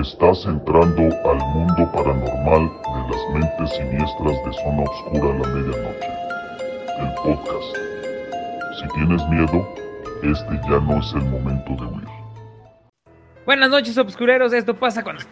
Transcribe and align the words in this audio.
Estás 0.00 0.44
entrando 0.46 1.02
al 1.28 1.38
mundo 1.38 1.90
paranormal 1.92 2.70
de 2.70 3.16
las 3.16 3.30
mentes 3.34 3.76
siniestras 3.76 4.44
de 4.44 4.52
Zona 4.52 4.82
Oscura 4.84 5.28
a 5.28 5.38
la 5.38 5.48
Medianoche. 5.48 6.08
El 7.00 7.14
podcast. 7.14 7.76
Si 8.78 8.88
tienes 8.94 9.28
miedo, 9.28 9.68
este 10.22 10.54
ya 10.70 10.78
no 10.78 11.00
es 11.00 11.12
el 11.14 11.22
momento 11.22 11.72
de 11.72 11.86
huir. 11.90 12.08
Buenas 13.44 13.70
noches, 13.70 13.98
obscureros. 13.98 14.52
Esto 14.52 14.72
pasa 14.74 15.02
cuando 15.02 15.24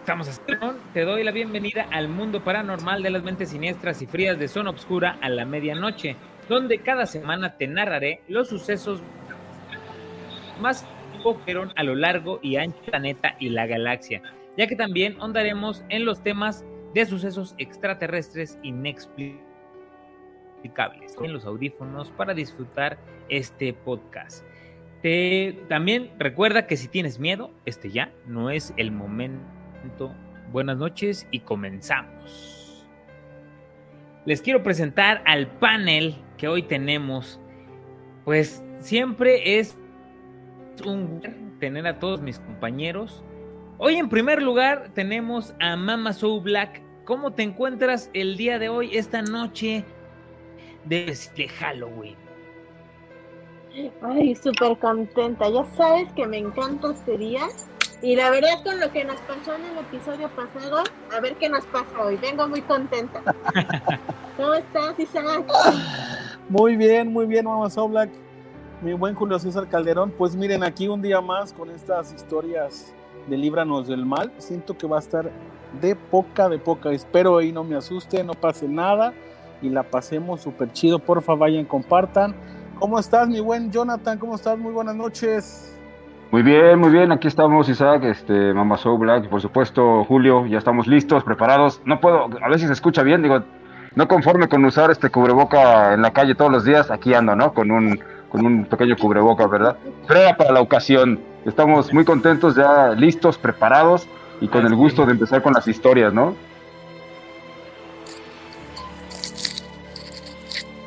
estamos 0.00 0.28
a 0.28 0.74
Te 0.92 1.00
doy 1.06 1.24
la 1.24 1.32
bienvenida 1.32 1.86
al 1.90 2.08
mundo 2.08 2.44
paranormal 2.44 3.02
de 3.02 3.08
las 3.08 3.22
mentes 3.22 3.48
siniestras 3.48 4.02
y 4.02 4.06
frías 4.06 4.38
de 4.38 4.46
Zona 4.46 4.68
Obscura 4.68 5.16
a 5.22 5.30
la 5.30 5.46
medianoche, 5.46 6.16
donde 6.50 6.80
cada 6.80 7.06
semana 7.06 7.56
te 7.56 7.66
narraré 7.66 8.20
los 8.28 8.48
sucesos 8.50 9.00
más 10.60 10.84
fueron 11.44 11.72
a 11.76 11.82
lo 11.82 11.94
largo 11.94 12.38
y 12.42 12.56
ancho 12.56 12.80
del 12.80 12.90
planeta 12.90 13.36
y 13.38 13.50
la 13.50 13.66
galaxia, 13.66 14.22
ya 14.56 14.66
que 14.66 14.76
también 14.76 15.16
ahondaremos 15.20 15.84
en 15.88 16.04
los 16.04 16.22
temas 16.22 16.64
de 16.94 17.06
sucesos 17.06 17.54
extraterrestres 17.58 18.58
inexplicables 18.62 19.40
en 21.22 21.32
los 21.32 21.44
audífonos 21.44 22.10
para 22.12 22.34
disfrutar 22.34 22.98
este 23.28 23.72
podcast. 23.72 24.44
También 25.68 26.10
recuerda 26.18 26.66
que 26.66 26.76
si 26.76 26.88
tienes 26.88 27.18
miedo, 27.18 27.50
este 27.64 27.90
ya 27.90 28.12
no 28.26 28.50
es 28.50 28.74
el 28.76 28.92
momento. 28.92 30.14
Buenas 30.52 30.76
noches 30.76 31.26
y 31.30 31.40
comenzamos. 31.40 32.86
Les 34.26 34.42
quiero 34.42 34.62
presentar 34.62 35.22
al 35.24 35.46
panel 35.46 36.16
que 36.36 36.48
hoy 36.48 36.62
tenemos. 36.62 37.40
Pues 38.24 38.62
siempre 38.78 39.58
es 39.58 39.78
un 40.86 41.20
tener 41.58 41.86
a 41.86 41.98
todos 41.98 42.20
mis 42.20 42.38
compañeros. 42.38 43.22
Hoy 43.78 43.96
en 43.96 44.08
primer 44.08 44.42
lugar 44.42 44.90
tenemos 44.94 45.54
a 45.60 45.76
Mama 45.76 46.12
Soul 46.12 46.42
Black. 46.42 46.82
¿Cómo 47.04 47.32
te 47.32 47.42
encuentras 47.42 48.10
el 48.12 48.36
día 48.36 48.58
de 48.58 48.68
hoy, 48.68 48.96
esta 48.96 49.22
noche 49.22 49.84
de, 50.84 51.16
Halloween? 51.58 52.16
Ay, 54.02 54.34
súper 54.34 54.78
contenta. 54.78 55.48
Ya 55.48 55.64
sabes 55.76 56.12
que 56.14 56.26
me 56.26 56.38
encanta 56.38 56.92
este 56.92 57.16
día. 57.18 57.42
Y 58.02 58.16
la 58.16 58.30
verdad, 58.30 58.62
con 58.64 58.80
lo 58.80 58.90
que 58.92 59.04
nos 59.04 59.20
pasó 59.20 59.54
en 59.54 59.64
el 59.64 59.78
episodio 59.78 60.28
pasado, 60.30 60.82
a 61.14 61.20
ver 61.20 61.36
qué 61.36 61.48
nos 61.48 61.64
pasa 61.66 62.02
hoy. 62.02 62.16
Vengo 62.16 62.48
muy 62.48 62.62
contenta. 62.62 63.22
¿Cómo 64.36 64.54
estás, 64.54 64.98
Isaac? 64.98 65.44
Muy 66.48 66.76
bien, 66.76 67.12
muy 67.12 67.26
bien, 67.26 67.44
Mama 67.44 67.68
Soul 67.68 67.90
Black 67.90 68.10
mi 68.82 68.94
buen 68.94 69.14
Julio 69.14 69.38
César 69.38 69.68
Calderón. 69.68 70.12
Pues 70.16 70.34
miren, 70.34 70.62
aquí 70.62 70.88
un 70.88 71.02
día 71.02 71.20
más 71.20 71.52
con 71.52 71.70
estas 71.70 72.12
historias 72.14 72.94
de 73.28 73.36
Líbranos 73.36 73.88
del 73.88 74.06
Mal. 74.06 74.32
Siento 74.38 74.76
que 74.76 74.86
va 74.86 74.96
a 74.96 75.00
estar 75.00 75.30
de 75.80 75.94
poca, 75.96 76.48
de 76.48 76.58
poca. 76.58 76.90
Espero 76.90 77.38
ahí 77.38 77.52
no 77.52 77.62
me 77.62 77.76
asuste, 77.76 78.24
no 78.24 78.34
pase 78.34 78.66
nada 78.68 79.12
y 79.60 79.68
la 79.68 79.82
pasemos 79.82 80.40
súper 80.40 80.72
chido. 80.72 80.98
Porfa, 80.98 81.34
vayan, 81.34 81.64
compartan. 81.64 82.34
¿Cómo 82.78 82.98
estás, 82.98 83.28
mi 83.28 83.40
buen 83.40 83.70
Jonathan? 83.70 84.18
¿Cómo 84.18 84.34
estás? 84.34 84.58
Muy 84.58 84.72
buenas 84.72 84.96
noches. 84.96 85.76
Muy 86.30 86.42
bien, 86.42 86.78
muy 86.78 86.90
bien. 86.90 87.12
Aquí 87.12 87.28
estamos, 87.28 87.68
Isaac, 87.68 88.04
este, 88.04 88.54
Mama 88.54 88.78
Soul 88.78 89.00
Black, 89.00 89.28
por 89.28 89.42
supuesto, 89.42 90.04
Julio. 90.04 90.46
Ya 90.46 90.58
estamos 90.58 90.86
listos, 90.86 91.22
preparados. 91.24 91.82
No 91.84 92.00
puedo, 92.00 92.30
a 92.42 92.48
ver 92.48 92.58
si 92.58 92.66
se 92.66 92.72
escucha 92.72 93.02
bien. 93.02 93.22
Digo, 93.22 93.42
no 93.94 94.08
conforme 94.08 94.48
con 94.48 94.64
usar 94.64 94.90
este 94.90 95.10
cubreboca 95.10 95.92
en 95.92 96.02
la 96.02 96.12
calle 96.12 96.34
todos 96.34 96.50
los 96.50 96.64
días, 96.64 96.90
aquí 96.90 97.12
ando, 97.12 97.34
¿no? 97.36 97.52
Con 97.52 97.70
un 97.72 97.98
con 98.30 98.46
un 98.46 98.64
pequeño 98.64 98.96
cubreboca, 98.96 99.46
¿verdad? 99.46 99.76
Prueba 100.06 100.36
para 100.36 100.52
la 100.52 100.60
ocasión. 100.60 101.20
Estamos 101.44 101.92
muy 101.92 102.04
contentos, 102.04 102.54
ya 102.56 102.90
listos, 102.90 103.36
preparados 103.36 104.06
y 104.40 104.48
con 104.48 104.64
el 104.64 104.74
gusto 104.74 105.04
de 105.04 105.12
empezar 105.12 105.42
con 105.42 105.52
las 105.52 105.66
historias, 105.68 106.12
¿no? 106.14 106.34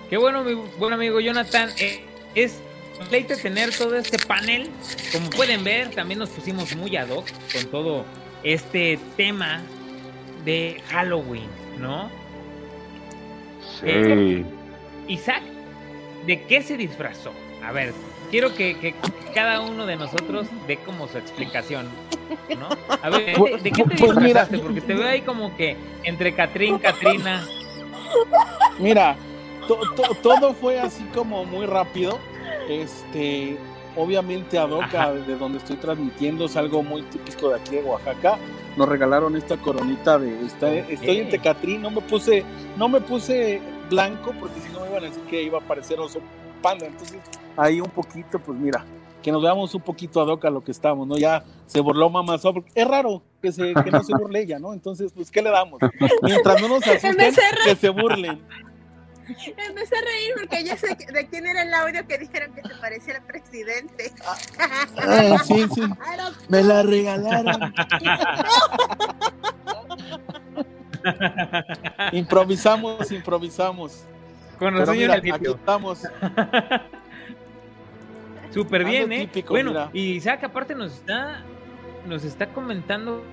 Qué 0.10 0.18
bueno, 0.18 0.44
mi 0.44 0.54
buen 0.80 0.94
amigo 0.94 1.20
Jonathan. 1.20 1.70
Eh, 1.80 2.06
es 2.36 2.62
deleite 3.06 3.36
tener 3.36 3.76
todo 3.76 3.96
este 3.96 4.18
panel. 4.26 4.70
Como 5.12 5.30
pueden 5.30 5.64
ver, 5.64 5.90
también 5.90 6.20
nos 6.20 6.30
pusimos 6.30 6.76
muy 6.76 6.96
ad 6.96 7.10
hoc 7.10 7.26
con 7.54 7.66
todo 7.72 8.06
este 8.44 9.00
tema 9.18 9.62
de 10.46 10.82
Halloween, 10.90 11.50
¿no? 11.80 12.10
Sí. 13.80 13.86
Eh, 13.86 14.46
Isaac, 15.08 15.42
¿de 16.26 16.42
qué 16.44 16.62
se 16.62 16.78
disfrazó? 16.78 17.32
A 17.64 17.72
ver, 17.72 17.94
quiero 18.30 18.54
que, 18.54 18.96
cada 19.34 19.62
uno 19.62 19.86
de 19.86 19.96
nosotros 19.96 20.48
dé 20.68 20.78
como 20.78 21.08
su 21.08 21.18
explicación. 21.18 21.88
¿no? 22.50 22.68
A 23.02 23.10
ver, 23.10 23.38
¿de, 23.62 23.72
qué 23.72 23.84
te 23.84 23.96
pues 23.96 24.16
disfrazaste? 24.16 24.60
Porque 24.60 24.82
te 24.82 24.94
veo 24.94 25.08
ahí 25.08 25.22
como 25.22 25.56
que 25.56 25.78
entre 26.04 26.34
Catrín, 26.36 26.78
Catrina. 26.78 27.46
Mira, 28.80 29.16
todo 30.22 30.54
fue 30.54 30.80
así 30.80 31.04
como 31.14 31.46
muy 31.46 31.66
rápido. 31.66 32.20
Este, 32.70 33.58
obviamente 33.96 34.58
Adoca, 34.58 35.12
de 35.12 35.36
donde 35.36 35.58
estoy 35.60 35.78
transmitiendo, 35.78 36.46
es 36.46 36.56
algo 36.56 36.84
muy 36.84 37.02
típico 37.04 37.50
de 37.50 37.56
aquí 37.56 37.76
de 37.76 37.84
Oaxaca. 37.84 38.38
Nos 38.76 38.90
regalaron 38.90 39.36
esta 39.36 39.58
coronita 39.58 40.18
de 40.18 40.46
estoy 40.46 41.20
entre 41.20 41.40
Catrín, 41.40 41.82
no 41.82 41.92
me 41.92 42.02
puse, 42.02 42.44
no 42.78 42.90
me 42.90 43.02
puse 43.02 43.62
blanco 43.90 44.34
porque 44.40 44.60
si 44.62 44.72
no 44.72 44.82
me 44.82 44.90
iban 44.90 45.04
a 45.04 45.08
decir 45.08 45.24
que 45.24 45.44
iba 45.44 45.60
a 45.60 45.62
parecer 45.62 46.00
oso 46.00 46.20
panda. 46.62 46.86
Entonces, 46.86 47.20
ahí 47.58 47.82
un 47.82 47.90
poquito, 47.90 48.40
pues 48.40 48.58
mira, 48.58 48.86
que 49.22 49.32
nos 49.32 49.42
veamos 49.42 49.74
un 49.76 49.82
poquito 49.82 50.22
a 50.22 50.26
Doca 50.26 50.50
lo 50.50 50.64
que 50.64 50.72
estamos, 50.72 51.08
¿no? 51.08 51.18
Ya 51.18 51.44
se 51.68 51.80
burló 51.80 52.10
mamá 52.10 52.38
porque 52.38 52.72
es 52.74 52.88
raro 52.88 53.22
que, 53.42 53.52
se, 53.52 53.74
que 53.74 53.92
no 53.92 54.04
se 54.04 54.14
burle 54.14 54.42
ella, 54.42 54.60
¿no? 54.60 54.74
Entonces, 54.74 55.12
pues, 55.14 55.30
¿qué 55.32 55.42
le 55.42 55.50
damos? 55.50 55.80
Mientras 56.22 56.62
no 56.62 56.68
nos 56.68 56.88
asusten, 56.88 57.34
que 57.66 57.76
se 57.76 57.90
burlen. 57.90 58.42
Empecé 59.26 59.96
a 59.98 60.02
reír 60.02 60.34
porque 60.38 60.64
ya 60.66 60.76
sé 60.76 60.88
de 60.88 61.28
quién 61.28 61.48
era 61.48 61.64
el 61.64 61.74
audio 61.74 62.06
que 62.06 62.18
dijeron 62.18 62.54
que 62.54 62.62
se 62.62 62.76
parecía 62.76 63.16
al 63.16 63.24
presidente. 63.24 64.12
Ah, 64.98 65.38
sí, 65.46 65.66
sí. 65.74 65.82
Me 66.50 66.62
la 66.62 66.84
regalaron. 66.84 67.74
improvisamos, 72.12 73.12
improvisamos. 73.12 74.06
Con 74.58 74.74
los 74.76 74.90
mira, 74.90 75.16
aquí 75.16 75.30
estamos. 75.30 76.04
Súper 78.52 78.86
bien, 78.86 79.12
¿eh? 79.12 79.30
bueno, 79.50 79.90
y 79.94 80.12
Isaac 80.14 80.44
aparte 80.44 80.76
nos 80.76 80.94
está, 80.94 81.42
nos 82.08 82.24
está 82.24 82.48
comentando 82.54 83.24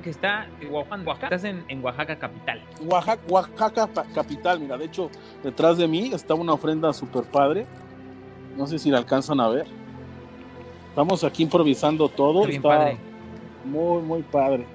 que 0.00 0.10
está 0.10 0.46
en 0.60 0.72
Oaxaca, 0.72 1.26
estás 1.26 1.44
en, 1.44 1.64
en, 1.68 1.84
Oaxaca 1.84 2.16
capital. 2.16 2.62
Oaxaca, 2.82 3.20
Oaxaca 3.28 3.88
capital, 4.14 4.60
mira, 4.60 4.78
de 4.78 4.86
hecho, 4.86 5.10
detrás 5.42 5.76
de 5.76 5.86
mí 5.88 6.12
está 6.14 6.34
una 6.34 6.52
ofrenda 6.52 6.92
súper 6.92 7.24
padre. 7.24 7.66
No 8.56 8.66
sé 8.66 8.78
si 8.78 8.90
la 8.90 8.98
alcanzan 8.98 9.40
a 9.40 9.48
ver. 9.48 9.66
Estamos 10.88 11.22
aquí 11.24 11.42
improvisando 11.42 12.08
todo. 12.08 12.46
Está, 12.46 12.92
muy, 13.64 14.02
muy 14.02 14.22
padre. 14.22 14.66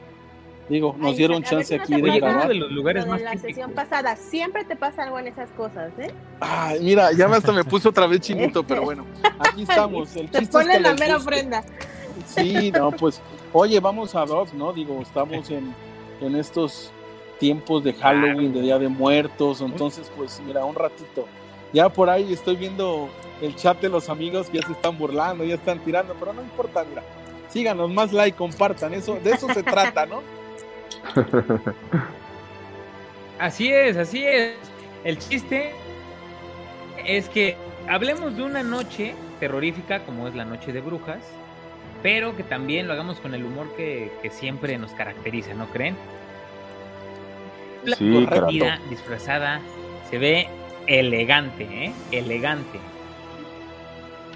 Digo, 0.67 0.95
nos 0.97 1.15
dieron 1.15 1.43
chance 1.43 1.75
aquí 1.75 2.01
de 2.01 2.19
grabar. 2.19 2.47
de 2.47 2.55
los 2.55 2.71
lugares 2.71 3.05
más 3.05 3.21
la 3.21 3.37
sesión 3.37 3.71
pasada, 3.73 4.15
siempre 4.15 4.65
te 4.65 4.75
pasa 4.75 5.03
algo 5.03 5.19
en 5.19 5.27
esas 5.27 5.51
cosas, 5.51 5.91
¿eh? 5.99 6.11
Ay, 6.39 6.79
mira, 6.81 7.11
ya 7.11 7.27
hasta 7.27 7.51
me 7.51 7.63
puso 7.63 7.89
otra 7.89 8.07
vez 8.07 8.21
chinito, 8.21 8.63
pero 8.63 8.81
bueno, 8.81 9.05
aquí 9.37 9.61
estamos. 9.69 10.15
El 10.15 10.29
te 10.29 10.41
pone 10.47 10.79
la 10.79 10.95
mera 10.95 11.17
ofrenda. 11.17 11.63
Sí, 12.25 12.71
no, 12.71 12.91
pues, 12.91 13.21
oye, 13.53 13.79
vamos 13.79 14.15
a 14.15 14.25
Doc, 14.25 14.53
¿no? 14.53 14.73
Digo, 14.73 14.99
estamos 15.01 15.49
en, 15.51 15.73
en 16.19 16.35
estos 16.35 16.91
tiempos 17.39 17.83
de 17.83 17.93
Halloween, 17.93 18.51
de 18.51 18.61
Día 18.61 18.79
de 18.79 18.87
Muertos, 18.87 19.61
entonces, 19.61 20.11
pues, 20.15 20.41
mira, 20.47 20.65
un 20.65 20.73
ratito. 20.73 21.27
Ya 21.73 21.89
por 21.89 22.09
ahí 22.09 22.33
estoy 22.33 22.55
viendo 22.55 23.09
el 23.41 23.55
chat 23.55 23.79
de 23.81 23.89
los 23.89 24.09
amigos 24.09 24.49
que 24.49 24.59
ya 24.59 24.65
se 24.65 24.73
están 24.73 24.97
burlando, 24.97 25.43
ya 25.43 25.55
están 25.55 25.77
tirando, 25.79 26.15
pero 26.19 26.33
no 26.33 26.41
importa, 26.41 26.83
mira. 26.89 27.03
Síganos, 27.49 27.91
más 27.91 28.11
like, 28.11 28.35
compartan, 28.35 28.95
eso, 28.95 29.19
de 29.23 29.31
eso 29.31 29.47
se 29.53 29.61
trata, 29.61 30.05
¿no? 30.07 30.23
Así 33.39 33.71
es, 33.71 33.97
así 33.97 34.25
es. 34.25 34.55
El 35.03 35.17
chiste 35.17 35.71
es 37.05 37.27
que 37.29 37.57
hablemos 37.87 38.37
de 38.37 38.43
una 38.43 38.63
noche 38.63 39.13
terrorífica 39.39 39.99
como 40.05 40.27
es 40.27 40.35
la 40.35 40.45
noche 40.45 40.71
de 40.71 40.81
brujas, 40.81 41.19
pero 42.01 42.35
que 42.35 42.43
también 42.43 42.87
lo 42.87 42.93
hagamos 42.93 43.19
con 43.19 43.33
el 43.33 43.43
humor 43.43 43.67
que, 43.75 44.11
siempre 44.31 44.77
nos 44.77 44.91
caracteriza, 44.93 45.53
¿no 45.53 45.67
creen? 45.67 45.97
La 47.83 47.97
sí, 47.97 48.27
disfrazada 48.89 49.59
se 50.09 50.17
ve 50.17 50.47
elegante, 50.87 51.63
¿eh? 51.63 51.93
Elegante. 52.11 52.79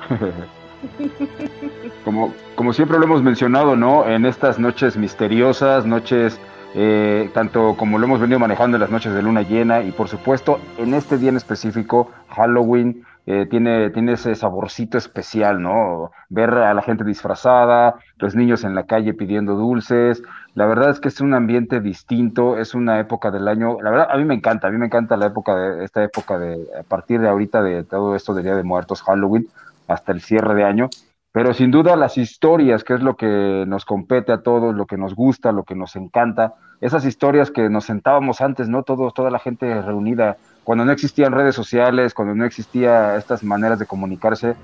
como, 2.05 2.33
como 2.55 2.73
siempre 2.73 2.99
lo 2.99 3.05
hemos 3.05 3.23
mencionado, 3.23 3.75
¿no? 3.75 4.07
En 4.07 4.25
estas 4.25 4.59
noches 4.59 4.97
misteriosas, 4.97 5.85
noches 5.85 6.39
eh, 6.75 7.29
tanto 7.33 7.75
como 7.77 7.97
lo 7.97 8.05
hemos 8.05 8.19
venido 8.19 8.39
manejando 8.39 8.77
en 8.77 8.81
las 8.81 8.91
noches 8.91 9.13
de 9.13 9.21
luna 9.21 9.41
llena 9.41 9.81
y 9.81 9.91
por 9.91 10.07
supuesto 10.07 10.59
en 10.77 10.93
este 10.93 11.17
día 11.17 11.29
en 11.29 11.37
específico, 11.37 12.11
Halloween, 12.29 13.03
eh, 13.25 13.45
tiene, 13.47 13.91
tiene 13.91 14.13
ese 14.13 14.33
saborcito 14.33 14.97
especial, 14.97 15.61
¿no? 15.61 16.11
Ver 16.29 16.49
a 16.49 16.73
la 16.73 16.81
gente 16.81 17.03
disfrazada, 17.03 17.95
los 18.17 18.33
niños 18.35 18.63
en 18.63 18.73
la 18.73 18.85
calle 18.85 19.13
pidiendo 19.13 19.53
dulces. 19.53 20.23
La 20.55 20.65
verdad 20.65 20.89
es 20.89 20.99
que 20.99 21.09
es 21.09 21.21
un 21.21 21.35
ambiente 21.35 21.79
distinto, 21.79 22.57
es 22.57 22.73
una 22.73 22.99
época 22.99 23.29
del 23.29 23.47
año. 23.47 23.77
La 23.81 23.91
verdad, 23.91 24.07
a 24.09 24.17
mí 24.17 24.25
me 24.25 24.33
encanta, 24.33 24.67
a 24.67 24.71
mí 24.71 24.77
me 24.77 24.87
encanta 24.87 25.15
la 25.15 25.27
época 25.27 25.55
de 25.55 25.85
esta 25.85 26.03
época 26.03 26.39
de, 26.39 26.67
a 26.79 26.81
partir 26.81 27.21
de 27.21 27.29
ahorita, 27.29 27.61
de 27.61 27.83
todo 27.83 28.15
esto 28.15 28.33
del 28.33 28.45
Día 28.45 28.55
de 28.55 28.63
Muertos, 28.63 29.03
Halloween, 29.03 29.47
hasta 29.87 30.11
el 30.11 30.21
cierre 30.21 30.55
de 30.55 30.63
año. 30.63 30.89
Pero 31.31 31.53
sin 31.53 31.69
duda 31.69 31.95
las 31.95 32.17
historias, 32.17 32.83
que 32.83 32.95
es 32.95 33.01
lo 33.01 33.15
que 33.15 33.63
nos 33.67 33.85
compete 33.85 34.31
a 34.31 34.41
todos, 34.41 34.73
lo 34.75 34.87
que 34.87 34.97
nos 34.97 35.13
gusta, 35.13 35.51
lo 35.51 35.63
que 35.63 35.75
nos 35.75 35.95
encanta, 35.95 36.55
esas 36.81 37.05
historias 37.05 37.51
que 37.51 37.69
nos 37.69 37.85
sentábamos 37.85 38.41
antes, 38.41 38.67
¿no? 38.67 38.83
Todos, 38.83 39.13
toda 39.13 39.29
la 39.29 39.39
gente 39.39 39.81
reunida 39.81 40.37
cuando 40.63 40.85
no 40.85 40.91
existían 40.91 41.33
redes 41.33 41.55
sociales, 41.55 42.13
cuando 42.13 42.33
no 42.33 42.45
existían 42.45 43.15
estas 43.15 43.43
maneras 43.43 43.79
de 43.79 43.85
comunicarse, 43.85 44.55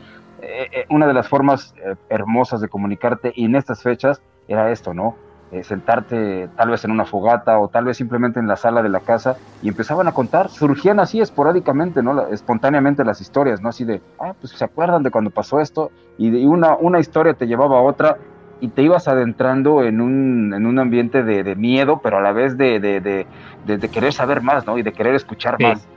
eh, 0.42 0.68
eh, 0.72 0.86
una 0.90 1.08
de 1.08 1.14
las 1.14 1.28
formas 1.28 1.74
eh, 1.78 1.96
hermosas 2.10 2.62
de 2.62 2.68
comunicarte 2.68 3.34
y 3.36 3.46
en 3.46 3.56
estas 3.56 3.82
fechas 3.82 4.22
era 4.48 4.72
esto, 4.72 4.94
¿no? 4.94 5.16
Sentarte 5.64 6.50
tal 6.58 6.70
vez 6.70 6.84
en 6.84 6.92
una 6.92 7.06
fogata 7.06 7.60
o 7.60 7.70
tal 7.70 7.86
vez 7.86 7.96
simplemente 7.96 8.40
en 8.40 8.48
la 8.48 8.58
sala 8.58 8.82
de 8.82 8.90
la 8.90 9.00
casa 9.00 9.38
y 9.62 9.70
empezaban 9.70 10.08
a 10.08 10.12
contar, 10.12 10.50
surgían 10.50 11.00
así 11.00 11.22
esporádicamente, 11.22 12.04
¿no? 12.04 12.28
Espontáneamente 12.28 13.06
las 13.06 13.22
historias, 13.22 13.62
¿no? 13.62 13.70
Así 13.70 13.86
de, 13.86 14.02
ah, 14.20 14.34
pues 14.40 14.54
se 14.54 14.66
acuerdan 14.66 15.04
de 15.04 15.12
cuando 15.12 15.30
pasó 15.30 15.62
esto 15.62 15.92
y, 16.18 16.30
de 16.30 16.46
una, 16.46 16.76
una 16.76 17.00
historia 17.00 17.34
te 17.36 17.48
llevaba 17.48 17.78
a 17.78 17.82
otra 17.82 18.18
y 18.62 18.70
te 18.70 18.82
ibas 18.82 19.08
adentrando 19.08 19.84
en 19.84 20.02
un, 20.02 20.54
en 20.54 20.66
un 20.66 20.80
ambiente 20.80 21.24
de, 21.24 21.56
miedo, 21.56 22.00
pero 22.02 22.18
a 22.18 22.22
la 22.22 22.32
vez 22.32 22.58
de, 22.58 22.80
de, 22.80 23.90
querer 23.90 24.14
saber 24.14 24.42
más, 24.42 24.66
¿no? 24.66 24.78
Y 24.78 24.84
de 24.84 24.94
querer 24.94 25.16
escuchar 25.16 25.60
más. 25.60 25.88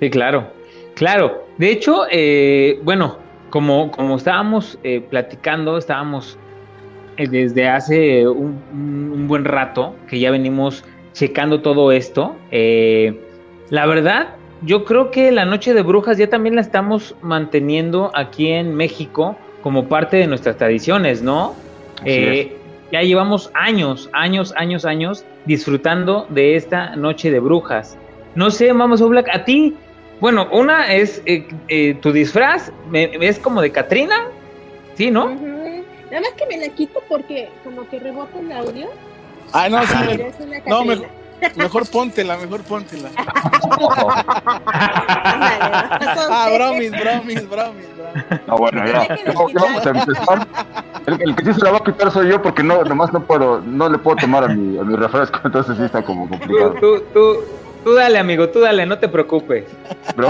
Sí, 0.00 0.10
claro, 0.10 0.48
claro. 0.94 1.44
De 1.56 1.70
hecho, 1.70 2.04
eh, 2.10 2.80
bueno, 2.82 3.18
como, 3.50 3.90
como 3.90 4.16
estábamos 4.16 4.78
eh, 4.82 5.00
platicando, 5.00 5.78
estábamos 5.78 6.36
eh, 6.36 6.43
desde 7.16 7.68
hace 7.68 8.26
un, 8.26 9.26
buen 9.28 9.44
rato 9.44 9.94
que 10.08 10.18
ya 10.18 10.30
venimos 10.30 10.84
checando 11.12 11.60
todo 11.60 11.92
esto. 11.92 12.34
la 12.50 13.86
verdad, 13.86 14.34
yo 14.62 14.84
creo 14.84 15.10
que 15.10 15.30
la 15.32 15.44
Noche 15.44 15.74
de 15.74 15.82
Brujas 15.82 16.18
ya 16.18 16.28
también 16.28 16.54
la 16.54 16.60
estamos 16.60 17.14
manteniendo 17.22 18.10
aquí 18.14 18.48
en 18.48 18.74
México 18.74 19.36
como 19.62 19.88
parte 19.88 20.16
de 20.16 20.26
nuestras 20.26 20.56
tradiciones, 20.56 21.22
¿no? 21.22 21.54
ya 22.04 23.00
llevamos 23.00 23.50
años, 23.54 24.10
años, 24.12 24.52
años, 24.56 24.84
años 24.84 25.24
disfrutando 25.46 26.26
de 26.28 26.56
esta 26.56 26.94
Noche 26.96 27.30
de 27.30 27.40
Brujas. 27.40 27.96
No 28.34 28.50
sé, 28.50 28.72
vamos 28.72 29.00
a 29.00 29.06
Black, 29.06 29.28
¿a 29.32 29.44
ti 29.44 29.74
bueno, 30.20 30.48
una 30.52 30.92
es 30.92 31.22
eh, 31.26 31.46
eh, 31.68 31.94
tu 32.00 32.12
disfraz, 32.12 32.72
es 32.92 33.38
como 33.38 33.60
de 33.60 33.70
Katrina, 33.70 34.28
¿sí, 34.94 35.10
no? 35.10 35.36
Nada 36.14 36.28
más 36.28 36.34
que 36.34 36.46
me 36.46 36.56
la 36.64 36.72
quito 36.72 37.02
porque 37.08 37.48
como 37.64 37.88
que 37.88 37.98
rebota 37.98 38.38
el 38.38 38.52
audio. 38.52 38.86
Ah, 39.52 39.68
no, 39.68 39.84
sí. 39.84 39.96
no, 40.64 40.84
mejor, 40.84 41.08
mejor 41.56 41.90
póntela, 41.90 42.36
mejor 42.36 42.62
póntela. 42.62 43.10
ah, 46.30 46.50
bromis, 46.54 46.92
bromis, 46.92 47.50
bromis, 47.50 47.86
No, 48.46 48.56
bueno, 48.56 48.86
ya. 48.86 49.08
vamos 49.54 49.84
a 49.84 49.90
empezar. 49.90 50.46
El, 51.04 51.20
el, 51.20 51.34
que 51.34 51.46
sí 51.46 51.54
se 51.54 51.64
la 51.64 51.72
va 51.72 51.78
a 51.78 51.82
quitar 51.84 52.12
soy 52.12 52.28
yo 52.28 52.40
porque 52.40 52.62
no, 52.62 52.84
nomás 52.84 53.12
no 53.12 53.20
puedo, 53.26 53.60
no 53.62 53.88
le 53.88 53.98
puedo 53.98 54.18
tomar 54.18 54.44
a 54.44 54.48
mi, 54.48 54.78
a 54.78 54.84
mi 54.84 54.94
refresco, 54.94 55.40
entonces 55.44 55.76
sí 55.76 55.82
está 55.82 56.00
como 56.04 56.28
complicado. 56.28 56.76
Tú, 56.80 57.02
tú, 57.12 57.38
Tú 57.82 57.94
dale, 57.94 58.20
amigo, 58.20 58.48
tú 58.50 58.60
dale, 58.60 58.86
no 58.86 59.00
te 59.00 59.08
preocupes. 59.08 59.64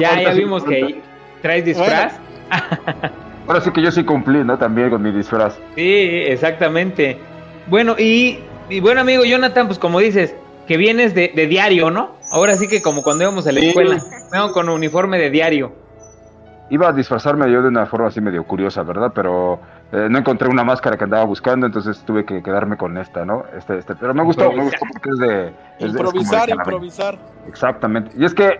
ya, 0.01 0.19
ya 0.19 0.33
vimos 0.33 0.65
que 0.65 1.03
traes 1.43 1.67
disfraz. 1.67 2.15
Ahora 3.47 3.61
sí 3.61 3.71
que 3.71 3.83
yo 3.83 3.91
sí 3.91 4.05
cumplí, 4.05 4.43
¿no? 4.45 4.57
También 4.59 4.91
con 4.91 5.03
mi 5.03 5.13
disfraz. 5.13 5.59
Sí, 5.75 5.83
exactamente. 6.27 7.19
Bueno, 7.67 7.97
y, 7.99 8.39
bueno, 8.81 9.03
amigo 9.03 9.25
Jonathan, 9.25 9.67
pues 9.67 9.79
como 9.79 10.01
dices, 10.01 10.35
que 10.67 10.77
vienes 10.77 11.15
de, 11.15 11.29
diario, 11.49 11.91
¿no? 11.91 12.17
Ahora 12.31 12.55
sí 12.55 12.69
que 12.69 12.83
como 12.83 13.03
cuando 13.03 13.25
íbamos 13.25 13.47
a 13.47 13.53
la 13.53 13.61
escuela, 13.61 14.03
vengo 14.33 14.53
con 14.53 14.69
uniforme 14.69 15.19
de 15.19 15.31
diario 15.31 15.85
iba 16.71 16.89
a 16.89 16.93
disfrazarme 16.93 17.51
yo 17.51 17.63
de 17.63 17.69
una 17.69 17.87
forma 17.87 18.09
así 18.09 18.21
medio 18.21 18.45
curiosa, 18.45 18.83
¿verdad? 18.83 19.13
Pero 19.15 19.61
eh, 19.95 20.09
no 20.11 20.19
encontré 20.19 20.49
una 20.49 20.65
máscara 20.65 20.97
que 20.97 21.05
andaba 21.05 21.23
buscando, 21.23 21.67
entonces 21.67 22.03
tuve 22.05 22.25
que 22.25 22.43
quedarme 22.43 22.77
con 22.77 22.99
esta, 22.99 23.25
¿no? 23.25 23.45
Este, 23.57 23.79
este, 23.79 23.95
pero 23.95 24.13
me 24.13 24.25
gustó, 24.25 24.51
me 24.51 24.65
gustó 24.65 24.85
porque 24.93 25.11
es 25.11 25.19
de... 25.19 25.53
improvisar, 25.87 26.51
improvisar. 26.51 27.17
Exactamente. 27.47 28.11
Y 28.17 28.25
es 28.25 28.35
que 28.35 28.45
eh, 28.49 28.59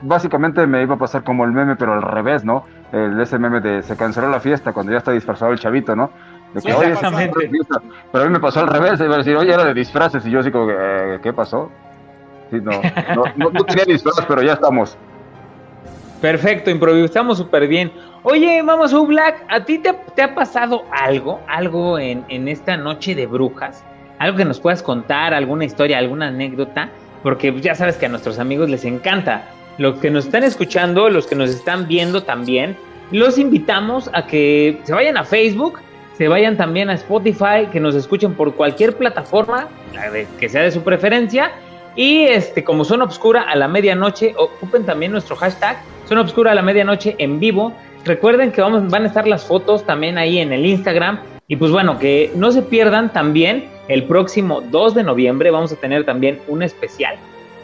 básicamente 0.00 0.66
me 0.66 0.82
iba 0.82 0.94
a 0.94 0.98
pasar 0.98 1.22
como 1.22 1.44
el 1.44 1.52
meme, 1.52 1.76
pero 1.76 1.92
al 1.92 2.00
revés, 2.00 2.44
¿no? 2.46 2.64
El, 2.92 3.20
ese 3.20 3.38
meme 3.38 3.60
de 3.60 3.82
se 3.82 3.94
canceló 3.94 4.30
la 4.30 4.40
fiesta 4.40 4.72
cuando 4.72 4.92
ya 4.92 4.98
está 4.98 5.12
disfrazado 5.12 5.52
el 5.52 5.58
chavito, 5.58 5.94
¿no? 5.94 6.10
De 6.54 6.62
que, 6.62 6.72
oye, 6.72 6.94
pero 8.10 8.24
a 8.24 8.26
mí 8.26 8.32
me 8.32 8.40
pasó 8.40 8.60
al 8.60 8.68
revés, 8.68 8.98
iba 9.00 9.16
a 9.16 9.18
decir, 9.18 9.36
oye, 9.36 9.52
era 9.52 9.66
de 9.66 9.74
disfraces, 9.74 10.24
y 10.24 10.30
yo 10.30 10.40
así 10.40 10.50
como, 10.50 10.70
eh, 10.70 11.20
¿qué 11.22 11.34
pasó? 11.34 11.70
Sí, 12.50 12.56
no, 12.62 12.72
no, 13.14 13.24
no, 13.36 13.50
no 13.50 13.64
tenía 13.64 13.84
disfraz, 13.84 14.24
pero 14.26 14.42
ya 14.42 14.54
estamos. 14.54 14.96
Perfecto, 16.20 16.70
improvisamos 16.70 17.38
súper 17.38 17.68
bien. 17.68 17.92
Oye, 18.22 18.60
vamos, 18.60 18.92
Black, 19.06 19.46
¿a 19.48 19.64
ti 19.64 19.78
te, 19.78 20.22
ha 20.22 20.34
pasado 20.34 20.84
algo, 20.92 21.40
algo 21.48 21.98
en, 21.98 22.22
en, 22.28 22.48
esta 22.48 22.76
noche 22.76 23.14
de 23.14 23.26
brujas? 23.26 23.82
¿Algo 24.18 24.36
que 24.36 24.44
nos 24.44 24.60
puedas 24.60 24.82
contar, 24.82 25.32
alguna 25.32 25.64
historia, 25.64 25.96
alguna 25.96 26.28
anécdota? 26.28 26.90
Porque 27.22 27.58
ya 27.62 27.74
sabes 27.74 27.96
que 27.96 28.04
a 28.04 28.08
nuestros 28.10 28.38
amigos 28.38 28.68
les 28.68 28.84
encanta. 28.84 29.48
Los 29.78 29.98
que 30.00 30.10
nos 30.10 30.26
están 30.26 30.44
escuchando, 30.44 31.08
los 31.08 31.26
que 31.26 31.34
nos 31.34 31.48
están 31.48 31.88
viendo 31.88 32.22
también, 32.22 32.76
los 33.10 33.38
invitamos 33.38 34.10
a 34.12 34.26
que 34.26 34.78
se 34.84 34.92
vayan 34.92 35.16
a 35.16 35.24
Facebook, 35.24 35.78
se 36.18 36.28
vayan 36.28 36.58
también 36.58 36.90
a 36.90 36.94
Spotify, 36.94 37.68
que 37.72 37.80
nos 37.80 37.94
escuchen 37.94 38.34
por 38.34 38.54
cualquier 38.54 38.98
plataforma, 38.98 39.68
que 40.38 40.48
sea 40.50 40.60
de 40.60 40.72
su 40.72 40.82
preferencia. 40.82 41.52
Y 41.96 42.24
este, 42.24 42.62
como 42.64 42.84
son 42.84 43.00
obscura 43.00 43.42
a 43.42 43.56
la 43.56 43.66
medianoche, 43.66 44.34
ocupen 44.36 44.84
también 44.84 45.10
nuestro 45.10 45.36
hashtag 45.36 45.78
Zona 46.10 46.22
Obscura 46.22 46.50
a 46.50 46.54
la 46.56 46.62
medianoche 46.62 47.14
en 47.18 47.38
vivo. 47.38 47.72
Recuerden 48.04 48.52
que 48.52 48.60
vamos, 48.60 48.88
van 48.88 49.04
a 49.04 49.06
estar 49.06 49.26
las 49.26 49.44
fotos 49.44 49.84
también 49.84 50.18
ahí 50.18 50.38
en 50.38 50.52
el 50.52 50.64
Instagram. 50.64 51.20
Y 51.48 51.56
pues 51.56 51.70
bueno, 51.70 51.98
que 51.98 52.32
no 52.34 52.52
se 52.52 52.62
pierdan 52.62 53.12
también 53.12 53.68
el 53.88 54.04
próximo 54.04 54.60
2 54.60 54.94
de 54.94 55.02
noviembre 55.02 55.50
vamos 55.50 55.72
a 55.72 55.76
tener 55.76 56.04
también 56.04 56.38
un 56.46 56.62
especial 56.62 57.16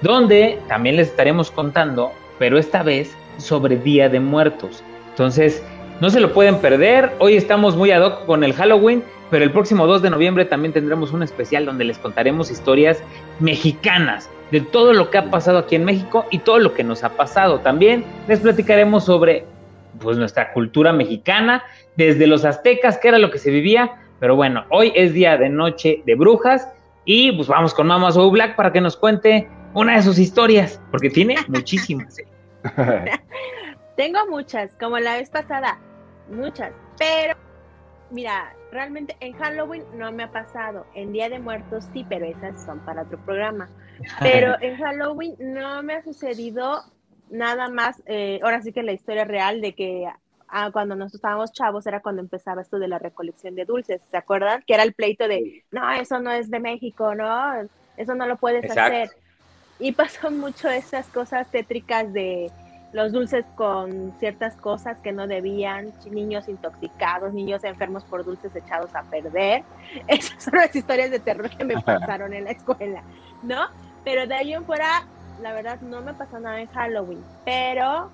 donde 0.02 0.58
también 0.68 0.96
les 0.96 1.08
estaremos 1.08 1.50
contando, 1.50 2.12
pero 2.38 2.58
esta 2.58 2.82
vez 2.82 3.16
sobre 3.38 3.76
Día 3.76 4.08
de 4.08 4.20
Muertos. 4.20 4.82
Entonces, 5.10 5.62
no 6.00 6.10
se 6.10 6.20
lo 6.20 6.32
pueden 6.32 6.56
perder. 6.58 7.12
Hoy 7.18 7.36
estamos 7.36 7.76
muy 7.76 7.90
ad 7.90 8.02
hoc 8.02 8.26
con 8.26 8.44
el 8.44 8.52
Halloween, 8.52 9.02
pero 9.30 9.44
el 9.44 9.50
próximo 9.50 9.86
2 9.86 10.02
de 10.02 10.10
noviembre 10.10 10.44
también 10.44 10.72
tendremos 10.72 11.12
un 11.12 11.22
especial 11.22 11.64
donde 11.64 11.84
les 11.84 11.98
contaremos 11.98 12.50
historias 12.50 13.02
mexicanas 13.40 14.28
de 14.50 14.60
todo 14.60 14.92
lo 14.92 15.10
que 15.10 15.18
ha 15.18 15.30
pasado 15.30 15.58
aquí 15.58 15.76
en 15.76 15.84
México 15.84 16.26
y 16.30 16.40
todo 16.40 16.58
lo 16.58 16.74
que 16.74 16.84
nos 16.84 17.02
ha 17.02 17.10
pasado. 17.10 17.60
También 17.60 18.04
les 18.28 18.40
platicaremos 18.40 19.04
sobre 19.04 19.44
pues, 20.00 20.16
nuestra 20.18 20.52
cultura 20.52 20.92
mexicana, 20.92 21.64
desde 21.96 22.26
los 22.26 22.44
aztecas, 22.44 22.98
que 22.98 23.08
era 23.08 23.18
lo 23.18 23.30
que 23.30 23.38
se 23.38 23.50
vivía. 23.50 23.96
Pero 24.20 24.36
bueno, 24.36 24.64
hoy 24.70 24.92
es 24.94 25.12
día 25.12 25.36
de 25.36 25.48
noche 25.48 26.02
de 26.06 26.14
brujas 26.14 26.68
y 27.04 27.32
pues 27.32 27.48
vamos 27.48 27.72
con 27.72 27.86
Mama 27.86 28.10
Soul 28.10 28.32
Black 28.32 28.56
para 28.56 28.72
que 28.72 28.80
nos 28.80 28.96
cuente 28.96 29.48
una 29.74 29.96
de 29.96 30.02
sus 30.02 30.18
historias, 30.18 30.80
porque 30.90 31.10
tiene 31.10 31.36
muchísimas. 31.48 32.16
Tengo 33.96 34.26
muchas, 34.28 34.74
como 34.80 34.98
la 34.98 35.14
vez 35.14 35.30
pasada, 35.30 35.78
muchas, 36.30 36.72
pero 36.98 37.34
mira, 38.10 38.54
realmente 38.72 39.16
en 39.20 39.32
Halloween 39.34 39.84
no 39.94 40.10
me 40.12 40.24
ha 40.24 40.32
pasado, 40.32 40.86
en 40.94 41.12
Día 41.12 41.28
de 41.28 41.38
Muertos 41.38 41.88
sí, 41.92 42.04
pero 42.08 42.26
esas 42.26 42.62
son 42.64 42.80
para 42.80 43.02
otro 43.02 43.18
programa. 43.24 43.68
Pero 44.20 44.54
en 44.60 44.76
Halloween 44.78 45.36
no 45.38 45.82
me 45.82 45.94
ha 45.94 46.02
sucedido 46.02 46.82
nada 47.30 47.68
más, 47.68 48.02
eh, 48.06 48.38
ahora 48.42 48.62
sí 48.62 48.72
que 48.72 48.82
la 48.82 48.92
historia 48.92 49.24
real 49.24 49.60
de 49.60 49.74
que 49.74 50.08
ah, 50.48 50.70
cuando 50.72 50.94
nosotros 50.94 51.16
estábamos 51.16 51.52
chavos 51.52 51.86
era 51.86 52.00
cuando 52.00 52.22
empezaba 52.22 52.62
esto 52.62 52.78
de 52.78 52.88
la 52.88 52.98
recolección 52.98 53.54
de 53.54 53.64
dulces, 53.64 54.00
¿se 54.10 54.16
acuerdan? 54.16 54.62
Que 54.66 54.74
era 54.74 54.82
el 54.82 54.94
pleito 54.94 55.28
de, 55.28 55.64
no, 55.70 55.90
eso 55.92 56.20
no 56.20 56.30
es 56.30 56.50
de 56.50 56.60
México, 56.60 57.14
¿no? 57.14 57.68
Eso 57.96 58.14
no 58.14 58.26
lo 58.26 58.36
puedes 58.36 58.70
hacer. 58.70 59.10
Y 59.78 59.92
pasó 59.92 60.30
mucho 60.30 60.68
esas 60.68 61.06
cosas 61.08 61.50
tétricas 61.50 62.12
de 62.12 62.50
los 62.92 63.12
dulces 63.12 63.44
con 63.56 64.14
ciertas 64.18 64.56
cosas 64.56 64.96
que 65.02 65.12
no 65.12 65.26
debían, 65.26 65.92
niños 66.10 66.48
intoxicados, 66.48 67.34
niños 67.34 67.62
enfermos 67.64 68.04
por 68.04 68.24
dulces 68.24 68.54
echados 68.56 68.94
a 68.94 69.02
perder. 69.02 69.64
Esas 70.08 70.42
son 70.42 70.54
las 70.54 70.74
historias 70.74 71.10
de 71.10 71.18
terror 71.18 71.50
que 71.50 71.64
me 71.64 71.80
pasaron 71.82 72.32
en 72.32 72.44
la 72.44 72.52
escuela, 72.52 73.02
¿no? 73.42 73.66
Pero 74.04 74.26
de 74.26 74.34
ahí 74.34 74.54
en 74.54 74.64
fuera, 74.64 75.06
la 75.40 75.52
verdad, 75.52 75.80
no 75.80 76.02
me 76.02 76.14
pasó 76.14 76.38
nada 76.40 76.60
en 76.60 76.68
Halloween, 76.68 77.24
pero 77.44 78.10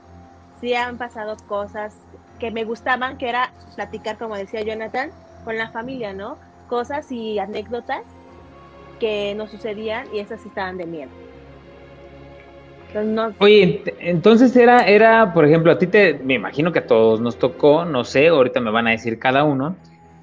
sí 0.61 0.75
han 0.75 0.99
pasado 0.99 1.37
cosas 1.49 1.95
que 2.39 2.51
me 2.51 2.65
gustaban, 2.65 3.19
que 3.19 3.29
era 3.29 3.53
platicar, 3.75 4.19
como 4.19 4.37
decía 4.37 4.63
Jonathan, 4.63 5.11
con 5.45 5.57
la 5.59 5.71
familia, 5.71 6.13
¿no? 6.13 6.39
Cosas 6.69 7.11
y 7.13 7.39
anécdotas 7.39 8.03
que 8.99 9.35
nos 9.35 9.51
sucedían 9.51 10.07
y 10.15 10.21
esas 10.21 10.41
sí 10.41 10.49
estaban 10.49 10.79
de 10.79 10.87
miedo. 10.87 11.11
Entonces, 12.89 13.13
no, 13.15 13.33
Oye, 13.39 13.85
ent- 13.85 13.95
entonces 14.01 14.55
era, 14.55 14.87
era, 14.87 15.33
por 15.33 15.45
ejemplo, 15.47 15.73
a 15.73 15.79
ti 15.79 15.87
te, 15.87 16.15
me 16.15 16.35
imagino 16.35 16.73
que 16.73 16.81
a 16.81 16.87
todos 16.87 17.21
nos 17.21 17.39
tocó, 17.39 17.85
no 17.85 18.05
sé, 18.05 18.29
ahorita 18.29 18.61
me 18.61 18.71
van 18.71 18.87
a 18.87 18.91
decir 18.91 19.19
cada 19.19 19.45
uno, 19.45 19.77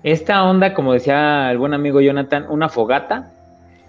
esta 0.04 0.44
onda, 0.44 0.74
como 0.74 0.94
decía 0.94 1.52
el 1.52 1.58
buen 1.58 1.74
amigo 1.74 2.00
Jonathan, 2.00 2.46
una 2.50 2.70
fogata, 2.70 3.32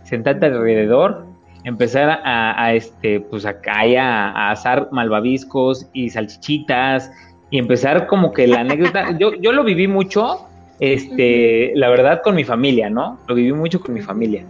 sentarte 0.02 0.46
alrededor, 0.46 1.26
empezar 1.64 2.08
a, 2.24 2.64
a, 2.64 2.74
este, 2.74 3.20
pues 3.20 3.44
acá 3.44 3.80
a, 3.98 4.30
a 4.30 4.50
asar 4.50 4.88
malvaviscos 4.92 5.86
y 5.92 6.10
salchichitas 6.10 7.10
y 7.50 7.58
empezar 7.58 8.06
como 8.06 8.32
que 8.32 8.46
la 8.46 8.60
anécdota, 8.60 9.10
yo, 9.18 9.34
yo 9.34 9.52
lo 9.52 9.64
viví 9.64 9.88
mucho, 9.88 10.46
este, 10.78 11.72
la 11.74 11.88
verdad 11.88 12.22
con 12.22 12.34
mi 12.34 12.44
familia, 12.44 12.88
¿no? 12.88 13.18
Lo 13.26 13.34
viví 13.34 13.52
mucho 13.52 13.80
con 13.80 13.94
mi 13.94 14.00
familia. 14.00 14.44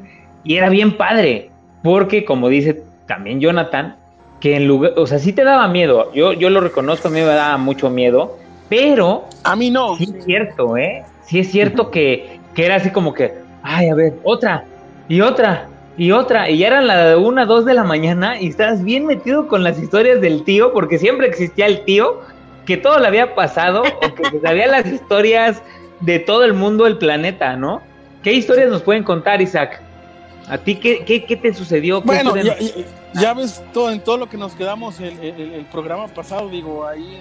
Y 0.45 0.57
era 0.57 0.69
bien 0.69 0.97
padre, 0.97 1.51
porque 1.83 2.25
como 2.25 2.49
dice 2.49 2.83
también 3.07 3.41
Jonathan, 3.41 3.97
que 4.41 4.57
en 4.57 4.67
lugar, 4.67 4.93
o 4.97 5.07
sea, 5.07 5.19
sí 5.19 5.33
te 5.33 5.45
daba 5.45 5.69
miedo, 5.69 6.13
yo, 6.15 6.33
yo 6.33 6.49
lo 6.51 6.61
reconozco, 6.61 7.09
a 7.09 7.11
mí 7.11 7.19
me 7.21 7.27
daba 7.27 7.57
mucho 7.59 7.91
miedo, 7.91 8.39
pero 8.69 9.27
A 9.45 9.57
mí 9.57 9.71
no. 9.71 9.97
sí 9.97 10.15
es 10.17 10.25
cierto, 10.25 10.77
¿eh? 10.77 11.03
Sí 11.23 11.41
es 11.41 11.51
cierto 11.51 11.91
que, 11.91 12.39
que 12.55 12.65
era 12.67 12.77
así 12.77 12.91
como 12.91 13.13
que, 13.13 13.35
ay, 13.63 13.89
a 13.89 13.95
ver, 13.95 14.15
otra, 14.23 14.65
y 15.09 15.21
otra, 15.21 15.69
y 15.97 16.13
otra, 16.13 16.49
y 16.49 16.59
ya 16.59 16.69
eran 16.69 16.87
las 16.87 17.17
una, 17.17 17.45
dos 17.45 17.65
de 17.65 17.75
la 17.75 17.85
mañana 17.85 18.41
y 18.41 18.49
estabas 18.49 18.83
bien 18.83 19.07
metido 19.07 19.49
con 19.49 19.63
las 19.65 19.79
historias 19.79 20.21
del 20.21 20.45
tío, 20.45 20.73
porque 20.73 20.99
siempre 20.99 21.27
existía 21.27 21.67
el 21.67 21.85
tío 21.85 22.21
que 22.65 22.77
todo 22.77 22.99
le 22.99 23.07
había 23.07 23.35
pasado 23.35 23.83
o 23.83 24.15
que 24.15 24.25
se 24.31 24.41
sabía 24.41 24.67
las 24.67 24.87
historias 24.87 25.63
de 26.01 26.19
todo 26.19 26.45
el 26.45 26.55
mundo 26.55 26.85
del 26.85 26.97
planeta, 26.99 27.57
¿no? 27.57 27.83
¿Qué 28.23 28.33
historias 28.33 28.71
nos 28.71 28.83
pueden 28.83 29.03
contar, 29.03 29.43
Isaac? 29.43 29.81
¿A 30.49 30.59
ti 30.59 30.77
qué, 30.77 31.05
qué, 31.05 31.25
qué 31.25 31.37
te 31.37 31.53
sucedió? 31.55 32.01
¿Qué 32.01 32.07
Bueno, 32.07 32.37
ya, 32.37 32.59
ya- 32.59 32.75
ya 33.15 33.35
ves 33.35 33.63
todo 33.73 33.91
en 33.91 34.01
todo 34.01 34.17
lo 34.17 34.29
que 34.29 34.37
nos 34.37 34.53
quedamos 34.55 35.01
el, 35.01 35.19
el- 35.21 35.53
el 35.55 35.65
programa 35.67 36.07
pasado, 36.09 36.49
digo, 36.49 36.87
ahí 36.87 37.19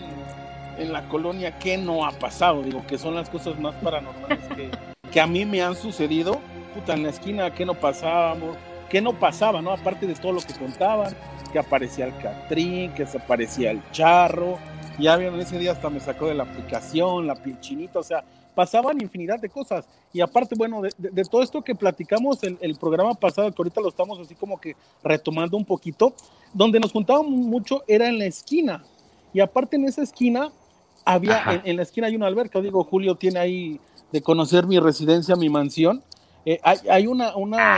en, 0.77 0.83
en 0.85 0.93
la 0.93 1.03
colonia, 1.09 1.57
¿qué 1.59 1.77
no 1.77 2.05
ha 2.05 2.11
pasado? 2.11 2.61
Digo, 2.63 2.83
que 2.87 2.97
son 2.97 3.15
las 3.15 3.29
cosas 3.29 3.59
más 3.59 3.75
paranormales 3.75 4.39
que, 4.55 4.69
que 5.11 5.19
a 5.21 5.27
mí 5.27 5.45
me 5.45 5.61
han 5.61 5.75
sucedido. 5.75 6.39
Puta, 6.73 6.93
en 6.93 7.03
la 7.03 7.09
esquina, 7.09 7.53
¿qué 7.53 7.65
no 7.65 7.73
pasábamos? 7.73 8.55
¿Qué 8.89 9.01
no 9.01 9.13
pasaba, 9.19 9.61
no? 9.61 9.71
Aparte 9.71 10.07
de 10.07 10.13
todo 10.15 10.31
lo 10.33 10.41
que 10.41 10.53
contaban, 10.53 11.15
que 11.51 11.59
aparecía 11.59 12.05
el 12.05 12.17
Catrín, 12.17 12.93
que 12.93 13.05
se 13.05 13.17
aparecía 13.17 13.71
el 13.71 13.81
charro. 13.91 14.57
Ya 14.99 15.15
vieron, 15.15 15.39
ese 15.39 15.57
día 15.57 15.71
hasta 15.71 15.89
me 15.89 15.99
sacó 15.99 16.27
de 16.27 16.33
la 16.35 16.43
aplicación, 16.43 17.25
la 17.27 17.35
pinchinita, 17.35 17.99
o 17.99 18.03
sea, 18.03 18.23
pasaban 18.55 19.01
infinidad 19.01 19.39
de 19.39 19.49
cosas. 19.49 19.85
Y 20.11 20.21
aparte, 20.21 20.55
bueno, 20.57 20.81
de, 20.81 20.91
de- 20.97 21.09
de 21.11 21.23
todo 21.23 21.41
esto 21.41 21.61
que 21.63 21.75
platicamos 21.75 22.43
el, 22.43 22.57
el 22.61 22.75
programa 22.75 23.13
pasado, 23.13 23.49
que 23.51 23.55
ahorita 23.61 23.79
lo 23.81 23.89
estamos 23.89 24.19
así 24.19 24.35
como 24.35 24.59
que 24.59 24.75
retomando 25.03 25.55
un 25.55 25.65
poquito, 25.65 26.13
donde 26.53 26.79
nos 26.79 26.91
juntábamos 26.91 27.31
mucho 27.31 27.83
era 27.87 28.07
en 28.09 28.17
la 28.19 28.25
esquina. 28.25 28.83
Y 29.33 29.39
aparte 29.39 29.75
en 29.77 29.85
esa 29.85 30.01
esquina 30.01 30.51
había, 31.05 31.43
en, 31.53 31.61
en 31.63 31.75
la 31.77 31.83
esquina 31.83 32.07
hay 32.07 32.15
una 32.15 32.27
alberca, 32.27 32.59
digo, 32.59 32.83
Julio 32.83 33.15
tiene 33.15 33.39
ahí 33.39 33.79
de 34.11 34.21
conocer 34.21 34.65
mi 34.65 34.79
residencia, 34.79 35.35
mi 35.35 35.49
mansión. 35.49 36.03
Eh, 36.45 36.59
hay, 36.63 36.77
hay 36.89 37.07
una, 37.07 37.35
una, 37.35 37.75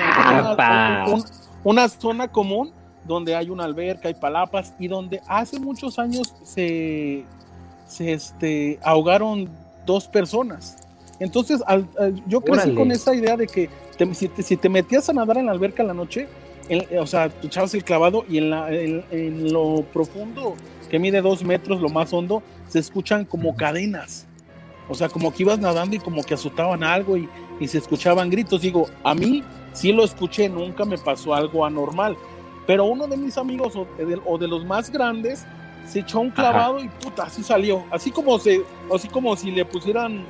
Ah, 0.58 1.06
una, 1.08 1.16
un- 1.16 1.24
una 1.64 1.90
zona 1.90 2.28
común 2.28 2.72
donde 3.06 3.36
hay 3.36 3.50
una 3.50 3.64
alberca, 3.66 4.08
hay 4.08 4.14
palapas 4.14 4.74
y 4.80 4.88
donde 4.88 5.22
hace 5.28 5.60
muchos 5.60 5.98
años 6.00 6.34
se, 6.44 7.26
se 7.88 8.14
este, 8.14 8.80
ahogaron 8.84 9.50
dos 9.86 10.08
personas. 10.08 10.78
Entonces, 11.20 11.62
al- 11.68 11.88
al- 12.00 12.24
yo 12.28 12.42
crecí 12.42 12.62
Órale. 12.70 12.76
con 12.76 12.92
esa 12.92 13.14
idea 13.16 13.36
de 13.38 13.48
que 13.48 13.70
te- 13.98 14.14
si, 14.14 14.28
te, 14.28 14.44
si 14.44 14.58
te 14.58 14.70
metías 14.70 15.10
a 15.10 15.14
nadar 15.14 15.38
en 15.38 15.48
la 15.48 15.52
alberca 15.52 15.82
en 15.84 15.88
la 15.88 15.94
noche, 15.94 16.28
en- 16.70 16.86
o 17.00 17.08
sea, 17.08 17.30
tú 17.30 17.48
echabas 17.48 17.74
el 17.74 17.84
clavado 17.84 18.26
y 18.30 18.38
en, 18.38 18.50
la, 18.52 18.72
en, 18.72 19.04
en 19.12 19.52
lo 19.52 19.84
profundo, 19.94 20.56
que 20.90 21.00
mide 21.00 21.22
dos 21.22 21.44
metros, 21.44 21.82
lo 21.82 21.90
más 21.90 22.12
hondo, 22.14 22.44
se 22.70 22.80
escuchan 22.80 23.26
como 23.26 23.56
cadenas. 23.56 24.28
O 24.90 24.94
sea, 24.96 25.10
como 25.10 25.34
que 25.34 25.44
ibas 25.44 25.60
nadando 25.60 25.96
y 25.96 26.00
como 26.00 26.24
que 26.24 26.34
azotaban 26.34 26.84
algo 26.84 27.18
y, 27.18 27.28
y 27.62 27.68
se 27.68 27.78
escuchaban 27.78 28.30
gritos. 28.30 28.62
Digo, 28.62 28.90
a 29.04 29.14
mí 29.14 29.44
sí 29.72 29.94
lo 29.94 30.04
escuché, 30.04 30.50
nunca 30.50 30.84
me 30.84 30.98
pasó 30.98 31.34
algo 31.34 31.64
anormal. 31.64 32.18
Pero 32.66 32.86
uno 32.86 33.08
de 33.08 33.16
mis 33.18 33.38
amigos 33.38 33.76
o 33.76 33.88
de, 33.98 34.20
o 34.26 34.38
de 34.38 34.48
los 34.48 34.66
más 34.66 34.90
grandes 34.90 35.46
se 35.86 36.00
echó 36.00 36.20
un 36.20 36.32
clavado 36.32 36.80
y 36.80 36.88
puta, 36.90 37.24
así 37.24 37.44
salió. 37.44 37.84
Así 37.92 38.12
como, 38.12 38.38
se, 38.40 38.64
así 38.94 39.08
como 39.08 39.36
si 39.36 39.52
le 39.52 39.64
pusieran, 39.64 40.26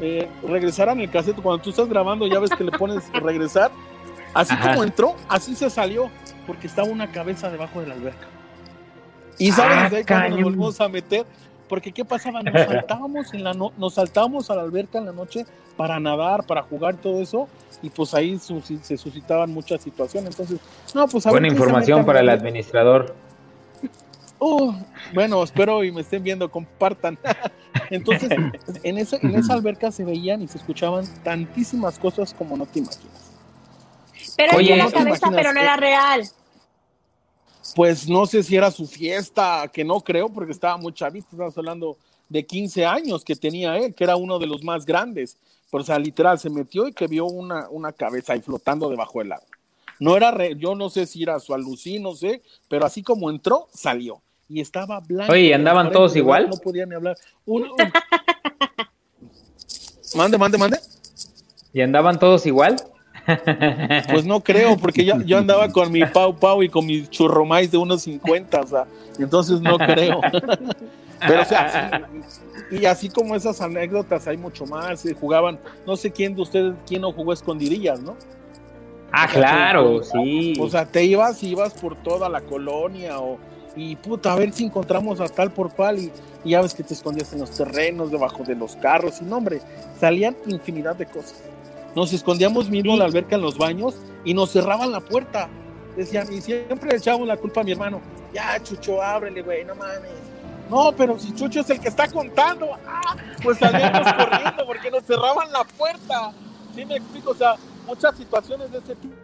eh, 0.00 0.28
regresaran 0.46 1.00
el 1.00 1.08
cassette. 1.10 1.40
Cuando 1.40 1.62
tú 1.62 1.70
estás 1.70 1.88
grabando, 1.88 2.26
ya 2.26 2.40
ves 2.40 2.50
que 2.50 2.64
le 2.64 2.72
pones 2.72 3.04
regresar. 3.22 3.70
Así 4.34 4.54
Ajá. 4.54 4.70
como 4.70 4.82
entró, 4.82 5.14
así 5.28 5.54
se 5.54 5.70
salió, 5.70 6.10
porque 6.46 6.66
estaba 6.66 6.88
una 6.88 7.12
cabeza 7.12 7.50
debajo 7.50 7.80
de 7.80 7.86
la 7.88 7.94
alberca. 7.94 8.26
Y 9.38 9.52
sabes, 9.52 9.76
Ah, 9.78 9.82
desde 9.84 9.96
ahí 9.98 10.04
cuando 10.04 10.28
nos 10.36 10.44
volvimos 10.44 10.80
a 10.80 10.88
meter, 10.88 11.26
porque 11.72 11.90
¿qué 11.90 12.04
pasaba? 12.04 12.42
Nos 12.42 12.52
saltábamos, 12.68 13.32
en 13.32 13.44
la 13.44 13.54
no- 13.54 13.72
nos 13.78 13.94
saltábamos 13.94 14.50
a 14.50 14.56
la 14.56 14.60
alberca 14.60 14.98
en 14.98 15.06
la 15.06 15.12
noche 15.12 15.46
para 15.74 15.98
nadar, 15.98 16.44
para 16.44 16.62
jugar 16.64 16.96
todo 16.98 17.22
eso, 17.22 17.48
y 17.80 17.88
pues 17.88 18.12
ahí 18.12 18.38
se 18.38 18.98
suscitaban 18.98 19.50
muchas 19.50 19.80
situaciones. 19.80 20.38
Entonces, 20.38 20.60
no, 20.94 21.08
pues 21.08 21.26
a 21.26 21.30
Buena 21.30 21.48
información 21.48 22.04
para 22.04 22.20
el 22.20 22.28
administrador. 22.28 23.14
Uh, 24.44 24.74
bueno, 25.14 25.40
espero 25.44 25.84
y 25.84 25.92
me 25.92 26.00
estén 26.00 26.24
viendo, 26.24 26.50
compartan. 26.50 27.16
Entonces, 27.90 28.28
en 28.82 28.98
esa, 28.98 29.16
en 29.18 29.36
esa 29.36 29.54
alberca 29.54 29.92
se 29.92 30.04
veían 30.04 30.42
y 30.42 30.48
se 30.48 30.58
escuchaban 30.58 31.04
tantísimas 31.22 31.96
cosas 31.96 32.34
como 32.34 32.56
no 32.56 32.66
te 32.66 32.80
imaginas. 32.80 33.30
Pero 34.36 34.56
Oye, 34.56 34.74
era 34.74 34.78
la 34.78 34.84
¿no 34.84 34.90
te 34.90 34.96
cabeza, 34.96 35.30
pero 35.30 35.52
no 35.52 35.60
era 35.60 35.76
real. 35.76 36.24
Pues 37.74 38.08
no 38.08 38.26
sé 38.26 38.42
si 38.42 38.56
era 38.56 38.70
su 38.70 38.86
fiesta, 38.86 39.68
que 39.72 39.84
no 39.84 40.00
creo, 40.00 40.28
porque 40.28 40.52
estaba 40.52 40.76
muy 40.76 40.92
chavito, 40.92 41.28
estamos 41.32 41.56
hablando 41.56 41.96
de 42.28 42.44
15 42.44 42.84
años 42.84 43.24
que 43.24 43.34
tenía 43.36 43.76
él, 43.78 43.94
que 43.94 44.04
era 44.04 44.16
uno 44.16 44.38
de 44.38 44.46
los 44.46 44.62
más 44.62 44.84
grandes. 44.84 45.38
Pero, 45.70 45.82
o 45.82 45.86
sea, 45.86 45.98
literal, 45.98 46.38
se 46.38 46.50
metió 46.50 46.86
y 46.86 46.92
que 46.92 47.06
vio 47.06 47.24
una, 47.26 47.68
una 47.70 47.92
cabeza 47.92 48.34
ahí 48.34 48.42
flotando 48.42 48.90
debajo 48.90 49.20
del 49.20 49.32
agua. 49.32 49.46
No 50.00 50.16
era, 50.16 50.30
re- 50.30 50.54
yo 50.56 50.74
no 50.74 50.90
sé 50.90 51.06
si 51.06 51.22
era 51.22 51.38
su 51.40 51.54
alucín, 51.54 52.02
no 52.02 52.14
sé, 52.14 52.42
pero 52.68 52.84
así 52.84 53.02
como 53.02 53.30
entró, 53.30 53.68
salió. 53.72 54.20
Y 54.48 54.60
estaba 54.60 55.00
blanco. 55.00 55.32
Oye, 55.32 55.44
¿y 55.44 55.52
andaban 55.54 55.90
todos 55.92 56.14
igual? 56.16 56.50
No 56.50 56.56
podía 56.58 56.84
ni 56.84 56.94
hablar. 56.94 57.16
Un- 57.46 57.62
un- 57.70 57.76
Mande, 60.14 60.36
mande, 60.36 60.58
mande. 60.58 60.78
¿Y 61.72 61.80
andaban 61.80 62.18
todos 62.18 62.44
igual? 62.44 62.76
Pues 64.10 64.24
no 64.24 64.40
creo, 64.40 64.76
porque 64.76 65.04
yo, 65.04 65.20
yo 65.22 65.38
andaba 65.38 65.68
con 65.68 65.90
mi 65.92 66.04
Pau 66.04 66.34
Pau 66.36 66.62
y 66.62 66.68
con 66.68 66.86
mi 66.86 67.06
churromais 67.06 67.70
de 67.70 67.78
unos 67.78 68.02
50, 68.02 68.60
o 68.60 68.66
sea, 68.66 68.86
entonces 69.18 69.60
no 69.60 69.78
creo. 69.78 70.20
Pero, 71.26 71.42
o 71.42 71.44
sea, 71.44 72.08
y 72.70 72.84
así 72.84 73.08
como 73.08 73.36
esas 73.36 73.60
anécdotas, 73.60 74.26
hay 74.26 74.36
mucho 74.36 74.66
más. 74.66 75.04
jugaban, 75.20 75.58
no 75.86 75.96
sé 75.96 76.10
quién 76.10 76.34
de 76.34 76.42
ustedes, 76.42 76.74
quién 76.86 77.02
no 77.02 77.12
jugó 77.12 77.32
escondidillas, 77.32 78.00
¿no? 78.00 78.16
Ah, 79.12 79.28
claro, 79.30 80.02
sí. 80.02 80.54
O 80.58 80.68
sea, 80.68 80.86
te 80.86 81.04
ibas 81.04 81.42
y 81.42 81.50
ibas 81.50 81.74
por 81.74 81.96
toda 81.96 82.28
la 82.28 82.40
colonia 82.40 83.20
o, 83.20 83.38
y 83.76 83.94
puta, 83.96 84.32
a 84.32 84.36
ver 84.36 84.52
si 84.52 84.64
encontramos 84.64 85.20
a 85.20 85.28
tal 85.28 85.50
por 85.50 85.72
cual 85.72 85.98
y, 85.98 86.10
y 86.44 86.50
ya 86.50 86.62
ves 86.62 86.74
que 86.74 86.82
te 86.82 86.94
escondías 86.94 87.32
en 87.34 87.40
los 87.40 87.50
terrenos, 87.50 88.10
debajo 88.10 88.42
de 88.42 88.54
los 88.54 88.74
carros 88.76 89.20
y 89.20 89.24
no, 89.24 89.36
hombre, 89.36 89.60
salían 90.00 90.34
infinidad 90.46 90.96
de 90.96 91.06
cosas. 91.06 91.51
Nos 91.94 92.12
escondíamos 92.12 92.70
mismo 92.70 92.92
en 92.92 93.00
la 93.00 93.04
alberca 93.04 93.36
en 93.36 93.42
los 93.42 93.58
baños 93.58 93.96
y 94.24 94.34
nos 94.34 94.50
cerraban 94.50 94.92
la 94.92 95.00
puerta. 95.00 95.48
Decían, 95.96 96.32
y 96.32 96.40
siempre 96.40 96.90
le 96.90 96.96
echábamos 96.96 97.28
la 97.28 97.36
culpa 97.36 97.60
a 97.60 97.64
mi 97.64 97.72
hermano. 97.72 98.00
Ya, 98.32 98.58
Chucho, 98.62 99.02
ábrele, 99.02 99.42
güey, 99.42 99.64
no 99.64 99.74
mames. 99.74 100.10
No, 100.70 100.90
pero 100.96 101.18
si 101.18 101.34
Chucho 101.34 101.60
es 101.60 101.68
el 101.68 101.80
que 101.80 101.88
está 101.88 102.08
contando, 102.08 102.70
ah, 102.86 103.14
pues 103.42 103.58
salíamos 103.58 104.10
corriendo 104.16 104.66
porque 104.66 104.90
nos 104.90 105.04
cerraban 105.04 105.52
la 105.52 105.64
puerta. 105.64 106.32
¿Sí 106.74 106.84
me 106.86 106.96
explico? 106.96 107.32
O 107.32 107.34
sea, 107.34 107.56
muchas 107.86 108.16
situaciones 108.16 108.72
de 108.72 108.78
ese 108.78 108.94
tipo. 108.94 109.14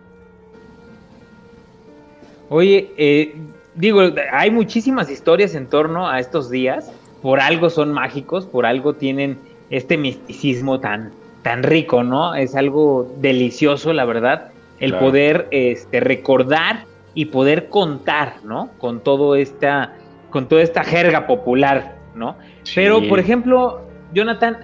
Oye, 2.50 2.92
eh, 2.98 3.34
digo, 3.74 4.00
hay 4.32 4.50
muchísimas 4.50 5.10
historias 5.10 5.54
en 5.54 5.68
torno 5.68 6.08
a 6.08 6.20
estos 6.20 6.50
días. 6.50 6.90
Por 7.22 7.40
algo 7.40 7.70
son 7.70 7.92
mágicos, 7.92 8.46
por 8.46 8.66
algo 8.66 8.94
tienen 8.94 9.38
este 9.70 9.96
misticismo 9.96 10.80
tan, 10.80 11.12
tan 11.48 11.62
rico, 11.62 12.04
¿no? 12.04 12.34
Es 12.34 12.54
algo 12.54 13.14
delicioso, 13.20 13.94
la 13.94 14.04
verdad, 14.04 14.50
el 14.80 14.90
Claro. 14.90 15.06
poder 15.06 15.48
este, 15.50 15.98
recordar 15.98 16.84
y 17.14 17.24
poder 17.26 17.70
contar, 17.70 18.44
¿no? 18.44 18.74
Con 18.78 19.02
todo 19.02 19.34
esta, 19.34 19.96
con 20.28 20.46
toda 20.46 20.60
esta 20.60 20.84
jerga 20.84 21.26
popular, 21.26 21.96
¿no? 22.14 22.36
Pero, 22.74 23.00
por 23.08 23.18
ejemplo, 23.18 23.80
Jonathan, 24.12 24.58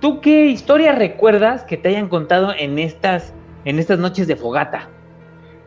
¿tú 0.00 0.20
qué 0.20 0.48
historia 0.48 0.92
recuerdas 0.92 1.64
que 1.64 1.78
te 1.78 1.88
hayan 1.88 2.10
contado 2.10 2.52
en 2.58 2.78
estas, 2.78 3.32
en 3.64 3.78
estas 3.78 3.98
noches 3.98 4.26
de 4.26 4.36
fogata? 4.36 4.90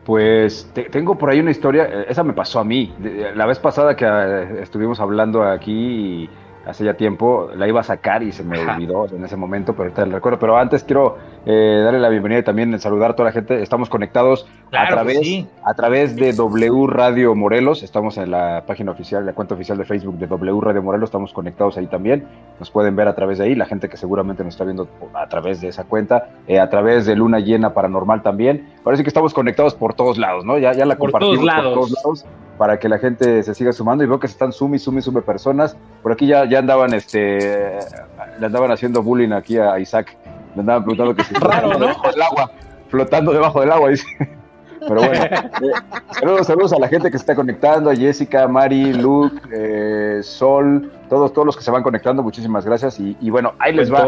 Pues 0.04 0.70
te- 0.72 0.84
tengo 0.90 1.18
por 1.18 1.28
ahí 1.30 1.40
una 1.40 1.50
historia, 1.50 1.88
eh, 1.90 2.06
esa 2.08 2.22
me 2.22 2.34
pasó 2.34 2.60
a 2.60 2.64
mí. 2.64 2.94
La 3.34 3.46
vez 3.46 3.58
pasada 3.58 3.96
que 3.96 4.04
eh, 4.06 4.62
estuvimos 4.62 5.00
hablando 5.00 5.42
aquí, 5.42 6.30
hace 6.66 6.84
ya 6.84 6.94
tiempo, 6.94 7.48
la 7.54 7.68
iba 7.68 7.80
a 7.80 7.84
sacar 7.84 8.22
y 8.22 8.32
se 8.32 8.42
me 8.42 8.58
olvidó 8.58 9.06
en 9.06 9.24
ese 9.24 9.36
momento, 9.36 9.72
pero 9.72 9.84
ahorita 9.84 10.04
recuerdo. 10.06 10.38
Pero 10.38 10.58
antes 10.58 10.82
quiero 10.82 11.16
eh, 11.46 11.80
darle 11.84 12.00
la 12.00 12.08
bienvenida 12.08 12.40
y 12.40 12.42
también 12.42 12.78
saludar 12.80 13.12
a 13.12 13.14
toda 13.14 13.28
la 13.28 13.32
gente. 13.32 13.62
Estamos 13.62 13.88
conectados 13.88 14.48
a, 14.72 14.88
través, 14.88 15.46
a 15.64 15.74
través 15.74 16.16
de 16.16 16.32
W 16.32 16.86
Radio 16.88 17.34
Morelos. 17.36 17.84
Estamos 17.84 18.18
en 18.18 18.32
la 18.32 18.64
página 18.66 18.90
oficial, 18.90 19.24
la 19.24 19.32
cuenta 19.32 19.54
oficial 19.54 19.78
de 19.78 19.84
Facebook 19.84 20.18
de 20.18 20.26
W 20.26 20.60
Radio 20.60 20.82
Morelos. 20.82 21.08
Estamos 21.08 21.32
conectados 21.32 21.78
ahí 21.78 21.86
también. 21.86 22.26
Nos 22.58 22.70
pueden 22.70 22.96
ver 22.96 23.06
a 23.06 23.14
través 23.14 23.38
de 23.38 23.44
ahí. 23.44 23.54
La 23.54 23.66
gente 23.66 23.88
que 23.88 23.96
seguramente 23.96 24.42
nos 24.42 24.54
está 24.54 24.64
viendo 24.64 24.88
a 25.14 25.28
través 25.28 25.60
de 25.60 25.68
esa 25.68 25.84
cuenta, 25.84 26.30
eh, 26.48 26.58
a 26.58 26.68
través 26.68 27.06
de 27.06 27.14
Luna 27.14 27.38
Llena 27.38 27.74
Paranormal 27.74 28.22
también. 28.22 28.74
Parece 28.82 29.04
que 29.04 29.08
estamos 29.08 29.32
conectados 29.32 29.74
por 29.74 29.94
todos 29.94 30.18
lados, 30.18 30.44
¿no? 30.44 30.58
Ya, 30.58 30.72
ya 30.72 30.84
la 30.84 30.96
compartimos 30.96 31.38
por 31.38 31.62
todos 31.62 31.90
lados 31.92 32.26
para 32.56 32.78
que 32.78 32.88
la 32.88 32.98
gente 32.98 33.42
se 33.42 33.54
siga 33.54 33.72
sumando 33.72 34.04
y 34.04 34.06
veo 34.06 34.18
que 34.18 34.28
se 34.28 34.32
están 34.32 34.52
sumi, 34.52 34.78
sumi, 34.78 35.02
sumi 35.02 35.20
personas. 35.20 35.76
Por 36.02 36.12
aquí 36.12 36.26
ya, 36.26 36.44
ya 36.48 36.58
andaban, 36.58 36.94
este, 36.94 37.78
le 38.38 38.46
andaban 38.46 38.70
haciendo 38.70 39.02
bullying 39.02 39.32
aquí 39.32 39.58
a 39.58 39.78
Isaac. 39.78 40.16
Le 40.54 40.60
andaban 40.60 40.84
preguntando 40.84 41.14
que 41.14 41.24
si 41.24 41.34
Raro, 41.34 41.72
¿no? 41.72 41.78
debajo 41.78 42.10
del 42.10 42.22
agua, 42.22 42.50
flotando 42.88 43.32
debajo 43.32 43.60
del 43.60 43.72
agua, 43.72 43.90
dice. 43.90 44.06
Pero 44.80 44.96
bueno, 44.96 45.24
eh, 45.24 45.40
saludos, 46.12 46.46
saludos 46.46 46.72
a 46.72 46.78
la 46.78 46.88
gente 46.88 47.10
que 47.10 47.18
se 47.18 47.22
está 47.22 47.34
conectando, 47.34 47.90
a 47.90 47.96
Jessica, 47.96 48.46
Mari, 48.46 48.92
Luke, 48.92 49.36
eh, 49.52 50.20
Sol, 50.22 50.92
todos, 51.08 51.32
todos 51.32 51.46
los 51.46 51.56
que 51.56 51.62
se 51.62 51.70
van 51.70 51.82
conectando, 51.82 52.22
muchísimas 52.22 52.64
gracias. 52.64 53.00
Y, 53.00 53.16
y 53.20 53.30
bueno, 53.30 53.54
ahí 53.58 53.72
les 53.72 53.92
va. 53.92 54.06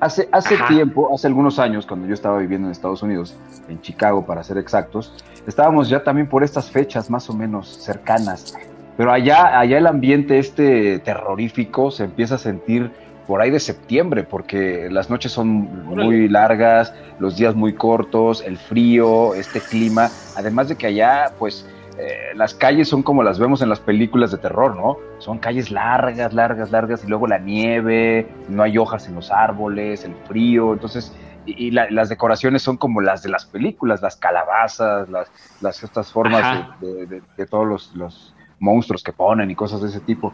Hace, 0.00 0.28
hace 0.30 0.56
tiempo, 0.68 1.12
hace 1.12 1.26
algunos 1.26 1.58
años, 1.58 1.84
cuando 1.84 2.06
yo 2.06 2.14
estaba 2.14 2.38
viviendo 2.38 2.68
en 2.68 2.72
Estados 2.72 3.02
Unidos, 3.02 3.34
en 3.68 3.80
Chicago 3.80 4.24
para 4.24 4.44
ser 4.44 4.56
exactos, 4.56 5.12
estábamos 5.46 5.88
ya 5.88 6.04
también 6.04 6.28
por 6.28 6.44
estas 6.44 6.70
fechas 6.70 7.10
más 7.10 7.28
o 7.28 7.34
menos 7.34 7.68
cercanas. 7.68 8.54
Pero 8.96 9.12
allá, 9.12 9.58
allá 9.58 9.78
el 9.78 9.86
ambiente 9.86 10.38
este 10.38 11.00
terrorífico 11.00 11.90
se 11.90 12.04
empieza 12.04 12.36
a 12.36 12.38
sentir 12.38 12.92
por 13.26 13.42
ahí 13.42 13.50
de 13.50 13.60
septiembre, 13.60 14.24
porque 14.24 14.88
las 14.90 15.10
noches 15.10 15.32
son 15.32 15.84
muy 15.86 16.28
largas, 16.28 16.94
los 17.18 17.36
días 17.36 17.54
muy 17.54 17.74
cortos, 17.74 18.42
el 18.44 18.56
frío, 18.56 19.34
este 19.34 19.60
clima, 19.60 20.08
además 20.36 20.68
de 20.68 20.76
que 20.76 20.86
allá, 20.86 21.32
pues, 21.38 21.66
eh, 21.98 22.32
las 22.34 22.54
calles 22.54 22.88
son 22.88 23.02
como 23.02 23.24
las 23.24 23.40
vemos 23.40 23.60
en 23.60 23.68
las 23.68 23.80
películas 23.80 24.30
de 24.30 24.38
terror, 24.38 24.76
¿no? 24.76 24.98
Son 25.18 25.38
calles 25.38 25.72
largas, 25.72 26.32
largas, 26.32 26.70
largas, 26.70 27.04
y 27.04 27.08
luego 27.08 27.26
la 27.26 27.38
nieve, 27.38 28.28
no 28.48 28.62
hay 28.62 28.78
hojas 28.78 29.08
en 29.08 29.16
los 29.16 29.32
árboles, 29.32 30.04
el 30.04 30.14
frío, 30.28 30.72
entonces, 30.72 31.12
y, 31.44 31.72
las 31.72 32.08
decoraciones 32.08 32.62
son 32.62 32.76
como 32.76 33.00
las 33.00 33.22
de 33.22 33.30
las 33.30 33.46
películas, 33.46 34.00
las 34.00 34.16
calabazas, 34.16 35.08
las, 35.08 35.28
las 35.60 35.82
estas 35.82 36.12
formas 36.12 36.68
de, 36.80 37.46
todos 37.46 37.66
los, 37.66 37.96
los, 37.96 38.34
monstruos 38.60 39.04
que 39.04 39.12
ponen 39.12 39.50
y 39.50 39.54
cosas 39.54 39.80
de 39.82 39.88
ese 39.88 40.00
tipo. 40.00 40.32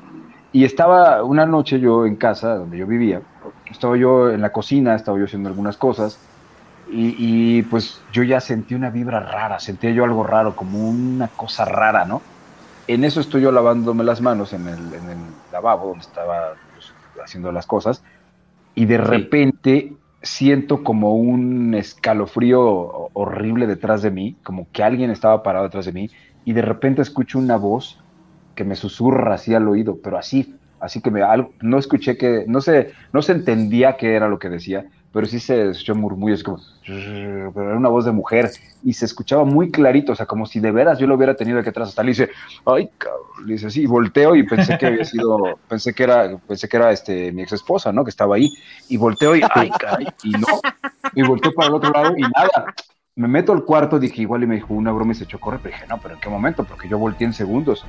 Y 0.53 0.65
estaba 0.65 1.23
una 1.23 1.47
noche 1.47 1.81
yo 1.81 2.07
en 2.07 2.17
casa, 2.17 2.57
donde 2.57 2.79
yo 2.79 2.87
vivía, 2.87 3.21
estaba 3.71 3.97
yo 3.97 4.31
en 4.31 4.41
la 4.41 4.53
cocina, 4.53 4.95
estaba 4.95 5.19
yo 5.19 5.25
haciendo 5.25 5.49
algunas 5.49 5.77
cosas, 5.77 6.19
y, 6.91 7.63
pues 7.63 8.01
yo 8.13 8.23
ya 8.23 8.41
sentí 8.41 8.75
una 8.75 8.91
vibra 8.91 9.21
rara, 9.21 9.59
sentía 9.59 9.91
yo 9.91 10.05
algo 10.05 10.25
raro, 10.25 10.55
como 10.55 10.89
una 10.89 11.29
cosa 11.29 11.65
rara, 11.65 12.05
¿no? 12.05 12.23
En 12.87 13.05
eso 13.05 13.21
estoy 13.21 13.43
yo 13.43 13.53
lavándome 13.53 14.05
las 14.05 14.21
manos 14.21 14.53
en 14.53 14.69
el, 14.69 14.95
en 14.95 15.11
el 15.11 15.19
lavabo 15.51 15.89
donde 15.89 16.05
estaba 16.05 16.55
pues, 16.75 16.93
haciendo 17.25 17.51
las 17.51 17.67
cosas 17.67 18.03
y 18.75 18.85
de 18.85 18.99
repente 18.99 19.95
siento 20.23 20.83
como 20.83 21.15
un 21.15 21.75
escalofrío 21.75 22.63
horrible 23.13 23.67
detrás 23.67 24.03
de 24.03 24.11
mí, 24.11 24.37
como 24.43 24.67
que 24.73 24.83
alguien 24.83 25.11
estaba 25.11 25.43
parado 25.43 25.65
detrás 25.65 25.87
de 25.87 25.93
mí 25.93 26.11
y 26.45 26.53
de 26.53 26.63
repente 26.63 27.03
escucho 27.03 27.39
una 27.39 27.57
voz 27.57 28.01
que 28.55 28.65
me 28.65 28.77
susurra 28.77 29.35
así 29.35 29.55
al 29.55 29.69
oído, 29.69 29.99
pero 30.03 30.19
así, 30.19 30.57
así 30.81 31.01
que 31.01 31.11
me, 31.11 31.21
no 31.61 31.79
escuché 31.79 32.17
que, 32.17 32.45
no 32.47 32.61
sé, 32.61 32.93
no 33.13 33.23
se 33.23 33.33
entendía 33.33 33.97
qué 33.97 34.15
era 34.15 34.29
lo 34.29 34.39
que 34.39 34.49
decía, 34.49 34.87
pero 35.15 35.29
sí 35.29 35.39
se 35.39 35.71
escuchó 35.71 35.95
murmullos, 35.95 36.43
como, 36.43 36.59
pero 36.85 37.69
era 37.69 37.77
una 37.77 37.89
voz 37.89 38.05
de 38.05 38.11
mujer 38.11 38.51
y 38.83 38.95
se 38.95 39.05
escuchaba 39.05 39.45
muy 39.45 39.71
clarito, 39.71 40.11
o 40.11 40.17
sea, 40.17 40.27
como 40.27 40.45
si 40.45 40.59
de 40.59 40.73
veras 40.73 40.99
yo 40.99 41.07
lo 41.07 41.15
hubiera 41.15 41.37
tenido 41.37 41.61
aquí 41.61 41.69
atrás. 41.69 41.91
Hasta 41.91 42.03
le 42.03 42.09
dice, 42.09 42.31
ay, 42.67 42.91
cabrón, 42.99 43.47
le 43.47 43.53
dice 43.53 43.71
sí, 43.71 43.87
volteo 43.87 44.35
y 44.35 44.43
pensé 44.43 44.77
que 44.77 44.87
había 44.87 45.05
sido, 45.05 45.57
pensé 45.69 45.95
que 45.95 46.03
era, 46.03 46.37
pensé 46.49 46.69
que 46.69 46.77
era 46.77 46.91
este, 46.91 47.31
mi 47.31 47.43
ex 47.43 47.53
esposa, 47.53 47.93
¿no? 47.93 48.03
Que 48.03 48.11
estaba 48.11 48.35
ahí, 48.35 48.53
y 48.89 48.97
volteo 48.97 49.37
y, 49.37 49.43
ay, 49.55 49.71
y 50.25 50.33
no, 50.33 50.49
y 51.15 51.23
volteo 51.23 51.53
para 51.53 51.69
el 51.69 51.75
otro 51.75 51.93
lado 51.93 52.13
y 52.17 52.23
nada. 52.23 52.75
Me 53.15 53.29
meto 53.29 53.53
al 53.53 53.65
cuarto, 53.65 54.01
dije, 54.01 54.23
igual 54.23 54.43
y 54.43 54.49
me 54.49 54.57
dijo 54.57 54.75
una 54.75 54.91
broma 54.91 55.13
y 55.13 55.15
se 55.15 55.23
echó 55.23 55.37
a 55.37 55.41
correr, 55.41 55.61
pero 55.63 55.77
dije, 55.77 55.87
no, 55.89 56.01
pero 56.01 56.15
¿en 56.15 56.21
qué 56.21 56.29
momento? 56.29 56.65
Porque 56.65 56.89
yo 56.89 56.99
volteé 56.99 57.29
en 57.29 57.35
segundos. 57.35 57.87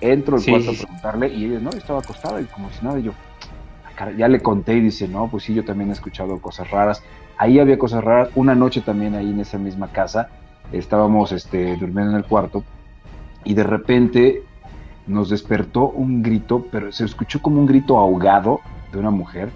Entro 0.00 0.38
al 0.38 0.44
cuarto 0.44 0.72
a 0.72 0.74
preguntarle 0.74 1.28
y 1.28 1.44
ella, 1.44 1.60
no, 1.60 1.70
estaba 1.70 2.00
acostada 2.00 2.40
y 2.40 2.46
como 2.46 2.68
si 2.72 2.84
nada, 2.84 2.98
y 2.98 3.04
yo, 3.04 3.12
ya 4.16 4.28
le 4.28 4.40
conté 4.40 4.74
y 4.74 4.80
dice, 4.80 5.08
no, 5.08 5.28
pues 5.28 5.44
sí, 5.44 5.54
yo 5.54 5.64
también 5.64 5.90
he 5.90 5.92
escuchado 5.92 6.40
cosas 6.40 6.70
raras. 6.70 7.02
Ahí 7.36 7.58
había 7.58 7.78
cosas 7.78 8.02
raras. 8.04 8.30
Una 8.34 8.54
noche 8.54 8.80
también 8.80 9.14
ahí 9.14 9.30
en 9.30 9.40
esa 9.40 9.58
misma 9.58 9.88
casa 9.88 10.28
estábamos 10.72 11.32
este, 11.32 11.76
durmiendo 11.76 12.12
en 12.12 12.16
el 12.16 12.24
cuarto 12.24 12.64
y 13.44 13.54
de 13.54 13.62
repente 13.62 14.42
nos 15.06 15.28
despertó 15.28 15.88
un 15.88 16.22
grito, 16.22 16.66
pero 16.70 16.90
se 16.90 17.04
escuchó 17.04 17.42
como 17.42 17.60
un 17.60 17.66
grito 17.66 17.98
ahogado 17.98 18.60
de 18.90 18.98
una 18.98 19.10
mujer, 19.10 19.50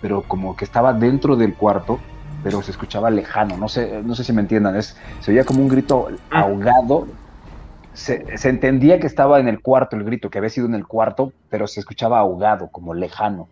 pero 0.00 0.22
como 0.22 0.56
que 0.56 0.64
estaba 0.64 0.92
dentro 0.92 1.36
del 1.36 1.54
cuarto, 1.54 1.98
pero 2.44 2.62
se 2.62 2.70
escuchaba 2.70 3.10
lejano. 3.10 3.56
No 3.56 3.68
sé, 3.68 4.02
no 4.04 4.14
sé 4.14 4.24
si 4.24 4.32
me 4.32 4.42
entiendan, 4.42 4.76
es, 4.76 4.96
se 5.20 5.32
oía 5.32 5.44
como 5.44 5.60
un 5.60 5.68
grito 5.68 6.08
ah. 6.30 6.40
ahogado. 6.40 7.06
Se, 7.94 8.38
se 8.38 8.48
entendía 8.48 8.98
que 9.00 9.06
estaba 9.06 9.38
en 9.38 9.48
el 9.48 9.60
cuarto 9.60 9.96
el 9.96 10.04
grito, 10.04 10.30
que 10.30 10.38
había 10.38 10.50
sido 10.50 10.66
en 10.66 10.74
el 10.74 10.86
cuarto, 10.86 11.32
pero 11.50 11.66
se 11.66 11.80
escuchaba 11.80 12.20
ahogado, 12.20 12.68
como 12.68 12.94
lejano. 12.94 13.48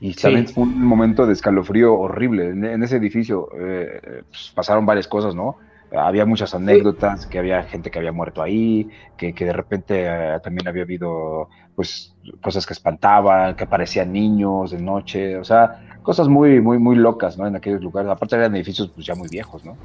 Y 0.00 0.14
también 0.14 0.48
fue 0.48 0.64
un 0.64 0.84
momento 0.84 1.26
de 1.26 1.32
escalofrío 1.32 1.94
horrible. 1.94 2.50
En, 2.50 2.82
ese 2.82 2.96
edificio 2.96 3.48
eh, 3.58 4.22
pues, 4.28 4.52
pasaron 4.54 4.84
varias 4.84 5.08
cosas, 5.08 5.34
¿no? 5.34 5.56
Había 5.96 6.26
muchas 6.26 6.54
anécdotas, 6.54 7.26
que 7.26 7.38
había 7.38 7.62
gente 7.62 7.90
que 7.90 7.98
había 7.98 8.10
muerto 8.10 8.42
ahí, 8.42 8.88
que, 9.16 9.32
de 9.32 9.52
repente 9.52 10.04
eh, 10.06 10.40
también 10.42 10.66
había 10.66 10.82
habido 10.82 11.48
pues 11.76 12.14
cosas 12.40 12.66
que 12.66 12.72
espantaban, 12.72 13.54
que 13.54 13.64
aparecían 13.64 14.12
niños 14.12 14.72
de 14.72 14.80
noche, 14.80 15.36
o 15.36 15.44
sea, 15.44 15.98
cosas 16.02 16.28
muy, 16.28 16.60
muy, 16.60 16.78
muy 16.78 16.96
locas, 16.96 17.38
¿no? 17.38 17.46
En 17.46 17.54
aquellos 17.54 17.80
lugares. 17.80 18.10
Aparte 18.10 18.36
eran 18.36 18.54
edificios 18.56 18.90
pues 18.92 19.06
ya 19.06 19.14
muy 19.14 19.28
viejos, 19.28 19.64
¿no? 19.64 19.76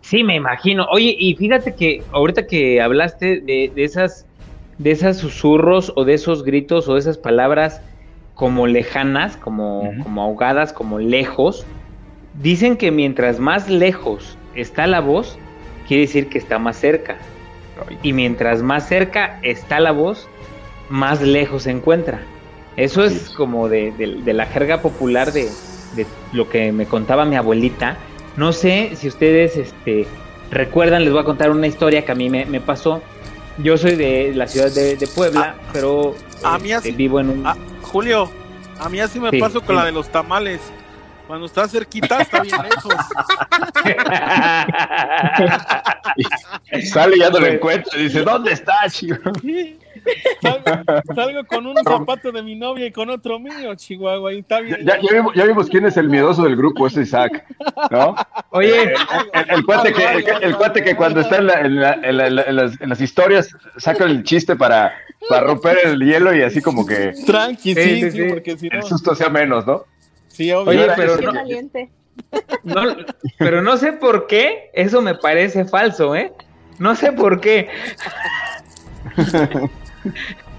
Sí, 0.00 0.22
me 0.22 0.36
imagino. 0.36 0.86
Oye, 0.90 1.16
y 1.18 1.34
fíjate 1.34 1.74
que 1.74 2.02
ahorita 2.12 2.46
que 2.46 2.80
hablaste 2.80 3.40
de, 3.40 3.72
de 3.74 3.84
esas, 3.84 4.26
de 4.78 4.90
esas 4.90 5.16
susurros 5.16 5.92
o 5.96 6.04
de 6.04 6.14
esos 6.14 6.44
gritos 6.44 6.88
o 6.88 6.94
de 6.94 7.00
esas 7.00 7.18
palabras 7.18 7.80
como 8.34 8.66
lejanas, 8.66 9.36
como, 9.36 9.92
como 10.02 10.22
ahogadas, 10.22 10.72
como 10.72 10.98
lejos, 10.98 11.64
dicen 12.40 12.76
que 12.76 12.90
mientras 12.90 13.38
más 13.38 13.68
lejos 13.68 14.36
está 14.54 14.86
la 14.86 15.00
voz, 15.00 15.38
quiere 15.86 16.02
decir 16.02 16.28
que 16.28 16.38
está 16.38 16.58
más 16.58 16.76
cerca. 16.76 17.16
Y 18.02 18.12
mientras 18.12 18.62
más 18.62 18.88
cerca 18.88 19.38
está 19.42 19.80
la 19.80 19.92
voz, 19.92 20.28
más 20.88 21.20
lejos 21.20 21.64
se 21.64 21.70
encuentra. 21.70 22.20
Eso 22.76 23.04
es, 23.04 23.30
como 23.30 23.68
de, 23.68 23.92
la 24.24 24.46
jerga 24.46 24.80
popular 24.80 25.32
de, 25.32 25.48
lo 26.32 26.48
que 26.48 26.72
me 26.72 26.86
contaba 26.86 27.24
mi 27.24 27.36
abuelita. 27.36 27.96
No 28.36 28.52
sé 28.52 28.90
si 28.96 29.06
ustedes 29.06 29.56
este, 29.56 30.06
recuerdan, 30.50 31.04
les 31.04 31.12
voy 31.12 31.22
a 31.22 31.24
contar 31.24 31.50
una 31.50 31.68
historia 31.68 32.04
que 32.04 32.12
a 32.12 32.16
mí 32.16 32.28
me, 32.30 32.60
pasó. 32.60 33.00
Yo 33.58 33.76
soy 33.76 33.94
de 33.94 34.32
la 34.34 34.48
ciudad 34.48 34.72
de, 34.72 35.08
Puebla, 35.14 35.54
ah, 35.56 35.68
pero 35.72 36.16
a 36.42 36.58
mí 36.58 36.72
este, 36.72 36.90
vivo 36.90 37.20
en 37.20 37.30
un... 37.30 37.46
Ah, 37.46 37.56
Julio, 37.94 38.28
a 38.80 38.88
mí 38.88 38.98
así 38.98 39.20
me 39.20 39.30
paso 39.38 39.60
con 39.60 39.76
la 39.76 39.84
de 39.84 39.92
los 39.92 40.08
tamales. 40.08 40.60
Cuando 41.28 41.46
está 41.46 41.68
cerquita, 41.68 42.22
está 42.22 42.40
bien 42.40 42.56
lejos. 42.60 42.92
Sale 46.92 47.16
y 47.16 47.20
ya 47.20 47.30
no 47.30 47.38
lo 47.38 47.46
encuentra. 47.46 47.96
Dice, 47.96 48.22
¿dónde 48.22 48.50
está, 48.50 48.74
Chihuahua? 48.90 49.32
Salgo, 51.14 51.44
con 51.46 51.66
un 51.66 51.76
zapato 51.84 52.32
de 52.32 52.42
mi 52.42 52.54
novia 52.54 52.86
y 52.86 52.92
con 52.92 53.10
otro 53.10 53.38
mío, 53.38 53.74
Chihuahua. 53.74 54.32
está 54.32 54.60
bien. 54.60 54.78
Ya, 54.84 54.98
ya, 55.34 55.44
vimos, 55.44 55.68
quién 55.68 55.86
es 55.86 55.96
el 55.96 56.08
miedoso 56.08 56.42
del 56.42 56.56
grupo, 56.56 56.86
ese 56.86 57.02
Isaac. 57.02 57.44
¿No? 57.90 58.14
Oye, 58.50 58.94
el, 59.48 59.64
cuate, 59.64 59.92
que, 59.92 60.04
el, 60.42 60.56
cuate 60.56 60.82
que 60.82 60.96
cuando 60.96 61.20
está 61.20 61.36
en, 61.36 61.50
en, 61.50 62.56
las, 62.56 62.80
en 62.80 62.88
las 62.88 63.00
historias 63.00 63.54
saca 63.76 64.04
el 64.04 64.22
chiste 64.22 64.56
para 64.56 64.92
para 65.28 65.46
romper 65.46 65.78
el 65.84 66.00
hielo 66.00 66.34
y 66.34 66.42
así 66.42 66.60
como 66.60 66.86
que. 66.86 67.12
Tranqui, 67.26 67.74
sí, 67.74 68.10
sí, 68.10 68.24
porque 68.28 68.56
si 68.56 68.68
no. 68.68 68.78
El 68.78 68.84
susto 68.84 69.14
sea 69.14 69.28
menos, 69.28 69.66
¿no? 69.66 69.84
Sí, 70.28 70.50
obvio. 70.52 70.70
Oye, 70.70 70.88
pero. 70.96 71.16
No, 72.62 72.96
pero 73.38 73.62
no 73.62 73.76
sé 73.76 73.92
por 73.92 74.26
qué 74.26 74.70
eso 74.72 75.02
me 75.02 75.14
parece 75.14 75.64
falso, 75.64 76.14
¿eh? 76.14 76.32
No 76.78 76.94
sé 76.94 77.12
por 77.12 77.40
qué. 77.40 77.68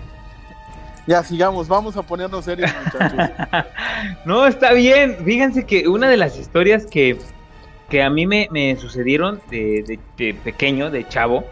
Ya, 1.08 1.22
sigamos, 1.22 1.68
vamos 1.68 1.96
a 1.98 2.02
ponernos 2.02 2.46
serios, 2.46 2.72
muchachos. 2.84 3.30
no, 4.26 4.48
está 4.48 4.74
bien. 4.74 5.18
Fíjense 5.24 5.66
que 5.66 5.88
una 5.88 6.10
de 6.10 6.18
las 6.18 6.38
historias 6.38 6.88
que, 6.88 7.20
que 7.90 8.02
a 8.02 8.10
mí 8.10 8.26
me, 8.26 8.48
me 8.52 8.76
sucedieron 8.76 9.40
de, 9.52 10.00
de, 10.18 10.34
pequeño, 10.34 10.90
de 10.90 11.08
chavo, 11.08 11.46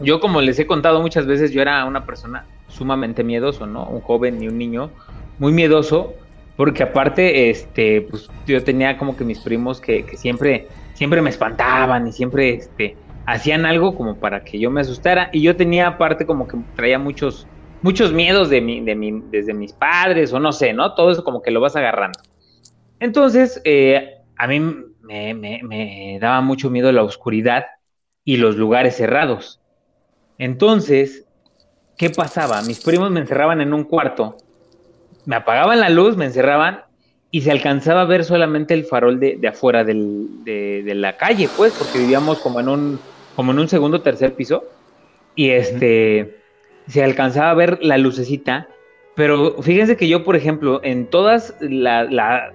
yo 0.00 0.18
como 0.18 0.40
les 0.40 0.58
he 0.58 0.66
contado 0.66 1.02
muchas 1.02 1.26
veces, 1.26 1.52
yo 1.52 1.60
era 1.60 1.84
una 1.84 2.06
persona 2.06 2.46
sumamente 2.68 3.22
miedoso, 3.22 3.66
¿no? 3.66 3.84
Un 3.84 4.00
joven 4.00 4.42
y 4.42 4.48
un 4.48 4.56
niño 4.56 4.90
muy 5.38 5.52
miedoso, 5.52 6.14
porque 6.56 6.84
aparte, 6.84 7.50
este, 7.50 8.00
pues 8.00 8.30
yo 8.46 8.64
tenía 8.64 8.96
como 8.96 9.14
que 9.14 9.24
mis 9.24 9.40
primos 9.40 9.78
que, 9.78 10.06
que 10.06 10.16
siempre, 10.16 10.68
siempre 10.94 11.20
me 11.20 11.28
espantaban 11.28 12.08
y 12.08 12.12
siempre, 12.12 12.54
este, 12.54 12.96
hacían 13.26 13.66
algo 13.66 13.96
como 13.96 14.16
para 14.16 14.44
que 14.44 14.58
yo 14.58 14.70
me 14.70 14.80
asustara 14.80 15.30
y 15.32 15.42
yo 15.42 15.56
tenía 15.56 15.86
aparte 15.86 16.26
como 16.26 16.46
que 16.46 16.58
traía 16.76 16.98
muchos 16.98 17.46
muchos 17.84 18.14
miedos 18.14 18.48
de 18.48 18.62
mi, 18.62 18.80
de 18.80 18.94
mi, 18.94 19.22
desde 19.30 19.52
mis 19.52 19.74
padres 19.74 20.32
o 20.32 20.40
no 20.40 20.52
sé, 20.52 20.72
¿no? 20.72 20.94
Todo 20.94 21.10
eso 21.10 21.22
como 21.22 21.42
que 21.42 21.50
lo 21.50 21.60
vas 21.60 21.76
agarrando. 21.76 22.18
Entonces, 22.98 23.60
eh, 23.64 24.22
a 24.38 24.46
mí 24.46 24.58
me, 25.02 25.34
me, 25.34 26.18
daba 26.18 26.40
mucho 26.40 26.70
miedo 26.70 26.90
la 26.92 27.02
oscuridad 27.02 27.66
y 28.24 28.38
los 28.38 28.56
lugares 28.56 28.96
cerrados. 28.96 29.60
Entonces, 30.38 31.26
¿qué 31.98 32.08
pasaba? 32.08 32.62
Mis 32.62 32.82
primos 32.82 33.10
me 33.10 33.20
encerraban 33.20 33.60
en 33.60 33.74
un 33.74 33.84
cuarto, 33.84 34.38
me 35.26 35.36
apagaban 35.36 35.78
la 35.78 35.90
luz, 35.90 36.16
me 36.16 36.24
encerraban 36.24 36.84
y 37.30 37.42
se 37.42 37.50
alcanzaba 37.50 38.00
a 38.00 38.06
ver 38.06 38.24
solamente 38.24 38.72
el 38.72 38.86
farol 38.86 39.20
de, 39.20 39.36
de 39.36 39.48
afuera 39.48 39.84
de, 39.84 39.94
de, 39.94 40.94
la 40.94 41.18
calle, 41.18 41.50
pues, 41.54 41.74
porque 41.74 41.98
vivíamos 41.98 42.38
como 42.38 42.60
en 42.60 42.68
un, 42.70 43.00
como 43.36 43.52
en 43.52 43.58
un 43.58 43.68
segundo 43.68 43.98
o 43.98 44.02
tercer 44.02 44.34
piso. 44.34 44.64
Y 45.34 45.50
este, 45.50 46.38
se 46.86 47.02
alcanzaba 47.02 47.50
a 47.50 47.54
ver 47.54 47.78
la 47.82 47.98
lucecita. 47.98 48.68
Pero 49.14 49.62
fíjense 49.62 49.96
que 49.96 50.08
yo, 50.08 50.24
por 50.24 50.36
ejemplo, 50.36 50.80
en 50.82 51.06
todas 51.06 51.54
la, 51.60 52.04
la 52.04 52.52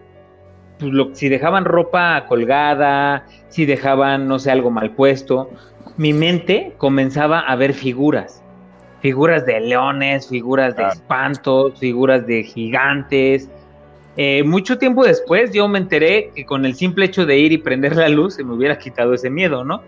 pues 0.80 0.92
si 1.13 1.30
dejaban 1.30 1.65
ropa 1.65 2.26
colgada, 2.28 3.26
si 3.50 3.65
dejaban, 3.65 4.28
no 4.28 4.39
sé, 4.39 4.52
algo 4.52 4.72
mal 4.72 4.92
puesto, 4.92 5.50
mi 5.98 6.13
mente 6.13 6.74
comenzaba 6.78 7.39
a 7.39 7.56
ver 7.56 7.74
figuras. 7.74 8.44
Figuras 9.02 9.46
de 9.46 9.60
leones, 9.60 10.28
figuras 10.28 10.76
de 10.76 10.88
espantos, 10.88 11.80
figuras 11.80 12.26
de 12.28 12.44
gigantes. 12.44 13.50
Eh, 14.18 14.44
mucho 14.44 14.78
tiempo 14.78 15.06
después 15.06 15.54
yo 15.54 15.68
me 15.68 15.80
enteré 15.80 16.32
que 16.36 16.46
con 16.46 16.65
el 16.65 16.76
simple 16.76 17.06
hecho 17.06 17.26
de 17.26 17.38
ir 17.38 17.54
y 17.54 17.58
prender 17.58 17.96
la 17.96 18.10
luz 18.10 18.36
se 18.36 18.44
me 18.44 18.54
hubiera 18.54 18.78
quitado 18.78 19.13
ese 19.13 19.30
miedo, 19.30 19.63
¿no? 19.63 19.82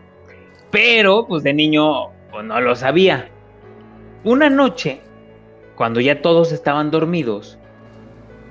Pero 0.72 1.28
pues 1.28 1.44
de 1.44 1.54
niño 1.54 2.08
pues, 2.32 2.46
no 2.46 2.60
lo 2.62 2.76
sabía. 2.76 3.30
Una 4.24 4.50
noche, 4.50 5.02
cuando 5.76 6.00
ya 6.00 6.22
todos 6.22 6.52
estaban 6.52 6.92
dormidos, 6.92 7.58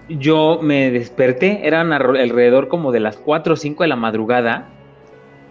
yo 0.08 0.58
me 0.60 0.90
desperté, 0.90 1.66
eran 1.66 1.92
alrededor 1.92 2.68
como 2.68 2.90
de 2.92 3.00
las 3.00 3.16
4 3.16 3.54
o 3.54 3.56
5 3.56 3.84
de 3.84 3.88
la 3.88 3.96
madrugada 3.96 4.68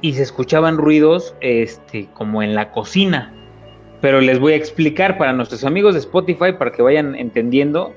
y 0.01 0.13
se 0.13 0.23
escuchaban 0.23 0.77
ruidos 0.77 1.36
este, 1.41 2.08
como 2.13 2.43
en 2.43 2.55
la 2.55 2.71
cocina. 2.71 3.34
Pero 4.01 4.21
les 4.21 4.39
voy 4.39 4.53
a 4.53 4.55
explicar 4.55 5.17
para 5.17 5.34
nuestros 5.34 5.63
amigos 5.63 5.93
de 5.93 5.99
Spotify 5.99 6.53
para 6.58 6.71
que 6.71 6.82
vayan 6.82 7.15
entendiendo. 7.15 7.93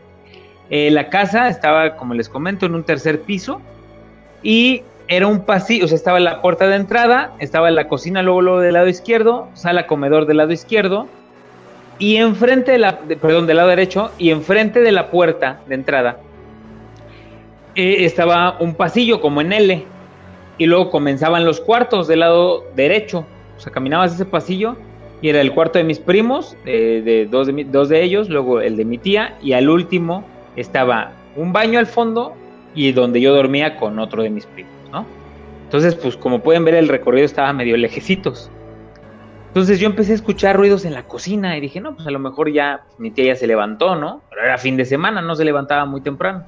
Eh, 0.71 0.91
la 0.91 1.11
casa 1.11 1.49
estaba, 1.49 1.97
como 1.97 2.15
les 2.15 2.29
comento, 2.29 2.67
en 2.67 2.75
un 2.75 2.85
tercer 2.85 3.23
piso 3.23 3.61
y 4.43 4.83
era 5.17 5.27
un 5.27 5.41
pasillo, 5.41 5.85
o 5.85 5.89
sea, 5.89 5.97
estaba 5.97 6.19
la 6.21 6.41
puerta 6.41 6.67
de 6.67 6.77
entrada, 6.77 7.35
estaba 7.39 7.71
la 7.71 7.87
cocina 7.87 8.23
luego, 8.23 8.41
luego 8.41 8.61
del 8.61 8.73
lado 8.73 8.89
izquierdo, 8.89 9.49
sala 9.53 9.87
comedor 9.87 10.25
del 10.25 10.39
lado 10.39 10.53
izquierdo, 10.53 11.07
y 11.99 12.17
enfrente 12.17 12.73
de 12.73 12.79
la, 12.79 12.99
perdón, 12.99 13.47
del 13.47 13.59
lado 13.59 13.69
derecho, 13.69 14.11
y 14.17 14.31
enfrente 14.31 14.81
de 14.81 14.91
la 14.91 15.11
puerta 15.11 15.61
de 15.69 15.75
entrada, 15.75 16.19
eh, 17.75 18.07
estaba 18.07 18.57
un 18.59 18.75
pasillo 18.75 19.21
como 19.21 19.43
en 19.43 19.53
L, 19.53 19.85
y 20.57 20.65
luego 20.67 20.91
comenzaban 20.91 21.45
los 21.45 21.61
cuartos 21.61 22.09
del 22.09 22.21
lado 22.21 22.65
derecho, 22.75 23.27
o 23.59 23.61
sea, 23.61 23.71
caminabas 23.71 24.15
ese 24.15 24.25
pasillo, 24.25 24.77
y 25.21 25.29
era 25.29 25.43
el 25.43 25.53
cuarto 25.53 25.79
de 25.79 25.85
mis 25.85 25.99
primos, 25.99 26.57
de, 26.65 27.29
dos, 27.31 27.49
de 27.49 27.65
dos 27.65 27.91
de 27.91 28.03
ellos, 28.03 28.31
luego 28.31 28.63
el 28.63 28.79
de 28.79 28.87
mi 28.87 28.97
tía, 28.97 29.37
y 29.43 29.53
al 29.53 29.69
último 29.69 30.25
estaba 30.57 31.13
un 31.37 31.53
baño 31.53 31.79
al 31.79 31.87
fondo 31.87 32.35
y 32.75 32.93
donde 32.93 33.21
yo 33.21 33.35
dormía 33.35 33.77
con 33.77 33.99
otro 33.99 34.23
de 34.23 34.31
mis 34.31 34.47
primos. 34.47 34.82
Entonces, 35.65 35.95
pues 35.95 36.17
como 36.17 36.43
pueden 36.43 36.65
ver, 36.65 36.75
el 36.75 36.89
recorrido 36.89 37.25
estaba 37.25 37.53
medio 37.53 37.77
lejecitos. 37.77 38.51
Entonces 39.49 39.81
yo 39.81 39.87
empecé 39.87 40.13
a 40.13 40.15
escuchar 40.15 40.57
ruidos 40.57 40.85
en 40.85 40.95
la 40.95 41.05
cocina 41.05 41.57
y 41.57 41.61
dije, 41.61 41.81
no, 41.81 41.95
pues 41.95 42.07
a 42.07 42.11
lo 42.11 42.19
mejor 42.19 42.51
ya 42.51 42.85
mi 42.99 43.11
tía 43.11 43.27
ya 43.27 43.37
se 43.37 43.47
levantó, 43.47 43.97
¿no? 43.97 44.23
Pero 44.31 44.43
era 44.43 44.57
fin 44.57 44.77
de 44.77 44.87
semana, 44.87 45.21
no 45.21 45.35
se 45.35 45.45
levantaba 45.45 45.85
muy 45.85 46.01
temprano. 46.01 46.45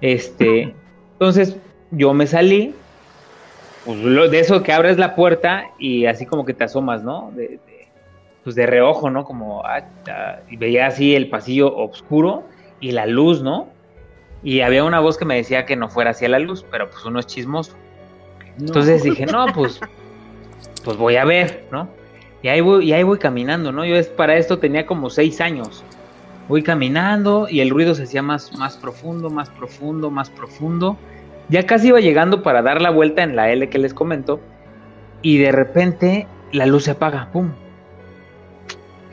Este, 0.00 0.74
entonces 1.12 1.56
yo 1.90 2.12
me 2.12 2.26
salí, 2.26 2.74
pues 3.86 4.30
de 4.30 4.38
eso 4.38 4.62
que 4.62 4.72
abres 4.72 4.98
la 4.98 5.14
puerta 5.14 5.70
y 5.78 6.06
así 6.06 6.26
como 6.26 6.44
que 6.44 6.52
te 6.52 6.64
asomas, 6.64 7.02
¿no? 7.02 7.32
De, 7.34 7.60
pues 8.44 8.56
de 8.56 8.66
reojo, 8.66 9.08
¿no? 9.08 9.24
Como, 9.24 9.62
ah, 9.64 9.82
y 10.50 10.56
veía 10.58 10.86
así 10.86 11.14
el 11.14 11.30
pasillo 11.30 11.74
oscuro 11.74 12.44
y 12.78 12.92
la 12.92 13.06
luz, 13.06 13.42
¿no? 13.42 13.68
Y 14.44 14.60
había 14.60 14.84
una 14.84 15.00
voz 15.00 15.16
que 15.16 15.24
me 15.24 15.36
decía 15.36 15.64
que 15.64 15.74
no 15.74 15.88
fuera 15.88 16.10
hacia 16.10 16.28
la 16.28 16.38
luz, 16.38 16.64
pero 16.70 16.90
pues 16.90 17.04
uno 17.04 17.18
es 17.18 17.26
chismoso. 17.26 17.74
Entonces 18.60 19.02
dije, 19.02 19.26
no, 19.26 19.46
pues, 19.54 19.80
pues 20.84 20.96
voy 20.96 21.16
a 21.16 21.24
ver, 21.24 21.66
¿no? 21.72 21.88
Y 22.42 22.48
ahí 22.48 22.60
voy, 22.60 22.84
y 22.86 22.92
ahí 22.92 23.02
voy 23.02 23.18
caminando, 23.18 23.72
¿no? 23.72 23.84
Yo 23.86 23.96
es, 23.96 24.08
para 24.08 24.36
esto 24.36 24.58
tenía 24.58 24.84
como 24.84 25.08
seis 25.08 25.40
años. 25.40 25.82
Voy 26.46 26.62
caminando 26.62 27.48
y 27.48 27.60
el 27.60 27.70
ruido 27.70 27.94
se 27.94 28.02
hacía 28.02 28.20
más, 28.20 28.56
más 28.58 28.76
profundo, 28.76 29.30
más 29.30 29.48
profundo, 29.48 30.10
más 30.10 30.28
profundo. 30.28 30.98
Ya 31.48 31.64
casi 31.64 31.88
iba 31.88 32.00
llegando 32.00 32.42
para 32.42 32.60
dar 32.60 32.82
la 32.82 32.90
vuelta 32.90 33.22
en 33.22 33.34
la 33.34 33.50
L 33.50 33.68
que 33.70 33.78
les 33.78 33.94
comento. 33.94 34.40
Y 35.22 35.38
de 35.38 35.52
repente 35.52 36.26
la 36.52 36.66
luz 36.66 36.84
se 36.84 36.90
apaga, 36.90 37.30
¡pum! 37.32 37.50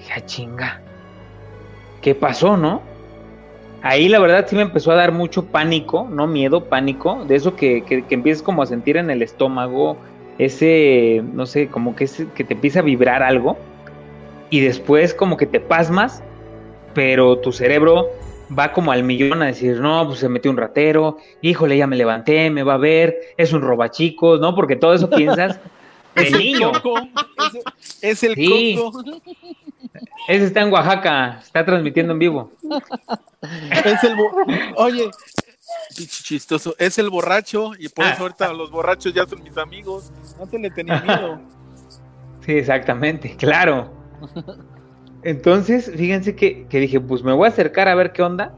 Ya 0.07 0.15
ah, 0.17 0.25
chinga. 0.25 0.81
¿Qué 2.01 2.13
pasó, 2.15 2.57
no? 2.57 2.81
Ahí 3.81 4.09
la 4.09 4.19
verdad 4.19 4.45
sí 4.47 4.55
me 4.55 4.61
empezó 4.61 4.91
a 4.91 4.95
dar 4.95 5.11
mucho 5.11 5.45
pánico, 5.45 6.07
no 6.09 6.27
miedo, 6.27 6.65
pánico, 6.65 7.23
de 7.25 7.35
eso 7.35 7.55
que, 7.55 7.83
que, 7.83 8.03
empiezas 8.09 8.43
como 8.43 8.61
a 8.61 8.65
sentir 8.65 8.97
en 8.97 9.09
el 9.09 9.21
estómago, 9.21 9.97
ese, 10.37 11.23
no 11.33 11.45
sé, 11.45 11.67
como 11.67 11.95
que, 11.95 12.09
que 12.35 12.43
te 12.43 12.53
empieza 12.53 12.79
a 12.79 12.83
vibrar 12.83 13.23
algo 13.23 13.57
y 14.49 14.59
después 14.59 15.13
como 15.13 15.37
que 15.37 15.45
te 15.45 15.59
pasmas, 15.59 16.23
pero 16.93 17.37
tu 17.37 17.51
cerebro 17.51 18.09
va 18.57 18.73
como 18.73 18.91
al 18.91 19.03
millón 19.03 19.41
a 19.41 19.47
decir, 19.47 19.79
no, 19.79 20.05
pues 20.07 20.19
se 20.19 20.29
metió 20.29 20.51
un 20.51 20.57
ratero, 20.57 21.17
híjole, 21.41 21.77
ya 21.77 21.87
me 21.87 21.95
levanté, 21.95 22.49
me 22.49 22.63
va 22.63 22.75
a 22.75 22.77
ver, 22.77 23.15
es 23.37 23.53
un 23.53 23.61
robachicos, 23.61 24.39
¿no? 24.39 24.55
Porque 24.55 24.75
todo 24.75 24.93
eso 24.93 25.09
piensas 25.09 25.59
de 26.15 26.31
niño. 26.31 26.71
Es, 28.01 28.23
el 28.23 28.35
coco. 28.35 29.03
Ese 30.27 30.45
está 30.45 30.61
en 30.61 30.71
Oaxaca, 30.71 31.39
está 31.43 31.65
transmitiendo 31.65 32.13
en 32.13 32.19
vivo. 32.19 32.51
Es 33.85 34.03
el 34.03 34.15
Oye, 34.77 35.09
chistoso, 35.93 36.75
es 36.77 36.97
el 36.97 37.09
borracho 37.09 37.71
y 37.77 37.89
por 37.89 38.05
eso 38.05 38.23
ahorita 38.23 38.53
los 38.53 38.71
borrachos 38.71 39.13
ya 39.13 39.25
son 39.25 39.43
mis 39.43 39.57
amigos. 39.57 40.11
No 40.39 40.47
te 40.47 40.59
le 40.59 40.69
tenía 40.71 41.01
miedo. 41.01 41.39
Sí, 42.43 42.53
exactamente, 42.53 43.35
claro. 43.35 43.93
Entonces, 45.21 45.91
fíjense 45.95 46.35
que, 46.35 46.65
que 46.65 46.79
dije, 46.79 46.99
pues 46.99 47.21
me 47.21 47.33
voy 47.33 47.45
a 47.45 47.49
acercar 47.49 47.87
a 47.87 47.93
ver 47.93 48.13
qué 48.13 48.23
onda. 48.23 48.55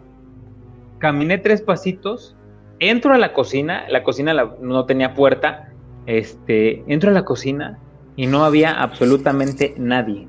Caminé 0.99 1.38
tres 1.38 1.62
pasitos, 1.62 2.33
entro 2.79 3.13
a 3.13 3.17
la 3.17 3.33
cocina, 3.33 3.86
la 3.89 4.03
cocina 4.03 4.33
no 4.62 4.86
tenía 4.86 5.13
puerta, 5.13 5.73
este, 6.05 6.83
entro 6.88 7.09
a 7.09 7.13
la 7.13 7.25
cocina 7.25 7.77
y 8.15 8.27
no 8.27 8.45
había 8.45 8.71
absolutamente 8.71 9.73
nadie. 9.77 10.27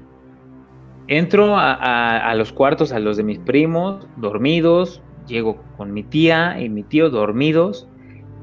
Entro 1.06 1.56
a, 1.58 2.34
los 2.34 2.52
cuartos, 2.52 2.92
a 2.92 2.98
los 2.98 3.16
de 3.16 3.24
mis 3.24 3.38
primos, 3.38 4.06
dormidos. 4.16 5.02
Llego 5.26 5.62
con 5.76 5.92
mi 5.92 6.02
tía 6.02 6.58
y 6.60 6.68
mi 6.68 6.82
tío 6.82 7.10
dormidos. 7.10 7.86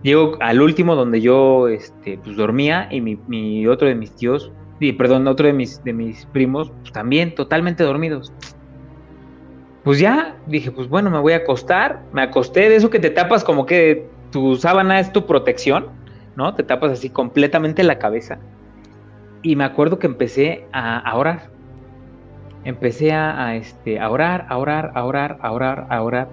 Llego 0.04 0.38
al 0.39 0.62
último 0.62 0.95
donde 0.95 1.21
yo 1.21 1.67
este, 1.67 2.19
pues, 2.24 2.36
dormía 2.36 2.88
y 2.91 3.02
mi, 3.02 3.67
otro 3.67 3.88
de 3.88 3.95
mis 3.95 4.15
tíos, 4.15 4.52
y, 4.80 4.93
perdón, 4.93 5.28
otro 5.28 5.45
de 5.45 5.54
mis, 5.54 5.84
de 5.84 5.93
mis 5.93 6.26
primos, 6.28 6.71
pues, 6.82 6.91
también 6.91 7.36
totalmente 7.36 7.84
dormidos. 7.84 8.32
Pues 9.84 10.00
ya 10.00 10.38
dije, 10.45 10.71
pues 10.71 10.88
bueno, 10.88 11.10
me 11.10 11.19
voy 11.19 11.34
a 11.34 11.38
acostar. 11.38 12.04
Me 12.13 12.21
acosté 12.21 12.69
de 12.69 12.76
eso 12.76 12.91
que 12.91 13.00
te 13.00 13.10
tapas 13.10 13.43
como 13.43 13.65
que 13.65 14.08
tu 14.32 14.56
sábana 14.56 15.00
es 15.00 15.12
tu 15.12 15.26
protección, 15.26 15.88
¿no? 16.36 16.54
Te 16.54 16.62
tapas 16.62 16.91
así 16.91 17.10
completamente 17.10 17.82
la 17.84 17.97
cabeza. 17.97 18.38
Y 19.41 19.56
me 19.56 19.63
acuerdo 19.63 19.97
que 19.97 20.06
empecé 20.06 20.65
a 20.71 21.12
orar 21.15 21.50
empecé 22.63 23.12
a, 23.13 23.56
este, 23.56 24.00
a 24.00 24.10
orar, 24.10 24.45
a 24.50 24.58
orar, 24.58 24.91
a 24.95 25.04
orar, 25.04 25.38
a 25.41 25.52
orar, 25.52 25.88
a 25.89 26.02
orar, 26.02 26.30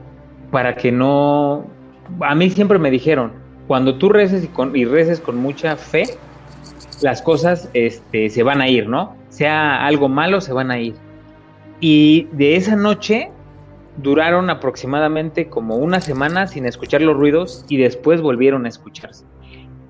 para 0.50 0.76
que 0.76 0.92
no... 0.92 1.66
A 2.20 2.34
mí 2.34 2.50
siempre 2.50 2.78
me 2.78 2.90
dijeron, 2.90 3.32
cuando 3.66 3.96
tú 3.96 4.08
reces 4.08 4.44
y, 4.44 4.48
con, 4.48 4.74
y 4.74 4.84
reces 4.84 5.20
con 5.20 5.36
mucha 5.36 5.76
fe, 5.76 6.04
las 7.02 7.22
cosas 7.22 7.70
este, 7.74 8.30
se 8.30 8.42
van 8.42 8.60
a 8.60 8.68
ir, 8.68 8.88
¿no? 8.88 9.16
Sea 9.28 9.84
algo 9.84 10.08
malo, 10.08 10.40
se 10.40 10.52
van 10.52 10.70
a 10.70 10.78
ir. 10.78 10.94
Y 11.80 12.28
de 12.32 12.56
esa 12.56 12.76
noche 12.76 13.30
duraron 13.98 14.50
aproximadamente 14.50 15.48
como 15.48 15.76
una 15.76 16.00
semana 16.00 16.46
sin 16.46 16.66
escuchar 16.66 17.02
los 17.02 17.16
ruidos 17.16 17.64
y 17.68 17.76
después 17.76 18.20
volvieron 18.20 18.64
a 18.64 18.68
escucharse. 18.68 19.24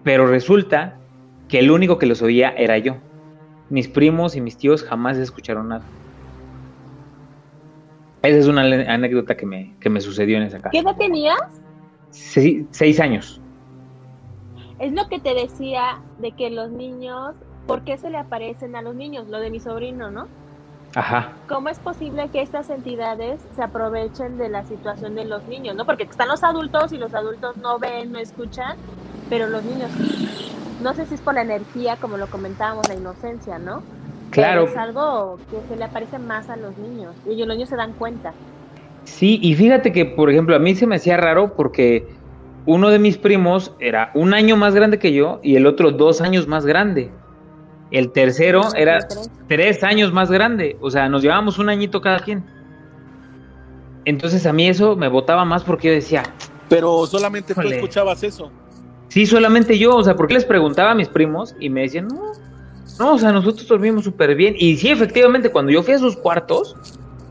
Pero 0.03 0.27
resulta 0.27 0.99
que 1.49 1.61
el 1.61 1.71
único 1.71 1.99
que 1.99 2.07
los 2.07 2.21
oía 2.23 2.51
era 2.51 2.79
yo. 2.79 2.97
Mis 3.71 3.89
primos 3.89 4.37
y 4.37 4.41
mis 4.41 4.57
tíos 4.57 4.83
jamás 4.83 5.17
escucharon 5.19 5.69
nada. 5.69 5.85
Esa 8.23 8.39
es 8.39 8.47
una 8.47 8.63
anécdota 8.63 9.37
que 9.37 9.47
me, 9.47 9.75
que 9.81 9.91
me 9.91 10.01
sucedió 10.01 10.37
en 10.37 10.45
esa 10.45 10.59
casa. 10.59 10.71
¿Qué 10.71 10.79
edad 10.79 10.97
tenías? 10.97 11.41
Sí, 12.11 12.67
seis 12.71 12.99
años. 13.01 13.41
Es 14.79 14.93
lo 14.93 15.09
que 15.09 15.19
te 15.19 15.35
decía 15.35 16.01
de 16.19 16.33
que 16.33 16.51
los 16.51 16.71
niños, 16.71 17.35
¿por 17.67 17.83
qué 17.83 17.97
se 17.99 18.11
le 18.11 18.19
aparecen 18.19 18.77
a 18.77 18.83
los 18.83 18.95
niños? 18.95 19.29
Lo 19.29 19.41
de 19.41 19.51
mi 19.51 19.61
sobrino, 19.61 20.11
¿no? 20.11 20.27
Ajá. 20.95 21.33
¿Cómo 21.49 21.69
es 21.69 21.79
posible 21.79 22.29
que 22.33 22.41
estas 22.41 22.71
entidades 22.71 23.41
se 23.55 23.63
aprovechen 23.63 24.39
de 24.39 24.49
la 24.49 24.65
situación 24.65 25.15
de 25.15 25.25
los 25.25 25.45
niños, 25.45 25.77
no? 25.77 25.85
Porque 25.85 26.05
están 26.05 26.29
los 26.29 26.43
adultos 26.43 26.93
y 26.93 26.99
los 26.99 27.15
adultos 27.15 27.57
no 27.57 27.79
ven, 27.79 28.13
no 28.13 28.19
escuchan, 28.19 28.77
pero 29.29 29.49
los 29.49 29.65
niños 29.65 29.91
sí. 29.99 30.53
No 30.83 30.95
sé 30.95 31.07
si 31.07 31.15
es 31.15 31.21
por 31.21 31.35
la 31.35 31.43
energía, 31.43 31.97
como 31.97 32.17
lo 32.17 32.29
comentábamos, 32.29 32.89
la 32.89 32.95
inocencia, 32.95 33.59
¿no? 33.59 33.83
Claro. 34.31 34.67
Pero 34.67 34.73
es 34.73 34.79
algo 34.79 35.39
que 35.51 35.57
se 35.69 35.77
le 35.77 35.85
aparece 35.85 36.19
más 36.19 36.49
a 36.49 36.57
los 36.57 36.77
niños 36.79 37.15
y 37.27 37.33
ellos, 37.33 37.49
los 37.49 37.57
niños 37.57 37.69
se 37.69 37.77
dan 37.77 37.93
cuenta. 37.95 38.33
Sí, 39.05 39.39
y 39.43 39.55
fíjate 39.55 39.93
que, 39.93 40.05
por 40.05 40.31
ejemplo, 40.31 40.55
a 40.55 40.59
mí 40.59 40.75
se 40.75 40.87
me 40.87 40.97
hacía 40.97 41.17
raro 41.17 41.55
porque 41.57 42.07
uno 42.67 42.91
de 42.91 42.99
mis 42.99 43.17
primos 43.17 43.75
era 43.81 44.11
un 44.15 44.35
año 44.35 44.57
más 44.57 44.75
grande 44.75 44.99
que 44.99 45.13
yo 45.15 45.41
y 45.43 45.57
el 45.57 45.67
otro 45.67 45.93
dos 45.93 46.21
años 46.21 46.47
más 46.47 46.67
grande. 46.67 47.11
El 47.91 48.13
tercero 48.13 48.61
era 48.77 48.99
tres 49.47 49.83
años 49.83 50.13
más 50.13 50.31
grande. 50.31 50.77
O 50.81 50.91
sea, 50.91 51.09
nos 51.09 51.23
llevábamos 51.23 51.59
un 51.59 51.71
añito 51.71 52.03
cada 52.03 52.19
quien. 52.21 52.45
Entonces 54.05 54.45
a 54.45 54.53
mí 54.53 54.69
eso 54.69 54.97
me 54.97 55.09
botaba 55.09 55.45
más 55.47 55.65
porque 55.65 55.89
yo 55.89 55.95
decía, 55.95 56.23
Pero 56.69 57.07
solamente 57.07 57.55
tú 57.55 57.63
escuchabas 57.63 58.23
eso. 58.23 58.51
sí, 59.09 59.25
solamente 59.25 59.79
yo. 59.79 59.97
O 59.97 60.05
sea, 60.05 60.15
porque 60.17 60.35
les 60.35 60.45
preguntaba 60.45 60.91
a 60.91 60.95
mis 60.95 61.09
primos 61.09 61.57
y 61.59 61.71
me 61.71 61.83
decían, 61.83 62.09
no, 62.09 62.33
no, 62.99 63.15
o 63.15 63.19
sea, 63.19 63.33
nosotros 63.33 63.67
dormimos 63.69 64.05
súper 64.05 64.35
bien. 64.35 64.55
Y 64.59 64.77
sí, 64.77 64.89
efectivamente, 64.91 65.51
cuando 65.51 65.71
yo 65.73 65.83
fui 65.83 65.95
a 65.95 65.99
sus 65.99 66.17
cuartos, 66.17 66.77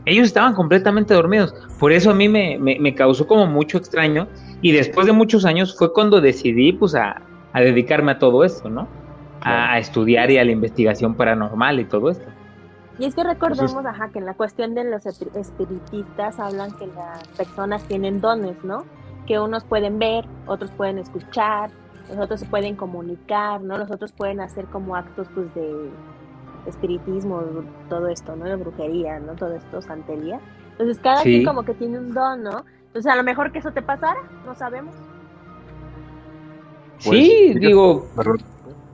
ellos 0.06 0.26
estaban 0.26 0.54
completamente 0.54 1.12
dormidos. 1.14 1.54
Por 1.78 1.92
eso 1.92 2.10
a 2.10 2.14
mí 2.14 2.28
me, 2.28 2.58
me- 2.58 2.78
me 2.80 2.94
causó 2.94 3.26
como 3.26 3.46
mucho 3.46 3.76
extraño. 3.78 4.26
Y 4.62 4.72
después 4.72 5.06
de 5.06 5.12
muchos 5.12 5.44
años 5.44 5.76
fue 5.76 5.92
cuando 5.92 6.20
decidí, 6.20 6.72
pues, 6.72 6.94
a, 6.94 7.20
a 7.52 7.60
dedicarme 7.60 8.12
a 8.12 8.18
todo 8.18 8.44
esto, 8.44 8.68
¿no? 8.70 8.88
A, 9.40 9.72
a 9.74 9.78
estudiar 9.78 10.30
y 10.30 10.38
a 10.38 10.44
la 10.44 10.50
investigación 10.52 11.14
paranormal 11.14 11.78
y 11.80 11.84
todo 11.84 12.10
esto. 12.10 12.24
Y 12.98 13.04
es 13.04 13.14
que 13.14 13.22
recordemos, 13.22 13.86
ajá, 13.86 14.08
que 14.08 14.18
en 14.18 14.26
la 14.26 14.34
cuestión 14.34 14.74
de 14.74 14.82
los 14.84 15.04
espi- 15.04 15.30
espiritistas 15.36 16.40
hablan 16.40 16.72
que 16.76 16.86
las 16.88 17.28
personas 17.36 17.84
tienen 17.84 18.20
dones, 18.20 18.56
¿no? 18.64 18.84
Que 19.26 19.38
unos 19.38 19.62
pueden 19.64 19.98
ver, 20.00 20.24
otros 20.46 20.70
pueden 20.72 20.98
escuchar, 20.98 21.70
los 22.08 22.18
otros 22.18 22.40
se 22.40 22.46
pueden 22.46 22.76
comunicar, 22.76 23.60
¿no? 23.60 23.76
Los 23.78 23.90
otros 23.90 24.12
pueden 24.12 24.40
hacer 24.40 24.66
como 24.66 24.96
actos, 24.96 25.28
pues, 25.34 25.52
de 25.54 25.90
espiritismo, 26.66 27.42
todo 27.88 28.08
esto, 28.08 28.36
¿no? 28.36 28.44
De 28.44 28.56
brujería, 28.56 29.18
¿no? 29.20 29.34
Todo 29.34 29.54
esto, 29.54 29.80
santería. 29.82 30.40
Entonces, 30.72 30.98
cada 31.02 31.18
Sí. 31.18 31.30
quien 31.30 31.44
como 31.44 31.64
que 31.64 31.74
tiene 31.74 31.98
un 31.98 32.12
don, 32.12 32.42
¿no? 32.42 32.64
Entonces, 32.86 33.10
a 33.12 33.16
lo 33.16 33.22
mejor 33.22 33.52
que 33.52 33.58
eso 33.58 33.72
te 33.72 33.82
pasara, 33.82 34.20
no 34.46 34.54
sabemos. 34.54 34.94
Pues, 37.04 37.26
sí, 37.26 37.54
digo. 37.58 38.06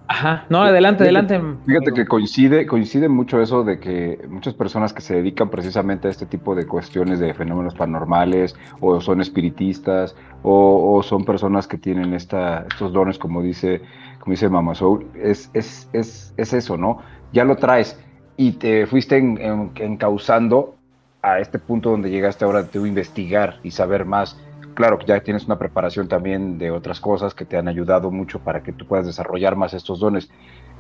Ajá, 0.09 0.47
no, 0.49 0.63
adelante, 0.63 1.03
adelante. 1.05 1.41
Fíjate 1.65 1.93
que 1.93 2.05
coincide, 2.07 2.67
coincide 2.67 3.09
mucho 3.09 3.41
eso 3.41 3.65
de 3.65 3.79
que 3.81 4.19
muchas 4.29 4.55
personas 4.55 4.93
que 4.93 5.01
se 5.01 5.15
dedican 5.15 5.49
precisamente 5.51 6.09
a 6.09 6.11
este 6.11 6.27
tipo 6.27 6.55
de 6.55 6.67
cuestiones 6.67 7.21
de 7.21 7.33
fenómenos 7.35 7.75
paranormales, 7.75 8.55
o 8.81 9.01
son 9.01 9.21
espiritistas, 9.21 10.15
o, 10.43 10.95
o 10.97 11.03
son 11.03 11.25
personas 11.25 11.67
que 11.67 11.79
tienen 11.79 12.13
esta, 12.15 12.67
estos 12.69 12.93
dones, 12.93 13.19
como 13.19 13.43
dice, 13.43 13.81
como 14.21 14.33
dice 14.33 14.49
Mama 14.49 14.75
Soul, 14.75 15.07
es, 15.15 15.51
es, 15.55 15.89
es, 15.93 16.35
es 16.37 16.53
eso, 16.53 16.77
¿no? 16.77 16.99
Ya 17.33 17.45
lo 17.45 17.57
traes 17.57 17.99
y 18.37 18.53
te 18.53 18.87
fuiste 18.87 19.17
en- 19.17 19.39
en- 19.41 19.71
encauzando 19.77 20.77
a 21.23 21.39
este 21.41 21.59
punto 21.59 21.91
donde 21.91 22.11
llegaste 22.11 22.45
ahora 22.45 22.63
de 22.65 22.79
investigar 22.89 23.59
y 23.63 23.71
saber 23.71 24.05
más. 24.05 24.39
Claro 24.75 24.99
que 24.99 25.07
ya 25.07 25.21
tienes 25.23 25.47
una 25.47 25.57
preparación 25.59 26.09
también 26.09 26.59
de 26.59 26.71
otras 26.73 26.99
cosas 27.01 27.33
que 27.35 27.47
te 27.47 27.57
han 27.57 27.69
ayudado 27.69 28.11
mucho 28.11 28.41
para 28.41 28.61
que 28.63 28.73
tú 28.73 28.87
puedas 28.87 29.07
desarrollar 29.07 29.55
más 29.57 29.73
estos 29.73 30.01
dones. 30.01 30.29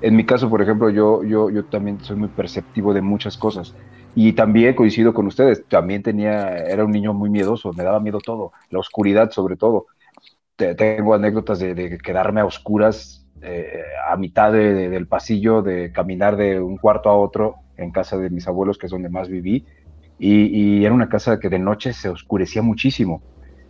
En 0.00 0.16
mi 0.16 0.26
caso, 0.26 0.50
por 0.50 0.60
ejemplo, 0.62 0.90
yo, 0.90 1.22
yo, 1.22 1.48
yo 1.50 1.64
también 1.68 2.00
soy 2.00 2.16
muy 2.16 2.28
perceptivo 2.30 2.92
de 2.92 3.02
muchas 3.02 3.36
cosas. 3.38 3.72
Y 4.12 4.32
también 4.32 4.74
coincido 4.74 5.14
con 5.14 5.26
ustedes, 5.28 5.66
también 5.68 6.02
tenía, 6.02 6.56
era 6.66 6.84
un 6.84 6.90
niño 6.92 7.14
muy 7.14 7.30
miedoso, 7.30 7.72
me 7.72 7.84
daba 7.84 8.00
miedo 8.00 8.22
todo, 8.22 8.50
la 8.70 8.80
oscuridad 8.80 9.30
sobre 9.30 9.56
todo. 9.56 9.86
Te- 10.56 10.74
tengo 10.74 11.14
anécdotas 11.14 11.58
de, 11.60 11.98
quedarme 12.02 12.40
a 12.40 12.46
oscuras 12.46 13.26
eh, 13.42 13.82
a 14.08 14.16
mitad 14.16 14.52
de- 14.52 14.74
de- 14.74 14.88
del 14.90 15.08
pasillo, 15.08 15.62
de 15.62 15.92
caminar 15.92 16.36
de 16.36 16.60
un 16.60 16.78
cuarto 16.78 17.10
a 17.10 17.16
otro 17.18 17.56
en 17.76 17.90
casa 17.92 18.16
de 18.18 18.30
mis 18.30 18.46
abuelos, 18.48 18.78
que 18.78 18.86
es 18.86 18.92
donde 18.92 19.08
más 19.10 19.28
viví. 19.28 19.66
Y 20.18 20.84
era 20.84 20.94
una 20.94 21.08
casa 21.08 21.38
que 21.40 21.48
de 21.48 21.58
noche 21.58 21.92
se 21.92 22.08
oscurecía 22.08 22.62
muchísimo. 22.62 23.24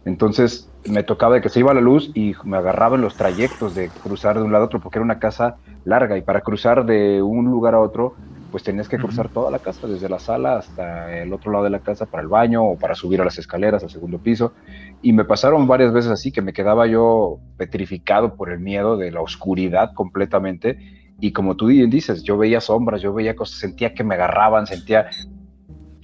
Entonces 0.05 0.71
me 0.87 1.03
tocaba 1.03 1.37
de 1.37 1.41
que 1.41 1.49
se 1.49 1.61
iba 1.61 1.73
la 1.73 1.81
luz 1.81 2.11
y 2.15 2.35
me 2.45 2.59
agarraba 2.59 2.97
en 2.97 3.03
los 3.03 3.17
trayectos 3.17 3.75
de 3.75 3.89
cruzar 3.89 4.37
de 4.37 4.43
un 4.43 4.53
lado 4.53 4.65
a 4.65 4.67
otro, 4.67 4.81
porque 4.81 4.99
era 4.99 5.05
una 5.05 5.19
casa 5.19 5.57
larga 5.85 6.19
y 6.19 6.23
para 6.23 6.43
cruzar 6.43 6.85
de 6.85 7.23
un 7.23 7.47
lugar 7.47 7.75
a 7.75 7.81
otro, 7.81 8.15
pues 8.51 8.63
tenías 8.63 8.89
que 8.89 8.99
cruzar 8.99 9.31
toda 9.31 9.51
la 9.51 9.59
casa, 9.59 9.89
desde 9.89 10.09
la 10.09 10.19
sala 10.19 10.59
hasta 10.59 11.17
el 11.19 11.33
otro 11.33 11.51
lado 11.51 11.65
de 11.65 11.71
la 11.71 11.81
casa 11.81 12.07
para 12.07 12.23
el 12.23 12.29
baño 12.29 12.63
o 12.63 12.79
para 12.79 12.95
subir 12.95 13.21
a 13.21 13.25
las 13.25 13.39
escaleras 13.39 13.83
al 13.83 13.91
segundo 13.91 14.19
piso. 14.19 14.53
Y 15.01 15.13
me 15.13 15.25
pasaron 15.25 15.67
varias 15.67 15.93
veces 15.93 16.11
así 16.11 16.31
que 16.31 16.43
me 16.43 16.53
quedaba 16.53 16.87
yo 16.87 17.39
petrificado 17.57 18.37
por 18.37 18.51
el 18.51 18.61
miedo 18.61 18.97
de 18.97 19.11
la 19.11 19.23
oscuridad 19.23 19.93
completamente. 19.95 20.79
Y 21.19 21.33
como 21.33 21.57
tú 21.57 21.67
bien 21.67 21.91
dices, 21.91 22.23
yo 22.23 22.37
veía 22.37 22.61
sombras, 22.61 23.01
yo 23.01 23.13
veía 23.15 23.35
cosas, 23.35 23.59
sentía 23.59 23.95
que 23.95 24.05
me 24.05 24.15
agarraban, 24.15 24.67
sentía... 24.67 25.09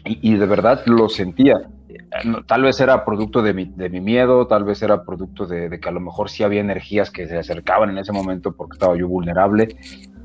Y, 0.04 0.32
y 0.32 0.36
de 0.36 0.46
verdad 0.46 0.82
lo 0.86 1.08
sentía 1.10 1.68
tal 2.46 2.62
vez 2.62 2.80
era 2.80 3.04
producto 3.04 3.42
de 3.42 3.54
mi, 3.54 3.64
de 3.66 3.88
mi 3.88 4.00
miedo, 4.00 4.46
tal 4.46 4.64
vez 4.64 4.82
era 4.82 5.04
producto 5.04 5.46
de, 5.46 5.68
de 5.68 5.80
que 5.80 5.88
a 5.88 5.92
lo 5.92 6.00
mejor 6.00 6.28
sí 6.30 6.42
había 6.42 6.60
energías 6.60 7.10
que 7.10 7.26
se 7.28 7.38
acercaban 7.38 7.90
en 7.90 7.98
ese 7.98 8.12
momento 8.12 8.52
porque 8.52 8.74
estaba 8.74 8.96
yo 8.96 9.08
vulnerable, 9.08 9.76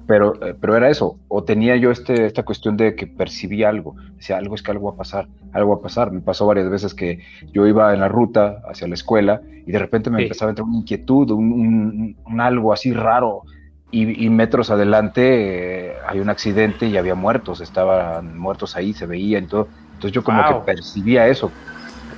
pero, 0.07 0.33
eh, 0.45 0.55
pero 0.59 0.75
era 0.75 0.89
eso, 0.89 1.17
o 1.27 1.43
tenía 1.43 1.75
yo 1.77 1.91
este, 1.91 2.25
esta 2.25 2.43
cuestión 2.43 2.77
de 2.77 2.95
que 2.95 3.07
percibía 3.07 3.69
algo, 3.69 3.95
decía, 4.17 4.37
algo 4.37 4.55
es 4.55 4.61
que 4.63 4.71
algo 4.71 4.87
va 4.89 4.93
a 4.93 4.97
pasar, 4.97 5.27
algo 5.53 5.71
va 5.71 5.77
a 5.77 5.81
pasar, 5.81 6.11
me 6.11 6.21
pasó 6.21 6.45
varias 6.45 6.69
veces 6.69 6.93
que 6.93 7.19
yo 7.53 7.65
iba 7.67 7.93
en 7.93 7.99
la 8.01 8.07
ruta 8.07 8.61
hacia 8.69 8.87
la 8.87 8.93
escuela 8.95 9.41
y 9.65 9.71
de 9.71 9.79
repente 9.79 10.09
me 10.09 10.17
Sí. 10.17 10.23
empezaba 10.23 10.49
a 10.49 10.51
entrar 10.51 10.67
una 10.67 10.77
inquietud, 10.77 11.31
un, 11.31 11.51
un- 11.51 12.17
un 12.25 12.41
algo 12.41 12.71
así 12.73 12.93
raro, 12.93 13.43
y, 13.91 14.25
y 14.25 14.29
metros 14.29 14.71
adelante 14.71 15.89
eh, 15.89 15.93
hay 16.07 16.19
un 16.19 16.29
accidente 16.29 16.87
y 16.87 16.97
había 16.97 17.15
muertos, 17.15 17.61
estaban 17.61 18.37
muertos 18.37 18.75
ahí, 18.75 18.93
se 18.93 19.05
veían 19.05 19.45
y 19.45 19.47
todo, 19.47 19.69
entonces 19.95 20.11
yo 20.13 20.23
como 20.23 20.41
Wow. 20.43 20.61
que 20.61 20.65
percibía 20.73 21.27
eso, 21.27 21.51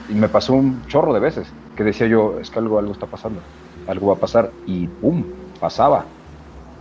y 0.10 0.14
me 0.16 0.30
pasó 0.30 0.54
un 0.54 0.86
chorro 0.88 1.14
de 1.14 1.20
veces 1.20 1.48
que 1.76 1.84
decía 1.84 2.08
yo, 2.08 2.40
es 2.40 2.50
que 2.50 2.60
algo, 2.60 2.80
algo 2.80 2.92
está 2.92 3.08
pasando, 3.08 3.42
algo 3.88 4.08
va 4.08 4.16
a 4.16 4.20
pasar 4.20 4.52
y 4.66 4.88
¡pum! 4.88 5.24
pasaba. 5.60 6.08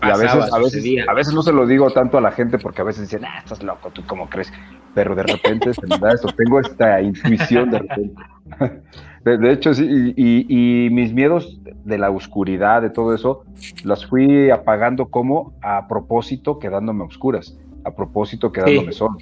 Y 0.02 0.08
a 0.10 0.16
veces, 0.16 0.52
a, 0.52 0.58
veces, 0.58 0.84
a 1.08 1.14
veces 1.14 1.34
no 1.34 1.42
se 1.42 1.52
lo 1.52 1.66
digo 1.66 1.90
tanto 1.90 2.18
a 2.18 2.20
la 2.20 2.30
gente 2.30 2.58
porque 2.58 2.82
a 2.82 2.84
veces 2.84 3.02
dicen, 3.10 3.24
ah, 3.24 3.38
estás 3.42 3.62
loco, 3.62 3.90
¿tú 3.90 4.02
cómo 4.06 4.28
crees? 4.28 4.52
Pero 4.94 5.14
de 5.14 5.22
repente 5.22 5.72
se 5.74 5.86
me 5.86 5.98
da 5.98 6.12
eso, 6.12 6.28
tengo 6.36 6.60
esta 6.60 7.00
intuición 7.00 7.70
de 7.70 7.78
repente. 7.78 8.22
De, 9.24 9.38
de 9.38 9.52
hecho, 9.52 9.74
sí, 9.74 9.84
y, 9.84 10.14
y- 10.16 10.86
y 10.86 10.90
mis 10.90 11.12
miedos 11.12 11.58
de 11.84 11.98
la 11.98 12.10
oscuridad, 12.10 12.80
de 12.80 12.90
todo 12.90 13.12
eso, 13.12 13.42
las 13.82 14.06
fui 14.06 14.50
apagando 14.50 15.08
como 15.08 15.52
a 15.62 15.88
propósito 15.88 16.60
quedándome 16.60 17.02
a 17.02 17.06
oscuras, 17.08 17.58
a 17.84 17.90
propósito 17.90 18.52
quedándome 18.52 18.92
Sí. 18.92 18.98
solo. 18.98 19.16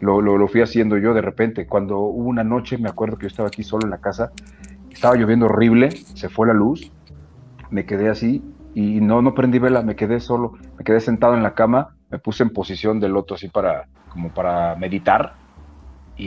Lo, 0.00 0.20
lo, 0.20 0.38
lo 0.38 0.48
fui 0.48 0.62
haciendo 0.62 0.98
yo 0.98 1.14
de 1.14 1.22
repente. 1.22 1.66
Cuando 1.66 1.98
hubo 2.00 2.28
una 2.28 2.44
noche, 2.44 2.78
me 2.78 2.88
acuerdo 2.88 3.18
que 3.18 3.24
yo 3.24 3.28
estaba 3.28 3.48
aquí 3.48 3.64
solo 3.64 3.86
en 3.86 3.90
la 3.90 3.98
casa, 3.98 4.32
estaba 4.90 5.16
lloviendo 5.16 5.46
horrible, 5.46 6.06
se 6.14 6.28
fue 6.30 6.46
la 6.48 6.54
luz, 6.54 6.92
me 7.70 7.86
quedé 7.86 8.08
así 8.10 8.44
y 8.74 9.00
no, 9.00 9.22
no 9.22 9.34
prendí 9.34 9.58
vela, 9.58 9.82
me 9.82 9.96
quedé 9.96 10.20
solo, 10.20 10.52
me 10.78 10.84
quedé 10.84 11.00
sentado 11.00 11.34
en 11.34 11.42
la 11.42 11.54
cama, 11.54 11.96
me 12.10 12.18
puse 12.18 12.42
en 12.44 12.50
posición 12.52 13.00
de 13.00 13.08
loto 13.08 13.34
así 13.34 13.48
para, 13.48 13.88
como 14.08 14.32
para 14.32 14.76
meditar 14.76 15.36
y, 16.16 16.26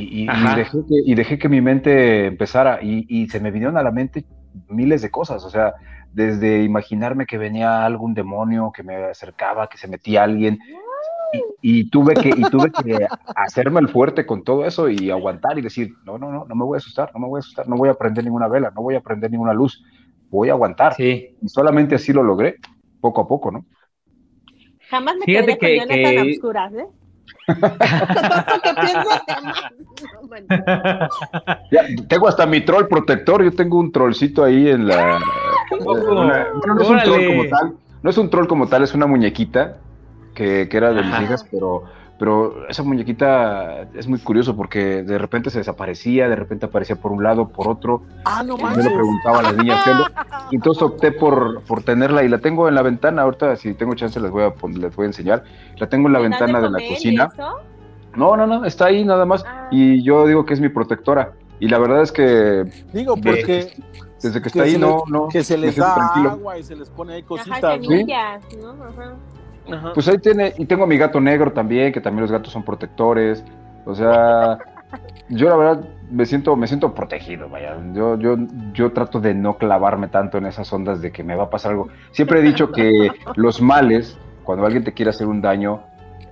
y- 0.50 0.54
dejé 0.54 0.78
que, 0.88 0.96
y 1.06 1.16
dejé 1.16 1.38
que 1.40 1.50
mi 1.50 1.62
mente 1.62 2.28
empezara 2.28 2.80
y, 2.82 3.06
y 3.10 3.28
se 3.30 3.40
me 3.40 3.52
vinieron 3.52 3.78
a 3.78 3.84
la 3.84 3.92
mente 3.92 4.26
miles 4.68 5.02
de 5.02 5.12
cosas, 5.12 5.44
o 5.46 5.50
sea, 5.50 5.74
desde 6.12 6.64
imaginarme 6.64 7.26
que 7.26 7.38
venía 7.38 7.86
algún 7.86 8.14
demonio, 8.14 8.72
que 8.76 8.84
me 8.84 8.96
acercaba, 9.06 9.68
que 9.68 9.78
se 9.78 9.88
metía 9.88 10.24
alguien, 10.24 10.60
y, 11.62 11.80
y 11.82 11.90
tuve 11.90 12.14
que, 12.16 12.30
y 12.30 12.42
tuve 12.50 12.72
que 12.72 13.08
hacerme 13.36 13.80
el 13.80 13.88
fuerte 13.90 14.26
con 14.26 14.44
todo 14.44 14.66
eso 14.66 14.90
y 14.90 15.10
aguantar 15.12 15.58
y 15.58 15.62
decir, 15.62 15.94
no, 16.06 16.18
no, 16.18 16.32
no, 16.32 16.46
no 16.46 16.56
me 16.56 16.64
voy 16.66 16.76
a 16.76 16.80
asustar, 16.80 17.12
no 17.14 17.20
me 17.20 17.28
voy 17.28 17.38
a 17.38 17.42
asustar, 17.42 17.68
no 17.68 17.76
voy 17.78 17.90
a 17.90 17.94
prender 17.94 18.24
ninguna 18.24 18.48
vela, 18.48 18.72
no 18.76 18.82
voy 18.82 18.96
a 18.96 19.02
prender 19.02 19.30
ninguna 19.32 19.54
luz, 19.54 19.84
voy 20.30 20.50
a 20.50 20.54
aguantar. 20.54 20.94
Sí. 20.96 21.36
Y 21.42 21.48
solamente 21.50 21.96
así 21.96 22.12
lo 22.14 22.24
logré, 22.24 22.56
poco 23.00 23.22
a 23.22 23.28
poco, 23.28 23.52
¿no? 23.52 23.66
Jamás 24.90 25.16
me 25.18 25.26
Fíjate 25.26 25.58
quedé 25.58 25.74
que- 25.74 25.78
con 25.80 25.88
Jonathan 25.90 26.14
que- 26.14 26.20
a 26.20 26.34
oscuras, 26.34 26.74
¿eh? 26.74 26.86
Que. 28.64 30.42
No. 30.42 31.08
Ya, 31.72 31.82
tengo 32.08 32.28
hasta 32.28 32.46
mi 32.46 32.62
troll 32.62 32.88
protector, 32.88 33.44
yo 33.44 33.52
tengo 33.52 33.80
un 33.80 33.92
trollcito 33.92 34.44
ahí 34.44 34.70
en 34.70 34.88
la... 34.88 35.20
una- 35.86 36.48
bueno, 36.54 36.76
no 36.76 36.82
es 36.82 36.90
un 36.90 37.00
troll 37.04 37.26
como 37.28 37.44
tal, 37.50 37.74
no 38.04 38.10
es 38.10 38.18
un 38.18 38.30
troll 38.30 38.48
como 38.48 38.68
tal, 38.68 38.84
es 38.84 38.94
una 38.94 39.08
muñequita 39.08 39.78
que, 40.34 40.68
que 40.70 40.78
era 40.78 40.94
de 40.94 41.02
mis 41.04 41.14
Ajá. 41.14 41.24
hijas, 41.24 41.46
pero, 41.52 41.84
pero 42.20 42.68
esa 42.68 42.84
muñequita 42.84 43.84
es 43.94 44.08
muy 44.08 44.20
curioso 44.20 44.56
porque 44.56 45.04
de 45.04 45.18
repente 45.18 45.50
se 45.50 45.58
desaparecía, 45.60 46.30
de 46.30 46.36
repente 46.36 46.66
aparecía 46.68 46.96
por 46.96 47.12
un 47.12 47.24
lado, 47.24 47.50
por 47.50 47.68
otro. 47.68 48.04
Ah, 48.26 48.44
no 48.44 48.58
Y 48.58 48.62
manches. 48.62 48.84
yo 48.84 48.90
le 48.90 48.96
preguntaba 48.96 49.40
a 49.40 49.42
las 49.44 49.58
niñas 49.58 49.84
qué 49.84 49.90
onda. 49.92 50.28
Y 50.52 50.56
entonces 50.56 50.84
opté 50.84 51.12
por, 51.12 51.62
por 51.64 51.84
tenerla 51.84 52.24
y 52.24 52.30
la 52.30 52.38
tengo 52.40 52.68
en 52.68 52.76
la 52.76 52.82
ventana. 52.82 53.24
Ahorita, 53.24 53.56
si 53.56 53.74
tengo 53.74 53.96
chance, 53.96 54.20
les 54.20 54.30
voy 54.32 54.44
a, 54.44 54.54
les 54.68 54.96
voy 54.96 55.04
a 55.06 55.08
enseñar. 55.08 55.44
La 55.78 55.88
tengo 55.90 56.08
en 56.08 56.14
la 56.14 56.20
¿Le 56.20 56.30
das 56.30 56.40
ventana 56.40 56.62
de 56.62 56.70
la 56.70 56.80
cocina. 56.90 57.30
eso? 57.34 57.50
No, 58.16 58.36
no, 58.36 58.46
no, 58.46 58.66
está 58.66 58.86
ahí 58.88 59.04
nada 59.06 59.26
más. 59.26 59.44
Ah. 59.48 59.68
Y 59.72 60.04
yo 60.04 60.28
digo 60.28 60.46
que 60.46 60.54
es 60.54 60.60
mi 60.60 60.70
protectora. 60.70 61.34
Y 61.60 61.68
la 61.70 61.78
verdad 61.80 62.02
es 62.02 62.12
que 62.12 62.66
Digo, 62.92 63.16
porque 63.16 63.72
desde 64.22 64.42
que 64.42 64.42
que 64.42 64.48
está 64.50 64.64
ahí 64.64 64.78
no, 64.78 65.04
no. 65.08 65.28
que 65.30 65.44
se 65.44 65.58
les 65.58 65.76
da 65.76 65.94
tranquilo. 65.96 66.30
agua 66.32 66.58
y 66.58 66.64
se 66.64 66.76
les 66.76 66.90
pone 66.90 67.14
ahí 67.14 67.20
Ajá, 67.22 67.28
cositas, 67.28 67.62
¿no? 67.80 67.84
semillas, 67.86 68.44
¿no? 68.62 68.72
Ajá. 68.84 69.14
Ajá. 69.70 69.94
Pues 69.94 70.08
ahí 70.08 70.18
tiene, 70.18 70.54
y 70.58 70.66
tengo 70.66 70.84
a 70.84 70.88
mi 70.88 70.98
gato 70.98 71.20
negro 71.20 71.52
también, 71.52 71.92
que 71.92 72.02
también 72.02 72.22
los 72.22 72.32
gatos 72.32 72.54
son 72.54 72.64
protectores. 72.64 73.44
O 73.86 73.96
sea, 73.96 74.58
yo 75.30 75.50
la 75.50 75.56
verdad 75.56 75.90
me 76.10 76.26
siento, 76.26 76.56
me 76.56 76.68
siento 76.68 76.94
protegido, 76.94 77.50
vaya. 77.50 77.78
Yo, 77.94 78.18
yo, 78.18 78.38
yo 78.74 78.92
trato 78.92 79.20
de 79.20 79.34
no 79.34 79.58
clavarme 79.58 80.08
tanto 80.08 80.38
en 80.38 80.46
esas 80.46 80.72
ondas 80.74 81.02
de 81.02 81.12
que 81.12 81.24
me 81.24 81.36
va 81.36 81.46
a 81.46 81.50
pasar 81.50 81.72
algo. 81.72 81.88
Siempre 82.12 82.40
he 82.40 82.44
dicho 82.44 82.72
que 82.72 83.10
los 83.36 83.62
males, 83.62 84.18
cuando 84.44 84.66
alguien 84.66 84.84
te 84.84 84.94
quiere 84.94 85.10
hacer 85.10 85.28
un 85.28 85.42
daño, 85.42 85.82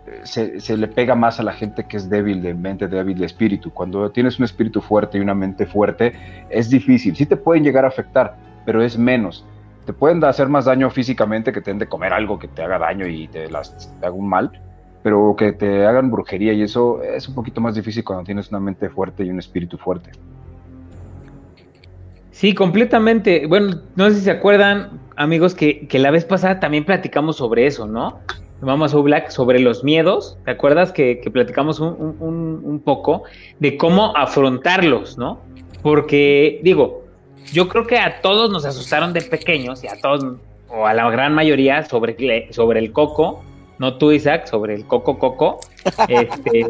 eh, 0.06 0.22
se, 0.24 0.60
se 0.60 0.76
le 0.76 0.88
pega 0.88 1.16
más 1.16 1.40
a 1.40 1.44
la 1.44 1.54
gente 1.54 1.86
que 1.86 1.98
es 1.98 2.10
débil 2.10 2.42
de 2.42 2.54
mente, 2.54 2.88
débil 2.88 3.18
de 3.18 3.26
espíritu. 3.26 3.72
Cuando 3.72 4.12
tienes 4.12 4.38
un 4.40 4.46
espíritu 4.46 4.82
fuerte 4.82 5.18
y 5.18 5.22
una 5.22 5.34
mente 5.34 5.66
fuerte, 5.66 6.14
es 6.50 6.70
difícil. 6.70 7.16
Sí 7.16 7.26
te 7.26 7.38
pueden 7.38 7.64
llegar 7.64 7.86
a 7.86 7.88
afectar, 7.88 8.36
pero 8.66 8.84
es 8.84 8.98
menos. 8.98 9.46
Te 9.90 9.94
pueden 9.94 10.24
hacer 10.24 10.48
más 10.50 10.66
daño 10.66 10.92
físicamente 10.92 11.52
que 11.52 11.62
te 11.62 11.72
den 11.72 11.80
de 11.80 11.88
comer 11.88 12.14
algo 12.14 12.38
que 12.38 12.48
te 12.48 12.62
haga 12.62 12.78
daño 12.78 13.08
y 13.08 13.28
te, 13.28 13.46
haga 13.46 14.12
un 14.12 14.30
mal, 14.30 14.52
pero 15.02 15.34
que 15.36 15.52
te 15.52 15.84
hagan 15.84 16.12
brujería 16.12 16.54
y 16.54 16.62
eso 16.62 17.02
es 17.02 17.28
un 17.28 17.34
poquito 17.34 17.60
más 17.60 17.74
difícil 17.74 18.04
cuando 18.04 18.24
tienes 18.24 18.52
una 18.52 18.60
mente 18.60 18.88
fuerte 18.92 19.24
y 19.24 19.32
un 19.32 19.40
espíritu 19.40 19.80
fuerte. 19.80 20.12
Sí, 22.30 22.54
completamente. 22.54 23.48
Bueno, 23.48 23.82
no 23.96 24.10
sé 24.12 24.18
si 24.18 24.22
se 24.26 24.30
acuerdan, 24.30 25.00
amigos, 25.16 25.56
que, 25.56 25.88
que 25.88 25.98
la 25.98 26.12
vez 26.12 26.24
pasada 26.24 26.60
también 26.60 26.86
platicamos 26.86 27.38
sobre 27.38 27.66
eso, 27.66 27.88
¿no? 27.88 28.20
Vamos 28.62 28.94
a 28.94 28.98
Black 29.00 29.32
sobre 29.32 29.58
los 29.58 29.84
miedos. 29.84 30.38
¿Te 30.46 30.52
acuerdas 30.52 30.92
que, 30.92 31.20
que 31.20 31.32
platicamos 31.32 31.80
un- 31.80 32.16
un- 32.20 32.62
un 32.64 32.84
poco 32.84 33.24
de 33.58 33.76
cómo 33.76 34.16
afrontarlos, 34.16 35.18
¿no? 35.18 35.48
Porque, 35.82 36.60
digo, 36.64 37.09
yo 37.52 37.68
creo 37.68 37.86
que 37.88 37.98
a 37.98 38.22
todos 38.22 38.50
nos 38.52 38.66
asustaron 38.66 39.14
de 39.14 39.22
pequeños 39.22 39.84
y 39.84 39.88
a 39.88 39.96
todos, 40.02 40.36
o 40.70 40.86
a 40.86 40.94
la 40.94 41.10
gran 41.10 41.34
mayoría, 41.34 41.84
sobre, 41.86 42.52
sobre 42.54 42.80
el 42.80 42.92
coco. 42.92 43.44
No 43.80 43.96
tú, 43.98 44.12
Isaac, 44.12 44.46
sobre 44.48 44.76
el 44.76 44.86
coco 44.86 45.18
coco. 45.18 45.60
Este, 46.10 46.66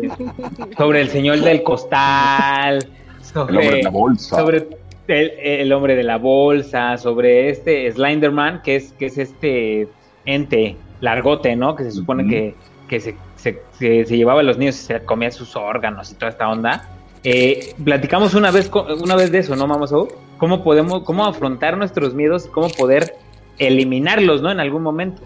sobre 0.77 1.01
el 1.01 1.09
señor 1.09 1.39
del 1.41 1.63
costal. 1.63 2.77
El 2.77 3.37
hombre 3.39 3.55
Sobre, 3.63 3.75
de 3.77 3.83
la 3.83 3.89
bolsa. 3.89 4.35
sobre 4.37 4.67
el, 5.07 5.29
el 5.39 5.71
hombre 5.73 5.95
de 5.95 6.03
la 6.03 6.17
bolsa, 6.17 6.97
sobre 6.97 7.49
este 7.49 7.91
Slenderman, 7.91 8.61
que 8.61 8.75
es, 8.75 8.93
que 8.93 9.07
es 9.07 9.17
este 9.17 9.87
ente 10.25 10.75
largote, 11.01 11.55
¿no? 11.55 11.75
Que 11.75 11.83
se 11.85 11.91
supone 11.91 12.27
que, 12.27 12.55
que 12.87 12.99
se, 12.99 13.15
se- 13.35 13.61
se- 13.77 14.05
se 14.05 14.17
llevaba 14.17 14.41
a 14.41 14.43
los 14.43 14.57
niños 14.57 14.75
y 14.79 14.85
se 14.85 14.99
comía 15.03 15.31
sus 15.31 15.55
órganos 15.55 16.11
y 16.11 16.15
toda 16.15 16.29
esta 16.31 16.47
onda. 16.49 16.87
Eh, 17.23 17.73
platicamos 17.83 18.33
una 18.35 18.51
vez, 18.51 18.69
una 19.03 19.15
vez 19.15 19.31
de 19.31 19.39
eso, 19.39 19.55
¿no, 19.55 19.65
Mamos? 19.67 19.91
¿Cómo 20.39 20.63
podemos, 20.63 21.03
cómo 21.03 21.25
afrontar 21.25 21.77
nuestros 21.77 22.15
miedos 22.15 22.47
y 22.47 22.49
cómo 22.49 22.69
poder 22.69 23.15
eliminarlos, 23.59 24.41
¿no? 24.41 24.49
En 24.51 24.59
algún 24.59 24.81
momento. 24.81 25.21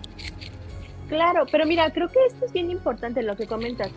Claro, 1.08 1.45
pero 1.52 1.65
mira, 1.65 1.89
creo 1.91 2.10
que 2.10 2.19
esto 2.28 2.45
es 2.45 2.52
bien 2.52 2.71
importante 2.71 3.21
lo 3.23 3.36
que 3.36 3.45
comentas. 3.45 3.91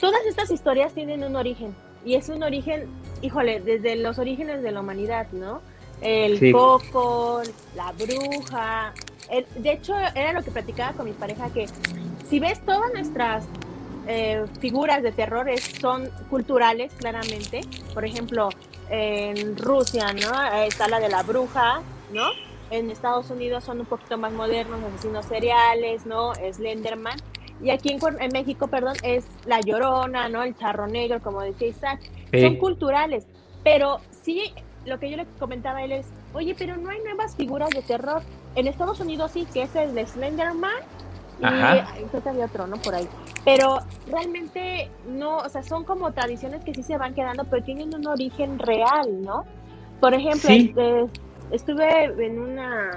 Todas 0.00 0.24
estas 0.26 0.50
historias 0.50 0.92
tienen 0.94 1.22
un 1.24 1.36
origen 1.36 1.74
y 2.04 2.14
es 2.14 2.28
un 2.28 2.42
origen, 2.42 2.86
híjole, 3.20 3.60
desde 3.60 3.96
los 3.96 4.18
orígenes 4.18 4.62
de 4.62 4.72
la 4.72 4.80
humanidad, 4.80 5.26
¿no? 5.32 5.60
El 6.00 6.38
Sí. 6.38 6.52
coco, 6.52 7.42
la 7.76 7.92
bruja. 7.92 8.92
el- 9.30 9.44
de 9.62 9.72
hecho, 9.72 9.94
era 10.14 10.32
lo 10.32 10.42
que 10.42 10.50
platicaba 10.50 10.92
con 10.94 11.04
mi 11.04 11.12
pareja 11.12 11.50
que 11.50 11.66
si 12.30 12.40
ves 12.40 12.64
todas 12.64 12.90
nuestras 12.94 13.44
eh, 14.10 14.42
figuras 14.58 15.02
de 15.02 15.12
terrores 15.12 15.60
son 15.82 16.08
culturales, 16.30 16.94
claramente. 16.98 17.60
Por 17.92 18.06
ejemplo, 18.06 18.48
en 18.90 19.56
Rusia, 19.56 20.12
¿no? 20.12 20.62
Está 20.62 20.88
la 20.88 21.00
de 21.00 21.08
la 21.08 21.22
bruja, 21.22 21.82
¿no? 22.12 22.30
En 22.70 22.90
Estados 22.90 23.30
Unidos 23.30 23.64
son 23.64 23.80
un 23.80 23.86
poquito 23.86 24.18
más 24.18 24.32
modernos, 24.32 24.80
asesinos 24.82 25.26
seriales, 25.26 26.06
¿no? 26.06 26.32
Slenderman. 26.34 27.18
Y 27.62 27.70
aquí 27.70 27.90
en, 27.90 28.00
en 28.20 28.30
México, 28.32 28.68
perdón, 28.68 28.96
es 29.02 29.24
La 29.46 29.60
Llorona, 29.60 30.28
¿no? 30.28 30.42
El 30.42 30.56
Charro 30.56 30.86
Negro, 30.86 31.20
como 31.22 31.42
decía 31.42 31.68
Isaac. 31.68 32.00
Son 32.32 32.56
culturales. 32.56 33.26
Pero 33.64 34.00
sí, 34.22 34.52
lo 34.84 34.98
que 34.98 35.10
yo 35.10 35.16
le 35.16 35.26
comentaba 35.38 35.78
a 35.78 35.84
él 35.84 35.92
es, 35.92 36.06
oye, 36.34 36.54
pero 36.56 36.76
no 36.76 36.90
hay 36.90 37.00
nuevas 37.00 37.34
figuras 37.36 37.70
de 37.70 37.82
terror. 37.82 38.22
En 38.54 38.66
Estados 38.66 39.00
Unidos 39.00 39.32
sí, 39.32 39.46
que 39.52 39.62
es 39.62 39.74
el 39.76 39.94
de 39.94 40.06
Slenderman. 40.06 40.70
Y 41.40 41.44
Ajá. 41.44 41.86
ay, 41.94 42.04
creo 42.10 42.22
que 42.22 42.28
había 42.28 42.46
otro, 42.46 42.66
¿no? 42.66 42.76
Por 42.78 42.94
ahí. 42.94 43.08
Pero 43.44 43.78
realmente 44.10 44.90
no, 45.08 45.38
o 45.38 45.48
sea, 45.48 45.62
son 45.62 45.84
como 45.84 46.10
tradiciones 46.12 46.64
que 46.64 46.74
sí 46.74 46.82
se 46.82 46.98
van 46.98 47.14
quedando, 47.14 47.44
pero 47.44 47.62
tienen 47.62 47.94
un 47.94 48.06
origen 48.06 48.58
real, 48.58 49.22
¿no? 49.22 49.44
Por 50.00 50.14
ejemplo, 50.14 50.48
Sí. 50.50 50.68
este, 50.76 51.06
estuve 51.52 52.04
en 52.26 52.38
una, 52.40 52.90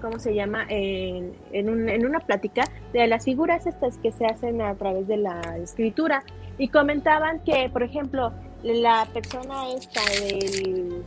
¿cómo 0.00 0.18
se 0.18 0.34
llama? 0.34 0.64
En, 0.68 1.32
en, 1.52 1.68
un- 1.70 1.88
en 1.88 2.06
una 2.06 2.20
plática 2.20 2.64
de 2.92 3.06
las 3.06 3.24
figuras 3.24 3.66
estas 3.66 3.98
que 3.98 4.12
se 4.12 4.26
hacen 4.26 4.60
a 4.62 4.74
través 4.76 5.06
de 5.08 5.16
la 5.16 5.40
escritura 5.62 6.22
y 6.58 6.68
comentaban 6.68 7.40
que, 7.40 7.68
por 7.72 7.82
ejemplo, 7.82 8.32
la 8.62 9.06
persona 9.12 9.68
esta 9.76 10.00
del 10.22 11.04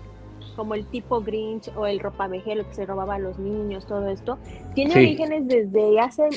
como 0.57 0.73
el 0.73 0.85
tipo 0.87 1.21
Grinch 1.21 1.69
o 1.77 1.85
el 1.85 1.99
ropavejero 2.01 2.67
que 2.67 2.73
se 2.73 2.85
robaba 2.85 3.15
a 3.15 3.19
los 3.19 3.39
niños, 3.39 3.85
todo 3.85 4.09
esto, 4.09 4.37
tiene 4.75 4.91
Sí. 4.91 4.99
orígenes 4.99 5.47
desde 5.47 5.99
hace 6.01 6.27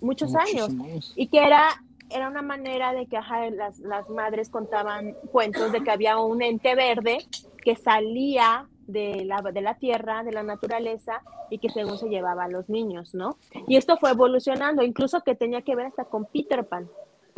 muchos 0.00 0.34
años 0.34 0.70
y 1.14 1.28
que 1.28 1.38
era 1.44 1.68
era 2.10 2.26
una 2.26 2.40
manera 2.40 2.94
de 2.94 3.04
que 3.06 3.18
ajá, 3.18 3.50
las, 3.50 3.78
las 3.80 4.08
madres 4.08 4.48
contaban 4.48 5.12
cuentos 5.30 5.70
de 5.72 5.82
que 5.82 5.90
había 5.90 6.16
un 6.18 6.40
ente 6.40 6.74
verde 6.74 7.18
que 7.62 7.76
salía 7.76 8.66
de 8.86 9.26
la, 9.26 9.42
de 9.42 9.60
la 9.60 9.74
tierra, 9.74 10.24
de 10.24 10.32
la 10.32 10.42
naturaleza, 10.42 11.20
y 11.50 11.58
que 11.58 11.68
según 11.68 11.98
se 11.98 12.08
llevaba 12.08 12.44
a 12.44 12.48
los 12.48 12.70
niños, 12.70 13.14
¿no? 13.14 13.36
Y 13.66 13.76
esto 13.76 13.98
fue 13.98 14.12
evolucionando, 14.12 14.82
incluso 14.82 15.20
que 15.20 15.34
tenía 15.34 15.60
que 15.60 15.76
ver 15.76 15.84
hasta 15.84 16.04
con 16.04 16.24
Peter 16.24 16.66
Pan. 16.66 16.88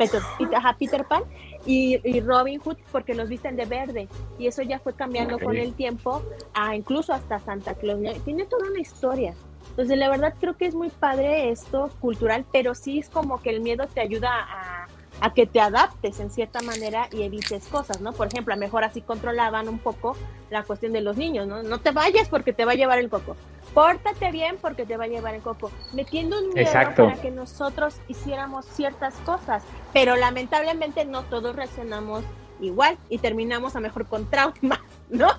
Peter, 0.05 0.21
Peter, 0.37 0.55
ajá, 0.55 0.75
Peter 0.77 1.05
Pan 1.05 1.23
y, 1.65 1.99
y 2.03 2.21
Robin 2.21 2.59
Hood 2.59 2.77
porque 2.91 3.13
los 3.13 3.29
visten 3.29 3.55
de 3.55 3.65
verde 3.65 4.07
y 4.39 4.47
eso 4.47 4.61
ya 4.61 4.79
fue 4.79 4.93
cambiando 4.93 5.39
con 5.39 5.55
el 5.55 5.73
tiempo 5.73 6.23
a 6.53 6.75
incluso 6.75 7.13
hasta 7.13 7.39
Santa 7.39 7.75
Claus 7.75 7.99
tiene 8.25 8.45
toda 8.45 8.69
una 8.69 8.79
historia 8.79 9.33
entonces 9.69 9.97
la 9.97 10.09
verdad 10.09 10.33
creo 10.39 10.57
que 10.57 10.65
es 10.65 10.75
muy 10.75 10.89
padre 10.89 11.49
esto 11.51 11.89
cultural 11.99 12.45
pero 12.51 12.73
sí 12.75 12.99
es 12.99 13.09
como 13.09 13.41
que 13.41 13.51
el 13.51 13.61
miedo 13.61 13.87
te 13.87 14.01
ayuda 14.01 14.29
a, 14.31 14.87
a 15.21 15.33
que 15.33 15.45
te 15.45 15.61
adaptes 15.61 16.19
en 16.19 16.31
cierta 16.31 16.61
manera 16.61 17.07
y 17.11 17.21
evites 17.21 17.67
cosas, 17.67 18.01
¿no? 18.01 18.11
Por 18.11 18.27
ejemplo, 18.27 18.53
a 18.53 18.57
lo 18.57 18.59
mejor 18.59 18.83
así 18.83 19.01
controlaban 19.01 19.69
un 19.69 19.77
poco 19.77 20.17
la 20.49 20.63
cuestión 20.63 20.93
de 20.93 21.01
los 21.01 21.15
niños, 21.15 21.47
¿no? 21.47 21.61
No 21.61 21.79
te 21.79 21.91
vayas 21.91 22.27
porque 22.27 22.53
te 22.53 22.65
va 22.65 22.71
a 22.71 22.75
llevar 22.75 22.97
el 22.97 23.09
coco. 23.09 23.35
Pórtate 23.73 24.31
bien 24.31 24.57
porque 24.61 24.85
te 24.85 24.97
va 24.97 25.05
a 25.05 25.07
llevar 25.07 25.33
el 25.35 25.41
coco. 25.41 25.71
Metiendo 25.93 26.37
un 26.39 26.49
miedo 26.49 26.59
Exacto. 26.59 27.05
para 27.05 27.21
que 27.21 27.31
nosotros 27.31 27.95
hiciéramos 28.07 28.65
ciertas 28.65 29.13
cosas. 29.25 29.63
Pero 29.93 30.15
lamentablemente 30.15 31.05
no 31.05 31.23
todos 31.23 31.55
reaccionamos 31.55 32.23
igual 32.59 32.97
y 33.09 33.17
terminamos 33.19 33.75
a 33.75 33.79
mejor 33.79 34.05
con 34.07 34.29
traumas, 34.29 34.79
¿no? 35.09 35.29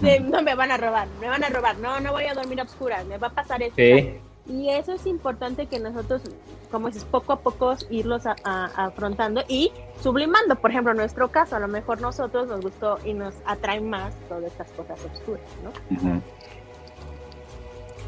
De, 0.00 0.20
no 0.20 0.42
me 0.42 0.54
van 0.54 0.70
a 0.70 0.76
robar, 0.78 1.06
me 1.20 1.28
van 1.28 1.44
a 1.44 1.48
robar, 1.50 1.76
no, 1.78 2.00
no 2.00 2.12
voy 2.12 2.24
a 2.24 2.32
dormir 2.34 2.60
a 2.60 2.62
oscuras, 2.64 3.04
me 3.04 3.18
va 3.18 3.26
a 3.28 3.30
pasar 3.30 3.62
esto. 3.62 3.76
Sí. 3.76 4.18
Y 4.48 4.70
eso 4.70 4.92
es 4.92 5.06
importante 5.06 5.66
que 5.66 5.78
nosotros, 5.78 6.22
como 6.70 6.88
dices, 6.88 7.04
poco 7.04 7.32
a 7.32 7.40
poco 7.40 7.74
irlos 7.90 8.26
a- 8.26 8.34
a- 8.42 8.86
afrontando 8.86 9.42
y 9.46 9.70
sublimando. 10.00 10.56
Por 10.56 10.70
ejemplo, 10.70 10.90
en 10.92 10.96
nuestro 10.98 11.30
caso, 11.30 11.54
a 11.54 11.60
lo 11.60 11.68
mejor 11.68 12.00
nosotros 12.00 12.48
nos 12.48 12.60
gustó 12.60 12.98
y 13.04 13.12
nos 13.14 13.34
atraen 13.46 13.88
más 13.88 14.14
todas 14.28 14.44
estas 14.44 14.72
cosas 14.72 14.98
oscuras, 15.14 15.44
¿no? 15.62 15.70
Ujú. 15.96 16.20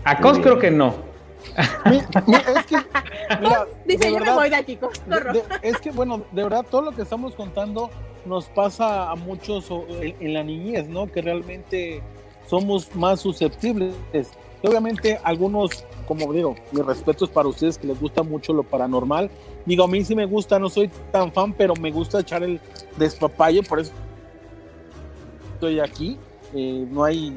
A 0.05 0.19
Cos 0.21 0.38
creo 0.38 0.59
que 0.59 0.71
no. 0.71 0.95
Mi- 1.87 2.01
mi- 2.27 2.37
es 2.37 2.67
que, 2.67 2.77
mira, 3.40 3.67
Dice, 3.85 4.05
yo 4.05 4.14
me 4.14 4.21
verdad, 4.21 4.35
voy 4.35 4.51
de 4.51 4.57
aquí, 4.57 4.77
corro. 4.77 5.33
de- 5.33 5.43
es 5.62 5.79
que, 5.81 5.90
bueno, 5.90 6.23
de 6.33 6.43
verdad, 6.43 6.64
todo 6.71 6.83
lo 6.83 6.93
que 6.93 7.03
estamos 7.03 7.35
contando 7.35 7.90
nos 8.25 8.47
pasa 8.47 9.11
a 9.11 9.15
muchos 9.15 9.71
en, 9.71 10.17
en 10.21 10.35
la 10.35 10.42
niñez, 10.42 10.88
¿no? 10.88 11.07
Que 11.11 11.21
realmente 11.23 12.02
somos 12.46 12.94
más 12.96 13.21
susceptibles. 13.21 13.94
Y 14.63 14.67
obviamente, 14.67 15.19
algunos, 15.23 15.85
como 16.09 16.33
digo, 16.33 16.55
mis 16.73 16.85
respetos 16.87 17.29
para 17.29 17.48
ustedes 17.48 17.77
que 17.77 17.87
les 17.87 18.00
gusta 18.00 18.23
mucho 18.23 18.55
lo 18.55 18.63
paranormal. 18.63 19.31
Digo, 19.67 19.85
a 19.85 19.88
mí 19.88 20.02
sí 20.05 20.15
me 20.15 20.25
gusta, 20.25 20.59
no 20.59 20.71
soy 20.71 20.88
tan 21.13 21.31
fan, 21.33 21.52
pero 21.52 21.75
me 21.75 21.90
gusta 21.90 22.21
echar 22.21 22.42
el 22.42 22.59
despapalle, 22.96 23.63
por 23.63 23.81
eso 23.81 23.92
estoy 25.55 25.81
aquí. 25.81 26.19
Eh, 26.55 26.87
no 26.90 27.05
hay, 27.05 27.31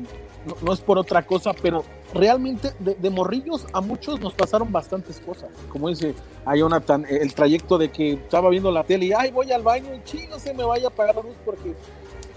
no, 0.45 0.55
no 0.61 0.74
es 0.74 0.80
por 0.80 0.97
otra 0.97 1.22
cosa, 1.24 1.51
pero 1.53 1.84
realmente 2.14 2.74
de, 2.80 2.95
de, 2.95 3.10
morrillos 3.10 3.66
a 3.74 3.82
muchos 3.82 4.20
nos 4.20 4.34
pasaron 4.34 4.72
bastantes 4.72 5.20
cosas. 5.20 5.49
Como 5.70 5.89
dice 5.89 6.16
a 6.45 6.55
Jonathan, 6.55 7.05
el 7.10 7.34
trayecto 7.34 7.78
de 7.78 7.89
que 7.89 8.14
estaba 8.14 8.49
viendo 8.49 8.72
la 8.72 8.84
tele 8.84 9.08
y 9.08 9.14
ay 9.14 9.32
voy 9.32 9.51
al 9.51 9.64
baño 9.64 9.93
y 9.93 10.03
chido 10.03 10.39
se 10.39 10.53
me 10.53 10.64
vaya 10.64 10.86
a 10.86 10.89
apagar 10.89 11.16
la 11.16 11.22
luz 11.22 11.36
porque 11.45 11.74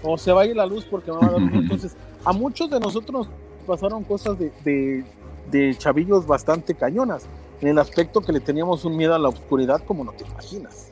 o 0.03 0.17
se 0.17 0.31
vaya 0.31 0.53
la 0.53 0.65
luz 0.65 0.85
porque 0.89 1.11
me 1.11 1.17
va 1.17 1.27
a 1.27 1.31
dar 1.31 1.41
Entonces, 1.53 1.95
a 2.25 2.33
muchos 2.33 2.69
de 2.69 2.79
nosotros 2.79 3.27
pasaron 3.65 4.03
cosas 4.03 4.37
de, 4.37 4.51
de, 4.63 5.03
de 5.51 5.75
chavillos 5.77 6.25
bastante 6.25 6.75
cañonas, 6.75 7.25
en 7.61 7.67
el 7.67 7.79
aspecto 7.79 8.21
que 8.21 8.31
le 8.31 8.39
teníamos 8.39 8.85
un 8.85 8.97
miedo 8.97 9.13
a 9.13 9.19
la 9.19 9.29
oscuridad 9.29 9.83
como 9.85 10.03
no 10.03 10.11
te 10.13 10.25
imaginas. 10.25 10.90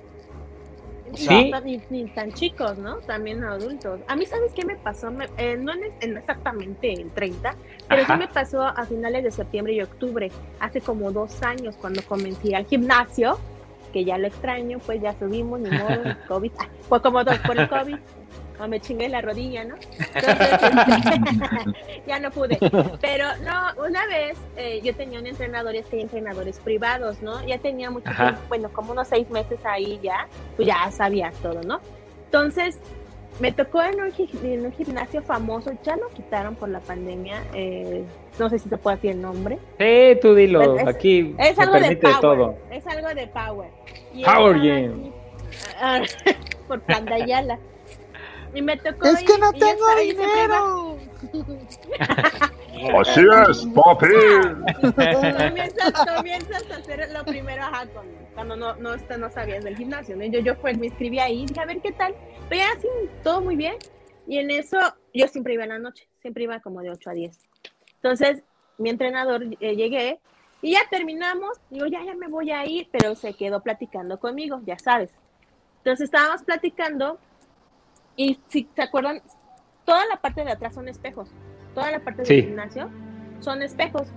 Sí. 1.15 1.51
Ni, 1.63 1.81
ni, 1.89 2.05
tan 2.09 2.31
chicos, 2.33 2.77
¿no? 2.77 2.97
También 2.97 3.43
adultos. 3.43 3.99
A 4.07 4.15
mí, 4.15 4.25
¿sabes 4.25 4.53
qué 4.53 4.65
me 4.65 4.75
pasó? 4.75 5.11
Me, 5.11 5.27
eh, 5.37 5.57
no 5.57 5.73
en, 5.73 5.91
en, 6.01 6.17
exactamente 6.17 6.93
el 6.93 7.09
30, 7.11 7.55
pero 7.87 8.03
Ajá. 8.03 8.13
sí 8.13 8.19
me 8.19 8.27
pasó 8.27 8.63
a 8.63 8.85
finales 8.85 9.23
de 9.23 9.31
septiembre 9.31 9.73
y 9.73 9.81
octubre, 9.81 10.31
hace 10.59 10.81
como 10.81 11.11
dos 11.11 11.41
años, 11.43 11.75
cuando 11.79 12.01
comencé 12.03 12.55
al 12.55 12.65
gimnasio, 12.65 13.39
que 13.91 14.05
ya 14.05 14.17
lo 14.17 14.27
extraño, 14.27 14.79
pues 14.79 15.01
ya 15.01 15.17
subimos, 15.17 15.59
ni 15.59 15.69
modo, 15.69 16.03
COVID. 16.27 16.51
Ah, 16.59 16.67
fue 16.87 17.01
como 17.01 17.23
dos 17.23 17.37
por 17.39 17.59
el 17.59 17.67
COVID. 17.69 17.97
O 18.59 18.67
me 18.67 18.79
chingué 18.81 19.07
la 19.07 19.21
rodilla, 19.21 19.63
¿no? 19.63 19.75
Entonces, 20.15 20.59
ya 22.07 22.19
no 22.19 22.29
pude. 22.31 22.57
Pero 22.99 23.25
no, 23.45 23.83
una 23.87 24.05
vez 24.07 24.37
eh, 24.57 24.81
yo 24.83 24.93
tenía 24.95 25.19
un 25.19 25.27
entrenador, 25.27 25.75
es 25.75 25.85
que 25.85 25.95
hay 25.97 26.01
entrenadores 26.01 26.59
privados, 26.59 27.21
¿no? 27.21 27.45
Ya 27.45 27.57
tenía 27.59 27.89
mucho 27.89 28.09
Ajá. 28.09 28.23
tiempo, 28.31 28.41
bueno, 28.49 28.69
como 28.73 28.91
unos 28.91 29.07
seis 29.07 29.29
meses 29.29 29.59
ahí 29.65 29.99
ya, 30.03 30.27
pues 30.55 30.67
ya 30.67 30.91
sabía 30.91 31.31
todo, 31.41 31.61
¿no? 31.63 31.79
Entonces, 32.25 32.79
me 33.39 33.53
tocó 33.53 33.81
en 33.81 34.01
un, 34.01 34.11
gi- 34.11 34.29
en 34.43 34.65
un 34.65 34.73
gimnasio 34.73 35.21
famoso, 35.23 35.71
ya 35.83 35.95
lo 35.95 36.09
quitaron 36.09 36.55
por 36.55 36.67
la 36.67 36.81
pandemia, 36.81 37.41
eh, 37.53 38.03
no 38.37 38.49
sé 38.49 38.59
si 38.59 38.67
se 38.67 38.77
puede 38.77 38.97
decir 38.97 39.11
el 39.11 39.21
nombre. 39.21 39.57
Sí, 39.79 40.19
tú 40.21 40.35
dilo. 40.35 40.77
Es- 40.77 40.87
Aquí 40.87 41.33
Es 41.39 41.57
algo 41.57 41.79
de 41.79 41.95
power. 41.95 42.19
todo. 42.19 42.55
Es 42.69 42.85
algo 42.87 43.07
de 43.07 43.27
power. 43.27 43.69
Y 44.13 44.25
Power 44.25 44.59
Gym. 44.59 45.11
ah, 45.79 46.01
por 46.67 46.81
Pandayala. 46.81 47.57
Y 48.53 48.61
me 48.61 48.77
tocó 48.77 49.05
Es 49.07 49.21
ir- 49.21 49.27
que 49.27 49.37
no 49.37 49.51
tengo 49.53 49.95
dinero. 50.01 50.97
Así 52.99 53.21
es, 53.21 53.65
papi. 53.75 54.07
comienzas, 55.37 55.91
comienzas 56.15 56.71
a 56.71 56.75
hacer 56.77 57.09
lo 57.11 57.25
primero 57.25 57.63
ajá, 57.63 57.85
cuando 58.33 58.55
no, 58.55 58.75
no, 58.75 58.93
está- 58.93 59.17
no 59.17 59.29
sabías 59.29 59.63
del 59.63 59.75
gimnasio. 59.77 60.15
¿no? 60.15 60.23
Yo, 60.25 60.39
yo 60.39 60.55
fue, 60.55 60.73
me 60.75 60.87
inscribí 60.87 61.19
ahí, 61.19 61.45
dije, 61.45 61.59
a 61.59 61.65
ver 61.65 61.81
qué 61.81 61.91
tal. 61.91 62.15
Pero 62.47 62.61
ya 62.61 62.71
así, 62.77 62.87
todo 63.23 63.41
muy 63.41 63.55
bien. 63.55 63.75
Y 64.27 64.37
en 64.37 64.49
eso, 64.51 64.77
yo 65.13 65.27
siempre 65.27 65.53
iba 65.55 65.63
en 65.63 65.69
la 65.69 65.79
noche, 65.79 66.07
siempre 66.21 66.43
iba 66.43 66.59
como 66.59 66.81
de 66.81 66.91
8 66.91 67.09
a 67.09 67.13
10. 67.13 67.37
Entonces, 67.95 68.43
mi 68.77 68.89
entrenador 68.89 69.43
eh, 69.59 69.75
llegué 69.75 70.19
y 70.61 70.73
ya 70.73 70.81
terminamos. 70.89 71.57
Digo, 71.69 71.85
ya, 71.87 72.03
ya 72.03 72.15
me 72.15 72.27
voy 72.27 72.51
a 72.51 72.65
ir, 72.65 72.87
pero 72.91 73.15
se 73.15 73.33
quedó 73.33 73.61
platicando 73.61 74.19
conmigo, 74.19 74.61
ya 74.65 74.77
sabes. 74.79 75.09
Entonces, 75.79 76.05
estábamos 76.05 76.43
platicando 76.43 77.19
y 78.19 78.37
si 78.49 78.67
se 78.75 78.81
acuerdan, 78.81 79.21
toda 79.85 80.05
la 80.07 80.17
parte 80.17 80.43
de 80.43 80.51
atrás 80.51 80.73
son 80.75 80.89
espejos. 80.89 81.29
Toda 81.73 81.89
la 81.91 81.99
parte 81.99 82.23
del 82.23 82.27
Sí. 82.27 82.41
gimnasio 82.43 82.89
son 83.39 83.61
espejos. 83.61 84.09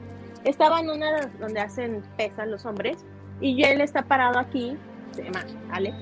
Estaba 0.42 0.80
en 0.80 0.90
una 0.90 1.26
donde 1.38 1.60
hacen 1.60 2.02
pesas 2.16 2.48
los 2.48 2.66
hombres 2.66 2.96
y 3.40 3.56
yo- 3.56 3.68
él 3.68 3.80
está 3.80 4.02
parado 4.02 4.40
aquí, 4.40 4.76
se 5.12 5.22
llama 5.22 5.44
Alex. 5.70 5.96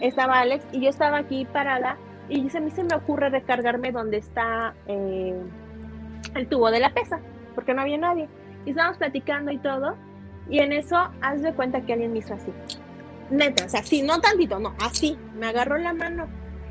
Estaba 0.00 0.40
Alex 0.40 0.64
y 0.72 0.80
yo 0.80 0.88
estaba 0.88 1.18
aquí 1.18 1.44
parada 1.44 1.98
y 2.30 2.40
a 2.40 2.60
mí 2.60 2.70
se 2.70 2.82
me 2.82 2.94
ocurre 2.96 3.28
recargarme 3.28 3.92
donde 3.92 4.16
está 4.16 4.72
eh, 4.86 5.38
el 6.34 6.48
tubo 6.48 6.70
de 6.70 6.80
la 6.80 6.94
pesa, 6.94 7.20
porque 7.54 7.74
no 7.74 7.82
había 7.82 7.98
nadie. 7.98 8.26
Y 8.64 8.70
estábamos 8.70 8.96
platicando 8.96 9.52
y 9.52 9.58
todo, 9.58 9.96
y 10.48 10.60
en 10.60 10.72
eso 10.72 10.96
haz 11.20 11.42
de 11.42 11.52
cuenta 11.52 11.82
que 11.82 11.92
alguien 11.92 12.12
me 12.14 12.20
hizo 12.20 12.32
así. 12.32 12.50
Neta, 13.30 13.66
o 13.66 13.68
sea, 13.68 13.80
así, 13.80 14.00
no 14.02 14.18
tantito, 14.22 14.58
no, 14.58 14.74
así, 14.80 15.18
me 15.38 15.46
agarró 15.48 15.76
la 15.76 15.92
mano. 15.92 16.26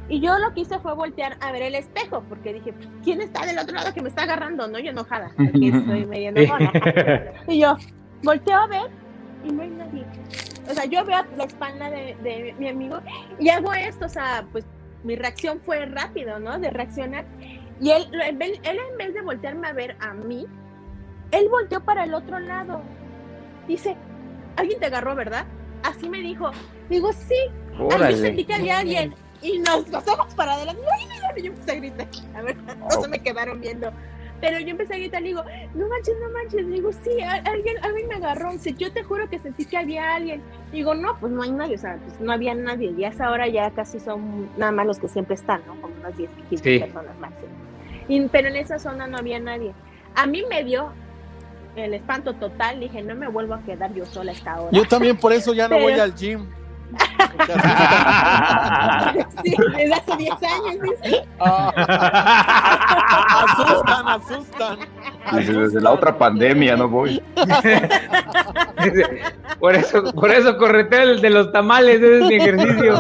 Y 0.10 0.20
yo 0.20 0.38
lo 0.38 0.54
que 0.54 0.62
hice 0.62 0.80
fue 0.80 0.94
voltear 0.94 1.38
a 1.40 1.52
ver 1.52 1.64
el 1.64 1.76
espejo, 1.76 2.24
porque 2.28 2.54
dije, 2.54 2.74
¿quién 3.04 3.22
está 3.22 3.46
del 3.46 3.58
otro 3.58 3.76
lado 3.76 3.94
que 3.94 4.02
me 4.02 4.10
está 4.10 4.24
agarrando? 4.24 4.68
No, 4.68 4.80
yo 4.80 4.92
enojada, 4.92 5.32
porque 5.38 5.70
estoy 5.70 6.06
medio 6.06 6.30
enojada. 6.30 7.34
Y 7.48 7.60
yo 7.60 7.78
volteo 8.22 8.58
a 8.58 8.68
ver 8.68 8.92
y 9.44 9.52
no 9.52 9.64
hay 9.64 9.70
nadie. 9.70 10.06
O 10.70 10.74
sea, 10.74 10.86
yo 10.86 11.04
veo 11.06 11.24
la 11.38 11.44
espalda 11.44 11.90
de, 11.90 12.16
de 12.24 12.56
mi 12.58 12.70
amigo 12.70 13.00
y 13.40 13.50
hago 13.50 13.74
esto, 13.74 14.06
o 14.06 14.10
sea, 14.10 14.46
pues 14.52 14.66
mi 15.04 15.16
reacción 15.16 15.60
fue 15.62 15.86
rápido, 15.86 16.40
¿no? 16.40 16.58
De 16.60 16.70
reaccionar. 16.70 17.26
Y 17.82 17.92
él, 17.92 18.08
él, 18.14 18.42
él 18.42 18.80
en 18.92 18.98
vez 18.98 19.14
de 19.14 19.22
voltearme 19.22 19.68
a 19.68 19.74
ver 19.74 19.96
a 20.00 20.14
mí, 20.14 20.48
él 21.32 21.50
volteó 21.50 21.84
para 21.84 22.04
el 22.04 22.14
otro 22.14 22.40
lado. 22.40 22.82
Dice, 23.68 23.98
alguien 24.56 24.80
te 24.80 24.86
agarró, 24.86 25.16
¿verdad? 25.16 25.46
Así 25.84 26.10
me 26.10 26.20
dijo. 26.20 26.52
Digo, 26.90 27.12
sí. 27.12 27.36
Órale. 27.78 28.18
sentí 28.18 28.46
que 28.46 28.54
había 28.54 28.80
alguien. 28.80 29.14
Y 29.44 29.60
nos 29.60 29.84
pasamos 29.86 30.34
para 30.34 30.54
adelante. 30.54 30.82
Y 31.38 31.42
yo 31.44 31.48
empecé 31.52 31.72
a 31.72 31.76
gritar. 31.76 32.08
A 32.36 32.42
ver, 32.42 32.56
no 32.58 32.90
se 33.02 33.08
me 33.08 33.20
quedaron 33.20 33.60
viendo. 33.62 33.92
Pero 34.42 34.60
yo 34.60 34.70
empecé 34.70 34.96
a 34.96 34.98
gritar, 34.98 35.22
le 35.22 35.30
digo, 35.30 35.44
no 35.74 35.88
manches, 35.88 36.16
no 36.22 36.30
manches. 36.32 36.68
Digo, 36.70 36.92
sí, 36.92 37.22
alguien, 37.22 37.76
alguien 37.82 38.08
me 38.08 38.16
agarró. 38.16 38.52
Dice, 38.52 38.74
yo 38.74 38.92
te 38.92 39.02
juro 39.04 39.30
que 39.30 39.40
sentí 39.40 39.66
que 39.66 39.78
había 39.78 40.16
alguien. 40.16 40.42
Digo, 40.72 40.96
no, 40.96 41.18
pues 41.18 41.32
no 41.32 41.44
hay 41.44 41.52
nadie. 41.52 41.76
O 41.76 41.80
sea, 41.80 41.98
pues 42.06 42.20
no 42.20 42.32
había 42.34 42.54
nadie. 42.54 42.94
Y 42.98 43.04
a 43.06 43.10
esa 43.10 43.30
hora 43.32 43.48
ya 43.48 43.72
casi 43.72 44.00
son 44.02 44.50
nada 44.58 44.72
más 44.74 44.86
los 44.86 45.00
que 45.00 45.08
siempre 45.08 45.36
están, 45.36 45.62
¿no? 45.66 45.80
Como 45.82 45.94
unas 45.96 46.18
10, 46.18 46.30
15 46.50 46.64
Sí. 46.64 46.80
personas 46.80 47.18
máximo. 47.20 47.48
Y, 48.10 48.28
pero 48.28 48.50
en 48.50 48.58
esa 48.58 48.80
zona 48.80 49.08
no 49.08 49.18
había 49.18 49.40
nadie. 49.40 49.74
A 50.16 50.26
mí 50.26 50.44
me 50.50 50.64
dio 50.66 50.92
el 51.78 51.94
espanto 51.94 52.34
total. 52.34 52.82
Dije, 52.82 53.02
no 53.02 53.16
me 53.16 53.30
vuelvo 53.30 53.54
a 53.54 53.62
quedar 53.64 53.94
yo 53.94 54.06
sola 54.06 54.32
a 54.32 54.36
esta 54.36 54.60
hora. 54.62 54.72
Yo 54.74 54.84
también 54.86 55.16
por 55.18 55.32
eso 55.32 55.54
ya 55.54 55.70
no 55.70 55.76
Pero- 55.78 55.84
voy 55.84 55.94
al 55.94 56.14
gym. 56.16 56.46
Sí, 59.44 59.56
desde 59.76 59.94
hace 59.94 60.18
10 60.18 60.32
años, 60.32 60.76
dice. 60.82 61.24
Asustan, 63.30 64.08
asustan. 64.08 64.78
Desde, 65.34 65.54
desde 65.54 65.82
la 65.82 65.92
otra 65.92 66.18
pandemia 66.18 66.76
no 66.76 66.90
voy. 66.90 67.22
por 69.60 69.76
eso, 69.76 70.04
por 70.14 70.32
eso 70.32 70.58
correteo 70.58 71.04
el 71.04 71.22
de 71.22 71.30
los 71.30 71.52
tamales, 71.52 71.98
ese 71.98 72.20
es 72.20 72.26
mi 72.26 72.36
ejercicio. 72.36 72.96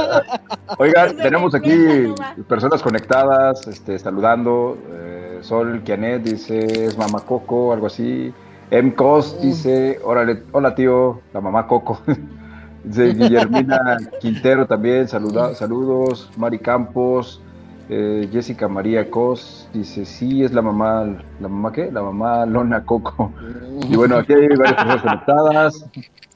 Oigan, 0.78 1.10
Desde 1.10 1.24
tenemos 1.24 1.56
aquí 1.56 2.14
personas 2.48 2.82
conectadas, 2.82 3.68
este, 3.68 4.00
saludando. 4.00 4.78
Eh, 4.91 5.39
Sol 5.41 5.82
Kianet 5.84 6.24
dice, 6.24 6.86
es 6.86 6.98
mamá 6.98 7.20
Coco, 7.22 7.74
algo 7.74 7.88
así. 7.88 8.34
M. 8.72 8.96
Cos 8.96 9.41
dice, 9.41 10.00
órale, 10.04 10.44
hola 10.52 10.74
tío, 10.74 11.22
la 11.34 11.41
mamá 11.41 11.68
Coco. 11.68 12.02
Dice 12.84 13.14
Guillermina 13.14 13.98
Quintero 14.20 14.66
también, 14.68 15.08
saluda, 15.08 15.54
saludos. 15.56 16.30
Mari 16.38 16.60
Campos, 16.60 17.42
eh, 17.90 18.28
Jessica 18.32 18.68
María 18.68 19.10
Cos 19.10 19.70
dice, 19.74 20.06
sí, 20.06 20.44
es 20.44 20.52
la 20.54 20.62
mamá, 20.62 21.06
¿la 21.40 21.48
mamá 21.48 21.72
qué? 21.72 21.92
La 21.92 22.02
mamá 22.02 22.46
Lona 22.46 22.84
Coco. 22.86 23.32
Y 23.90 23.96
bueno, 23.96 24.18
aquí 24.18 24.34
hay 24.34 24.48
varias 24.50 24.74
personas 24.74 25.02
conectadas. 25.02 25.86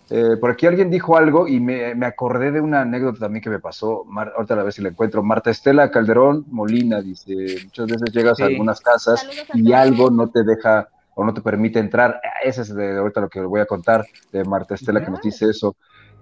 Eh, 0.09 0.37
por 0.39 0.51
aquí 0.51 0.65
alguien 0.65 0.89
dijo 0.89 1.17
algo 1.17 1.49
y 1.49 1.59
me, 1.59 1.93
me 1.93 2.05
acordé 2.05 2.51
de 2.53 2.61
una 2.61 2.79
anécdota 2.81 3.19
también 3.19 3.43
que 3.43 3.49
me 3.49 3.59
pasó. 3.59 4.05
Mar- 4.05 4.31
ahorita 4.37 4.53
a 4.53 4.63
ver 4.63 4.71
si 4.71 4.81
la 4.81 4.87
encuentro. 4.87 5.21
Marta 5.21 5.49
Estela 5.49 5.91
Calderón 5.91 6.45
Molina 6.49 7.01
dice: 7.01 7.33
Muchas 7.65 7.87
veces 7.87 8.13
llegas 8.13 8.39
a 8.39 8.45
algunas 8.45 8.79
casas 8.79 9.19
Saludos 9.19 9.47
y 9.53 9.63
todos. 9.65 9.75
algo 9.75 10.09
no 10.09 10.29
te 10.29 10.43
deja 10.43 10.87
o 11.13 11.25
no 11.25 11.33
te 11.33 11.41
permite 11.41 11.79
entrar. 11.79 12.21
Ese 12.41 12.61
es 12.61 12.73
de 12.73 12.97
ahorita 12.97 13.19
lo 13.19 13.27
que 13.27 13.41
voy 13.41 13.59
a 13.59 13.65
contar 13.65 14.05
de 14.31 14.45
Marta 14.45 14.75
Estela 14.75 15.03
que 15.03 15.11
nos 15.11 15.21
dice 15.21 15.49
eso. 15.49 15.75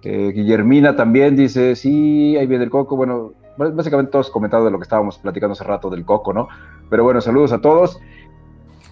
Eh, 0.08 0.30
Guillermina 0.32 0.94
también 0.94 1.34
dice: 1.34 1.74
Sí, 1.74 2.36
ahí 2.36 2.46
viene 2.46 2.62
el 2.62 2.70
coco. 2.70 2.94
Bueno, 2.94 3.32
básicamente 3.58 4.12
todos 4.12 4.30
comentando 4.30 4.64
de 4.66 4.70
lo 4.70 4.78
que 4.78 4.84
estábamos 4.84 5.18
platicando 5.18 5.54
hace 5.54 5.64
rato 5.64 5.90
del 5.90 6.04
coco, 6.04 6.32
¿no? 6.32 6.46
Pero 6.88 7.02
bueno, 7.02 7.20
saludos 7.20 7.52
a 7.52 7.60
todos. 7.60 7.98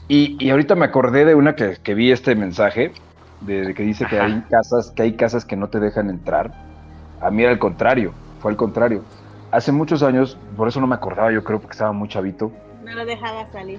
Y, 0.08 0.36
y 0.44 0.50
ahorita 0.50 0.74
me 0.74 0.86
acordé 0.86 1.24
de 1.24 1.36
una 1.36 1.54
que, 1.54 1.76
que 1.82 1.94
vi 1.94 2.10
este 2.10 2.34
mensaje, 2.34 2.90
de, 3.42 3.66
de 3.66 3.74
que 3.74 3.84
dice 3.84 4.06
que 4.06 4.18
Ajá. 4.18 4.26
hay 4.26 4.42
casas, 4.50 4.90
que 4.90 5.02
hay 5.02 5.12
casas 5.12 5.44
que 5.44 5.54
no 5.56 5.68
te 5.68 5.78
dejan 5.78 6.10
entrar. 6.10 6.52
A 7.20 7.30
mí 7.30 7.42
era 7.44 7.52
el 7.52 7.60
contrario, 7.60 8.12
fue 8.40 8.50
al 8.50 8.56
contrario. 8.56 9.02
Hace 9.52 9.70
muchos 9.70 10.02
años, 10.02 10.36
por 10.56 10.66
eso 10.66 10.80
no 10.80 10.88
me 10.88 10.96
acordaba, 10.96 11.30
yo 11.30 11.44
creo, 11.44 11.60
porque 11.60 11.74
estaba 11.74 11.92
muy 11.92 12.08
chavito. 12.08 12.50
No 12.84 12.92
lo 12.92 13.06
dejaba 13.06 13.46
salir. 13.52 13.78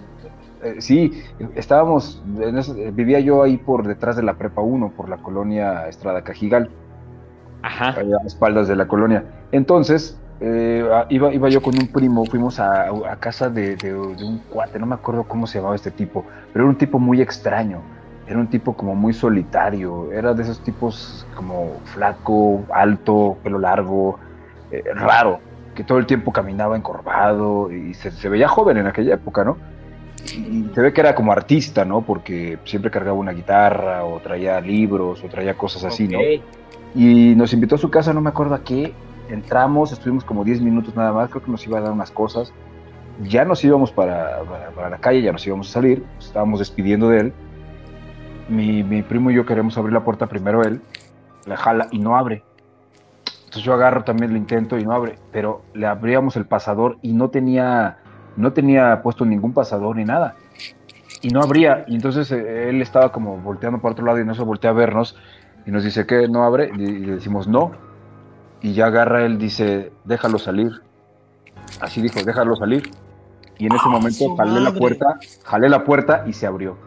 Eh, 0.64 0.76
sí, 0.80 1.22
estábamos, 1.56 2.24
en 2.40 2.58
ese- 2.58 2.92
vivía 2.92 3.20
yo 3.20 3.44
ahí 3.44 3.58
por 3.58 3.86
detrás 3.86 4.16
de 4.16 4.24
la 4.24 4.36
Prepa 4.36 4.62
1, 4.62 4.94
por 4.96 5.10
la 5.10 5.18
colonia 5.18 5.88
Estrada 5.90 6.24
Cajigal 6.24 6.70
Ajá. 7.66 7.90
a 8.00 8.04
las 8.04 8.26
espaldas 8.26 8.68
de 8.68 8.76
la 8.76 8.88
colonia. 8.88 9.24
Entonces, 9.52 10.20
eh, 10.40 10.86
iba, 11.10 11.34
iba 11.34 11.50
yo 11.50 11.62
con 11.62 11.74
un 11.78 11.88
primo, 11.88 12.26
fuimos 12.26 12.60
a, 12.60 12.88
a 12.90 13.16
casa 13.18 13.50
de, 13.50 13.76
de- 13.78 13.94
de 13.94 14.24
un 14.24 14.40
cuate, 14.50 14.78
no 14.80 14.86
me 14.86 14.96
acuerdo 14.96 15.24
cómo 15.24 15.48
se 15.48 15.58
llamaba 15.60 15.76
este 15.76 15.92
tipo, 15.92 16.26
pero 16.52 16.66
era 16.66 16.70
un 16.70 16.78
tipo 16.78 17.00
muy 17.00 17.22
extraño, 17.22 17.80
era 18.28 18.38
un 18.40 18.48
tipo 18.48 18.74
como 18.76 18.96
muy 18.96 19.14
solitario, 19.14 20.12
era 20.12 20.34
de 20.34 20.44
esos 20.44 20.60
tipos 20.62 21.26
como 21.36 21.78
flaco, 21.86 22.64
alto, 22.74 23.38
pelo 23.44 23.60
largo, 23.60 24.20
eh, 24.72 24.84
raro, 24.94 25.40
que 25.74 25.84
todo 25.84 25.98
el 26.00 26.06
tiempo 26.06 26.32
caminaba 26.34 26.76
encorvado 26.76 27.72
y 27.72 27.94
se, 27.94 28.12
se 28.12 28.28
veía 28.30 28.48
joven 28.48 28.78
en 28.78 28.88
aquella 28.88 29.14
época, 29.16 29.44
¿no? 29.44 29.58
y 30.34 30.70
se 30.74 30.82
ve 30.82 30.92
que 30.92 31.02
era 31.02 31.14
como 31.14 31.32
artista, 31.32 31.86
¿no? 31.86 32.02
Porque 32.02 32.58
siempre 32.66 32.90
cargaba 32.90 33.16
una 33.16 33.32
guitarra 33.32 34.04
o 34.06 34.20
traía 34.20 34.60
libros 34.60 35.24
o 35.24 35.28
traía 35.28 35.54
cosas 35.56 35.84
así, 35.86 36.08
¿no? 36.08 36.18
Y 36.96 37.36
nos 37.36 37.52
invitó 37.54 37.76
a 37.76 37.78
su 37.78 37.90
casa, 37.90 38.14
no 38.14 38.22
me 38.22 38.30
acuerdo 38.30 38.56
a 38.56 38.64
qué. 38.64 38.94
Entramos, 39.30 39.92
estuvimos 39.92 40.24
como 40.24 40.44
10 40.44 40.62
minutos 40.62 40.96
nada 40.96 41.12
más, 41.12 41.30
creo 41.30 41.44
que 41.44 41.52
nos 41.52 41.66
iba 41.68 41.78
a 41.78 41.82
dar 41.82 41.92
unas 41.92 42.10
cosas. 42.10 42.54
Ya 43.24 43.44
nos 43.44 43.64
íbamos 43.64 43.92
para, 43.92 44.42
para, 44.44 44.72
para 44.72 44.90
la 44.90 44.98
calle, 44.98 45.22
ya 45.22 45.32
nos 45.32 45.46
íbamos 45.46 45.70
a 45.70 45.74
salir, 45.74 46.04
nos 46.16 46.28
estábamos 46.28 46.60
despidiendo 46.60 47.10
de 47.10 47.20
él. 47.20 47.34
Mi, 48.48 48.84
mi 48.84 49.02
primo 49.02 49.32
y 49.32 49.36
yo 49.36 49.46
queremos 49.46 49.78
abrir 49.78 49.94
la 49.94 50.04
puerta 50.04 50.28
primero 50.28 50.64
él, 50.64 50.82
la 51.46 51.58
jala 51.58 51.88
y 51.92 52.00
no 52.00 52.16
abre. 52.16 52.44
Entonces 53.46 53.64
yo 53.64 53.74
agarro 53.74 54.04
también 54.04 54.32
el 54.32 54.38
intento 54.38 54.78
y 54.78 54.84
no 54.84 54.94
abre, 54.94 55.18
pero 55.32 55.64
le 55.74 55.88
abríamos 55.88 56.36
el 56.38 56.46
pasador 56.46 56.98
y 57.02 57.14
no 57.14 57.30
tenía, 57.30 57.98
no 58.38 58.54
tenía 58.54 59.02
puesto 59.02 59.26
ningún 59.26 59.54
pasador 59.54 59.96
ni 59.96 60.06
nada. 60.06 60.36
Y 61.22 61.30
no 61.30 61.42
abría, 61.42 61.86
y 61.88 61.96
entonces 61.96 62.32
eh, 62.32 62.70
él 62.70 62.82
estaba 62.82 63.12
como 63.12 63.38
volteando 63.38 63.80
para 63.80 63.94
otro 63.94 64.06
lado 64.06 64.20
y 64.20 64.22
en 64.22 64.30
eso 64.30 64.46
voltea 64.46 64.72
a 64.72 64.74
vernos 64.74 65.18
y 65.66 65.72
nos 65.72 65.84
dice 65.84 66.06
que 66.06 66.28
no 66.28 66.44
abre 66.44 66.72
y, 66.74 66.78
le 66.78 67.16
decimos 67.16 67.48
no. 67.48 67.72
Y 68.62 68.74
ya 68.74 68.88
agarra 68.88 69.26
él, 69.26 69.38
dice, 69.38 69.92
déjalo 70.04 70.40
salir. 70.40 70.72
Así 71.82 72.02
dijo, 72.02 72.20
déjalo 72.24 72.56
salir. 72.56 72.90
Y 73.58 73.68
en 73.68 73.74
ese 73.74 73.84
¡Ah, 73.86 73.90
momento 73.90 74.36
jalé 74.36 74.60
la 74.60 74.74
puerta, 74.74 75.06
jalé 75.44 75.70
la 75.70 75.84
puerta 75.84 76.24
y 76.28 76.34
se 76.34 76.46
abrió. 76.46 76.78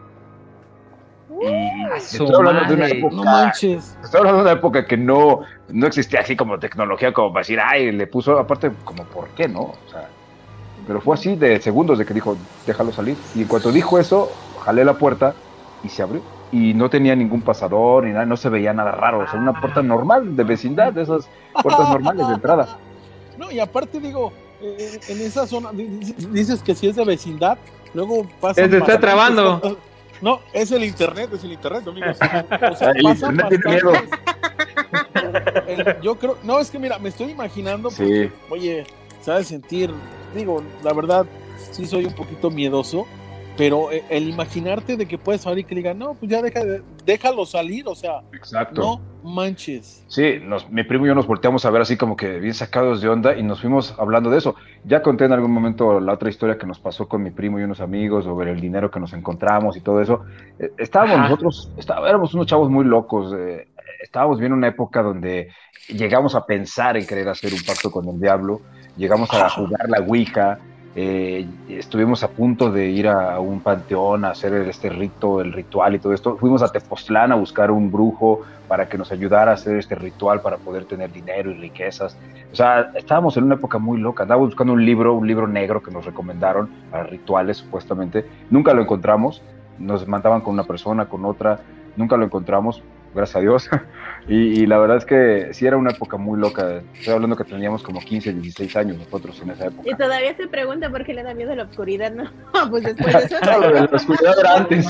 Y 1.41 1.83
¡A 1.85 1.99
su 1.99 2.25
estoy 2.25 2.35
hablando 2.35 2.65
de 2.65 2.73
una 2.73 2.87
época- 2.87 3.15
No 3.15 3.23
manches. 3.23 3.97
Estoy 4.03 4.19
hablando 4.19 4.43
de 4.43 4.51
una 4.51 4.59
época 4.59 4.85
que 4.85 4.97
no, 4.97 5.41
no 5.69 5.87
existía 5.87 6.19
así 6.19 6.35
como 6.35 6.59
tecnología 6.59 7.13
como 7.13 7.31
para 7.31 7.41
decir, 7.41 7.59
ay, 7.63 7.91
le 7.91 8.07
puso, 8.07 8.37
aparte, 8.37 8.71
como, 8.83 9.03
¿por 9.05 9.29
qué 9.29 9.47
no? 9.47 9.61
O 9.61 9.89
sea, 9.89 10.09
pero 10.85 11.01
fue 11.01 11.13
así 11.15 11.35
de 11.35 11.61
segundos 11.61 11.97
de 11.97 12.05
que 12.05 12.13
dijo, 12.13 12.35
déjalo 12.65 12.91
salir. 12.91 13.15
Y 13.35 13.43
en 13.43 13.47
cuanto 13.47 13.71
dijo 13.71 13.99
eso, 13.99 14.29
jalé 14.63 14.83
la 14.83 14.95
puerta 14.95 15.33
y 15.83 15.89
se 15.89 16.01
abrió. 16.01 16.21
Y 16.51 16.73
no 16.73 16.89
tenía 16.89 17.15
ningún 17.15 17.41
pasador 17.41 18.05
ni 18.05 18.11
nada, 18.11 18.25
no 18.25 18.35
se 18.35 18.49
veía 18.49 18.73
nada 18.73 18.91
raro. 18.91 19.19
O 19.19 19.27
sea, 19.27 19.39
una 19.39 19.59
puerta 19.59 19.83
normal 19.83 20.35
de 20.35 20.43
vecindad, 20.43 20.91
de 20.93 21.03
esas 21.03 21.29
puertas 21.61 21.89
normales 21.89 22.27
de 22.27 22.33
entrada. 22.33 22.77
No, 23.37 23.51
y 23.51 23.59
aparte 23.59 23.99
digo, 23.99 24.33
eh, 24.61 24.99
en 25.09 25.21
esa 25.21 25.45
zona, 25.45 25.71
di- 25.71 25.85
di- 25.87 26.15
dices 26.31 26.61
que 26.63 26.73
si 26.75 26.87
es 26.87 26.95
de 26.95 27.05
vecindad, 27.05 27.57
luego 27.93 28.27
pasa. 28.41 28.67
Se 28.67 28.77
está 28.77 28.99
trabando. 28.99 29.77
No, 30.21 30.39
es 30.51 30.71
el 30.71 30.83
internet, 30.83 31.29
es 31.33 31.43
el 31.43 31.53
internet, 31.53 31.87
amigos. 31.87 32.17
O 32.19 32.75
sea, 32.75 32.91
El 32.95 33.03
pasa 33.03 33.27
internet 33.31 33.45
tiene 33.49 33.65
miedo. 33.69 33.93
El- 35.67 36.01
yo 36.01 36.15
creo, 36.15 36.37
no, 36.43 36.59
es 36.59 36.69
que 36.71 36.79
mira, 36.79 36.97
me 36.99 37.09
estoy 37.09 37.31
imaginando, 37.31 37.89
Sí. 37.91 38.29
oye, 38.49 38.85
sabes 39.21 39.47
sentir, 39.47 39.91
digo, 40.35 40.63
la 40.83 40.93
verdad, 40.93 41.25
sí 41.71 41.85
soy 41.85 42.05
un 42.05 42.13
poquito 42.13 42.49
miedoso, 42.49 43.05
pero 43.59 43.91
eh, 43.91 44.03
el 44.09 44.27
imaginarte 44.29 44.95
de 44.97 45.05
que 45.05 45.17
puedes 45.17 45.41
salir 45.41 45.59
y 45.59 45.63
que 45.65 45.75
digan, 45.75 45.99
no, 45.99 46.13
pues 46.15 46.31
ya 46.31 46.41
deja, 46.41 46.63
de- 46.63 46.81
déjalo 47.05 47.45
salir, 47.45 47.87
o 47.87 47.93
sea, 47.93 48.21
Exacto. 48.33 48.81
no 48.81 49.01
manches. 49.31 50.03
Sí, 50.07 50.39
nos- 50.41 50.69
mi 50.71 50.83
primo 50.83 51.05
y 51.05 51.09
yo 51.09 51.13
nos 51.15 51.27
volteamos 51.27 51.65
a 51.65 51.69
ver 51.69 51.81
así 51.81 51.97
como 51.97 52.15
que 52.15 52.39
bien 52.39 52.53
sacados 52.53 53.01
de 53.01 53.09
onda 53.09 53.35
y 53.37 53.43
nos 53.43 53.59
fuimos 53.61 53.93
hablando 53.99 54.29
de 54.29 54.37
eso. 54.37 54.55
Ya 54.85 55.01
conté 55.01 55.25
en 55.25 55.33
algún 55.33 55.51
momento 55.51 55.99
la 55.99 56.13
otra 56.13 56.29
historia 56.29 56.57
que 56.57 56.65
nos 56.65 56.79
pasó 56.79 57.07
con 57.07 57.21
mi 57.21 57.31
primo 57.31 57.59
y 57.59 57.63
unos 57.63 57.81
amigos 57.81 58.23
sobre 58.23 58.51
el 58.51 58.61
dinero 58.61 58.89
que 58.89 58.99
nos 59.01 59.11
encontramos 59.13 59.75
y 59.77 59.81
todo 59.81 60.01
eso. 60.01 60.21
Eh, 60.57 60.71
Estábamos 60.77 61.17
Ajá. 61.17 61.23
nosotros, 61.29 61.71
está- 61.77 61.99
éramos 62.07 62.33
unos 62.33 62.47
chavos 62.47 62.69
muy 62.71 62.85
locos. 62.85 63.33
eh, 63.37 63.67
estábamos 64.01 64.39
viendo 64.39 64.55
una 64.55 64.69
época 64.69 65.03
donde 65.03 65.49
llegamos 65.89 66.33
a 66.33 66.45
pensar 66.45 66.95
en 66.95 67.05
querer 67.05 67.27
hacer 67.27 67.53
un 67.53 67.59
pacto 67.67 67.91
con 67.91 68.07
el 68.07 68.17
diablo, 68.21 68.61
llegamos 68.95 69.29
a 69.33 69.49
jugar 69.49 69.89
la 69.89 69.99
Ouija. 69.99 70.57
Eh, 71.01 71.47
estuvimos 71.69 72.23
a 72.23 72.27
punto 72.27 72.69
de 72.69 72.89
ir 72.89 73.07
a 73.07 73.39
un 73.39 73.61
panteón 73.61 74.25
a 74.25 74.31
hacer 74.31 74.53
este 74.67 74.89
rito, 74.89 75.39
el 75.39 75.53
ritual 75.53 75.95
y 75.95 75.99
todo 75.99 76.11
esto. 76.13 76.35
Fuimos 76.35 76.61
a 76.61 76.73
Tepoztlán 76.73 77.31
a 77.31 77.35
buscar 77.35 77.71
un 77.71 77.89
brujo 77.89 78.41
para 78.67 78.89
que 78.89 78.97
nos 78.97 79.09
ayudara 79.09 79.51
a 79.51 79.53
hacer 79.53 79.77
este 79.77 79.95
ritual 79.95 80.41
para 80.41 80.57
poder 80.57 80.83
tener 80.83 81.09
dinero 81.09 81.51
y 81.51 81.53
riquezas. 81.53 82.17
O 82.51 82.55
sea, 82.55 82.91
estábamos 82.95 83.37
en 83.37 83.45
una 83.45 83.55
época 83.55 83.77
muy 83.77 83.97
loca. 83.97 84.23
Andábamos 84.23 84.49
buscando 84.49 84.73
un 84.73 84.85
libro, 84.85 85.13
un 85.13 85.25
libro 85.25 85.47
negro 85.47 85.81
que 85.81 85.89
nos 85.89 86.03
recomendaron 86.03 86.69
para 86.91 87.03
rituales, 87.05 87.55
supuestamente. 87.55 88.25
Nunca 88.49 88.73
lo 88.73 88.81
encontramos. 88.81 89.41
Nos 89.77 90.05
mandaban 90.05 90.41
con 90.41 90.53
una 90.53 90.65
persona, 90.65 91.05
con 91.05 91.23
otra. 91.23 91.61
Nunca 91.95 92.17
lo 92.17 92.25
encontramos, 92.25 92.83
gracias 93.15 93.37
a 93.37 93.39
Dios. 93.39 93.69
y, 94.27 94.61
y 94.61 94.65
la 94.65 94.77
verdad 94.77 94.97
es 94.97 95.05
que 95.05 95.53
sí 95.53 95.65
era 95.65 95.77
una 95.77 95.91
época 95.91 96.17
muy 96.17 96.39
loca. 96.39 96.81
Estoy 96.93 97.13
hablando 97.13 97.35
que 97.35 97.43
teníamos 97.43 97.81
como 97.83 97.99
15, 97.99 98.33
16 98.33 98.75
años 98.75 98.97
nosotros 98.97 99.39
en 99.41 99.51
esa 99.51 99.65
Y 99.65 99.67
época. 99.67 99.97
todavía 99.97 100.35
se 100.35 100.47
pregunta 100.47 100.89
por 100.89 101.03
qué 101.05 101.13
le 101.13 101.23
da 101.23 101.33
miedo 101.33 101.55
la 101.55 101.63
oscuridad, 101.63 102.11
¿no? 102.11 102.25
pues 102.69 102.83
después 102.95 103.13
de 103.13 103.19
eso. 103.25 103.35
No, 103.45 103.59
lo 103.59 103.67
de 103.73 103.79
la 103.81 103.85
oscuridad 103.91 104.39
era 104.39 104.55
antes. 104.57 104.85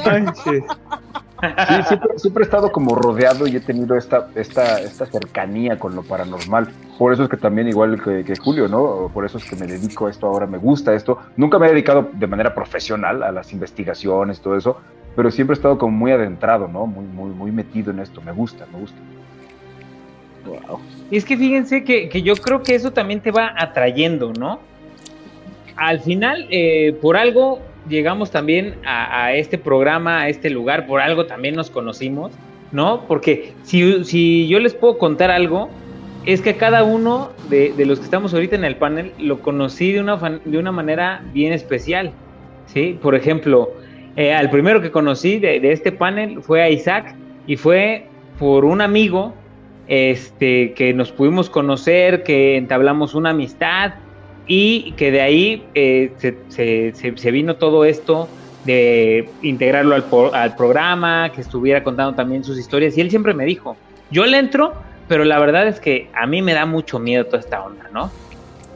Sí, 1.70 1.84
siempre, 1.88 2.20
siempre 2.20 2.44
he 2.44 2.46
estado 2.46 2.70
como 2.70 2.96
rodeado 2.96 3.48
y 3.48 3.56
he 3.56 3.62
tenido 3.62 3.96
esta, 3.96 4.28
esta, 4.36 4.82
esta 4.82 5.06
cercanía 5.06 5.80
con 5.80 5.96
lo 5.96 6.04
paranormal. 6.04 6.68
Por 6.98 7.14
eso 7.14 7.24
es 7.24 7.30
que 7.30 7.38
también, 7.38 7.70
igual 7.70 8.02
que, 8.04 8.26
que 8.26 8.36
Julio, 8.36 8.68
¿no? 8.68 9.10
Por 9.14 9.24
eso 9.26 9.38
es 9.38 9.46
que 9.50 9.56
me 9.56 9.66
dedico 9.66 10.08
a 10.08 10.10
esto 10.10 10.28
ahora, 10.28 10.48
me 10.48 10.58
gusta 10.58 10.94
esto. 10.94 11.18
Nunca 11.38 11.58
me 11.58 11.68
he 11.68 11.70
dedicado 11.70 12.10
de 12.12 12.28
manera 12.28 12.54
profesional 12.54 13.24
a 13.24 13.32
las 13.32 13.54
investigaciones, 13.54 14.42
todo 14.42 14.58
eso, 14.58 14.82
pero 15.16 15.32
siempre 15.32 15.54
he 15.54 15.58
estado 15.58 15.78
como 15.78 15.96
muy 15.96 16.12
adentrado, 16.12 16.68
¿no? 16.68 16.86
Muy, 16.86 17.06
muy, 17.06 17.30
muy 17.30 17.52
metido 17.54 17.92
en 17.92 18.00
esto. 18.00 18.22
Me 18.22 18.34
gusta, 18.34 18.66
me 18.74 18.80
gusta. 18.80 18.98
Es 21.12 21.26
que 21.26 21.38
fíjense 21.38 21.84
que, 21.84 22.10
que 22.10 22.22
yo 22.22 22.36
creo 22.36 22.64
que 22.64 22.76
eso 22.76 22.92
también 22.92 23.22
te 23.22 23.32
va 23.32 23.54
atrayendo, 23.58 24.34
¿no? 24.34 24.60
Al 25.76 26.02
final, 26.02 26.48
eh, 26.50 26.96
por 27.02 27.18
algo 27.18 27.62
llegamos 27.88 28.32
también 28.32 28.76
a, 28.86 29.34
este 29.34 29.58
programa, 29.58 30.22
a 30.22 30.30
este 30.30 30.50
lugar, 30.50 30.86
por 30.86 31.02
algo 31.02 31.26
también 31.26 31.56
nos 31.56 31.70
conocimos, 31.70 32.32
¿no? 32.72 33.06
Porque 33.08 33.54
si, 33.64 34.04
si 34.04 34.48
yo 34.48 34.60
les 34.60 34.74
puedo 34.74 34.98
contar 34.98 35.32
algo, 35.32 35.70
es 36.26 36.42
que 36.42 36.56
cada 36.56 36.84
uno 36.84 37.32
de, 37.50 37.74
de 37.74 37.86
los 37.86 38.00
que 38.00 38.06
estamos 38.06 38.34
ahorita 38.34 38.56
en 38.56 38.66
el 38.66 38.76
panel 38.76 39.14
lo 39.18 39.40
conocí 39.40 39.94
de 39.94 40.02
una, 40.02 40.18
de 40.18 40.58
una 40.58 40.72
manera 40.72 41.24
bien 41.34 41.54
especial, 41.54 42.12
¿sí? 42.68 42.98
Por 43.02 43.16
ejemplo, 43.16 43.72
eh, 44.16 44.34
al 44.34 44.50
primero 44.50 44.82
que 44.82 44.92
conocí 44.92 45.40
de, 45.40 45.60
de 45.60 45.72
este 45.72 45.92
panel 45.92 46.42
fue 46.42 46.62
a 46.62 46.70
Isaac 46.70 47.16
y 47.48 47.56
fue 47.56 48.06
por 48.38 48.66
un 48.66 48.82
amigo 48.82 49.34
este, 49.90 50.74
que 50.74 50.94
nos 50.94 51.12
pudimos 51.12 51.50
conocer, 51.50 52.22
que 52.22 52.56
entablamos 52.58 53.16
una 53.16 53.32
amistad 53.32 53.96
y 54.46 54.92
que 54.94 55.10
de 55.10 55.22
ahí 55.22 55.66
eh, 55.74 56.14
se, 56.48 57.32
vino 57.32 57.56
todo 57.56 57.84
esto 57.86 58.30
de 58.66 59.28
integrarlo 59.42 59.96
al, 59.96 60.06
al 60.34 60.56
programa, 60.56 61.32
que 61.32 61.42
estuviera 61.42 61.84
contando 61.84 62.14
también 62.14 62.44
sus 62.44 62.60
historias. 62.60 62.96
Y 62.98 63.02
él 63.02 63.10
siempre 63.10 63.34
me 63.34 63.46
dijo, 63.46 63.76
yo 64.12 64.28
le 64.28 64.38
entro, 64.38 64.74
pero 65.08 65.26
la 65.26 65.40
verdad 65.40 65.68
es 65.68 65.80
que 65.80 66.08
a 66.14 66.28
mí 66.28 66.44
me 66.44 66.54
da 66.54 66.68
mucho 66.68 67.00
miedo 67.00 67.26
toda 67.26 67.40
esta 67.40 67.64
onda, 67.64 67.90
¿no? 67.92 68.12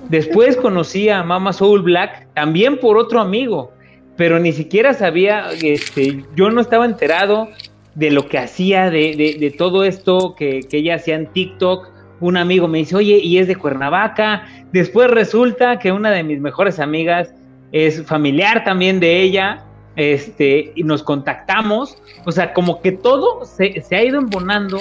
Después 0.10 0.58
conocí 0.58 1.10
a 1.10 1.22
Mama 1.24 1.54
Soul 1.54 1.84
Black, 1.84 2.28
también 2.34 2.80
por 2.80 2.98
otro 2.98 3.22
amigo, 3.22 3.72
pero 4.18 4.40
ni 4.40 4.52
siquiera 4.52 4.96
sabía, 4.96 5.52
este, 5.62 6.24
yo 6.36 6.50
no 6.50 6.60
estaba 6.60 6.86
enterado 6.86 7.50
de 7.96 8.12
lo 8.12 8.28
que 8.28 8.38
hacía, 8.40 8.90
de, 8.90 9.38
de- 9.40 9.52
todo 9.52 9.84
esto 9.84 10.36
que, 10.36 10.62
que 10.62 10.78
ella 10.78 10.96
hacía 10.96 11.16
en 11.16 11.28
TikTok. 11.28 11.90
Un 12.20 12.38
amigo 12.38 12.68
me 12.68 12.80
dice, 12.80 12.96
oye, 12.96 13.18
y 13.18 13.38
es 13.38 13.48
de 13.48 13.56
Cuernavaca. 13.56 14.46
Después 14.72 15.10
resulta 15.12 15.78
que 15.78 15.92
una 15.92 16.10
de 16.12 16.24
mis 16.24 16.40
mejores 16.40 16.80
amigas 16.80 17.34
es 17.72 18.04
familiar 18.06 18.64
también 18.64 19.00
de 19.00 19.22
ella, 19.22 19.64
este, 19.96 20.72
y 20.76 20.84
nos 20.84 21.04
contactamos. 21.04 21.98
O 22.26 22.32
sea, 22.32 22.54
como 22.54 22.82
que 22.82 22.92
todo 22.94 23.46
se, 23.46 23.82
se 23.82 23.96
ha 23.96 24.04
ido 24.04 24.20
embonando 24.20 24.80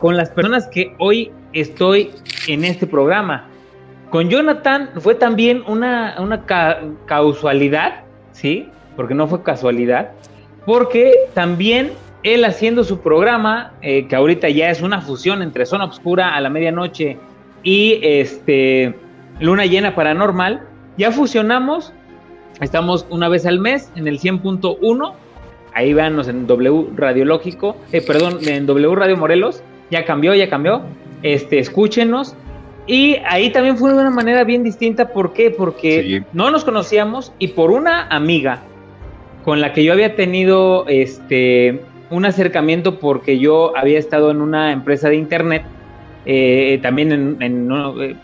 con 0.00 0.16
las 0.16 0.30
personas 0.30 0.66
que 0.68 0.94
hoy 0.98 1.30
estoy 1.52 2.10
en 2.46 2.64
este 2.64 2.86
programa. 2.86 3.48
Con 4.10 4.28
Jonathan 4.30 4.90
fue 5.00 5.14
también 5.14 5.62
una, 5.66 6.16
una 6.18 6.46
ca- 6.46 6.80
causalidad, 7.06 8.00
¿sí? 8.32 8.66
Porque 8.96 9.14
no 9.14 9.28
fue 9.28 9.42
casualidad, 9.42 10.12
porque 10.64 11.12
también 11.34 11.92
él 12.34 12.44
haciendo 12.44 12.84
su 12.84 13.00
programa, 13.00 13.72
eh, 13.82 14.06
que 14.06 14.16
ahorita 14.16 14.48
ya 14.48 14.70
es 14.70 14.82
una 14.82 15.00
fusión 15.00 15.42
entre 15.42 15.66
Zona 15.66 15.84
Obscura 15.84 16.34
a 16.34 16.40
la 16.40 16.50
medianoche 16.50 17.16
y 17.62 17.98
este 18.02 18.94
Luna 19.40 19.66
Llena 19.66 19.94
Paranormal, 19.94 20.62
ya 20.96 21.10
fusionamos, 21.12 21.92
estamos 22.60 23.06
una 23.10 23.28
vez 23.28 23.46
al 23.46 23.58
mes 23.60 23.90
en 23.96 24.08
el 24.08 24.18
100.1, 24.18 25.12
ahí 25.74 25.92
véanos 25.94 26.28
en 26.28 26.46
W 26.46 26.86
Radiológico, 26.96 27.76
eh, 27.92 28.02
perdón, 28.04 28.38
en 28.46 28.66
W 28.66 28.94
Radio 28.94 29.16
Morelos, 29.16 29.62
ya 29.90 30.04
cambió, 30.04 30.34
ya 30.34 30.48
cambió, 30.48 30.82
este, 31.22 31.58
escúchenos, 31.58 32.34
y 32.86 33.16
ahí 33.28 33.50
también 33.50 33.76
fue 33.76 33.92
de 33.92 33.98
una 34.00 34.10
manera 34.10 34.44
bien 34.44 34.64
distinta, 34.64 35.08
¿por 35.12 35.32
qué? 35.34 35.50
Porque 35.50 36.02
Sí. 36.02 36.24
no 36.32 36.50
nos 36.50 36.64
conocíamos 36.64 37.32
y 37.38 37.48
por 37.48 37.70
una 37.70 38.06
amiga 38.08 38.60
con 39.44 39.60
la 39.60 39.72
que 39.72 39.84
yo 39.84 39.92
había 39.92 40.14
tenido 40.16 40.86
este 40.88 41.82
un 42.10 42.24
acercamiento 42.24 42.98
porque 42.98 43.38
yo 43.38 43.76
había 43.76 43.98
estado 43.98 44.30
en 44.30 44.40
una 44.40 44.72
empresa 44.72 45.08
de 45.08 45.16
internet, 45.16 45.62
eh, 46.24 46.78
también 46.82 47.36
en, 47.40 47.70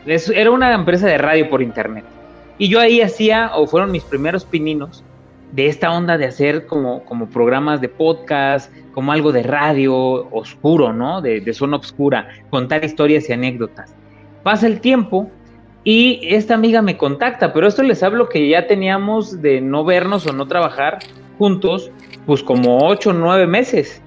eh, 0.07 0.21
era 0.35 0.51
una 0.51 0.75
empresa 0.75 1.07
de 1.07 1.19
radio 1.19 1.49
por 1.49 1.63
internet. 1.63 2.05
Y 2.59 2.69
yo 2.69 2.81
ahí 2.81 3.01
hacía, 3.01 3.51
o 3.55 3.67
fueron 3.67 3.91
mis 3.91 4.05
primeros 4.05 4.45
pininos, 4.45 5.05
de 5.53 5.69
esta 5.69 5.93
onda 5.93 6.19
de 6.19 6.27
hacer 6.27 6.67
como, 6.67 7.05
como 7.05 7.29
programas 7.29 7.81
de 7.81 7.89
podcast, 7.89 8.73
como 8.93 9.13
algo 9.13 9.31
de 9.33 9.43
radio 9.43 9.95
oscuro, 10.33 10.93
¿no? 10.93 11.21
De, 11.21 11.41
de 11.41 11.53
zona 11.53 11.77
oscura, 11.77 12.29
contar 12.51 12.85
historias 12.85 13.29
y 13.29 13.33
anécdotas. 13.33 13.95
Pasa 14.43 14.67
el 14.67 14.81
tiempo 14.81 15.31
y 15.85 16.21
esta 16.23 16.55
amiga 16.55 16.83
me 16.83 16.97
contacta, 16.97 17.53
pero 17.53 17.69
esto 17.69 17.83
les 17.83 18.03
hablo 18.03 18.29
que 18.29 18.49
ya 18.49 18.67
teníamos 18.67 19.43
de 19.43 19.61
no 19.61 19.85
vernos 19.85 20.27
o 20.27 20.33
no 20.33 20.47
trabajar 20.47 20.99
juntos, 21.39 21.91
pues 22.27 22.43
como 22.43 22.87
ocho 22.87 23.11
o 23.11 23.13
nueve 23.13 23.47
meses. 23.47 24.03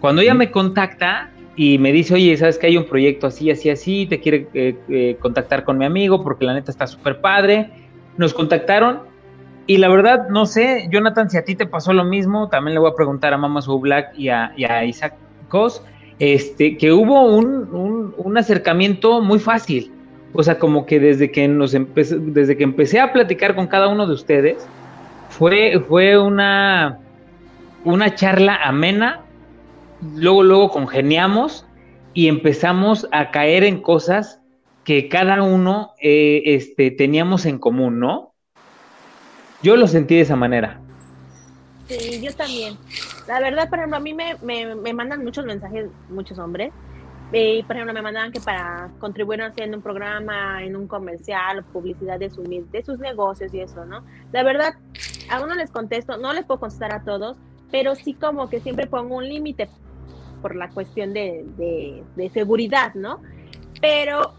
Cuando 0.00 0.22
ella 0.22 0.34
me 0.34 0.50
contacta 0.50 1.30
y 1.56 1.78
me 1.78 1.92
dice, 1.92 2.14
oye, 2.14 2.36
¿sabes 2.36 2.58
que 2.58 2.66
hay 2.66 2.76
un 2.76 2.84
proyecto 2.84 3.26
así, 3.26 3.50
así, 3.50 3.70
así? 3.70 4.06
Te 4.06 4.20
quiere 4.20 4.48
eh, 4.54 4.76
eh, 4.88 5.16
contactar 5.20 5.64
con 5.64 5.78
mi 5.78 5.84
amigo 5.84 6.22
porque 6.22 6.44
la 6.44 6.54
neta 6.54 6.70
está 6.70 6.86
súper 6.86 7.20
padre. 7.20 7.70
Nos 8.16 8.34
contactaron 8.34 9.00
y 9.66 9.78
la 9.78 9.88
verdad, 9.88 10.28
no 10.28 10.46
sé, 10.46 10.88
Jonathan, 10.92 11.28
si 11.28 11.38
a 11.38 11.44
ti 11.44 11.56
te 11.56 11.66
pasó 11.66 11.92
lo 11.92 12.04
mismo, 12.04 12.48
también 12.48 12.74
le 12.74 12.80
voy 12.80 12.90
a 12.90 12.94
preguntar 12.94 13.34
a 13.34 13.36
Mama 13.36 13.60
So 13.62 13.78
Black 13.80 14.12
y 14.16 14.28
a, 14.28 14.84
Isaac 14.84 15.14
Cos, 15.48 15.82
este, 16.20 16.76
que 16.76 16.92
hubo 16.92 17.22
un, 17.22 18.14
un, 18.16 18.38
acercamiento 18.38 19.20
muy 19.20 19.40
fácil. 19.40 19.90
O 20.32 20.42
sea, 20.44 20.58
como 20.60 20.86
que 20.86 21.00
desde 21.00 21.32
que 21.32 21.48
nos 21.48 21.74
empecé, 21.74 22.16
desde 22.18 22.56
que 22.56 22.62
empecé 22.62 23.00
a 23.00 23.12
platicar 23.12 23.56
con 23.56 23.66
cada 23.66 23.88
uno 23.88 24.06
de 24.06 24.14
ustedes, 24.14 24.68
fue, 25.30 25.80
fue 25.88 26.16
una, 26.16 27.00
una 27.86 28.16
charla 28.16 28.56
amena, 28.56 29.20
luego, 30.16 30.42
luego 30.42 30.70
congeniamos 30.70 31.64
y 32.14 32.26
empezamos 32.26 33.06
a 33.12 33.30
caer 33.30 33.62
en 33.62 33.80
cosas 33.80 34.40
que 34.82 35.08
cada 35.08 35.40
uno 35.42 35.92
eh, 36.02 36.42
este, 36.46 36.90
teníamos 36.90 37.46
en 37.46 37.58
común, 37.58 38.00
¿no? 38.00 38.34
Yo 39.62 39.76
lo 39.76 39.86
sentí 39.86 40.16
de 40.16 40.22
esa 40.22 40.34
manera. 40.34 40.80
Sí, 41.86 42.20
yo 42.20 42.34
también. 42.34 42.76
La 43.28 43.38
verdad, 43.38 43.68
por 43.68 43.78
ejemplo, 43.78 43.98
a 43.98 44.00
mí 44.00 44.14
me, 44.14 44.34
me, 44.42 44.92
mandan 44.92 45.22
muchos 45.22 45.44
mensajes, 45.46 45.86
muchos 46.08 46.40
hombres. 46.40 46.72
Y, 47.32 47.62
por 47.64 47.76
ejemplo, 47.76 47.94
me 47.94 48.02
mandaban 48.02 48.32
que 48.32 48.40
para 48.40 48.90
contribuir 48.98 49.42
haciendo 49.42 49.76
un 49.76 49.82
programa, 49.82 50.62
en 50.64 50.74
un 50.74 50.88
comercial, 50.88 51.64
publicidad 51.72 52.18
de, 52.18 52.30
sus 52.30 52.48
de 52.48 52.82
sus 52.84 52.98
negocios 52.98 53.54
y 53.54 53.60
eso, 53.60 53.84
¿no? 53.84 54.04
La 54.32 54.42
verdad, 54.42 54.74
a 55.30 55.40
uno 55.40 55.54
les 55.54 55.70
contesto, 55.70 56.16
no 56.16 56.32
les 56.32 56.44
puedo 56.44 56.60
contestar 56.60 56.92
a 56.92 57.04
todos, 57.04 57.36
pero 57.70 57.94
sí 57.94 58.14
como 58.14 58.48
que 58.48 58.60
siempre 58.60 58.86
pongo 58.86 59.16
un 59.16 59.28
límite 59.28 59.68
por 60.42 60.54
la 60.54 60.70
cuestión 60.70 61.12
de, 61.12 61.44
de, 61.56 62.02
de, 62.14 62.30
seguridad, 62.30 62.94
¿no? 62.94 63.20
Pero 63.80 64.34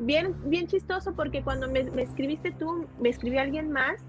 bien, 0.00 0.34
bien 0.44 0.66
chistoso 0.66 1.14
porque 1.14 1.42
cuando 1.42 1.68
me, 1.68 1.84
me 1.84 2.02
escribiste 2.02 2.50
tú, 2.50 2.86
me 3.00 3.08
escribió 3.08 3.40
alguien 3.40 3.72
más 3.72 4.02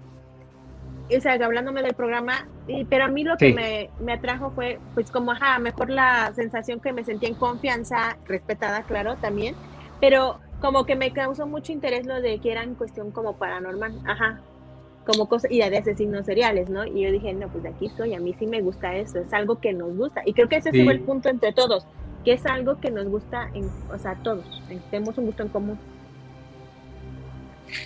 o 1.16 1.20
sea, 1.20 1.32
hablándome 1.32 1.82
del 1.82 1.94
programa, 1.94 2.46
pero 2.90 3.04
a 3.04 3.08
mí 3.08 3.24
lo 3.24 3.36
que 3.36 3.52
me, 3.54 3.90
me, 4.00 4.12
atrajo 4.12 4.50
fue, 4.50 4.78
pues 4.94 5.10
como, 5.10 5.32
ajá, 5.32 5.58
mejor 5.58 5.88
la 5.90 6.32
sensación 6.34 6.80
que 6.80 6.92
me 6.92 7.04
sentía 7.04 7.28
en 7.28 7.34
confianza, 7.34 8.18
respetada, 8.26 8.82
claro, 8.82 9.16
también, 9.16 9.54
pero 10.00 10.38
como 10.60 10.84
que 10.84 10.96
me 10.96 11.12
causó 11.12 11.46
mucho 11.46 11.72
interés 11.72 12.04
lo 12.04 12.20
de 12.20 12.40
que 12.40 12.52
era 12.52 12.62
en 12.62 12.74
cuestión 12.74 13.10
como 13.10 13.36
paranormal, 13.36 13.98
ajá, 14.06 14.40
como 15.08 15.26
cosas, 15.26 15.50
y 15.50 15.58
de 15.58 15.78
asesinos 15.78 16.26
seriales, 16.26 16.68
¿no? 16.68 16.84
Y 16.84 17.00
yo 17.00 17.10
dije, 17.10 17.32
no, 17.32 17.48
pues 17.48 17.64
aquí 17.64 17.86
estoy, 17.86 18.12
a 18.12 18.20
mí 18.20 18.34
sí 18.38 18.46
me 18.46 18.60
gusta 18.60 18.94
eso, 18.94 19.18
es 19.20 19.32
algo 19.32 19.58
que 19.58 19.72
nos 19.72 19.96
gusta, 19.96 20.20
y 20.26 20.34
creo 20.34 20.50
que 20.50 20.56
ese 20.56 20.70
fue 20.70 20.92
el 20.92 21.00
punto 21.00 21.30
entre 21.30 21.54
todos, 21.54 21.86
que 22.24 22.34
es 22.34 22.44
algo 22.44 22.78
que 22.78 22.90
nos 22.90 23.08
gusta, 23.08 23.48
en, 23.54 23.70
o 23.90 23.98
sea, 23.98 24.16
todos, 24.22 24.44
tenemos 24.90 25.16
un 25.16 25.24
gusto 25.24 25.42
en 25.42 25.48
común. 25.48 25.78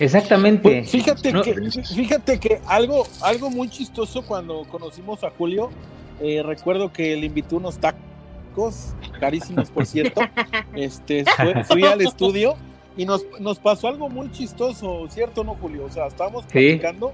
Exactamente. 0.01 0.63
Pues, 0.63 0.91
fíjate, 0.91 1.33
que, 1.33 1.83
fíjate 1.83 2.41
que 2.41 2.61
algo, 2.67 3.05
algo 3.21 3.51
muy 3.51 3.69
chistoso 3.69 4.23
cuando 4.23 4.65
conocimos 4.65 5.23
a 5.23 5.31
Julio, 5.31 5.71
eh, 6.21 6.43
recuerdo 6.43 6.93
que 6.93 7.17
le 7.17 7.27
invité 7.27 7.55
unos 7.55 7.79
tacos, 7.79 8.95
carísimos 9.21 9.71
por 9.71 9.87
cierto, 9.87 10.23
este, 10.75 11.25
fui 11.69 11.85
al 11.85 12.01
estudio 12.01 12.57
y 12.97 13.05
nos, 13.05 13.25
nos 13.41 13.59
pasó 13.59 13.89
algo 13.89 14.09
muy 14.09 14.31
chistoso, 14.31 15.07
¿cierto 15.09 15.45
no 15.45 15.55
Julio? 15.55 15.85
O 15.85 15.91
sea, 15.91 16.07
estábamos 16.07 16.45
platicando 16.47 17.13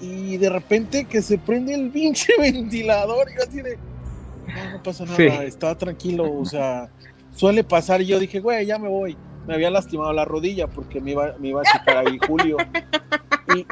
y 0.00 0.36
de 0.36 0.48
repente 0.48 1.04
que 1.04 1.22
se 1.22 1.38
prende 1.38 1.74
el 1.74 1.90
pinche 1.90 2.32
ventilador 2.38 3.28
y 3.30 3.42
así 3.42 3.62
de, 3.62 3.76
no, 3.76 4.72
no 4.72 4.82
pasa 4.82 5.04
nada, 5.04 5.44
está 5.44 5.76
tranquilo, 5.76 6.32
o 6.32 6.44
sea, 6.44 6.88
suele 7.34 7.64
pasar 7.64 8.00
y 8.02 8.06
yo 8.06 8.18
dije, 8.18 8.40
güey, 8.40 8.66
ya 8.66 8.78
me 8.78 8.88
voy 8.88 9.16
me 9.46 9.54
había 9.54 9.70
lastimado 9.70 10.12
la 10.12 10.24
rodilla 10.24 10.66
porque 10.66 11.00
me 11.00 11.12
iba, 11.12 11.34
me 11.38 11.48
iba 11.48 11.62
a 11.62 11.64
checar 11.64 12.06
ahí 12.06 12.18
Julio. 12.26 12.56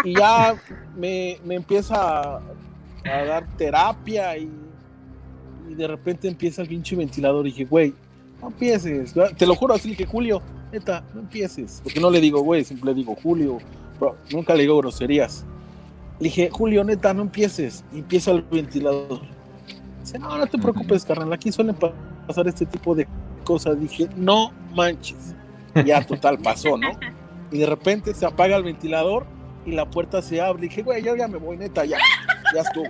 Y, 0.04 0.18
ya 0.18 0.56
me, 0.96 1.38
empieza 1.48 2.38
a, 2.38 2.42
dar 3.04 3.46
terapia 3.56 4.36
y, 4.36 4.50
de 5.68 5.86
repente 5.86 6.26
empieza 6.26 6.62
el 6.62 6.68
pinche 6.68 6.96
ventilador 6.96 7.46
y 7.46 7.50
dije, 7.50 7.64
güey, 7.64 7.94
no 8.40 8.48
empieces. 8.48 9.14
Te 9.36 9.46
lo 9.46 9.54
juro 9.54 9.74
así, 9.74 9.90
dije, 9.90 10.06
Julio, 10.06 10.42
neta, 10.72 11.04
no 11.14 11.20
empieces. 11.20 11.80
Porque 11.82 12.00
no 12.00 12.10
le 12.10 12.20
digo, 12.20 12.40
güey, 12.40 12.64
siempre 12.64 12.90
le 12.90 12.94
digo, 12.94 13.16
Julio, 13.22 13.58
nunca 14.32 14.54
le 14.54 14.62
digo 14.62 14.78
groserías. 14.78 15.44
Le 16.20 16.24
dije, 16.24 16.50
Julio, 16.50 16.84
neta, 16.84 17.14
no 17.14 17.22
empieces. 17.22 17.84
Y 17.92 17.98
empieza 17.98 18.30
el 18.30 18.42
ventilador. 18.42 19.20
Dice, 20.00 20.18
no, 20.18 20.36
no 20.36 20.46
te 20.46 20.58
preocupes, 20.58 21.04
carnal, 21.04 21.32
aquí 21.32 21.52
suelen 21.52 21.76
pasar 22.26 22.48
este 22.48 22.66
tipo 22.66 22.94
de 22.94 23.06
cosas. 23.44 23.80
Dije, 23.80 24.08
no 24.16 24.52
manches 24.74 25.34
ya 25.84 26.04
total 26.04 26.38
pasó, 26.38 26.76
¿no? 26.76 26.90
Y 27.50 27.58
de 27.58 27.66
repente 27.66 28.14
se 28.14 28.26
apaga 28.26 28.56
el 28.56 28.64
ventilador 28.64 29.26
y 29.64 29.72
la 29.72 29.88
puerta 29.88 30.22
se 30.22 30.40
abre. 30.40 30.62
Dije, 30.62 30.82
güey, 30.82 31.02
yo 31.02 31.16
ya 31.16 31.28
me 31.28 31.38
voy, 31.38 31.56
neta, 31.56 31.84
ya, 31.84 31.98
ya 32.54 32.60
estuvo. 32.60 32.88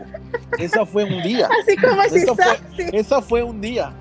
Esa 0.59 0.85
fue 0.85 1.05
un 1.05 1.23
día. 1.23 1.49
Así 1.63 1.77
como 1.77 2.01
así 2.01 2.19
esa, 2.19 2.35
fue, 2.35 2.91
esa 2.93 3.23
fue 3.23 3.43
un 3.43 3.61
día. 3.61 3.93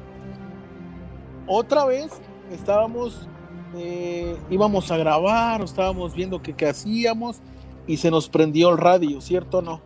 Otra 1.45 1.85
vez 1.85 2.11
estábamos, 2.51 3.27
eh, 3.75 4.35
íbamos 4.49 4.91
a 4.91 4.97
grabar, 4.97 5.61
estábamos 5.61 6.13
viendo 6.15 6.41
qué, 6.41 6.67
hacíamos 6.67 7.37
y 7.85 7.97
se 7.97 8.11
nos 8.11 8.29
prendió 8.29 8.69
el 8.69 8.77
radio, 8.77 9.21
¿cierto 9.21 9.59
o 9.59 9.61
no? 9.61 9.81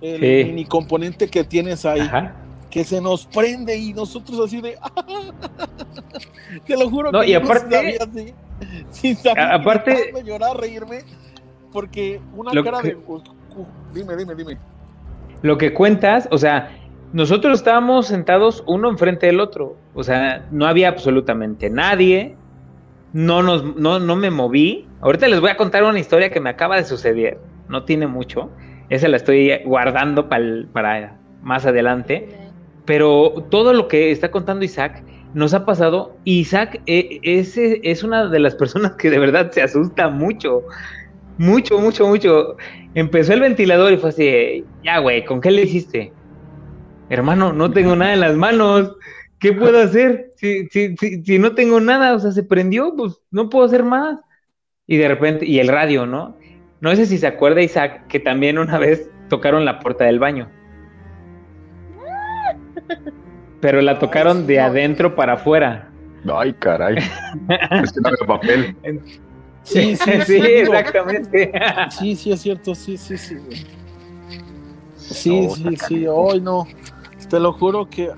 El 0.00 0.46
mini 0.46 0.64
componente 0.64 1.28
que 1.28 1.44
tienes 1.44 1.84
ahí. 1.84 2.08
que 2.70 2.84
se 2.84 3.00
nos 3.00 3.26
prende 3.26 3.76
y 3.76 3.92
nosotros 3.92 4.40
así 4.46 4.60
de 4.60 4.78
te 6.66 6.76
lo 6.76 6.88
juro 6.88 7.10
no, 7.10 7.20
que 7.20 7.30
y 7.30 7.34
aparte 7.34 7.98
así, 8.00 8.32
sin 8.92 9.16
aparte 9.36 10.12
llorar 10.24 10.56
reírme 10.56 11.00
porque 11.72 12.20
una 12.32 12.52
cara 12.62 12.80
de 12.80 12.96
dime 13.92 14.16
dime 14.16 14.34
dime 14.36 14.58
lo 15.42 15.58
que 15.58 15.74
cuentas 15.74 16.28
o 16.30 16.38
sea 16.38 16.70
nosotros 17.12 17.58
estábamos 17.58 18.06
sentados 18.06 18.62
uno 18.68 18.88
enfrente 18.88 19.26
del 19.26 19.40
otro 19.40 19.76
o 19.94 20.04
sea 20.04 20.46
no 20.52 20.66
había 20.66 20.88
absolutamente 20.88 21.70
nadie 21.70 22.36
no 23.12 23.42
nos 23.42 23.76
no, 23.76 23.98
no 23.98 24.16
me 24.16 24.30
moví 24.30 24.88
ahorita 25.00 25.28
les 25.28 25.40
voy 25.40 25.50
a 25.50 25.56
contar 25.56 25.82
una 25.84 25.98
historia 25.98 26.30
que 26.30 26.40
me 26.40 26.50
acaba 26.50 26.76
de 26.76 26.84
suceder 26.84 27.38
no 27.68 27.84
tiene 27.84 28.06
mucho 28.06 28.50
esa 28.88 29.08
la 29.08 29.16
estoy 29.16 29.52
guardando 29.64 30.28
para 30.28 31.18
más 31.42 31.66
adelante 31.66 32.28
pero 32.84 33.46
todo 33.50 33.72
lo 33.72 33.88
que 33.88 34.10
está 34.10 34.30
contando 34.30 34.64
Isaac 34.64 35.02
nos 35.34 35.54
ha 35.54 35.64
pasado. 35.64 36.16
Isaac 36.24 36.80
eh, 36.86 37.20
es, 37.22 37.56
es 37.56 38.02
una 38.02 38.26
de 38.26 38.40
las 38.40 38.54
personas 38.54 38.92
que 38.92 39.10
de 39.10 39.18
verdad 39.18 39.50
se 39.50 39.62
asusta 39.62 40.08
mucho. 40.08 40.62
Mucho, 41.38 41.78
mucho, 41.78 42.06
mucho. 42.06 42.56
Empezó 42.94 43.32
el 43.32 43.40
ventilador 43.40 43.92
y 43.92 43.96
fue 43.96 44.10
así, 44.10 44.64
ya, 44.84 44.98
güey, 44.98 45.24
¿con 45.24 45.40
qué 45.40 45.50
le 45.50 45.62
hiciste? 45.62 46.12
Hermano, 47.08 47.52
no 47.52 47.70
tengo 47.70 47.96
nada 47.96 48.12
en 48.12 48.20
las 48.20 48.36
manos. 48.36 48.96
¿Qué 49.40 49.54
puedo 49.54 49.80
hacer? 49.80 50.30
Si, 50.36 50.68
si, 50.68 50.96
si, 50.96 51.24
si 51.24 51.38
no 51.38 51.54
tengo 51.54 51.80
nada, 51.80 52.14
o 52.14 52.18
sea, 52.20 52.30
se 52.30 52.42
prendió, 52.42 52.94
pues 52.94 53.20
no 53.30 53.48
puedo 53.48 53.64
hacer 53.64 53.82
más. 53.82 54.18
Y 54.86 54.98
de 54.98 55.08
repente, 55.08 55.46
y 55.46 55.58
el 55.60 55.68
radio, 55.68 56.04
¿no? 56.04 56.36
No 56.80 56.94
sé 56.94 57.06
si 57.06 57.16
se 57.16 57.26
acuerda 57.26 57.62
Isaac 57.62 58.06
que 58.08 58.20
también 58.20 58.58
una 58.58 58.78
vez 58.78 59.10
tocaron 59.28 59.64
la 59.64 59.78
puerta 59.80 60.04
del 60.04 60.18
baño. 60.18 60.50
Pero 63.60 63.80
la 63.80 63.98
tocaron 63.98 64.46
de 64.46 64.60
adentro 64.60 65.14
para 65.14 65.34
afuera. 65.34 65.90
Ay, 66.32 66.52
caray. 66.54 66.96
es 66.98 67.92
que 67.92 68.00
no 68.00 68.08
había 68.08 68.26
papel. 68.26 68.76
Sí, 69.62 69.96
sí, 69.96 70.10
sí, 70.26 70.36
exactamente. 70.36 71.52
Sí, 71.90 72.16
sí, 72.16 72.32
es 72.32 72.40
cierto, 72.40 72.74
sí, 72.74 72.96
sí, 72.96 73.16
sí. 73.16 73.36
Sí, 74.96 75.48
sí, 75.50 75.76
sí, 75.76 76.06
hoy 76.06 76.40
no. 76.40 76.66
Te 77.28 77.38
lo 77.38 77.52
juro 77.52 77.88
que, 77.88 78.10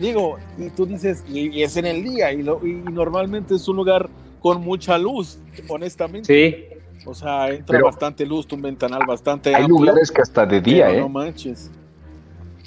digo, 0.00 0.38
y 0.58 0.70
tú 0.70 0.86
dices, 0.86 1.24
y, 1.28 1.62
es 1.62 1.76
en 1.76 1.86
el 1.86 2.02
día, 2.02 2.32
y, 2.32 2.42
lo, 2.42 2.66
y 2.66 2.72
normalmente 2.90 3.54
es 3.54 3.68
un 3.68 3.76
lugar 3.76 4.08
con 4.40 4.62
mucha 4.62 4.98
luz, 4.98 5.38
honestamente. 5.68 6.26
Sí. 6.26 7.06
O 7.06 7.14
sea, 7.14 7.50
entra 7.50 7.80
bastante 7.80 8.26
luz, 8.26 8.46
un 8.52 8.60
ventanal 8.60 9.02
bastante 9.06 9.54
Hay 9.54 9.66
lugares 9.66 10.10
que 10.10 10.20
hasta 10.20 10.44
de 10.44 10.60
día, 10.60 10.90
¿eh? 10.90 11.00
No 11.00 11.08
manches. 11.08 11.70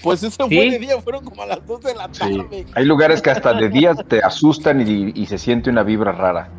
Pues 0.02 0.24
eso 0.24 0.48
fue 0.48 0.72
de 0.72 0.80
día, 0.80 1.00
fueron 1.02 1.24
como 1.24 1.44
a 1.44 1.46
las 1.46 1.66
2 1.66 1.82
de 1.82 1.96
la 1.96 2.08
tarde. 2.10 2.66
Hay 2.74 2.86
lugares 2.86 3.22
que 3.22 3.30
hasta 3.30 3.54
de 3.54 3.70
día 3.70 3.94
te 3.94 4.20
asustan 4.20 4.82
y, 4.82 5.26
se 5.26 5.38
siente 5.38 5.70
una 5.70 5.84
vibra 5.84 6.12
rara. 6.12 6.50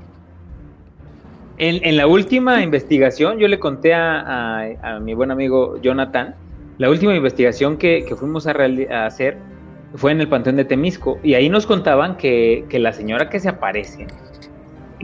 En, 1.59 1.97
la 1.97 2.07
última 2.07 2.63
investigación 2.63 3.39
yo 3.39 3.49
le 3.49 3.59
conté 3.59 3.93
a, 3.95 4.99
mi 5.01 5.15
buen 5.15 5.31
amigo 5.31 5.81
Jonathan 5.81 6.35
la 6.79 6.91
última 6.91 7.15
investigación 7.15 7.77
que, 7.77 8.05
fuimos 8.19 8.47
a, 8.47 8.55
hacer 9.05 9.37
fue 9.95 10.13
en 10.13 10.21
el 10.21 10.29
Panteón 10.29 10.57
de 10.57 10.65
Temisco 10.65 11.19
y 11.23 11.35
ahí 11.35 11.49
nos 11.49 11.67
contaban 11.67 12.17
que, 12.17 12.67
la 12.73 12.93
señora 12.93 13.29
que 13.29 13.41
se 13.41 13.49
aparece, 13.49 14.07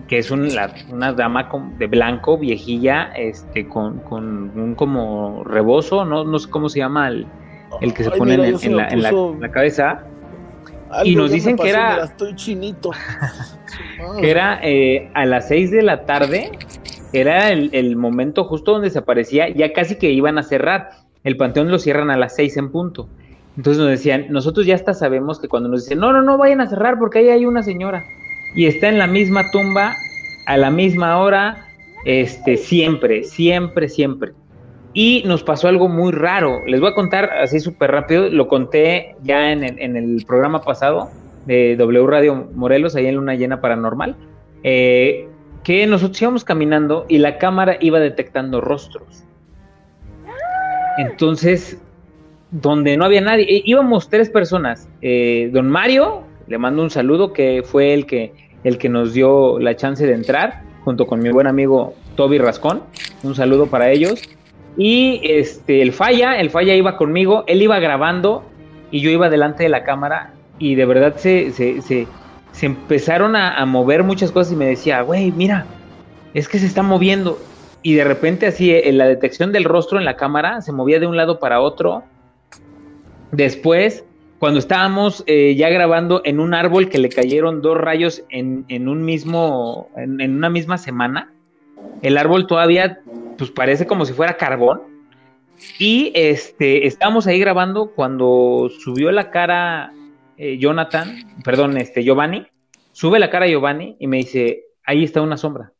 que 0.09 0.18
es 0.18 0.30
una 0.30 1.12
dama 1.12 1.49
de 1.78 1.86
blanco, 1.86 2.38
viejilla, 2.38 3.12
este, 3.16 3.68
con, 3.68 4.03
un 4.11 4.74
como 4.74 5.45
rebozo, 5.45 6.05
no, 6.05 6.24
no 6.24 6.38
sé 6.38 6.51
cómo 6.51 6.68
se 6.68 6.80
llama 6.80 7.09
el, 7.09 7.26
que 7.95 8.05
se 8.05 8.11
pone 8.11 8.34
en, 8.34 8.76
la, 8.76 9.51
cabeza. 9.51 10.05
y 11.05 11.14
nos 11.14 11.30
dicen 11.30 11.57
que 11.59 11.70
era... 11.70 12.05
estoy 12.05 12.34
chinito. 12.34 12.91
que 14.20 14.30
era 14.30 14.61
eh, 14.62 15.11
a 15.14 15.24
las 15.24 15.49
6 15.49 15.70
de 15.70 15.82
la 15.82 16.05
tarde, 16.05 16.51
era 17.12 17.51
el, 17.51 17.70
el 17.72 17.97
momento 17.97 18.45
justo 18.45 18.72
donde 18.72 18.91
se 18.91 18.99
aparecía, 18.99 19.49
ya 19.49 19.72
casi 19.72 19.97
que 19.97 20.11
iban 20.11 20.38
a 20.38 20.43
cerrar 20.43 20.91
el 21.22 21.36
panteón 21.36 21.70
lo 21.70 21.78
cierran 21.78 22.11
a 22.11 22.16
las 22.16 22.34
seis 22.36 22.57
en 22.57 22.70
punto. 22.70 23.09
Entonces 23.57 23.80
nos 23.80 23.90
decían, 23.90 24.26
nosotros 24.30 24.66
ya 24.66 24.74
hasta 24.74 24.94
sabemos 24.94 25.40
que 25.40 25.48
cuando 25.48 25.68
nos 25.68 25.84
dicen, 25.84 25.98
no, 25.98 26.12
no, 26.12 26.22
no 26.22 26.38
vayan 26.38 26.61
a 26.61 26.68
cerrar 26.68 26.98
porque 26.98 27.18
ahí 27.18 27.28
hay 27.28 27.46
una 27.46 27.62
señora 27.62 28.05
y 28.55 28.66
está 28.66 28.88
en 28.88 28.98
la 28.98 29.07
misma 29.07 29.51
tumba 29.51 29.94
a 30.46 30.57
la 30.57 30.70
misma 30.70 31.18
hora, 31.18 31.68
este, 32.05 32.57
siempre, 32.57 33.24
siempre, 33.24 33.88
siempre. 33.88 34.32
Y 34.92 35.22
nos 35.26 35.44
pasó 35.44 35.68
algo 35.68 35.88
muy 35.88 36.11
raro. 36.11 36.64
Les 36.66 36.80
voy 36.80 36.90
a 36.90 36.94
contar 36.94 37.30
así 37.30 37.61
súper 37.61 37.92
rápido. 37.92 38.28
Lo 38.28 38.48
conté 38.48 39.14
ya 39.22 39.53
en 39.53 39.62
el, 39.62 40.24
programa 40.26 40.62
pasado 40.62 41.09
de 41.46 41.76
W 41.76 42.07
Radio 42.07 42.48
Morelos, 42.55 42.96
ahí 42.96 43.07
en 43.07 43.14
Luna 43.14 43.36
Llena 43.36 43.61
Paranormal. 43.61 44.16
Eh, 44.64 45.28
que 45.62 45.86
nosotros 45.86 46.20
íbamos 46.20 46.44
caminando 46.44 47.07
y 47.09 47.18
la 47.18 47.38
cámara 47.38 47.76
iba 47.80 48.01
detectando 48.01 48.61
rostros. 48.61 49.24
Entonces, 50.98 51.80
donde 52.51 52.96
no 52.96 53.05
había 53.05 53.20
nadie, 53.20 53.44
eh, 53.48 53.62
íbamos 53.64 54.09
tres 54.09 54.30
personas. 54.30 54.88
Eh, 55.03 55.51
don 55.53 55.68
Mario, 55.68 56.22
le 56.46 56.59
mando 56.59 56.82
un 56.82 56.90
saludo, 56.90 57.32
que 57.32 57.62
fue 57.64 57.94
el 57.94 58.07
que, 58.07 58.32
el 58.64 58.78
que 58.78 58.88
nos 58.88 59.14
dio 59.14 59.59
la 59.59 59.76
chance 59.76 60.07
de 60.07 60.14
entrar, 60.14 60.62
junto 60.84 61.07
con 61.07 61.20
mi 61.20 61.30
buen 61.30 61.46
amigo 61.46 61.94
Toby 62.16 62.38
Rascón. 62.38 62.82
Un 63.22 63.34
saludo 63.34 63.66
para 63.66 63.90
ellos. 63.90 64.20
Y 64.76 65.20
este, 65.24 65.82
el 65.82 65.92
Falla, 65.92 66.40
el 66.40 66.51
Falla 66.51 66.74
iba 66.74 66.96
conmigo, 66.96 67.44
él 67.46 67.62
iba 67.62 67.78
grabando 67.80 68.44
y 68.90 69.01
yo 69.01 69.11
iba 69.11 69.28
delante 69.28 69.64
de 69.64 69.68
la 69.68 69.84
cámara 69.84 70.34
y 70.59 70.74
de 70.74 70.84
verdad 70.84 71.16
se, 71.16 71.53
se, 71.53 71.80
se, 71.82 72.07
empezaron 72.66 73.34
a, 73.36 73.64
mover 73.66 74.05
muchas 74.05 74.30
cosas 74.30 74.53
y 74.53 74.57
me 74.57 74.66
decía, 74.66 75.01
güey, 75.03 75.32
mira, 75.32 75.66
es 76.34 76.48
que 76.48 76.59
se 76.59 76.66
está 76.66 76.82
moviendo 76.82 77.38
y 77.82 77.94
de 77.94 78.05
repente 78.05 78.46
así 78.46 78.70
en 78.70 78.98
la 78.98 79.07
detección 79.07 79.53
del 79.53 79.64
rostro 79.64 79.98
en 79.98 80.05
la 80.05 80.16
cámara 80.16 80.61
se 80.61 80.72
movía 80.72 81.01
de 81.01 81.07
un 81.07 81.16
lado 81.16 81.38
para 81.40 81.61
otro. 81.61 82.05
Después, 83.33 84.05
cuando 84.39 84.59
estábamos 84.59 85.22
eh, 85.26 85.55
ya 85.55 85.68
grabando 85.68 86.22
en 86.24 86.41
un 86.41 86.55
árbol 86.55 86.89
que 86.89 86.99
le 86.99 87.09
cayeron 87.09 87.62
dos 87.62 87.76
rayos 87.76 88.24
en, 88.28 88.64
un 88.89 89.05
mismo, 89.05 89.89
en, 89.97 90.35
una 90.35 90.51
misma 90.51 90.78
semana, 90.78 91.33
el 92.03 92.18
árbol 92.18 92.47
todavía 92.47 93.01
pues 93.39 93.51
parece 93.51 93.87
como 93.87 94.05
si 94.05 94.12
fuera 94.12 94.37
carbón. 94.37 94.83
Y 95.78 96.11
este, 96.14 96.87
estábamos 96.87 97.26
ahí 97.26 97.39
grabando 97.39 97.93
cuando 97.95 98.70
subió 98.81 99.12
la 99.12 99.31
cara 99.31 99.93
eh, 100.39 100.57
Jonathan, 100.59 101.18
perdón, 101.45 101.76
este 101.76 102.03
Giovanni, 102.03 102.47
sube 102.93 103.18
la 103.18 103.28
cara 103.28 103.47
Giovanni 103.47 103.97
y 104.01 104.07
me 104.07 104.16
dice, 104.16 104.64
ahí 104.85 105.05
está 105.05 105.20
una 105.20 105.37
sombra. 105.37 105.74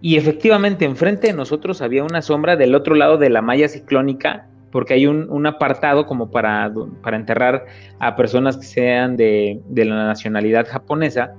Y 0.00 0.16
efectivamente, 0.16 0.86
enfrente 0.86 1.26
de 1.26 1.32
nosotros 1.34 1.82
había 1.82 2.02
una 2.02 2.22
sombra 2.22 2.56
del 2.56 2.74
otro 2.74 2.94
lado 2.94 3.18
de 3.18 3.30
la 3.30 3.42
malla 3.42 3.68
ciclónica, 3.68 4.48
porque 4.74 4.94
hay 4.94 5.06
un, 5.06 5.46
apartado 5.46 6.04
como 6.04 6.32
para, 6.32 6.68
para, 7.00 7.16
enterrar 7.16 7.64
a 8.00 8.16
personas 8.16 8.56
que 8.56 8.64
sean 8.64 9.16
de, 9.16 9.62
la 9.72 10.06
nacionalidad 10.06 10.66
japonesa. 10.66 11.32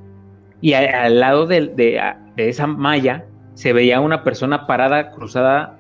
Y 0.62 0.72
al 0.72 1.20
lado 1.20 1.46
de, 1.46 1.68
de, 1.68 2.02
esa 2.38 2.66
malla 2.66 3.26
se 3.54 3.74
veía 3.74 4.00
una 4.00 4.24
persona 4.24 4.66
parada, 4.66 5.12
cruzada 5.12 5.78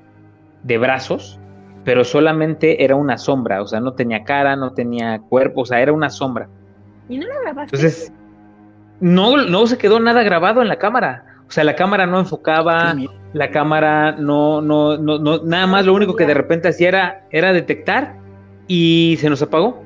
de 0.64 0.78
brazos, 0.78 1.39
pero 1.86 2.03
solamente 2.03 2.84
era 2.84 2.97
una 2.97 3.18
sombra, 3.18 3.62
o 3.62 3.68
sea, 3.68 3.80
no 3.80 3.93
tenía 3.93 4.26
cara, 4.26 4.58
no 4.58 4.74
tenía 4.74 5.20
cuerpo, 5.20 5.62
o 5.62 5.66
sea, 5.66 5.80
era 5.80 5.93
una 5.93 6.10
sombra. 6.10 6.49
¿Y 7.08 7.18
no 7.18 7.26
la 7.26 7.39
grabaste? 7.39 7.78
Entonces, 7.78 8.14
no, 8.99 9.38
no 9.38 9.66
se 9.66 9.78
quedó 9.78 10.01
nada 10.01 10.24
grabado 10.24 10.62
en 10.62 10.68
la 10.68 10.76
cámara. 10.78 11.34
O 11.48 11.52
sea, 11.52 11.64
la 11.64 11.76
cámara 11.76 12.06
no 12.08 12.20
enfocaba, 12.20 12.96
la 13.34 13.52
cámara 13.52 14.14
no, 14.14 14.62
no, 14.62 14.98
no, 14.98 15.20
no, 15.20 15.43
nada 15.43 15.68
más 15.68 15.86
lo 15.86 15.93
único 15.93 16.16
que 16.16 16.26
de 16.26 16.34
repente 16.34 16.70
hacía 16.70 16.88
era, 16.88 17.28
era 17.32 17.54
detectar 17.54 18.16
y 18.68 19.18
se 19.20 19.30
nos 19.30 19.41
apagó. 19.41 19.84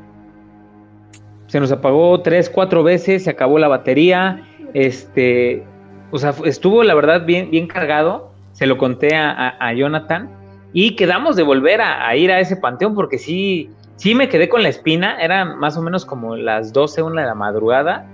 Se 1.47 1.59
nos 1.59 1.71
apagó 1.71 2.21
tres, 2.21 2.49
cuatro 2.49 2.83
veces, 2.83 3.23
se 3.23 3.29
acabó 3.31 3.59
la 3.59 3.67
batería, 3.67 4.45
este, 4.73 5.65
o 6.11 6.17
sea, 6.17 6.33
estuvo 6.45 6.83
la 6.83 6.93
verdad 6.93 7.25
bien, 7.25 7.49
bien 7.51 7.67
cargado, 7.67 8.31
se 8.53 8.67
lo 8.67 8.77
conté 8.77 9.15
a, 9.15 9.73
Jonathan. 9.73 10.29
Y 10.71 10.95
quedamos 10.95 11.35
de 11.35 11.43
volver 11.43 11.81
a, 11.81 12.15
ir 12.15 12.31
a 12.31 12.39
ese 12.39 12.55
panteón 12.55 12.93
porque 12.93 13.17
sí, 13.17 13.71
sí 13.95 14.13
me 14.13 14.29
quedé 14.29 14.47
con 14.47 14.61
la 14.61 14.69
espina, 14.69 15.19
eran 15.19 15.57
más 15.57 15.75
o 15.75 15.81
menos 15.81 16.05
como 16.05 16.35
las 16.35 16.71
12, 16.71 17.01
una 17.01 17.21
de 17.21 17.27
la 17.27 17.35
madrugada 17.35 18.05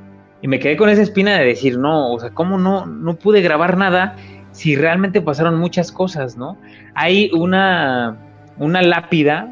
y 0.46 0.48
me 0.48 0.60
quedé 0.60 0.78
con 0.78 0.90
esa 0.90 1.02
espina 1.02 1.40
de 1.40 1.44
decir, 1.44 1.80
no, 1.80 2.14
o 2.14 2.20
sea, 2.20 2.30
¿cómo 2.30 2.60
no, 2.60 2.86
no 2.86 3.16
pude 3.16 3.42
grabar 3.42 3.78
nada 3.78 4.16
si 4.52 4.76
realmente 4.76 5.20
pasaron 5.20 5.58
muchas 5.58 5.92
cosas, 5.92 6.38
¿no? 6.38 6.56
Hay 6.94 7.32
una, 7.34 8.16
una 8.60 8.84
lápida 8.84 9.52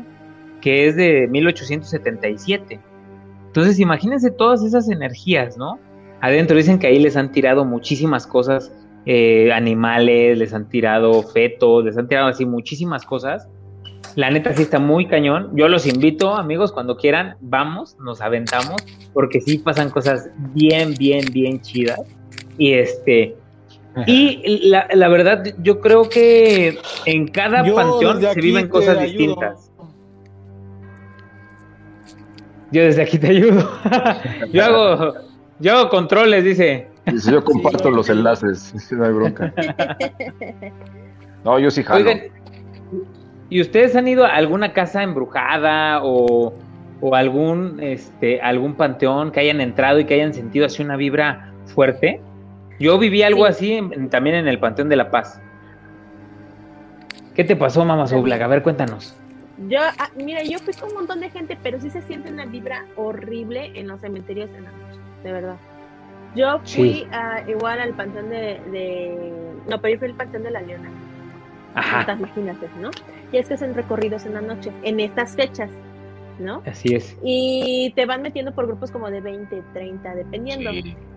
que 0.62 0.86
es 0.86 0.96
de 0.96 1.28
1877. 1.32 2.80
Entonces, 3.48 3.80
imagínense 3.80 4.30
todas 4.30 4.64
esas 4.64 4.88
energías, 4.88 5.58
¿no? 5.58 5.80
Adentro 6.22 6.56
dicen 6.56 6.78
que 6.78 6.86
ahí 6.86 7.00
les 7.00 7.18
han 7.18 7.32
tirado 7.32 7.66
muchísimas 7.66 8.28
cosas, 8.28 8.72
eh, 9.08 9.52
animales, 9.52 10.38
les 10.38 10.54
han 10.54 10.70
tirado 10.70 11.24
fetos, 11.24 11.86
les 11.86 11.98
han 11.98 12.08
tirado 12.08 12.28
así 12.28 12.46
muchísimas 12.46 13.04
cosas 13.04 13.50
la 14.16 14.30
neta 14.30 14.54
sí 14.54 14.64
está 14.64 14.80
muy 14.80 15.08
cañón. 15.08 15.52
Yo 15.56 15.68
los 15.68 15.86
invito, 15.86 16.36
amigos, 16.36 16.72
cuando 16.72 16.98
quieran, 16.98 17.36
vamos, 17.42 17.98
nos 18.00 18.22
aventamos, 18.22 18.82
porque 19.14 19.42
sí 19.42 19.58
pasan 19.58 19.90
cosas 19.90 20.30
bien, 20.54 20.94
bien, 20.98 21.26
bien 21.32 21.62
chidas. 21.62 22.02
Y 22.58 22.74
este, 22.74 23.36
y 24.08 24.70
la, 24.70 25.08
verdad, 25.08 25.44
yo 25.60 25.80
creo 25.80 26.10
que 26.10 26.80
en 27.06 27.28
cada 27.28 27.64
panteón 27.64 28.22
se 28.22 28.42
viven 28.42 28.68
cosas 28.68 29.02
distintas. 29.02 29.72
Yo 32.72 32.82
desde 32.82 33.04
aquí 33.04 33.20
te 33.20 33.28
ayudo. 33.28 33.70
yo 34.52 34.66
hago, 34.66 35.14
yo 35.60 35.78
hago 35.78 35.90
controles, 35.90 36.44
dice. 36.44 36.88
yo 37.30 37.44
comparto 37.44 37.92
los 37.92 38.10
enlaces, 38.10 38.74
no 38.92 39.06
hay 39.06 39.14
bronca. 39.14 39.54
No, 41.44 41.60
yo 41.60 41.70
sí 41.70 41.84
jalo. 41.84 42.10
¿Y 43.54 43.62
ustedes 43.62 43.96
han 43.96 44.08
ido 44.08 44.26
a 44.26 44.30
alguna 44.30 44.74
casa 44.74 45.04
embrujada 45.04 46.00
o, 46.02 46.56
algún, 47.14 47.80
este, 47.84 48.42
algún 48.42 48.74
panteón 48.74 49.32
que 49.32 49.42
hayan 49.42 49.62
entrado 49.62 50.00
y 50.00 50.06
que 50.06 50.16
hayan 50.16 50.34
sentido 50.34 50.66
así 50.66 50.82
una 50.82 50.96
vibra 50.96 51.54
fuerte? 51.68 52.20
Yo 52.80 52.98
viví 52.98 53.22
algo 53.22 53.46
así 53.46 53.80
también 54.10 54.38
en 54.38 54.48
el 54.48 54.58
Panteón 54.58 54.90
de 54.90 54.96
la 54.96 55.12
Paz. 55.12 55.40
¿Qué 57.36 57.44
te 57.44 57.56
pasó, 57.56 57.86
mamá 57.86 58.08
Soblag? 58.08 58.42
A 58.42 58.48
ver, 58.48 58.64
cuéntanos. 58.64 59.16
Yo, 59.70 59.82
ah, 60.00 60.10
mira, 60.16 60.42
yo 60.42 60.58
fui 60.58 60.74
con 60.74 60.90
un 60.90 60.96
montón 60.96 61.20
de 61.20 61.30
gente, 61.30 61.56
pero 61.62 61.80
sí 61.80 61.92
se 61.92 62.02
siente 62.02 62.32
una 62.32 62.48
vibra 62.48 62.88
horrible 62.96 63.72
en 63.76 63.88
los 63.88 64.02
cementerios 64.02 64.50
en 64.58 64.64
la 64.64 64.72
noche, 64.72 65.00
de 65.24 65.32
verdad. 65.32 65.58
Yo 66.36 66.60
fui 66.66 67.08
igual 67.48 67.80
al 67.82 67.94
panteón 67.94 68.32
de, 68.32 68.60
de, 68.72 69.32
No, 69.70 69.80
pero 69.80 69.94
yo 69.94 70.00
fui 70.00 70.10
al 70.10 70.16
panteón 70.16 70.42
de 70.42 70.50
la 70.50 70.62
Leona. 70.62 70.90
Ajá. 71.76 72.14
Imagínate, 72.14 72.70
¿no? 72.80 72.92
Y 73.32 73.38
es 73.38 73.48
que 73.48 73.56
hacen 73.56 73.74
recorridos 73.74 74.26
en 74.26 74.36
la 74.36 74.42
noche, 74.42 74.72
en 74.84 75.00
estas 75.00 75.36
fechas, 75.36 75.70
¿no? 76.40 76.62
Así 76.66 76.94
es. 76.94 77.18
Y 77.24 77.94
te 77.96 78.06
van 78.06 78.22
metiendo 78.22 78.54
por 78.54 78.68
grupos 78.68 78.92
como 78.92 79.10
de 79.10 79.22
20, 79.22 79.64
30, 79.74 80.16
dependiendo. 80.16 80.72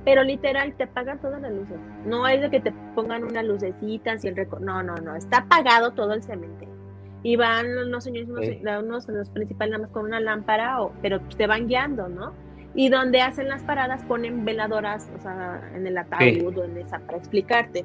Pero 0.04 0.22
literal, 0.22 0.74
te 0.76 0.84
apagan 0.84 1.20
todas 1.20 1.40
las 1.40 1.52
luces. 1.52 1.76
No 2.04 2.26
es 2.26 2.40
de 2.40 2.50
que 2.50 2.60
te 2.60 2.72
pongan 2.94 3.24
una 3.24 3.42
lucecita, 3.42 4.18
si 4.18 4.28
el 4.28 4.48
No, 4.60 4.82
no, 4.82 4.94
no. 4.96 5.14
Está 5.16 5.38
apagado 5.38 5.92
todo 5.92 6.12
el 6.14 6.22
cementerio. 6.22 6.74
Y 7.22 7.34
van 7.36 7.90
los 7.90 8.04
señores, 8.04 8.28
unos, 8.28 9.08
los 9.08 9.30
principales 9.30 9.72
nada 9.72 9.82
más 9.82 9.90
con 9.90 10.04
una 10.04 10.20
lámpara, 10.20 10.80
o, 10.80 10.92
pero 11.02 11.20
te 11.20 11.46
van 11.46 11.66
guiando, 11.66 12.08
¿no? 12.08 12.32
Y 12.74 12.88
donde 12.88 13.20
hacen 13.20 13.48
las 13.48 13.62
paradas 13.64 14.04
ponen 14.04 14.44
veladoras, 14.44 15.10
o 15.16 15.20
sea, 15.20 15.72
en 15.74 15.86
el 15.86 15.98
ataúd 15.98 16.56
o 16.56 16.64
en 16.64 16.76
esa, 16.78 17.00
para 17.00 17.18
explicarte. 17.18 17.84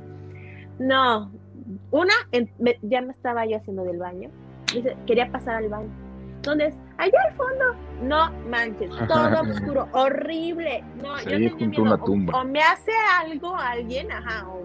No, 0.77 1.31
una, 1.91 2.13
ya 2.81 3.01
me 3.01 3.11
estaba 3.11 3.45
yo 3.45 3.57
haciendo 3.57 3.83
del 3.83 3.97
baño. 3.97 4.29
Dice, 4.73 4.95
quería 5.05 5.31
pasar 5.31 5.55
al 5.55 5.69
baño. 5.69 5.89
¿Dónde 6.43 6.67
es? 6.67 6.75
Allá 6.97 7.19
al 7.29 7.35
fondo. 7.35 7.65
No 8.01 8.31
manches, 8.49 8.89
todo 9.07 9.41
oscuro, 9.41 9.87
horrible. 9.91 10.83
No, 11.01 11.17
yo 11.19 11.29
tenía 11.29 11.67
miedo. 11.67 11.99
O, 12.33 12.43
me 12.43 12.61
hace 12.61 12.91
algo 13.19 13.55
alguien, 13.55 14.11
ajá, 14.11 14.47
o 14.47 14.61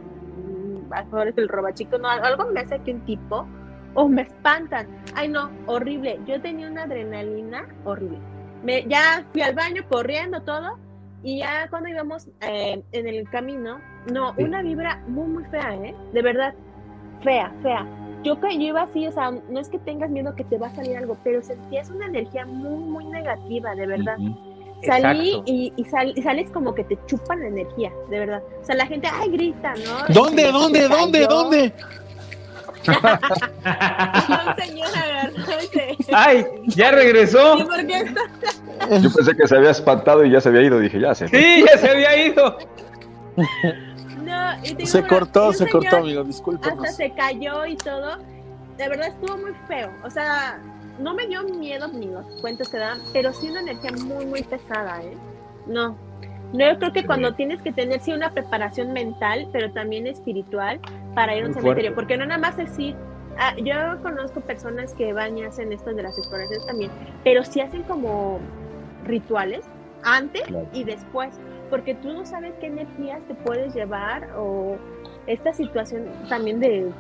a 0.91 1.25
es 1.25 1.37
el 1.37 1.49
robachico, 1.49 1.99
no, 1.99 2.09
algo 2.09 2.47
me 2.53 2.61
hace 2.61 2.79
que 2.81 2.93
un 2.93 3.01
tipo, 3.05 3.47
o 3.95 4.09
me 4.09 4.23
espantan. 4.23 4.87
Ay, 5.15 5.29
no, 5.29 5.51
horrible. 5.67 6.19
Yo 6.27 6.41
tenía 6.41 6.71
una 6.71 6.85
adrenalina 6.85 7.67
horrible. 7.85 8.19
Me, 8.63 8.85
ya 8.87 9.25
fui 9.33 9.43
al 9.43 9.55
baño 9.55 9.83
corriendo 9.89 10.41
todo 10.43 10.79
y 11.23 11.39
ya 11.39 11.69
cuando 11.69 11.89
íbamos 11.89 12.29
eh, 12.41 12.83
en 12.93 13.07
el 13.07 13.29
camino, 13.29 13.81
no, 14.13 14.35
una 14.39 14.63
vibra 14.63 15.03
muy, 15.09 15.29
muy 15.29 15.45
fea, 15.45 15.75
¿eh? 15.75 15.95
De 16.13 16.23
verdad, 16.23 16.55
fea, 17.23 17.53
fea. 17.63 17.87
Yo, 18.23 18.37
yo 18.41 18.49
iba 18.51 18.83
así, 18.83 19.07
o 19.07 19.13
sea, 19.13 19.31
no 19.31 19.61
es 19.61 19.69
que 19.69 19.79
tengas 19.79 20.11
miedo 20.11 20.35
que 20.35 20.45
te 20.45 20.59
va 20.59 20.67
a 20.67 20.75
salir 20.75 20.97
algo, 20.97 21.17
pero 21.23 21.43
sentías 21.43 21.91
una 21.91 22.07
energía 22.07 22.45
muy, 22.45 22.83
muy 22.83 23.05
negativa, 23.05 23.75
de 23.75 23.87
verdad. 23.87 24.17
Salí 24.85 25.43
y, 25.47 25.73
y, 25.77 25.85
sales 25.85 26.51
como 26.51 26.75
que 26.75 26.85
te 26.85 26.99
chupan 27.07 27.41
la 27.41 27.49
energía, 27.49 27.93
de 28.11 28.19
verdad. 28.19 28.43
O 28.61 28.65
sea, 28.65 28.75
la 28.75 28.87
gente, 28.87 29.09
ay, 29.11 29.31
grita, 29.31 29.75
¿no? 29.75 30.05
¿Dónde, 30.15 30.51
dónde, 30.51 30.89
dónde, 30.89 31.27
dónde? 31.27 31.73
no, 32.87 34.55
señora, 34.57 35.31
Ay, 36.13 36.47
ya 36.67 36.91
regresó. 36.93 37.59
Yo 37.59 37.67
pensé 39.13 39.37
que 39.37 39.49
se 39.49 39.57
había 39.57 39.71
espantado 39.71 40.25
y 40.25 40.31
ya 40.31 40.41
se 40.41 40.51
había 40.51 40.63
ido. 40.63 40.79
Dije, 40.79 41.01
ya 41.01 41.15
se. 41.15 41.27
Sí, 41.29 41.65
ya 41.67 41.79
se 41.79 41.91
había 41.91 42.27
ido. 42.27 42.59
No, 44.27 44.87
se 44.87 45.07
cortó, 45.07 45.53
se 45.53 45.69
cortó, 45.69 45.99
amigo, 45.99 46.25
disculpe. 46.25 46.69
Hasta 46.69 46.89
se 46.89 47.13
cayó 47.13 47.65
y 47.67 47.77
todo. 47.77 48.19
De 48.77 48.89
verdad 48.89 49.09
estuvo 49.09 49.37
muy 49.39 49.53
feo. 49.69 49.91
O 50.05 50.11
sea, 50.11 50.59
no 50.99 51.15
me 51.15 51.27
dio 51.27 51.43
miedo 51.45 51.89
ni 51.89 52.07
los 52.07 52.27
cuentos 52.41 52.69
que 52.69 52.79
dan, 52.79 52.99
pero 53.13 53.33
sí 53.33 53.51
una 53.51 53.61
energía 53.61 53.93
muy, 54.05 54.27
muy 54.27 54.43
pesada, 54.43 55.03
¿eh? 55.03 55.17
No. 55.67 55.97
No, 56.53 56.73
yo 56.73 56.79
creo 56.79 56.93
que 56.93 57.05
cuando 57.05 57.35
tienes 57.35 57.61
que 57.61 57.73
tener 57.73 58.01
sí 58.01 58.13
una 58.13 58.31
preparación 58.31 58.93
mental, 58.93 59.49
pero 59.53 59.73
también 59.73 60.07
espiritual 60.07 60.81
para 61.15 61.37
ir 61.37 61.45
a 61.45 61.49
un 61.49 61.55
cementerio, 61.55 61.95
porque 61.95 62.17
no 62.17 62.25
nada 62.25 62.41
más 62.41 62.57
decir, 62.57 62.95
ah, 63.39 63.55
yo 63.57 64.01
conozco 64.03 64.41
personas 64.41 64.95
que 64.95 65.13
van 65.13 65.37
y 65.37 65.43
hacen 65.43 65.73
esto 65.73 65.93
de 65.93 66.05
las 66.05 66.17
exploraciones 66.17 66.65
también, 66.67 66.91
pero 67.25 67.45
sí 67.45 67.61
hacen 67.61 67.83
como 67.83 68.39
rituales 69.05 69.65
antes 70.05 70.45
y 70.73 70.85
después, 70.85 71.35
porque 71.71 71.95
tú 71.95 72.13
no 72.13 72.27
sabes 72.27 72.53
qué 72.61 72.67
energías 72.67 73.21
te 73.27 73.35
puedes 73.35 73.75
llevar 73.75 74.29
o 74.37 74.77
esta 75.27 75.53
situación 75.53 76.05
también 76.29 76.61
de 76.61 76.93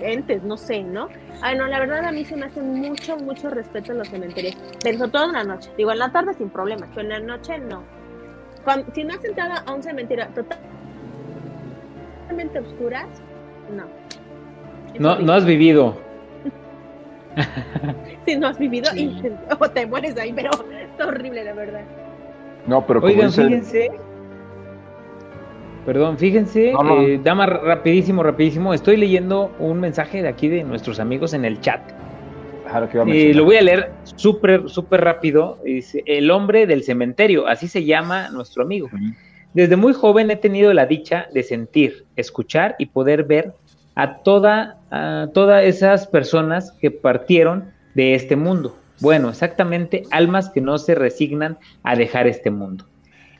entes, 0.00 0.42
no 0.42 0.56
sé, 0.56 0.82
¿no? 0.82 1.08
Ay, 1.42 1.56
no, 1.56 1.66
la 1.66 1.78
verdad 1.78 2.04
a 2.04 2.12
mí 2.12 2.24
se 2.24 2.36
me 2.36 2.46
hace 2.46 2.62
mucho, 2.62 3.16
mucho 3.18 3.50
respeto 3.50 3.92
en 3.92 3.98
los 3.98 4.08
cementerios, 4.08 4.56
pero 4.82 4.98
sobre 4.98 5.10
todo 5.10 5.24
en 5.26 5.32
la 5.32 5.44
noche. 5.44 5.70
Digo, 5.76 5.92
en 5.92 5.98
la 5.98 6.10
tarde 6.10 6.34
sin 6.34 6.50
problemas, 6.50 6.88
pero 6.94 7.02
en 7.02 7.08
la 7.10 7.20
noche 7.20 7.58
no. 7.58 7.82
si 8.94 9.04
no 9.04 9.14
has 9.14 9.24
entrado 9.24 9.54
a 9.66 9.72
un 9.72 9.82
cementerio 9.82 10.26
totalmente 10.28 10.58
oscuras, 12.58 13.06
no. 13.74 13.84
No, 14.98 15.18
no 15.20 15.32
has 15.32 15.44
vivido. 15.44 15.96
si 18.26 18.36
no 18.36 18.48
has 18.48 18.58
vivido 18.58 18.90
o 19.58 19.70
te 19.70 19.86
mueres 19.86 20.18
ahí, 20.18 20.32
pero 20.32 20.50
es 20.50 21.00
horrible, 21.06 21.44
la 21.44 21.54
verdad. 21.54 21.84
No, 22.66 22.86
pero 22.86 23.00
como 23.00 23.12
Oigan, 23.12 23.32
fíjense. 23.32 23.90
Perdón, 25.84 26.16
fíjense, 26.16 26.70
eh, 26.70 27.20
dama, 27.24 27.46
rapidísimo, 27.46 28.22
rapidísimo. 28.22 28.72
Estoy 28.72 28.96
leyendo 28.96 29.50
un 29.58 29.80
mensaje 29.80 30.22
de 30.22 30.28
aquí 30.28 30.48
de 30.48 30.62
nuestros 30.62 31.00
amigos 31.00 31.34
en 31.34 31.44
el 31.44 31.60
chat. 31.60 31.80
Eh, 33.06 33.34
lo 33.34 33.44
voy 33.44 33.56
a 33.56 33.62
leer 33.62 33.92
súper, 34.16 34.68
súper 34.68 35.02
rápido. 35.02 35.58
Dice, 35.64 36.02
el 36.06 36.30
hombre 36.30 36.66
del 36.66 36.84
cementerio, 36.84 37.48
así 37.48 37.66
se 37.66 37.84
llama 37.84 38.30
nuestro 38.30 38.62
amigo. 38.62 38.88
Desde 39.54 39.76
muy 39.76 39.92
joven 39.92 40.30
he 40.30 40.36
tenido 40.36 40.72
la 40.72 40.86
dicha 40.86 41.26
de 41.34 41.42
sentir, 41.42 42.06
escuchar 42.16 42.76
y 42.78 42.86
poder 42.86 43.24
ver 43.24 43.52
a, 43.94 44.18
toda, 44.18 44.78
a 44.90 45.28
todas 45.34 45.64
esas 45.64 46.06
personas 46.06 46.72
que 46.80 46.90
partieron 46.90 47.72
de 47.94 48.14
este 48.14 48.36
mundo. 48.36 48.78
Bueno, 49.00 49.30
exactamente, 49.30 50.04
almas 50.10 50.48
que 50.48 50.60
no 50.60 50.78
se 50.78 50.94
resignan 50.94 51.58
a 51.82 51.96
dejar 51.96 52.28
este 52.28 52.50
mundo. 52.50 52.86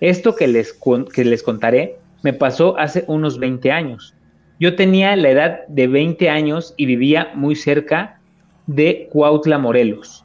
Esto 0.01 0.35
que 0.35 0.49
les, 0.49 0.79
que 1.15 1.25
les 1.25 1.43
contaré 1.45 2.02
me 2.23 2.33
pasó 2.33 2.79
hace 2.79 3.05
unos 3.09 3.39
20 3.39 3.71
años. 3.73 4.15
Yo 4.61 4.77
tenía 4.77 5.17
la 5.17 5.31
edad 5.31 5.61
de 5.69 5.89
20 5.89 6.31
años 6.31 6.75
y 6.77 6.87
vivía 6.87 7.31
muy 7.35 7.57
cerca 7.57 8.21
de 8.67 9.09
Cuautla, 9.11 9.59
Morelos. 9.59 10.25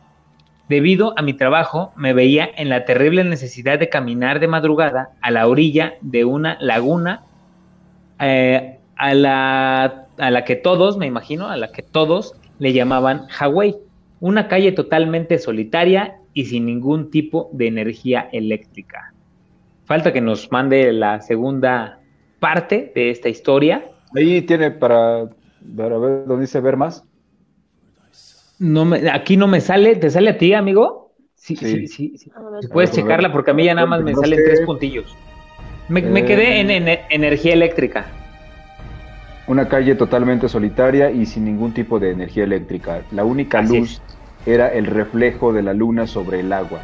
Debido 0.69 1.17
a 1.17 1.21
mi 1.21 1.33
trabajo, 1.33 1.93
me 1.95 2.13
veía 2.13 2.49
en 2.57 2.69
la 2.69 2.85
terrible 2.85 3.23
necesidad 3.23 3.79
de 3.79 3.89
caminar 3.89 4.39
de 4.39 4.47
madrugada 4.47 5.09
a 5.21 5.31
la 5.31 5.47
orilla 5.47 5.95
de 6.01 6.25
una 6.25 6.57
laguna 6.59 7.23
eh, 8.19 8.77
a, 8.97 9.13
la, 9.13 10.07
a 10.17 10.31
la 10.31 10.43
que 10.43 10.55
todos, 10.55 10.97
me 10.97 11.07
imagino, 11.07 11.47
a 11.49 11.57
la 11.57 11.71
que 11.71 11.83
todos 11.83 12.33
le 12.59 12.73
llamaban 12.73 13.27
Hawái. 13.27 13.77
Una 14.19 14.47
calle 14.47 14.71
totalmente 14.71 15.39
solitaria 15.39 16.17
y 16.33 16.45
sin 16.45 16.65
ningún 16.65 17.11
tipo 17.11 17.49
de 17.53 17.67
energía 17.67 18.27
eléctrica. 18.31 19.13
Falta 19.87 20.11
que 20.11 20.19
nos 20.19 20.51
mande 20.51 20.91
la 20.91 21.21
segunda 21.21 22.01
parte 22.39 22.91
de 22.93 23.09
esta 23.09 23.29
historia. 23.29 23.85
Ahí 24.13 24.41
tiene 24.41 24.71
para, 24.71 25.29
para 25.77 25.97
ver 25.97 26.25
dónde 26.27 26.41
dice 26.41 26.59
ver 26.59 26.75
más. 26.75 27.05
No 28.59 28.83
me, 28.83 29.09
aquí 29.09 29.37
no 29.37 29.47
me 29.47 29.61
sale, 29.61 29.95
¿te 29.95 30.09
sale 30.09 30.31
a 30.31 30.37
ti, 30.37 30.53
amigo? 30.53 31.13
Sí, 31.35 31.55
sí, 31.55 31.87
sí. 31.87 32.17
sí, 32.17 32.31
Puedes 32.73 32.91
checarla 32.91 33.31
porque 33.31 33.51
a 33.51 33.53
mí 33.53 33.63
ya 33.63 33.75
nada 33.75 33.87
más 33.87 34.03
me 34.03 34.13
salen 34.13 34.39
tres 34.43 34.61
puntillos. 34.61 35.15
Me, 35.87 36.01
me 36.01 36.25
quedé 36.25 36.59
en, 36.59 36.69
en, 36.69 36.99
energía 37.09 37.53
eléctrica. 37.53 38.07
Una 39.47 39.69
calle 39.69 39.95
totalmente 39.95 40.49
solitaria 40.49 41.11
y 41.11 41.25
sin 41.25 41.45
ningún 41.45 41.73
tipo 41.73 41.97
de 41.97 42.11
energía 42.11 42.43
eléctrica. 42.43 43.03
La 43.11 43.23
única 43.23 43.61
luz 43.61 44.01
era 44.45 44.67
el 44.67 44.85
reflejo 44.85 45.53
de 45.53 45.63
la 45.63 45.73
luna 45.73 46.07
sobre 46.07 46.41
el 46.41 46.51
agua. 46.51 46.81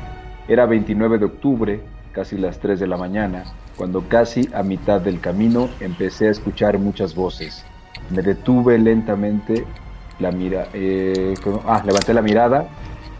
Era 0.47 0.65
29 0.65 1.17
de 1.17 1.25
octubre, 1.25 1.81
casi 2.13 2.37
las 2.37 2.59
3 2.59 2.79
de 2.79 2.87
la 2.87 2.95
mañana, 2.95 3.43
cuando 3.75 4.07
casi 4.07 4.47
a 4.53 4.63
mitad 4.63 5.01
del 5.01 5.19
camino 5.19 5.67
empecé 5.79 6.27
a 6.27 6.31
escuchar 6.31 6.77
muchas 6.77 7.15
voces. 7.15 7.65
Me 8.11 8.21
detuve 8.21 8.77
lentamente 8.77 9.65
la 10.19 10.31
mira, 10.31 10.67
eh, 10.73 11.33
ah, 11.65 11.81
levanté 11.85 12.13
la 12.13 12.21
mirada 12.21 12.67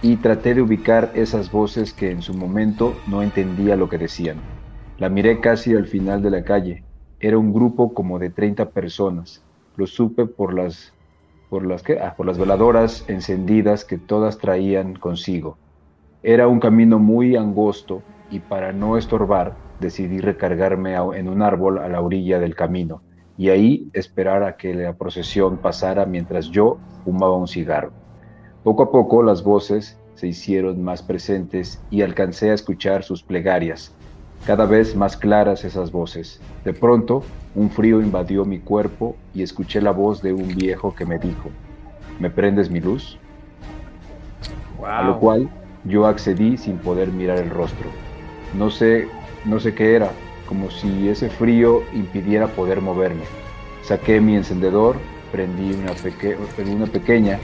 y 0.01 0.17
traté 0.17 0.53
de 0.53 0.61
ubicar 0.61 1.11
esas 1.15 1.51
voces 1.51 1.91
que 1.91 2.11
en 2.11 2.21
su 2.21 2.33
momento 2.33 2.93
no 3.07 3.23
entendía 3.23 3.75
lo 3.75 3.89
que 3.89 3.97
decían. 3.97 4.37
La 4.99 5.09
miré 5.09 5.39
casi 5.39 5.75
al 5.75 5.87
final 5.87 6.21
de 6.21 6.29
la 6.29 6.43
calle. 6.43 6.83
Era 7.19 7.37
un 7.37 7.51
grupo 7.51 7.93
como 7.93 8.19
de 8.19 8.29
30 8.29 8.69
personas. 8.69 9.41
Lo 9.75 9.87
supe 9.87 10.27
por 10.27 10.53
las, 10.53 10.93
por 11.49 11.65
las, 11.65 11.83
ah, 12.01 12.13
por 12.15 12.27
las 12.27 12.37
veladoras 12.37 13.05
encendidas 13.07 13.85
que 13.85 13.97
todas 13.97 14.37
traían 14.37 14.93
consigo. 14.95 15.57
Era 16.21 16.47
un 16.47 16.59
camino 16.59 16.99
muy 16.99 17.35
angosto 17.35 18.03
y 18.34 18.39
para 18.39 18.73
no 18.73 18.97
estorbar 18.97 19.55
decidí 19.79 20.19
recargarme 20.19 20.95
en 20.95 21.29
un 21.29 21.43
árbol 21.43 21.77
a 21.77 21.88
la 21.88 22.01
orilla 22.01 22.39
del 22.39 22.55
camino 22.55 23.03
y 23.38 23.49
ahí 23.49 23.89
esperar 23.93 24.43
a 24.43 24.57
que 24.57 24.73
la 24.73 24.93
procesión 24.93 25.57
pasara 25.57 26.05
mientras 26.07 26.49
yo 26.49 26.79
fumaba 27.05 27.38
un 27.38 27.47
cigarro. 27.47 27.91
Poco 28.63 28.84
a 28.84 28.91
poco 28.91 29.21
las 29.21 29.43
voces 29.43 29.99
se 30.15 30.27
hicieron 30.27 30.81
más 30.84 31.03
presentes 31.03 31.79
y 31.91 32.01
alcancé 32.01 32.49
a 32.49 32.55
escuchar 32.55 33.03
sus 33.03 33.21
plegarias, 33.21 33.95
cada 34.47 34.65
vez 34.65 34.95
más 34.95 35.15
claras 35.15 35.63
esas 35.63 35.91
voces. 35.91 36.41
De 36.65 36.73
pronto, 36.73 37.23
un 37.53 37.69
frío 37.69 38.01
invadió 38.01 38.45
mi 38.45 38.59
cuerpo 38.59 39.15
y 39.34 39.43
escuché 39.43 39.79
la 39.79 39.91
voz 39.91 40.23
de 40.23 40.34
un 40.34 40.47
viejo 40.55 40.95
que 40.95 41.05
me 41.05 41.19
dijo, 41.19 41.49
¿me 42.19 42.31
prendes 42.31 42.71
mi 42.71 42.79
luz? 42.79 43.19
A 44.84 45.03
lo 45.03 45.19
cual 45.19 45.49
yo 45.84 46.07
accedí 46.07 46.57
sin 46.57 46.77
poder 46.77 47.09
mirar 47.09 47.38
el 47.38 47.51
rostro. 47.51 47.89
No 48.53 48.69
sé, 48.69 49.07
no 49.45 49.59
sé 49.59 49.73
qué 49.73 49.95
era, 49.95 50.11
como 50.47 50.69
si 50.69 51.09
ese 51.09 51.29
frío 51.29 51.83
impidiera 51.93 52.47
poder 52.47 52.81
moverme. 52.81 53.23
Saqué 53.81 54.21
mi 54.21 54.35
encendedor, 54.35 54.95
prendí 55.31 55.73
una, 55.73 56.85
pequeña 56.85 57.39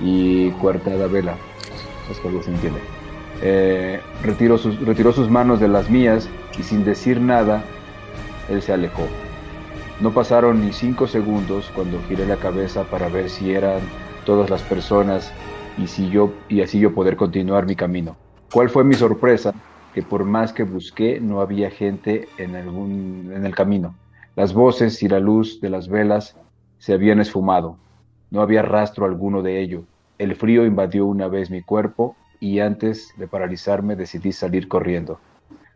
y 0.00 0.50
cuartada 0.52 1.06
vela. 1.06 1.36
Es 2.10 2.18
que 2.18 2.42
se 2.42 2.50
entiende. 2.50 2.80
Eh, 3.42 4.00
retiró, 4.22 4.58
sus, 4.58 4.80
retiró 4.80 5.12
sus 5.12 5.28
manos 5.28 5.60
de 5.60 5.68
las 5.68 5.90
mías 5.90 6.28
y 6.58 6.62
sin 6.62 6.84
decir 6.84 7.20
nada, 7.20 7.62
él 8.48 8.62
se 8.62 8.72
alejó. 8.72 9.06
No 10.00 10.12
pasaron 10.12 10.60
ni 10.64 10.72
cinco 10.72 11.06
segundos 11.06 11.70
cuando 11.74 12.00
giré 12.08 12.26
la 12.26 12.36
cabeza 12.36 12.84
para 12.84 13.08
ver 13.08 13.30
si 13.30 13.52
eran 13.52 13.80
todas 14.24 14.50
las 14.50 14.62
personas 14.62 15.32
y, 15.78 15.86
si 15.86 16.08
yo, 16.08 16.32
y 16.48 16.62
así 16.62 16.78
yo 16.80 16.94
poder 16.94 17.16
continuar 17.16 17.66
mi 17.66 17.76
camino. 17.76 18.16
¿Cuál 18.52 18.70
fue 18.70 18.84
mi 18.84 18.94
sorpresa? 18.94 19.54
Que 19.94 20.02
por 20.02 20.24
más 20.24 20.52
que 20.52 20.64
busqué 20.64 21.20
no 21.20 21.40
había 21.40 21.70
gente 21.70 22.28
en, 22.36 22.56
algún, 22.56 23.32
en 23.34 23.46
el 23.46 23.54
camino. 23.54 23.94
Las 24.34 24.52
voces 24.52 25.00
y 25.04 25.08
la 25.08 25.20
luz 25.20 25.60
de 25.60 25.70
las 25.70 25.88
velas 25.88 26.36
se 26.78 26.92
habían 26.92 27.20
esfumado. 27.20 27.76
No 28.30 28.42
había 28.42 28.62
rastro 28.62 29.06
alguno 29.06 29.40
de 29.40 29.60
ello. 29.60 29.84
El 30.18 30.34
frío 30.34 30.66
invadió 30.66 31.06
una 31.06 31.28
vez 31.28 31.48
mi 31.50 31.62
cuerpo 31.62 32.16
y 32.40 32.58
antes 32.58 33.14
de 33.16 33.28
paralizarme 33.28 33.94
decidí 33.94 34.32
salir 34.32 34.66
corriendo. 34.66 35.20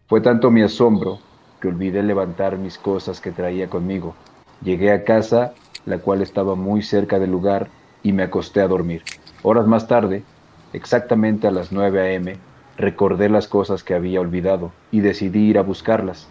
Fue 0.08 0.20
tanto 0.20 0.50
mi 0.50 0.62
asombro 0.62 1.20
que 1.60 1.68
olvidé 1.68 2.02
levantar 2.02 2.58
mis 2.58 2.76
cosas 2.76 3.20
que 3.20 3.30
traía 3.30 3.68
conmigo. 3.68 4.16
Llegué 4.62 4.90
a 4.90 5.04
casa, 5.04 5.54
la 5.86 5.98
cual 5.98 6.22
estaba 6.22 6.56
muy 6.56 6.82
cerca 6.82 7.20
del 7.20 7.30
lugar, 7.30 7.68
y 8.02 8.12
me 8.12 8.24
acosté 8.24 8.60
a 8.60 8.68
dormir. 8.68 9.02
Horas 9.42 9.66
más 9.66 9.86
tarde, 9.86 10.24
exactamente 10.72 11.46
a 11.46 11.52
las 11.52 11.70
9 11.70 12.00
a.m., 12.00 12.47
recordé 12.78 13.28
las 13.28 13.48
cosas 13.48 13.82
que 13.82 13.94
había 13.94 14.20
olvidado 14.20 14.72
y 14.90 15.00
decidí 15.00 15.50
ir 15.50 15.58
a 15.58 15.62
buscarlas. 15.62 16.28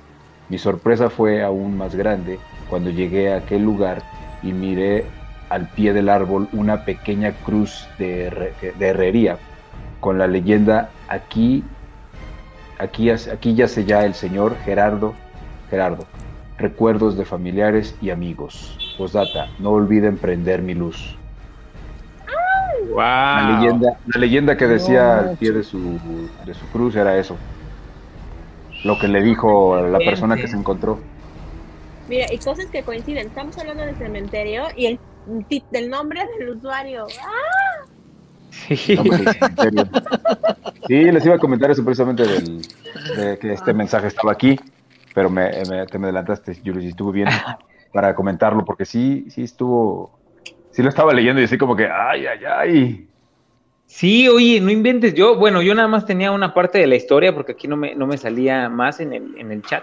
Mi 0.50 0.58
sorpresa 0.58 1.10
fue 1.10 1.44
aún 1.44 1.78
más 1.78 1.94
grande 1.94 2.40
cuando 2.70 2.90
llegué 2.90 3.34
a 3.34 3.38
aquel 3.38 3.64
lugar 3.64 4.02
y 4.42 4.54
miré 4.54 5.06
al 5.50 5.68
pie 5.70 5.94
del 5.94 6.10
árbol 6.10 6.48
una 6.54 6.86
pequeña 6.86 7.34
cruz 7.44 7.88
de, 8.00 8.54
herrería 8.80 9.38
con 10.00 10.18
la 10.18 10.28
leyenda 10.28 10.90
aquí, 11.10 11.64
aquí, 12.80 13.56
yace 13.56 13.86
ya 13.86 14.06
el 14.06 14.14
señor 14.14 14.56
Gerardo, 14.64 15.14
Gerardo, 15.70 16.06
recuerdos 16.58 17.18
de 17.18 17.26
familiares 17.26 17.96
y 18.02 18.10
amigos. 18.10 18.78
Postdata, 18.98 19.50
no 19.60 19.72
olviden 19.72 20.18
prender 20.18 20.62
mi 20.62 20.74
luz. 20.74 21.18
La, 22.96 23.60
leyenda, 23.60 23.98
la 24.08 24.20
leyenda 24.20 24.58
que 24.58 24.68
decía 24.68 25.20
al 25.20 25.38
pie 25.38 25.52
de 25.52 25.64
su, 25.64 26.00
de 26.46 26.54
su 26.54 26.66
cruz 26.68 26.96
era 26.96 27.18
eso. 27.18 27.38
Lo 28.84 28.98
que 29.00 29.08
le 29.08 29.22
dijo 29.22 29.82
la 29.82 30.00
persona 30.00 30.36
que 30.36 30.48
se 30.48 30.56
encontró. 30.56 31.00
Mira, 32.08 32.32
y 32.32 32.38
cosas 32.38 32.68
que 32.68 32.84
coinciden. 32.84 33.28
Estamos 33.28 33.58
hablando 33.58 33.84
del 33.84 33.96
cementerio 33.98 34.66
y 34.76 34.86
el 34.86 35.00
del 35.72 35.90
nombre 35.90 36.26
del 36.40 36.50
usuario. 36.50 37.06
¡Ah! 37.22 37.86
Sí. 38.50 38.78
sí, 40.88 41.12
les 41.12 41.26
iba 41.26 41.36
a 41.36 41.40
comentar 41.40 41.70
eso 41.70 41.84
precisamente 41.84 42.24
del, 42.26 42.62
de 43.16 43.38
que 43.40 43.54
este 43.54 43.74
mensaje 43.74 44.08
estaba 44.08 44.32
aquí, 44.32 44.60
pero 45.14 45.30
me, 45.30 45.52
te 45.86 46.00
me 46.00 46.06
adelantaste, 46.06 46.56
Julio, 46.56 46.82
y 46.82 46.88
estuvo 46.88 47.12
bien 47.12 47.28
para 47.94 48.16
comentarlo, 48.16 48.66
porque 48.66 48.86
sí, 48.86 49.28
sí 49.30 49.44
estuvo, 49.44 50.17
sí 50.78 50.84
lo 50.84 50.90
estaba 50.90 51.12
leyendo 51.12 51.42
y 51.42 51.46
así 51.46 51.58
como 51.58 51.76
que, 51.76 51.88
ay, 51.88 52.28
ay, 52.28 52.40
ay. 52.46 53.08
Sí, 53.88 54.30
oye, 54.30 54.62
no 54.62 54.70
inventes. 54.70 55.16
Yo, 55.16 55.36
bueno, 55.36 55.64
yo 55.64 55.74
nada 55.74 55.88
más 55.88 56.06
tenía 56.06 56.32
una 56.32 56.54
parte 56.54 56.78
de 56.78 56.86
la 56.86 56.96
historia 56.96 57.34
porque 57.34 57.54
aquí 57.54 57.68
no 57.68 57.76
me, 57.76 57.96
no 57.96 58.06
me 58.06 58.16
salía 58.16 58.70
más 58.70 59.00
en 59.00 59.12
el, 59.12 59.36
en 59.40 59.52
el 59.52 59.64
chat, 59.64 59.82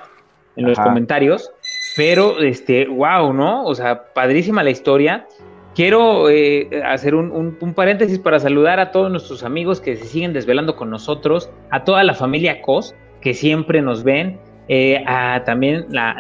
en 0.55 0.69
los 0.69 0.79
comentarios. 0.79 1.51
Pero, 1.97 2.39
este, 2.39 2.87
wow, 2.87 3.33
¿no? 3.33 3.65
O 3.65 3.75
sea, 3.75 4.05
padrísima 4.15 4.63
la 4.63 4.71
historia. 4.71 5.27
Quiero 5.75 6.31
eh, 6.31 6.69
hacer 6.87 7.17
un, 7.17 7.75
paréntesis 7.75 8.21
para 8.21 8.39
saludar 8.39 8.79
a 8.79 8.93
todos 8.93 9.11
nuestros 9.11 9.43
amigos 9.43 9.81
que 9.81 9.97
se 9.97 10.05
siguen 10.05 10.33
desvelando 10.33 10.77
con 10.77 10.91
nosotros, 10.91 11.51
a 11.73 11.83
toda 11.83 12.05
la 12.05 12.15
familia 12.15 12.63
COS 12.63 12.95
que 13.21 13.35
siempre 13.35 13.83
nos 13.83 14.05
ven, 14.05 14.39
eh, 14.69 15.03
a 15.07 15.43
también 15.45 15.87
la, 15.91 16.15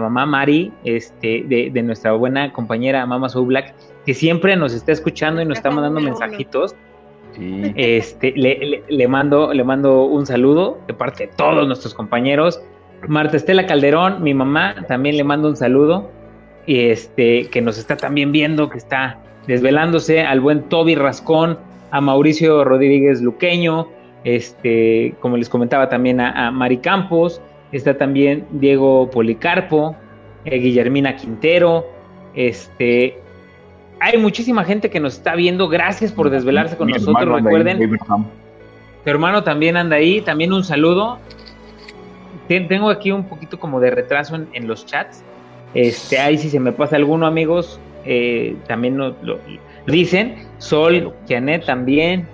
mamá 0.00 0.26
Mari, 0.26 0.72
este, 0.84 1.44
de, 1.46 1.82
nuestra 1.82 2.12
buena 2.12 2.52
compañera 2.52 3.06
Mama 3.06 3.28
Soul 3.28 3.46
Black, 3.46 3.74
que 4.06 4.14
siempre 4.14 4.56
nos 4.56 4.72
está 4.72 4.92
escuchando 4.92 5.42
y 5.42 5.44
nos 5.44 5.58
está 5.58 5.70
mandando 5.70 6.00
mensajitos. 6.00 6.74
Este, 7.76 8.32
le, 8.36 8.82
le, 8.88 9.08
mando, 9.08 9.54
le 9.54 9.64
mando 9.64 10.04
un 10.04 10.26
saludo 10.26 10.78
de 10.86 10.94
parte 10.94 11.26
de 11.26 11.32
todos 11.34 11.66
nuestros 11.66 11.94
compañeros. 11.94 12.60
Marta 13.06 13.36
Estela 13.36 13.66
Calderón, 13.66 14.22
mi 14.22 14.34
mamá, 14.34 14.74
también 14.88 15.16
le 15.16 15.24
mando 15.24 15.48
un 15.48 15.56
saludo 15.56 16.10
y 16.66 16.90
este, 16.90 17.46
que 17.46 17.60
nos 17.60 17.78
está 17.78 17.96
también 17.96 18.32
viendo, 18.32 18.68
que 18.68 18.78
está 18.78 19.18
desvelándose, 19.46 20.22
al 20.22 20.40
buen 20.40 20.62
Toby 20.68 20.94
Rascón, 20.94 21.58
a 21.90 22.00
Mauricio 22.00 22.62
Rodríguez 22.64 23.22
Luqueño, 23.22 23.88
este, 24.24 25.14
como 25.20 25.36
les 25.36 25.48
comentaba 25.48 25.88
también 25.88 26.20
a, 26.20 26.50
Mari 26.50 26.78
Campos, 26.78 27.40
está 27.72 27.96
también 27.96 28.46
Diego 28.50 29.10
Policarpo, 29.10 29.96
eh, 30.44 30.58
Guillermina 30.58 31.16
Quintero, 31.16 31.86
este, 32.34 33.18
hay 34.00 34.18
muchísima 34.18 34.64
gente 34.64 34.90
que 34.90 34.98
nos 35.00 35.14
está 35.14 35.34
viendo, 35.34 35.68
gracias 35.68 36.12
por 36.12 36.30
desvelarse 36.30 36.76
con 36.76 36.88
nosotros, 36.88 37.42
recuerden. 37.42 37.98
Tu 39.04 39.10
hermano 39.10 39.44
también 39.44 39.76
anda 39.76 39.96
ahí, 39.96 40.20
también 40.20 40.52
un 40.52 40.64
saludo. 40.64 41.18
Tengo 42.48 42.90
aquí 42.90 43.12
un 43.12 43.24
poquito 43.24 43.60
como 43.60 43.78
de 43.78 43.90
retraso 43.90 44.34
en 44.34 44.66
los 44.66 44.84
chats, 44.84 45.22
este, 45.74 46.18
ahí 46.18 46.36
si 46.36 46.50
se 46.50 46.58
me 46.58 46.72
pasa 46.72 46.96
alguno, 46.96 47.26
amigos, 47.26 47.80
eh, 48.04 48.56
también 48.66 48.96
lo, 48.96 49.14
dicen. 49.86 50.36
Sol, 50.58 51.12
Janet 51.28 51.64
también. 51.64 52.26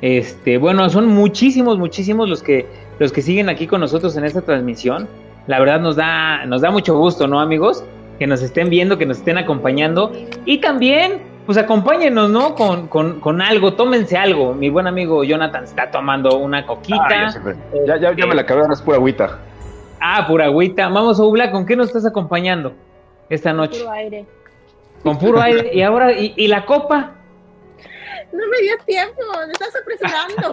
Este, 0.00 0.58
bueno, 0.58 0.88
son 0.90 1.08
muchísimos, 1.08 1.78
muchísimos 1.78 2.28
los 2.28 2.42
que 2.42 2.66
los 2.98 3.10
que 3.10 3.22
siguen 3.22 3.48
aquí 3.48 3.66
con 3.66 3.80
nosotros 3.80 4.16
en 4.16 4.24
esta 4.24 4.42
transmisión. 4.42 5.08
La 5.46 5.58
verdad 5.58 5.80
nos 5.80 5.96
da 5.96 6.46
nos 6.46 6.60
da 6.60 6.70
mucho 6.70 6.96
gusto, 6.96 7.26
¿no, 7.26 7.40
amigos? 7.40 7.84
Que 8.18 8.26
nos 8.26 8.42
estén 8.42 8.70
viendo, 8.70 8.98
que 8.98 9.06
nos 9.06 9.18
estén 9.18 9.38
acompañando 9.38 10.12
y 10.44 10.58
también 10.58 11.34
pues 11.46 11.58
acompáñenos, 11.58 12.30
¿no? 12.30 12.54
Con, 12.54 12.88
con, 12.88 13.20
con, 13.20 13.42
algo, 13.42 13.74
tómense 13.74 14.16
algo. 14.16 14.54
Mi 14.54 14.70
buen 14.70 14.86
amigo 14.86 15.24
Jonathan 15.24 15.64
está 15.64 15.90
tomando 15.90 16.38
una 16.38 16.64
coquita. 16.64 17.28
ya, 17.86 17.96
ya, 17.98 18.16
ya, 18.16 18.26
me 18.26 18.34
la 18.34 18.42
acabé, 18.42 18.62
ahora 18.62 18.72
es 18.72 18.82
pura 18.82 18.96
agüita. 18.96 19.38
Ah, 20.00 20.26
pura 20.26 20.46
agüita. 20.46 20.88
Vamos, 20.88 21.20
Obla, 21.20 21.50
¿con 21.50 21.66
qué 21.66 21.76
nos 21.76 21.88
estás 21.88 22.06
acompañando 22.06 22.72
esta 23.28 23.52
noche? 23.52 23.78
Con 23.78 23.86
puro 23.86 23.92
aire. 23.92 24.26
Con 25.02 25.18
puro 25.18 25.40
aire. 25.40 25.70
¿Y 25.74 25.82
ahora, 25.82 26.12
y, 26.12 26.48
la 26.48 26.64
copa? 26.64 27.12
No 28.32 28.48
me 28.48 28.62
dio 28.62 28.76
tiempo, 28.86 29.22
me 29.46 29.52
estás 29.52 29.74
apresurando. 29.80 30.50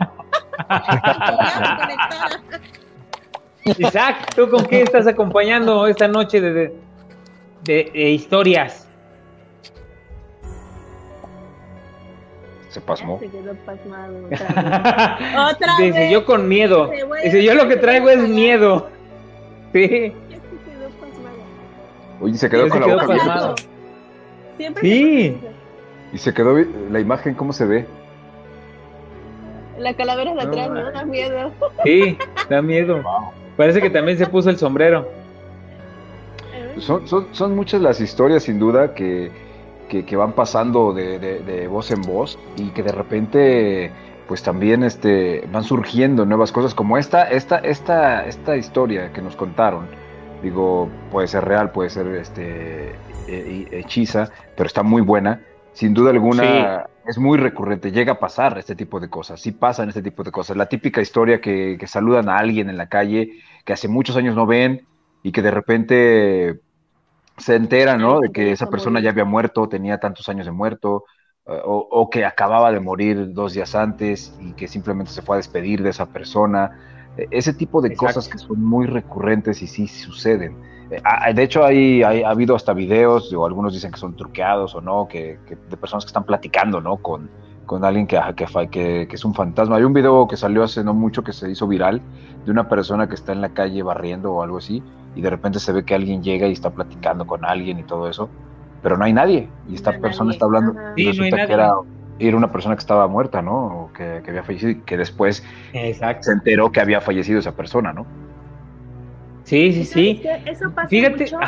Isaac, 3.77 4.35
¿tú 4.35 4.49
con 4.49 4.65
qué 4.65 4.81
estás 4.81 5.07
acompañando 5.07 5.87
esta 5.87 6.07
noche 6.07 6.41
de, 7.63 7.91
de, 7.93 8.09
historias? 8.11 8.87
Se 12.69 12.79
pasmó. 12.79 13.19
Se 13.19 13.27
quedó 13.27 13.53
pasmado. 13.65 14.15
Otra 14.29 15.77
vez. 15.77 15.93
Dice, 15.93 16.11
yo 16.11 16.25
con 16.25 16.47
miedo. 16.47 16.89
Dice, 17.23 17.43
yo 17.43 17.53
lo 17.53 17.67
que 17.67 17.75
traigo 17.75 18.09
es 18.09 18.29
miedo. 18.29 18.89
Sí. 19.73 20.13
Oye, 22.21 22.37
se 22.37 22.49
quedó 22.49 22.69
con 22.69 22.81
la 22.81 22.87
boca 22.87 23.03
abierta. 23.03 23.55
sí. 24.79 25.37
Y 26.13 26.17
se 26.17 26.33
quedó 26.33 26.57
la 26.89 26.99
imagen, 26.99 27.33
¿cómo 27.35 27.53
se 27.53 27.65
ve? 27.65 27.85
La 29.77 29.93
calavera 29.93 30.33
de 30.33 30.41
atrás, 30.41 30.69
¿no? 30.69 30.91
Da 30.91 31.05
miedo. 31.05 31.51
Sí, 31.83 32.17
da 32.49 32.61
miedo. 32.61 33.01
Parece 33.57 33.81
que 33.81 33.89
también 33.89 34.17
se 34.17 34.27
puso 34.27 34.49
el 34.49 34.57
sombrero. 34.57 35.07
Son, 36.77 37.07
son, 37.07 37.27
son 37.31 37.55
muchas 37.55 37.81
las 37.81 37.99
historias, 37.99 38.43
sin 38.43 38.59
duda, 38.59 38.93
que, 38.93 39.31
que, 39.89 40.15
van 40.15 40.33
pasando 40.33 40.93
de, 40.93 41.19
de, 41.19 41.67
voz 41.67 41.91
en 41.91 42.01
voz 42.01 42.39
y 42.57 42.69
que 42.69 42.81
de 42.83 42.91
repente 42.91 43.91
pues 44.27 44.43
también 44.43 44.83
este, 44.83 45.45
van 45.51 45.65
surgiendo 45.65 46.25
nuevas 46.25 46.53
cosas 46.53 46.73
como 46.73 46.97
esta, 46.97 47.23
esta, 47.23 47.57
esta, 47.57 48.25
esta 48.25 48.55
historia 48.55 49.11
que 49.11 49.21
nos 49.21 49.35
contaron. 49.35 49.87
Digo, 50.41 50.89
puede 51.11 51.27
ser 51.27 51.43
real, 51.43 51.71
puede 51.71 51.89
ser 51.89 52.07
este, 52.07 52.95
hechiza, 53.27 54.29
pero 54.55 54.67
está 54.67 54.83
muy 54.83 55.01
buena. 55.01 55.41
Sin 55.73 55.93
duda 55.93 56.11
alguna 56.11 56.85
es 57.05 57.17
muy 57.17 57.37
recurrente, 57.37 57.91
llega 57.91 58.13
a 58.13 58.19
pasar 58.19 58.57
este 58.57 58.75
tipo 58.75 58.99
de 58.99 59.09
cosas, 59.09 59.41
sí 59.41 59.51
pasan 59.51 59.89
este 59.89 60.01
tipo 60.01 60.23
de 60.23 60.31
cosas. 60.31 60.55
La 60.55 60.67
típica 60.67 61.01
historia 61.01 61.41
que, 61.41 61.75
que 61.77 61.87
saludan 61.87 62.29
a 62.29 62.37
alguien 62.37 62.69
en 62.69 62.77
la 62.77 62.87
calle 62.87 63.39
que 63.65 63.73
hace 63.73 63.87
muchos 63.87 64.15
años 64.15 64.35
no 64.35 64.45
ven 64.45 64.85
y 65.23 65.31
que 65.31 65.41
de 65.41 65.51
repente 65.51 66.61
se 67.37 67.55
entera, 67.55 67.97
¿no? 67.97 68.19
De 68.19 68.31
que 68.31 68.51
esa 68.51 68.69
persona 68.69 68.99
ya 68.99 69.11
había 69.11 69.25
muerto, 69.25 69.67
tenía 69.67 69.99
tantos 69.99 70.29
años 70.29 70.45
de 70.45 70.51
muerto, 70.51 71.05
o, 71.45 72.09
que 72.09 72.23
acababa 72.23 72.71
de 72.71 72.79
morir 72.79 73.33
dos 73.33 73.53
días 73.53 73.75
antes 73.75 74.37
y 74.39 74.53
que 74.53 74.67
simplemente 74.67 75.11
se 75.11 75.21
fue 75.21 75.35
a 75.35 75.37
despedir 75.37 75.81
de 75.81 75.89
esa 75.89 76.05
persona. 76.05 76.71
E, 77.17 77.27
ese 77.31 77.53
tipo 77.53 77.81
de 77.81 77.95
cosas 77.95 78.27
que 78.27 78.37
son 78.37 78.63
muy 78.63 78.85
recurrentes 78.85 79.61
y 79.61 79.67
sí 79.67 79.87
suceden. 79.87 80.55
Eh, 80.91 81.33
de 81.33 81.43
hecho, 81.43 81.65
hay, 81.65 82.03
ha 82.03 82.29
habido 82.29 82.55
hasta 82.55 82.73
videos, 82.73 83.33
o 83.33 83.45
algunos 83.45 83.73
dicen 83.73 83.91
que 83.91 83.99
son 83.99 84.15
truqueados 84.15 84.75
o 84.75 84.81
no, 84.81 85.07
que, 85.07 85.39
de 85.47 85.77
personas 85.77 86.05
que 86.05 86.09
están 86.09 86.25
platicando, 86.25 86.79
¿no? 86.79 86.97
Con, 86.97 87.29
con 87.65 87.83
alguien 87.85 88.05
que, 88.05 88.19
que, 88.35 89.07
que, 89.09 89.15
es 89.15 89.25
un 89.25 89.33
fantasma. 89.33 89.77
Hay 89.77 89.83
un 89.83 89.93
video 89.93 90.27
que 90.27 90.37
salió 90.37 90.63
hace 90.63 90.83
no 90.83 90.93
mucho 90.93 91.23
que 91.23 91.33
se 91.33 91.49
hizo 91.49 91.67
viral 91.67 92.01
de 92.45 92.51
una 92.51 92.67
persona 92.69 93.07
que 93.07 93.15
está 93.15 93.31
en 93.31 93.41
la 93.41 93.49
calle 93.49 93.81
barriendo 93.83 94.33
o 94.33 94.43
algo 94.43 94.57
así, 94.57 94.83
y 95.15 95.21
de 95.21 95.29
repente 95.29 95.59
se 95.59 95.71
ve 95.71 95.83
que 95.83 95.95
alguien 95.95 96.23
llega 96.23 96.47
y 96.47 96.53
está 96.53 96.69
platicando 96.69 97.25
con 97.25 97.45
alguien 97.45 97.79
y 97.79 97.83
todo 97.83 98.09
eso 98.09 98.29
pero 98.81 98.97
no 98.97 99.05
hay 99.05 99.13
nadie. 99.13 99.47
Y 99.69 99.75
esta 99.75 99.97
persona 99.99 100.31
está 100.31 100.45
hablando. 100.45 100.73
y 100.95 101.07
resulta 101.07 101.45
que 101.45 101.53
era, 101.53 101.73
era, 102.19 102.37
una 102.37 102.51
persona 102.51 102.75
que 102.75 102.79
estaba 102.79 103.07
muerta, 103.07 103.41
¿no? 103.41 103.83
O 103.83 103.93
que, 103.93 104.21
había 104.27 104.43
fallecido 104.43 104.71
y 104.71 104.75
que 104.81 104.97
después 104.97 105.43
se 105.71 106.31
enteró 106.31 106.71
que 106.71 106.81
había 106.81 107.01
fallecido 107.01 107.39
esa 107.39 107.55
persona, 107.55 107.93
¿no? 107.93 108.05
Sí, 109.43 109.71
sí, 109.73 109.85
sí. 109.85 110.21
Eso 110.45 110.71
pasa 110.71 110.89
mucho 110.91 111.39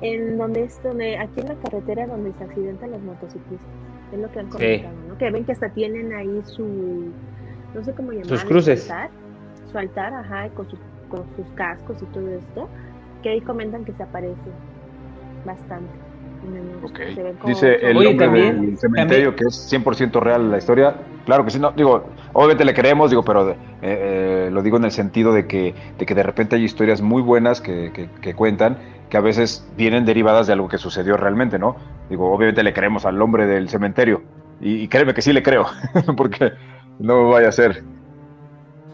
En, 0.00 0.38
donde 0.38 0.62
es 0.62 0.80
donde, 0.82 1.18
aquí 1.18 1.40
en 1.40 1.48
la 1.48 1.54
carretera 1.56 2.06
donde 2.06 2.32
se 2.34 2.44
accidentan 2.44 2.92
los 2.92 3.02
motociclistas. 3.02 3.68
Es 4.12 4.18
lo 4.18 4.30
que 4.30 4.38
han 4.38 4.48
comentado, 4.48 4.94
¿no? 5.08 5.18
Que 5.18 5.30
ven 5.30 5.44
que 5.44 5.52
hasta 5.52 5.68
tienen 5.70 6.12
ahí 6.12 6.40
su, 6.44 7.12
no 7.74 7.84
sé 7.84 7.92
cómo 7.92 8.12
llamarlo. 8.12 8.36
Sus 8.36 8.44
cruces. 8.44 8.84
Su 8.84 8.92
altar, 8.92 9.10
su 9.72 9.78
altar 9.78 10.14
ajá, 10.14 10.48
con, 10.50 10.66
con 11.08 11.24
sus 11.36 11.46
cascos 11.54 11.96
y 12.02 12.06
todo 12.06 12.28
esto, 12.30 12.68
que 13.22 13.30
ahí 13.30 13.40
comentan 13.40 13.84
que 13.84 13.92
se 13.92 14.02
aparece 14.02 14.36
bastante. 15.44 15.88
Ok. 16.84 16.98
Se 17.14 17.22
ven 17.22 17.34
como- 17.36 17.48
Dice 17.52 17.74
el 17.82 17.96
Oye, 17.96 18.08
hombre 18.08 18.26
también- 18.26 18.60
del 18.60 18.78
cementerio 18.78 19.34
que 19.34 19.44
es 19.44 19.54
100% 19.68 20.20
real 20.20 20.50
la 20.50 20.58
historia. 20.58 20.94
Claro 21.26 21.44
que 21.44 21.50
sí, 21.50 21.58
no, 21.58 21.72
digo, 21.72 22.04
obviamente 22.32 22.64
le 22.64 22.74
creemos, 22.74 23.10
digo, 23.10 23.24
pero 23.24 23.50
eh, 23.50 23.56
eh, 23.82 24.48
lo 24.52 24.62
digo 24.62 24.76
en 24.76 24.84
el 24.84 24.92
sentido 24.92 25.32
de 25.32 25.46
que, 25.46 25.74
de 25.98 26.06
que 26.06 26.14
de 26.14 26.22
repente 26.22 26.54
hay 26.56 26.62
historias 26.64 27.02
muy 27.02 27.22
buenas 27.22 27.60
que, 27.60 27.90
que- 27.92 28.08
que 28.20 28.34
cuentan 28.34 28.78
que 29.10 29.16
a 29.16 29.20
veces 29.20 29.68
vienen 29.76 30.04
derivadas 30.04 30.46
de 30.46 30.52
algo 30.52 30.68
que 30.68 30.78
sucedió 30.78 31.16
realmente, 31.16 31.58
¿no? 31.58 31.76
Digo, 32.08 32.30
obviamente 32.32 32.62
le 32.62 32.72
creemos 32.72 33.04
al 33.04 33.20
hombre 33.20 33.46
del 33.46 33.68
cementerio. 33.68 34.22
Y, 34.60 34.76
y 34.82 34.88
créeme 34.88 35.14
que 35.14 35.22
sí 35.22 35.32
le 35.32 35.42
creo, 35.42 35.66
porque 36.16 36.52
no 37.00 37.30
vaya 37.30 37.48
a 37.48 37.52
ser. 37.52 37.82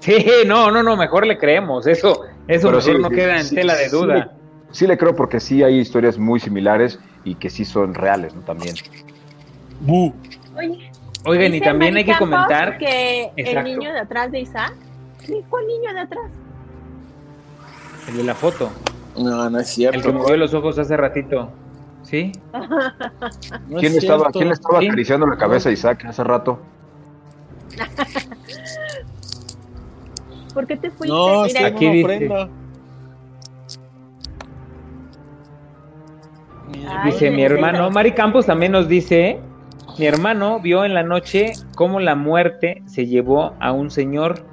Sí, 0.04 0.26
no, 0.46 0.70
no, 0.70 0.82
no, 0.82 0.96
mejor 0.96 1.26
le 1.26 1.38
creemos. 1.38 1.86
Eso, 1.86 2.24
eso 2.46 2.68
Pero 2.68 2.76
mejor 2.78 2.82
sí, 2.82 2.92
no 3.00 3.08
sí, 3.08 3.14
queda 3.14 3.36
en 3.38 3.44
sí, 3.44 3.54
tela 3.54 3.74
de 3.74 3.84
sí 3.88 3.90
duda. 3.96 4.14
le- 4.14 4.26
Sí 4.70 4.86
le 4.88 4.98
creo 4.98 5.14
porque 5.14 5.38
sí 5.40 5.62
hay 5.62 5.78
historias 5.78 6.18
muy 6.18 6.40
similares 6.40 6.98
y 7.24 7.36
que 7.36 7.48
sí 7.48 7.64
son 7.64 7.94
reales, 7.94 8.34
¿no? 8.34 8.42
También. 8.42 8.74
Bu. 9.80 10.12
Oye, 10.56 10.90
Oigan, 11.24 11.54
y 11.54 11.60
también 11.60 11.96
hay 11.96 12.04
que 12.04 12.18
comentar. 12.18 12.76
que 12.76 13.30
el 13.36 13.64
niño 13.64 13.92
de 13.92 14.00
atrás 14.00 14.30
de 14.32 14.40
Isaac. 14.40 14.74
¿Cuál 15.48 15.66
niño 15.68 15.94
de 15.94 16.00
atrás? 16.00 16.24
El 18.08 18.16
de 18.18 18.24
la 18.24 18.34
foto, 18.34 18.70
No, 19.16 19.48
no 19.48 19.58
es 19.60 19.68
el 19.68 19.74
cierto. 19.74 20.02
que 20.02 20.12
movió 20.12 20.36
los 20.36 20.52
ojos 20.52 20.76
hace 20.78 20.96
ratito. 20.96 21.50
¿Sí? 22.02 22.32
No 22.52 23.78
es 23.78 23.80
¿Quién, 23.80 23.92
le 23.92 23.98
estaba. 23.98 24.30
¿Quién 24.32 24.48
le 24.48 24.54
estaba 24.54 24.80
Sí. 24.80 24.86
acariciando 24.88 25.26
la 25.26 25.36
cabeza 25.36 25.68
a 25.70 25.72
Isaac 25.72 26.04
hace 26.04 26.22
rato? 26.24 26.60
¿Por 30.54 30.66
qué 30.66 30.76
te 30.76 30.90
fuiste? 30.90 31.08
No, 31.14 31.44
Mira, 31.44 31.66
Aquí 31.66 31.84
una 31.86 31.94
dice. 31.94 32.04
ofrenda. 32.04 32.48
Ay, 36.88 37.12
Dice 37.12 37.30
mi 37.30 37.38
no, 37.42 37.46
hermano, 37.46 37.78
no. 37.80 37.90
Mari 37.90 38.12
Campos 38.12 38.46
también 38.46 38.72
nos 38.72 38.88
dice, 38.88 39.40
mi 39.98 40.06
hermano 40.06 40.60
vio 40.60 40.84
en 40.84 40.94
la 40.94 41.02
noche 41.02 41.52
cómo 41.76 42.00
la 42.00 42.14
muerte 42.14 42.82
se 42.86 43.06
llevó 43.06 43.54
a 43.60 43.72
un 43.72 43.90
señor 43.90 44.44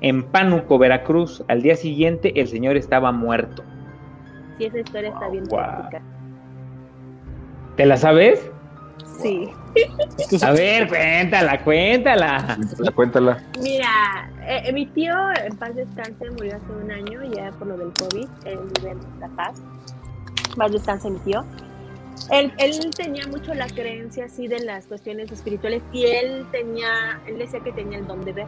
en 0.00 0.22
Pánuco, 0.22 0.78
Veracruz. 0.78 1.42
Al 1.48 1.62
día 1.62 1.76
siguiente 1.76 2.38
el 2.40 2.48
señor 2.48 2.76
estaba 2.76 3.12
muerto. 3.12 3.62
Sí, 4.58 4.66
esa 4.66 4.78
historia 4.80 5.10
está 5.10 5.28
bien 5.28 5.48
trágica. 5.48 6.02
¿Te 7.76 7.86
la 7.86 7.96
sabes? 7.96 8.50
Sí. 9.20 9.48
A 10.42 10.52
ver, 10.52 10.88
cuéntala, 10.88 11.62
cuéntala. 11.62 12.56
Cuéntala, 12.56 12.90
cuéntala. 12.92 13.42
Mira, 13.60 14.30
eh, 14.46 14.72
mi 14.72 14.86
tío 14.86 15.14
en 15.44 15.56
paz 15.56 15.74
descanse 15.74 16.30
murió 16.30 16.56
hace 16.56 16.72
un 16.72 16.90
año 16.90 17.22
ya 17.34 17.50
por 17.52 17.68
lo 17.68 17.76
del 17.76 17.92
COVID. 17.92 18.28
Él 18.44 18.58
vive 18.76 18.90
en 18.90 19.20
La 19.20 19.28
Paz. 19.28 19.60
Paz 20.56 20.72
descanse 20.72 21.10
mi 21.10 21.18
tío. 21.20 21.44
Él, 22.30 22.52
él 22.58 22.90
tenía 22.96 23.26
mucho 23.26 23.54
la 23.54 23.66
creencia 23.66 24.26
así 24.26 24.46
de 24.46 24.60
las 24.60 24.86
cuestiones 24.86 25.30
espirituales 25.32 25.82
y 25.92 26.04
él 26.06 26.46
tenía, 26.52 27.20
él 27.26 27.38
decía 27.38 27.60
que 27.60 27.72
tenía 27.72 27.98
el 27.98 28.06
don 28.06 28.24
de 28.24 28.32
ver. 28.32 28.46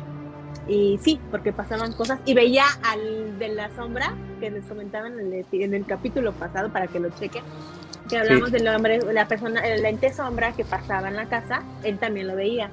Y 0.68 0.98
sí, 1.02 1.20
porque 1.30 1.52
pasaban 1.52 1.92
cosas 1.92 2.20
y 2.24 2.34
veía 2.34 2.64
al 2.82 3.38
de 3.38 3.48
la 3.48 3.70
sombra 3.76 4.14
que 4.40 4.50
les 4.50 4.64
comentaban 4.64 5.18
en 5.18 5.32
el, 5.32 5.46
en 5.52 5.74
el 5.74 5.84
capítulo 5.86 6.32
pasado 6.32 6.70
para 6.72 6.86
que 6.86 6.98
lo 6.98 7.10
chequen. 7.10 7.42
Que 8.08 8.18
hablamos 8.18 8.52
del 8.52 8.68
hombre, 8.68 9.00
la 9.12 9.26
persona, 9.26 9.60
el 9.66 9.84
ente 9.84 10.12
sombra 10.12 10.52
que 10.52 10.64
pasaba 10.64 11.08
en 11.08 11.16
la 11.16 11.26
casa, 11.26 11.62
él 11.82 11.98
también 11.98 12.28
lo 12.28 12.36
veía. 12.36 12.70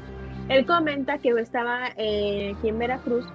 Él 0.50 0.66
comenta 0.66 1.18
que 1.18 1.30
estaba 1.30 1.90
eh, 1.98 2.54
aquí 2.58 2.70
en 2.70 2.78
Veracruz, 2.78 3.26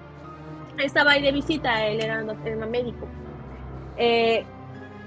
estaba 0.79 1.13
ahí 1.13 1.23
de 1.23 1.33
visita, 1.33 1.87
él 1.87 2.01
era, 2.01 2.25
era 2.45 2.67
médico. 2.67 3.09
Eh, 3.97 4.45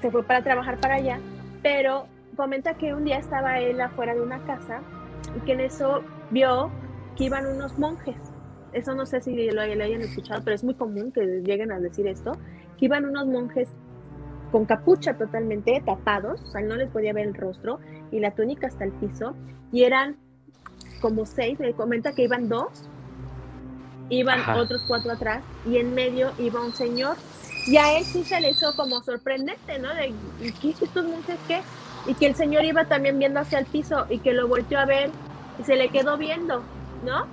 se 0.01 0.11
fue 0.11 0.23
para 0.23 0.41
trabajar 0.41 0.79
para 0.79 0.95
allá, 0.95 1.19
pero 1.61 2.07
comenta 2.35 2.73
que 2.73 2.93
un 2.93 3.05
día 3.05 3.19
estaba 3.19 3.59
él 3.59 3.79
afuera 3.79 4.13
de 4.13 4.21
una 4.21 4.39
casa 4.45 4.81
y 5.37 5.39
que 5.45 5.53
en 5.53 5.61
eso 5.61 6.03
vio 6.31 6.71
que 7.15 7.25
iban 7.25 7.45
unos 7.45 7.77
monjes. 7.77 8.17
Eso 8.73 8.95
no 8.95 9.05
sé 9.05 9.21
si 9.21 9.51
lo, 9.51 9.53
lo 9.53 9.83
hayan 9.83 10.01
escuchado, 10.01 10.41
pero 10.43 10.55
es 10.55 10.63
muy 10.63 10.73
común 10.73 11.11
que 11.11 11.21
lleguen 11.43 11.71
a 11.71 11.79
decir 11.79 12.07
esto, 12.07 12.37
que 12.77 12.85
iban 12.85 13.05
unos 13.05 13.27
monjes 13.27 13.69
con 14.51 14.65
capucha 14.65 15.13
totalmente 15.15 15.81
tapados, 15.85 16.41
o 16.41 16.51
sea, 16.51 16.61
no 16.61 16.75
les 16.75 16.89
podía 16.89 17.13
ver 17.13 17.27
el 17.27 17.33
rostro 17.33 17.79
y 18.11 18.19
la 18.19 18.31
túnica 18.31 18.67
hasta 18.67 18.83
el 18.83 18.91
piso, 18.91 19.33
y 19.71 19.83
eran 19.83 20.17
como 20.99 21.25
seis, 21.25 21.59
me 21.59 21.73
comenta 21.73 22.13
que 22.13 22.23
iban 22.23 22.49
dos, 22.49 22.69
iban 24.09 24.41
Ajá. 24.41 24.57
otros 24.57 24.83
cuatro 24.87 25.11
atrás, 25.11 25.41
y 25.65 25.77
en 25.77 25.95
medio 25.95 26.31
iba 26.37 26.61
un 26.61 26.73
señor, 26.73 27.15
y 27.65 27.77
a 27.77 27.97
él 27.97 28.03
sí 28.03 28.23
se 28.23 28.41
le 28.41 28.49
hizo 28.49 28.75
como 28.75 29.01
sorprendente, 29.01 29.79
¿no? 29.79 29.93
De, 29.93 30.13
¿y 30.41 30.51
qué 30.51 30.69
estos 30.69 31.05
monjes 31.05 31.37
qué? 31.47 31.61
Y 32.07 32.15
que 32.15 32.25
el 32.25 32.35
señor 32.35 32.65
iba 32.65 32.85
también 32.85 33.19
viendo 33.19 33.39
hacia 33.39 33.59
el 33.59 33.65
piso 33.65 34.07
y 34.09 34.19
que 34.19 34.33
lo 34.33 34.47
volteó 34.47 34.79
a 34.79 34.85
ver 34.85 35.11
y 35.59 35.63
se 35.63 35.75
le 35.75 35.89
quedó 35.89 36.17
viendo, 36.17 36.63
¿no? 37.05 37.25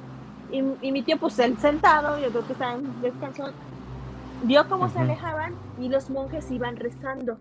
Y, 0.52 0.86
y 0.86 0.92
mi 0.92 1.02
tío, 1.02 1.16
pues 1.18 1.38
él 1.38 1.58
sentado, 1.58 2.18
yo 2.18 2.28
creo 2.28 2.46
que 2.46 2.52
estaba 2.52 2.74
en 2.74 3.00
descanso, 3.00 3.50
vio 4.44 4.68
cómo 4.68 4.88
se 4.88 4.96
Ujú. 4.96 5.04
alejaban 5.04 5.54
y 5.78 5.88
los 5.88 6.10
monjes 6.10 6.50
iban 6.50 6.76
rezando. 6.76 7.38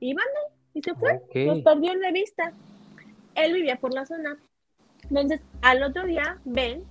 Iban 0.00 0.24
ahí 0.26 0.56
y 0.74 0.82
se 0.82 0.94
fue, 0.94 1.14
Ok. 1.14 1.34
los 1.34 1.60
perdió 1.62 1.92
en 1.92 2.00
la 2.00 2.12
vista. 2.12 2.52
Él 3.34 3.52
vivía 3.52 3.76
por 3.76 3.92
la 3.92 4.06
zona. 4.06 4.38
Entonces, 5.08 5.40
al 5.62 5.82
otro 5.82 6.04
día 6.04 6.38
ven 6.44 6.84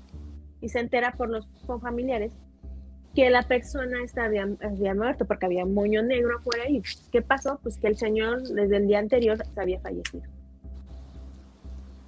y 0.61 0.69
se 0.69 0.80
entera 0.80 1.13
por 1.13 1.30
los 1.30 1.47
familiares 1.82 2.34
que 3.15 3.30
la 3.30 3.43
persona 3.43 4.03
esta 4.03 4.25
había, 4.25 4.47
había 4.61 4.93
muerto 4.93 5.25
porque 5.25 5.45
había 5.45 5.65
un 5.65 5.73
moño 5.73 6.03
negro 6.03 6.38
afuera 6.38 6.69
y 6.69 6.82
¿qué 7.11 7.21
pasó? 7.21 7.59
Pues 7.63 7.77
que 7.77 7.88
el 7.88 7.97
señor 7.97 8.43
desde 8.43 8.77
el 8.77 8.88
día 8.88 8.99
anterior 8.99 9.38
se 9.38 9.61
había 9.61 9.80
fallecido. 9.80 10.23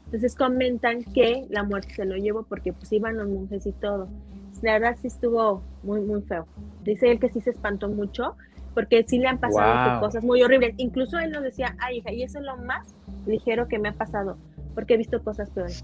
Entonces 0.05 0.35
comentan 0.35 1.03
que 1.03 1.47
la 1.49 1.63
muerte 1.63 1.93
se 1.95 2.05
lo 2.05 2.17
llevó 2.17 2.43
porque 2.43 2.73
pues 2.73 2.91
iban 2.91 3.17
los 3.17 3.27
monjes 3.29 3.65
y 3.65 3.71
todo. 3.71 4.09
La 4.61 4.73
verdad 4.73 4.97
sí 5.01 5.07
estuvo 5.07 5.63
muy, 5.83 6.01
muy 6.01 6.21
feo. 6.21 6.47
Dice 6.83 7.11
él 7.11 7.19
que 7.19 7.29
sí 7.29 7.41
se 7.41 7.51
espantó 7.51 7.89
mucho 7.89 8.35
porque 8.73 9.03
sí 9.07 9.19
le 9.19 9.27
han 9.27 9.39
pasado 9.39 9.91
Wow. 9.91 9.99
cosas 10.01 10.23
muy 10.23 10.41
horribles. 10.43 10.73
Incluso 10.77 11.19
él 11.19 11.31
lo 11.31 11.41
decía, 11.41 11.75
ay 11.79 11.97
hija, 11.97 12.11
y 12.11 12.23
eso 12.23 12.39
es 12.39 12.45
lo 12.45 12.57
más 12.57 12.87
ligero 13.27 13.67
que 13.67 13.79
me 13.79 13.89
ha 13.89 13.93
pasado 13.93 14.37
porque 14.73 14.93
he 14.93 14.97
visto 14.97 15.21
cosas 15.23 15.49
peores. 15.49 15.83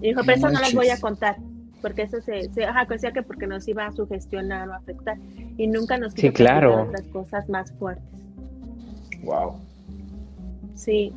Y 0.00 0.08
dijo, 0.08 0.20
pero 0.24 0.38
eso 0.38 0.50
no 0.50 0.60
las 0.60 0.72
voy 0.74 0.88
a 0.90 1.00
contar 1.00 1.36
porque 1.82 2.02
eso 2.02 2.20
se, 2.20 2.52
se 2.52 2.64
ajá, 2.64 2.84
decía 2.84 3.12
que 3.12 3.22
porque 3.22 3.46
nos 3.46 3.66
iba 3.66 3.86
a 3.86 3.92
sugestionar 3.92 4.68
o 4.68 4.74
afectar 4.74 5.16
y 5.56 5.66
nunca 5.66 5.96
nos 5.98 6.12
Sí, 6.12 6.22
quiso 6.22 6.34
platicar 6.34 6.60
claro. 6.62 6.82
otras 6.84 7.02
cosas 7.08 7.48
más 7.48 7.72
fuertes. 7.72 8.04
Wow. 9.24 9.54
Sí. 10.74 11.12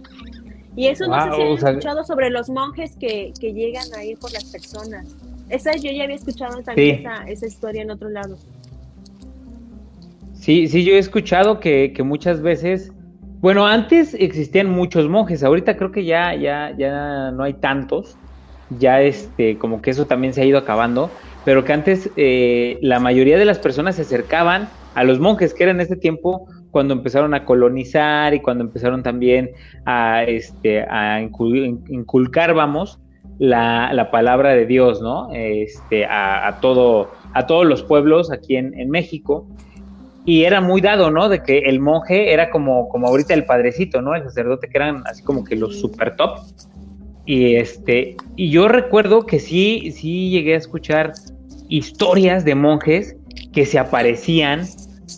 Y 0.75 0.87
eso 0.87 1.07
no 1.07 1.13
sé 1.21 1.35
si 1.35 1.41
han 1.41 1.47
o 1.51 1.57
sea- 1.57 1.69
escuchado 1.69 2.03
sobre 2.03 2.29
los 2.29 2.49
monjes 2.49 2.95
que, 2.97 3.31
que 3.39 3.53
llegan 3.53 3.85
a 3.95 4.03
ir 4.03 4.17
por 4.17 4.31
las 4.33 4.45
personas. 4.45 5.05
Esa 5.53 5.75
yo 5.75 5.91
ya 5.91 6.03
había 6.05 6.15
escuchado 6.15 6.63
también 6.63 6.97
Sí. 6.97 7.01
esa, 7.03 7.23
esa 7.27 7.45
historia 7.45 7.81
en 7.83 7.91
otro 7.91 8.09
lado. 8.09 8.37
Sí, 10.33 10.67
sí, 10.67 10.83
yo 10.83 10.95
he 10.95 10.97
escuchado 10.97 11.59
que, 11.59 11.93
que 11.95 12.01
muchas 12.03 12.41
veces, 12.41 12.91
bueno, 13.39 13.67
antes 13.67 14.15
existían 14.15 14.69
muchos 14.69 15.07
monjes, 15.07 15.43
ahorita 15.43 15.77
creo 15.77 15.91
que 15.91 16.05
ya, 16.05 16.35
ya, 16.35 16.75
ya 16.77 17.31
no 17.31 17.43
hay 17.43 17.53
tantos, 17.53 18.17
ya 18.79 19.01
este, 19.01 19.57
como 19.59 19.81
que 19.81 19.91
eso 19.91 20.05
también 20.07 20.33
se 20.33 20.41
ha 20.41 20.45
ido 20.45 20.57
acabando, 20.57 21.11
pero 21.45 21.63
que 21.63 21.73
antes 21.73 22.09
eh, 22.17 22.77
la 22.81 22.99
mayoría 22.99 23.37
de 23.37 23.45
las 23.45 23.59
personas 23.59 23.95
se 23.97 24.01
acercaban 24.01 24.67
a 24.95 25.03
los 25.03 25.19
monjes, 25.19 25.53
que 25.53 25.63
era 25.63 25.71
en 25.71 25.81
este 25.81 25.95
tiempo 25.97 26.47
cuando 26.71 26.93
empezaron 26.95 27.35
a 27.35 27.45
colonizar 27.45 28.33
y 28.33 28.39
cuando 28.39 28.63
empezaron 28.63 29.03
también 29.03 29.51
a, 29.85 30.23
este, 30.23 30.81
a 30.81 31.21
incul- 31.21 31.83
inculcar, 31.89 32.53
vamos, 32.55 32.99
la, 33.39 33.91
la 33.93 34.11
palabra 34.11 34.51
de 34.51 34.65
Dios, 34.65 35.01
¿no? 35.01 35.29
Este, 35.33 36.05
a, 36.05 36.57
todo, 36.61 37.11
a 37.33 37.45
todos 37.47 37.65
los 37.65 37.83
pueblos 37.83 38.31
aquí 38.31 38.55
en, 38.55 38.77
en 38.79 38.89
México 38.89 39.47
y 40.25 40.45
era 40.45 40.61
muy 40.61 40.79
dado, 40.79 41.11
¿no? 41.11 41.27
De 41.27 41.43
que 41.43 41.59
el 41.59 41.79
monje 41.79 42.33
era 42.33 42.49
como, 42.49 42.87
como 42.89 43.07
ahorita 43.07 43.33
el 43.33 43.45
padrecito, 43.45 44.01
¿no? 44.01 44.15
El 44.15 44.23
sacerdote 44.23 44.69
que 44.69 44.77
eran 44.77 45.03
así 45.05 45.21
como 45.23 45.43
que 45.43 45.55
los 45.55 45.79
super 45.79 46.15
top. 46.15 46.39
Y 47.25 47.55
este, 47.55 48.15
y 48.35 48.49
yo 48.49 48.67
recuerdo 48.67 49.25
que 49.25 49.39
sí, 49.39 49.91
sí 49.91 50.29
llegué 50.29 50.53
a 50.53 50.57
escuchar 50.57 51.13
historias 51.67 52.45
de 52.45 52.55
monjes 52.55 53.17
que 53.51 53.65
se 53.65 53.79
aparecían 53.79 54.65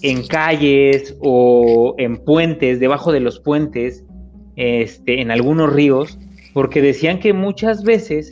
en 0.01 0.25
calles 0.25 1.15
o 1.21 1.95
en 1.97 2.17
puentes, 2.17 2.79
debajo 2.79 3.11
de 3.11 3.19
los 3.19 3.39
puentes, 3.39 4.03
este, 4.55 5.21
en 5.21 5.31
algunos 5.31 5.71
ríos, 5.71 6.17
porque 6.55 6.81
decían 6.81 7.19
que 7.19 7.33
muchas 7.33 7.83
veces 7.83 8.29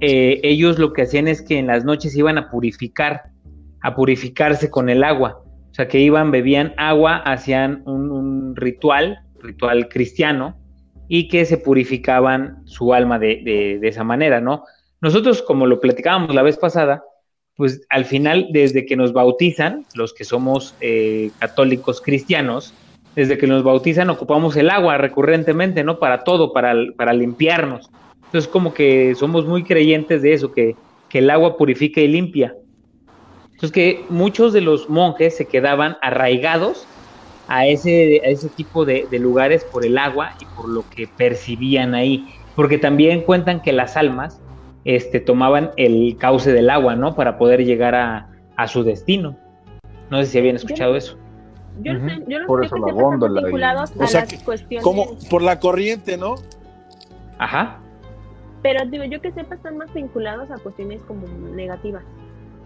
eh, 0.00 0.40
ellos 0.42 0.78
lo 0.78 0.94
que 0.94 1.02
hacían 1.02 1.28
es 1.28 1.42
que 1.42 1.58
en 1.58 1.66
las 1.66 1.84
noches 1.84 2.16
iban 2.16 2.38
a 2.38 2.50
purificar, 2.50 3.24
a 3.82 3.94
purificarse 3.94 4.70
con 4.70 4.88
el 4.88 5.04
agua. 5.04 5.44
O 5.70 5.74
sea, 5.74 5.86
que 5.86 6.00
iban, 6.00 6.30
bebían 6.30 6.72
agua, 6.78 7.18
hacían 7.18 7.82
un, 7.84 8.56
ritual, 8.56 9.18
ritual 9.42 9.90
cristiano, 9.90 10.56
y 11.06 11.28
que 11.28 11.44
se 11.44 11.58
purificaban 11.58 12.62
su 12.64 12.94
alma 12.94 13.18
de, 13.18 13.42
de, 13.44 13.78
de, 13.78 13.88
esa 13.88 14.04
manera, 14.04 14.40
¿no? 14.40 14.64
Nosotros, 15.02 15.42
como 15.42 15.66
lo 15.66 15.80
platicábamos 15.80 16.34
la 16.34 16.42
vez 16.42 16.56
pasada, 16.56 17.04
pues 17.56 17.86
al 17.90 18.06
final, 18.06 18.48
desde 18.52 18.86
que 18.86 18.96
nos 18.96 19.12
bautizan, 19.12 19.84
los 19.94 20.14
que 20.14 20.24
somos 20.24 20.74
eh, 20.80 21.30
católicos 21.40 22.00
cristianos, 22.00 22.72
desde 23.14 23.38
que 23.38 23.46
nos 23.46 23.62
bautizan 23.62 24.10
ocupamos 24.10 24.56
el 24.56 24.70
agua 24.70 24.98
recurrentemente, 24.98 25.84
¿no? 25.84 25.98
Para 25.98 26.24
todo, 26.24 26.52
para, 26.52 26.74
para 26.96 27.12
limpiarnos. 27.12 27.90
Entonces 28.26 28.50
como 28.50 28.74
que 28.74 29.14
somos 29.14 29.46
muy 29.46 29.62
creyentes 29.62 30.22
de 30.22 30.32
eso, 30.32 30.52
que, 30.52 30.76
que 31.08 31.18
el 31.18 31.30
agua 31.30 31.56
purifica 31.56 32.00
y 32.00 32.08
limpia. 32.08 32.54
Entonces 33.44 33.70
que 33.70 34.04
muchos 34.08 34.52
de 34.52 34.60
los 34.60 34.88
monjes 34.88 35.36
se 35.36 35.46
quedaban 35.46 35.96
arraigados 36.02 36.86
a 37.46 37.66
ese, 37.66 38.20
a 38.24 38.28
ese 38.28 38.48
tipo 38.48 38.84
de, 38.84 39.06
de, 39.10 39.18
lugares 39.18 39.64
por 39.64 39.84
el 39.86 39.98
agua 39.98 40.32
y 40.40 40.44
por 40.56 40.68
lo 40.68 40.84
que 40.90 41.06
percibían 41.06 41.94
ahí. 41.94 42.26
Porque 42.56 42.78
también 42.78 43.22
cuentan 43.22 43.62
que 43.62 43.72
las 43.72 43.96
almas 43.96 44.40
este, 44.84 45.20
tomaban 45.20 45.70
el 45.76 46.16
cauce 46.18 46.52
del 46.52 46.70
agua, 46.70 46.96
¿no? 46.96 47.14
Para 47.14 47.38
poder 47.38 47.64
llegar 47.64 47.94
a, 47.94 48.30
a 48.56 48.66
su 48.66 48.82
destino. 48.82 49.36
No 50.10 50.20
sé 50.20 50.26
si 50.26 50.38
habían 50.38 50.56
escuchado 50.56 50.96
eso. 50.96 51.18
Yo, 51.80 51.92
uh 51.92 51.96
-huh. 51.96 52.24
yo 52.28 52.46
por 52.46 52.64
eso 52.64 52.74
que 52.76 52.80
la 52.80 52.92
góndola 52.92 53.40
y- 53.40 53.44
vinculados 53.44 53.92
O 53.98 54.02
a 54.02 54.06
sea, 54.06 54.20
las 54.20 54.42
cuestiones, 54.42 54.84
Como 54.84 55.16
por 55.30 55.42
la 55.42 55.58
corriente, 55.58 56.16
¿no? 56.16 56.36
Ajá. 57.38 57.80
pero 58.62 58.84
digo 58.86 59.04
yo 59.04 59.20
que 59.20 59.32
sepa 59.32 59.56
están 59.56 59.76
más 59.76 59.92
vinculados 59.92 60.50
a 60.50 60.56
cuestiones 60.56 61.02
como 61.02 61.26
negativas, 61.54 62.02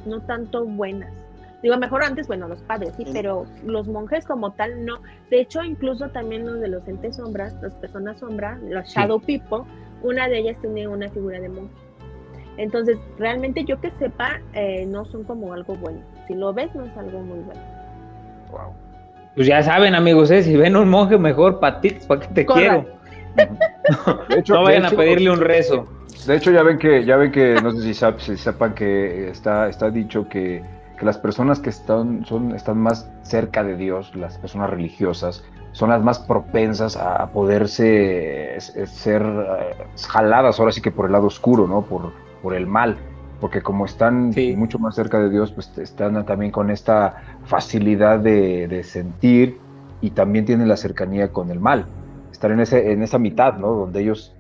no 0.07 0.21
tanto 0.21 0.65
buenas. 0.65 1.13
Digo, 1.61 1.77
mejor 1.77 2.05
antes, 2.05 2.29
bueno, 2.29 2.47
los 2.47 2.61
padres, 2.63 2.93
sí, 2.97 3.05
pero 3.13 3.45
los 3.65 3.89
monjes 3.89 4.25
como 4.25 4.53
tal 4.53 4.85
no. 4.85 5.01
De 5.29 5.41
hecho, 5.41 5.65
incluso 5.65 6.09
también 6.11 6.47
los 6.47 6.61
de 6.61 6.69
los 6.69 6.87
entes 6.87 7.17
sombras, 7.17 7.53
las 7.61 7.73
personas 7.75 8.21
sombra, 8.21 8.59
los 8.63 8.87
shadow 8.87 9.19
people, 9.19 9.65
una 10.05 10.29
de 10.29 10.39
ellas 10.39 10.57
tiene 10.61 10.87
una 10.87 11.09
figura 11.09 11.41
de 11.41 11.49
monje. 11.49 11.75
Entonces, 12.59 12.97
realmente 13.19 13.65
yo 13.65 13.81
que 13.81 13.91
sepa, 13.99 14.41
eh, 14.53 14.87
no 14.87 15.05
son 15.07 15.25
como 15.25 15.53
algo 15.53 15.75
bueno. 15.75 16.01
Si 16.29 16.35
lo 16.35 16.53
ves, 16.53 16.73
no 16.77 16.85
es 16.85 16.97
algo 16.97 17.21
muy 17.23 17.41
bueno. 17.41 17.61
Pues 19.39 19.47
ya 19.47 19.63
saben, 19.63 19.95
amigos, 19.95 20.33
¿eh? 20.33 20.43
si 20.43 20.57
ven 20.57 20.75
un 20.77 20.89
monje 20.89 21.17
mejor 21.17 21.61
para 21.61 21.81
ti, 21.81 21.97
¿para 22.09 22.23
qué 22.23 22.27
te 22.35 22.45
Corran. 22.45 22.83
quiero? 23.37 24.27
De 24.29 24.39
hecho, 24.41 24.55
No 24.55 24.59
de 24.59 24.65
vayan 24.65 24.85
a 24.87 24.91
pedirle 24.91 25.31
un 25.31 25.39
rezo. 25.39 25.87
De 26.27 26.35
hecho, 26.35 26.51
ya 26.51 26.65
ven 26.65 26.77
que, 26.77 27.05
ya 27.05 27.15
ven 27.17 27.31
que, 27.31 27.55
no 27.63 27.71
sé 27.71 27.83
si, 27.83 27.95
sap- 27.95 28.19
si 28.19 28.37
sepan 28.37 28.75
que 28.75 29.29
está, 29.31 29.69
está 29.69 29.91
dicho 29.93 30.29
que, 30.29 30.61
que 30.99 31.05
las 31.07 31.19
personas 31.19 31.61
que 31.61 31.71
están, 31.71 32.25
son, 32.27 32.53
están 32.57 32.79
más 32.79 33.09
cerca 33.23 33.63
de 33.63 33.77
Dios, 33.77 34.13
las 34.17 34.37
personas 34.39 34.71
religiosas, 34.71 35.45
son 35.71 35.91
las 35.91 36.03
más 36.03 36.19
propensas 36.19 36.97
a, 36.97 37.23
a 37.23 37.31
poderse 37.31 38.57
ser 38.87 39.23
eh, 39.23 39.77
jaladas 40.09 40.59
ahora 40.59 40.73
sí 40.73 40.83
que 40.83 40.91
por 40.91 41.07
el 41.07 41.13
lado 41.13 41.29
oscuro, 41.29 41.69
¿no? 41.69 41.83
Por, 41.83 42.13
por 42.43 42.55
el 42.57 42.67
mal. 42.67 42.97
Porque 43.41 43.61
como 43.63 43.85
están 43.85 44.33
Sí. 44.33 44.55
mucho 44.57 44.79
más 44.79 44.95
cerca 44.97 45.21
de 45.21 45.31
Dios, 45.31 45.53
pues 45.53 45.71
están 45.79 46.25
también 46.27 46.51
con 46.51 46.71
esta 46.71 47.23
facilidad 47.45 48.19
de, 48.19 48.67
de 48.69 48.83
sentir 48.83 49.59
y 50.01 50.11
también 50.11 50.45
tienen 50.45 50.69
la 50.69 50.77
cercanía 50.77 51.29
con 51.29 51.51
el 51.51 51.61
mal. 51.61 51.87
Estar 52.33 52.51
en, 52.51 52.61
ese, 52.61 52.93
en 52.93 53.03
esa 53.03 53.19
mitad, 53.19 53.55
¿no? 53.59 53.69
Donde 53.73 54.01
ellos 54.03 54.35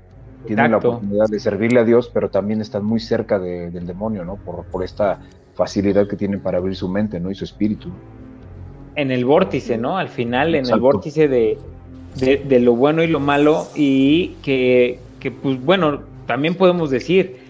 tienen 0.46 0.70
la 0.70 0.78
oportunidad 0.78 1.26
de 1.28 1.38
servirle 1.40 1.80
a 1.80 1.84
Dios, 1.84 2.10
pero 2.12 2.28
también 2.30 2.60
están 2.60 2.84
muy 2.84 3.00
cerca 3.00 3.38
de- 3.38 3.70
del 3.70 3.86
demonio, 3.86 4.24
¿no? 4.24 4.36
Por, 4.36 4.64
por 4.64 4.84
esta 4.84 5.18
facilidad 5.54 6.06
que 6.08 6.16
tienen 6.16 6.40
para 6.40 6.58
abrir 6.58 6.76
su 6.76 6.88
mente, 6.88 7.18
¿no? 7.20 7.30
Y 7.30 7.34
su 7.34 7.44
espíritu. 7.44 7.90
En 8.94 9.10
el 9.10 9.24
vórtice, 9.24 9.78
¿no? 9.78 9.96
Al 9.96 10.08
final, 10.08 10.54
en 10.54 10.66
el 10.66 10.80
vórtice 10.80 11.28
de, 11.28 11.58
de, 12.16 12.36
de 12.38 12.60
lo 12.60 12.74
bueno 12.74 13.02
y 13.02 13.06
lo 13.08 13.20
malo, 13.20 13.66
y 13.74 14.36
que, 14.42 14.98
que, 15.20 15.30
pues 15.30 15.64
bueno, 15.64 16.00
también 16.26 16.54
podemos 16.56 16.90
decir, 16.90 17.47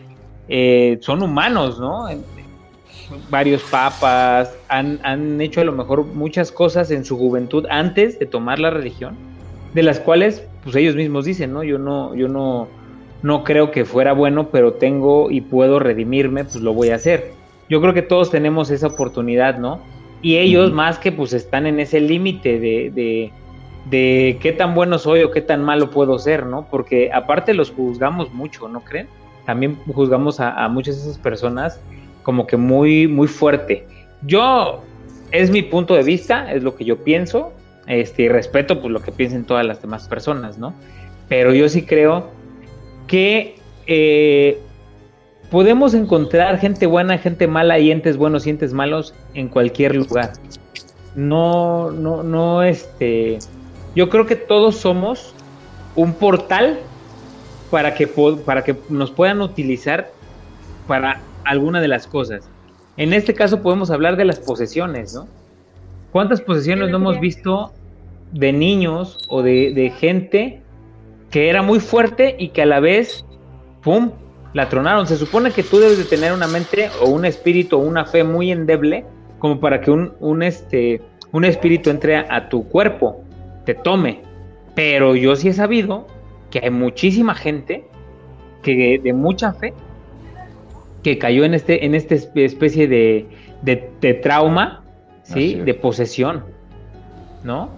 eh, 0.49 0.99
son 1.01 1.23
humanos, 1.23 1.79
¿no? 1.79 2.07
Varios 3.31 3.63
papas 3.63 4.55
han, 4.69 5.01
han 5.03 5.41
hecho 5.41 5.61
a 5.61 5.65
lo 5.65 5.73
mejor 5.73 6.05
muchas 6.05 6.53
cosas 6.53 6.91
en 6.91 7.05
su 7.05 7.17
juventud 7.17 7.67
antes 7.71 8.19
de 8.19 8.27
tomar 8.27 8.59
la 8.59 8.71
religión, 8.71 9.17
de 9.75 9.83
las 9.83 10.01
cuales, 10.01 10.47
pues 10.65 10.77
ellos 10.77 10.95
mismos 10.95 11.25
dicen, 11.25 11.53
¿no? 11.53 11.63
Yo 11.63 11.79
no, 11.79 12.15
yo 12.15 12.29
no, 12.29 12.69
no 13.23 13.45
creo 13.45 13.71
que 13.71 13.85
fuera 13.85 14.13
bueno, 14.13 14.49
pero 14.51 14.75
tengo 14.75 15.31
y 15.31 15.41
puedo 15.41 15.79
redimirme, 15.79 16.45
pues 16.45 16.57
lo 16.57 16.73
voy 16.75 16.91
a 16.91 16.97
hacer. 16.97 17.33
Yo 17.69 17.81
creo 17.81 17.95
que 17.95 18.03
todos 18.03 18.31
tenemos 18.31 18.71
esa 18.71 18.87
oportunidad, 18.87 19.59
¿no? 19.59 19.81
Y 20.23 20.37
ellos 20.37 20.73
más 20.73 20.99
que 20.99 21.13
pues 21.13 21.33
están 21.33 21.67
en 21.67 21.81
ese 21.81 22.01
límite 22.01 22.59
de, 22.59 22.91
de, 22.95 23.33
de 23.89 24.39
qué 24.41 24.53
tan 24.53 24.75
bueno 24.75 24.99
soy 24.99 25.23
o 25.23 25.31
qué 25.31 25.43
tan 25.43 25.63
malo 25.63 25.91
puedo 25.91 26.19
ser, 26.19 26.47
¿no? 26.47 26.67
Porque 26.71 27.11
aparte 27.13 27.55
los 27.55 27.71
juzgamos 27.71 28.33
mucho, 28.33 28.69
¿no 28.69 28.81
creen? 28.81 29.09
También 29.49 29.79
juzgamos 29.95 30.41
a, 30.41 30.69
muchas 30.69 30.97
de 30.97 31.03
esas 31.05 31.17
personas 31.17 31.81
como 32.23 32.47
que 32.47 32.59
muy, 32.59 33.09
muy 33.09 33.27
fuerte. 33.27 33.87
Yo, 34.21 34.83
es 35.31 35.51
mi 35.51 35.63
punto 35.63 35.95
de 35.95 36.03
vista, 36.03 36.53
es 36.53 36.63
lo 36.63 36.77
que 36.77 36.85
yo 36.85 37.03
pienso, 37.03 37.55
este, 37.87 38.25
y 38.25 38.29
respeto 38.29 38.79
pues 38.79 38.93
lo 38.93 39.01
que 39.01 39.11
piensen 39.11 39.45
todas 39.45 39.65
las 39.65 39.81
demás 39.81 40.07
personas, 40.07 40.59
¿no? 40.59 40.75
Pero 41.31 41.55
yo 41.55 41.67
sí 41.71 41.87
creo 41.87 42.29
que 43.07 43.57
eh, 43.87 44.61
podemos 45.51 45.95
encontrar 45.95 46.59
gente 46.59 46.85
buena, 46.85 47.17
gente 47.17 47.47
mala 47.47 47.79
y 47.79 47.91
entes 47.91 48.19
buenos 48.19 48.47
y 48.47 48.51
entes 48.51 48.75
malos 48.75 49.15
en 49.33 49.49
cualquier 49.49 49.97
lugar. 49.97 50.33
No, 51.17 51.91
no, 51.91 52.23
no, 52.23 52.63
este. 52.63 53.39
Yo 53.95 54.11
creo 54.11 54.27
que 54.27 54.37
todos 54.37 54.77
somos 54.77 55.35
un 55.97 56.13
portal 56.13 56.81
para 57.71 57.95
que, 57.95 58.07
para 58.45 58.65
que 58.65 58.77
nos 58.89 59.11
puedan 59.11 59.41
utilizar 59.41 60.11
para 60.87 61.21
alguna 61.45 61.81
de 61.81 61.89
las 61.89 62.07
cosas. 62.07 62.49
En 62.97 63.13
este 63.13 63.35
caso 63.35 63.63
podemos 63.63 63.91
hablar 63.91 64.17
de 64.17 64.25
las 64.25 64.41
posesiones, 64.41 65.15
¿no? 65.15 65.29
¿Cuántas 66.13 66.41
posesiones 66.41 66.91
no 66.91 66.97
hemos 66.97 67.21
visto 67.21 67.73
de 68.33 68.53
niños 68.53 69.19
o 69.29 69.43
de, 69.43 69.73
de 69.75 69.91
gente 69.91 70.61
que 71.31 71.49
era 71.49 71.63
muy 71.63 71.81
fuerte 71.81 72.37
y 72.39 72.49
que 72.49 72.63
a 72.63 72.67
la 72.67 72.81
vez, 72.81 73.25
¡pum!, 73.83 74.11
la 74.55 74.69
tronaron. 74.69 75.07
Se 75.07 75.17
supone 75.17 75.51
que 75.51 75.63
tú 75.63 75.79
debes 75.79 75.99
de 75.99 76.05
tener 76.05 76.33
una 76.33 76.47
mente 76.47 76.91
o 77.03 77.11
un 77.11 77.25
espíritu 77.25 77.77
o 77.77 77.81
una 77.81 78.07
fe 78.07 78.25
muy 78.25 78.51
endeble 78.51 79.05
como 79.39 79.61
para 79.61 79.81
que 79.81 79.91
un, 79.91 80.15
un, 80.21 80.43
este, 80.43 81.01
un 81.33 81.45
espíritu 81.45 81.91
entre 81.91 82.17
a, 82.17 82.27
a 82.29 82.49
tu 82.49 82.67
cuerpo, 82.69 83.23
te 83.65 83.75
tome. 83.75 84.23
Pero 84.75 85.15
yo 85.15 85.37
sí 85.37 85.49
he 85.49 85.53
sabido 85.53 86.07
que 86.51 86.61
hay 86.63 86.71
muchísima 86.71 87.35
gente 87.35 87.85
que 88.63 88.99
de 89.03 89.13
mucha 89.13 89.53
fe 89.53 89.73
que 91.03 91.19
cayó 91.19 91.45
en 91.45 91.55
este 91.55 91.85
en 91.85 91.95
esta 91.95 92.15
espe- 92.17 92.45
especie 92.45 92.89
de, 92.89 93.27
de, 93.63 93.91
de 94.01 94.15
trauma, 94.15 94.83
¿sí? 95.23 95.55
De 95.55 95.75
posesión, 95.75 96.45
¿no? 97.45 97.69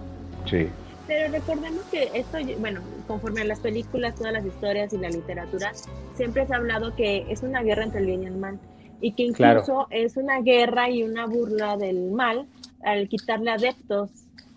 Sí. 0.49 0.67
Pero 1.07 1.31
recordemos 1.31 1.81
que 1.91 2.09
esto, 2.13 2.37
bueno, 2.59 2.81
conforme 3.07 3.41
a 3.41 3.45
las 3.45 3.59
películas, 3.59 4.15
todas 4.15 4.31
las 4.33 4.45
historias 4.45 4.93
y 4.93 4.97
la 4.97 5.09
literatura, 5.09 5.71
siempre 6.15 6.47
se 6.47 6.53
ha 6.53 6.57
hablado 6.57 6.95
que 6.95 7.25
es 7.29 7.43
una 7.43 7.61
guerra 7.61 7.83
entre 7.83 7.99
el 7.99 8.05
bien 8.07 8.23
y 8.23 8.25
el 8.27 8.37
mal. 8.37 8.57
Y 9.01 9.11
que 9.13 9.23
incluso 9.23 9.37
Claro. 9.65 9.87
es 9.89 10.15
una 10.15 10.41
guerra 10.41 10.89
y 10.89 11.03
una 11.03 11.25
burla 11.25 11.75
del 11.75 12.11
mal 12.11 12.47
al 12.83 13.07
quitarle 13.09 13.51
adeptos 13.51 14.09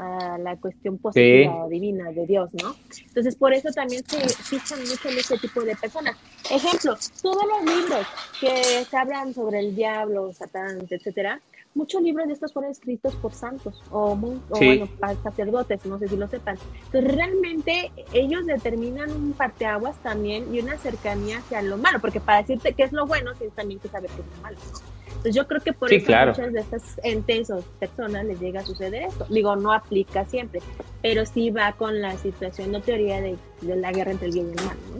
a 0.05 0.39
la 0.39 0.57
cuestión 0.57 0.99
positiva 0.99 1.53
Sí. 1.53 1.59
o 1.65 1.69
divina 1.69 2.11
de 2.11 2.27
Dios, 2.27 2.51
¿no? 2.63 2.75
Entonces, 3.07 3.37
por 3.37 3.53
eso 3.53 3.71
también 3.73 4.03
se 4.07 4.21
fijan 4.29 4.81
mucho 4.81 5.09
en 5.09 5.19
este 5.19 5.39
tipo 5.39 5.61
de 5.63 5.75
personas. 5.77 6.17
Ejemplo, 6.51 6.97
todos 7.23 7.43
los 7.47 7.75
libros 7.77 8.07
que 8.41 8.85
se 8.85 8.97
hablan 8.97 9.33
sobre 9.35 9.61
el 9.61 9.75
diablo, 9.75 10.33
Satán, 10.33 10.87
etcétera, 10.89 11.41
muchos 11.75 12.01
libros 12.03 12.29
de 12.29 12.35
estos 12.35 12.53
fueron 12.53 12.71
escritos 12.71 13.15
por 13.17 13.33
santos 13.35 13.83
o, 13.91 14.17
Sí. 14.59 14.65
bueno, 14.67 14.89
sacerdotes, 15.23 15.85
no 15.87 15.99
sé 15.99 16.09
si 16.09 16.17
lo 16.17 16.29
sepan. 16.29 16.57
Entonces, 16.87 17.15
realmente 17.15 17.91
ellos 18.13 18.47
determinan 18.47 19.11
un 19.11 19.33
parteaguas 19.33 19.97
también 20.03 20.55
y 20.55 20.61
una 20.61 20.79
cercanía 20.79 21.39
hacia 21.39 21.63
lo 21.63 21.77
malo, 21.77 21.99
porque 22.01 22.21
para 22.21 22.39
decirte 22.43 22.75
qué 22.75 22.85
es 22.85 22.93
lo 22.93 23.07
bueno, 23.07 23.35
tienes 23.35 23.57
también 23.57 23.81
que 23.81 23.89
saber 23.89 24.09
qué 24.11 24.21
es 24.21 24.27
lo 24.37 24.43
malo. 24.43 24.57
¿no? 24.73 24.94
Entonces, 25.09 25.35
yo 25.35 25.47
creo 25.47 25.61
que 25.61 25.73
por 25.73 25.89
Sí, 25.89 25.97
eso 25.97 26.07
claro. 26.07 26.33
muchas 26.33 26.53
de 26.53 26.61
estas 26.61 26.83
entes 27.03 27.51
o 27.51 27.63
personas 27.81 28.25
les 28.27 28.41
llega 28.41 28.61
a 28.61 28.65
suceder 28.65 29.05
esto. 29.05 29.27
Digo, 29.31 29.57
no 29.57 29.73
aplica 29.73 30.25
siempre, 30.25 30.61
pero 31.03 31.25
sí 31.25 31.51
va 31.51 31.73
con 31.73 32.01
la 32.03 32.17
situación 32.19 32.75
o 32.75 32.81
teoría 32.81 33.21
de, 33.21 33.37
de 33.63 33.77
la 33.77 33.93
guerra 33.93 34.11
entre 34.13 34.27
el 34.29 34.33
bien 34.35 34.47
y 34.49 34.51
el 34.59 34.65
mal. 34.67 34.77
¿no? 34.93 34.99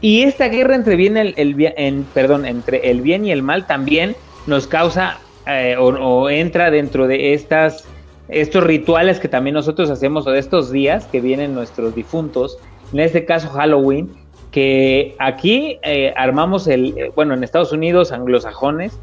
Y 0.00 0.22
esta 0.22 0.48
guerra 0.48 0.74
entre 0.74 0.96
bien 0.96 1.16
el, 1.16 1.34
el 1.36 1.54
bien, 1.54 1.74
en, 1.76 2.04
perdón, 2.04 2.46
entre 2.46 2.90
el 2.90 3.00
bien 3.02 3.24
y 3.24 3.32
el 3.32 3.42
mal 3.42 3.66
también 3.66 4.14
nos 4.46 4.66
causa 4.66 5.18
eh, 5.46 5.76
o, 5.78 5.86
o 5.88 6.30
entra 6.30 6.70
dentro 6.70 7.06
de 7.06 7.34
estas 7.34 7.84
estos 8.28 8.62
rituales 8.62 9.20
que 9.20 9.28
también 9.28 9.54
nosotros 9.54 9.88
hacemos 9.90 10.26
o 10.26 10.30
de 10.30 10.38
estos 10.38 10.70
días 10.70 11.06
que 11.06 11.20
vienen 11.22 11.54
nuestros 11.54 11.94
difuntos, 11.94 12.58
en 12.92 13.00
este 13.00 13.24
caso 13.24 13.48
Halloween, 13.48 14.10
que 14.50 15.14
aquí 15.18 15.78
eh, 15.82 16.12
armamos 16.16 16.66
el, 16.68 16.96
eh, 16.98 17.12
bueno, 17.14 17.34
en 17.34 17.44
Estados 17.44 17.72
Unidos 17.72 18.12
anglosajones 18.12 18.98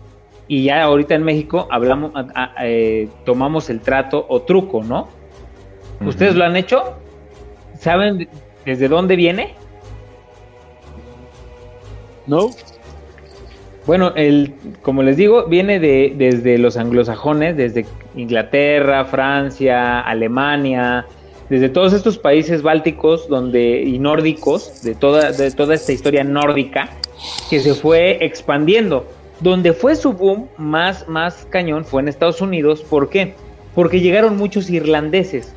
y 0.47 0.63
ya 0.63 0.83
ahorita 0.83 1.15
en 1.15 1.23
México 1.23 1.67
hablamos, 1.71 2.11
a- 2.15 2.27
a- 2.57 2.67
eh, 2.67 3.07
tomamos 3.25 3.69
el 3.69 3.79
trato 3.81 4.25
o 4.29 4.41
truco, 4.41 4.83
¿no? 4.83 5.07
¿Ustedes 6.05 6.35
lo 6.35 6.43
han 6.45 6.55
hecho? 6.55 6.95
¿Saben 7.79 8.27
desde 8.65 8.87
dónde 8.87 9.15
viene? 9.15 9.53
¿No? 12.27 12.49
Bueno, 13.85 14.13
el, 14.15 14.55
como 14.81 15.03
les 15.03 15.15
digo, 15.15 15.45
viene 15.45 15.79
de, 15.79 16.13
desde 16.17 16.57
los 16.57 16.75
anglosajones, 16.75 17.55
desde 17.55 17.85
Inglaterra, 18.15 19.05
Francia, 19.05 19.99
Alemania, 20.01 21.05
desde 21.49 21.69
todos 21.69 21.93
estos 21.93 22.17
países 22.17 22.61
bálticos 22.61 23.27
donde, 23.27 23.81
y 23.81 23.99
nórdicos, 23.99 24.81
de 24.81 24.95
toda, 24.95 25.31
de 25.31 25.51
toda 25.51 25.75
esta 25.75 25.91
historia 25.91 26.23
nórdica, 26.23 26.89
que 27.49 27.59
se 27.59 27.73
fue 27.75 28.23
expandiendo. 28.25 29.05
Donde 29.41 29.73
fue 29.73 29.95
su 29.95 30.13
boom 30.13 30.47
más, 30.57 31.07
más 31.07 31.45
cañón 31.49 31.85
fue 31.85 32.01
en 32.01 32.07
Estados 32.07 32.41
Unidos. 32.41 32.81
¿Por 32.81 33.09
qué? 33.09 33.33
Porque 33.75 33.99
llegaron 33.99 34.37
muchos 34.37 34.69
irlandeses. 34.69 35.53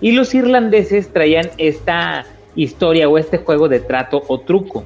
Y 0.00 0.12
los 0.12 0.34
irlandeses 0.34 1.12
traían 1.12 1.48
esta 1.56 2.26
historia 2.56 3.08
o 3.08 3.16
este 3.16 3.38
juego 3.38 3.68
de 3.68 3.80
trato 3.80 4.22
o 4.26 4.40
truco. 4.40 4.84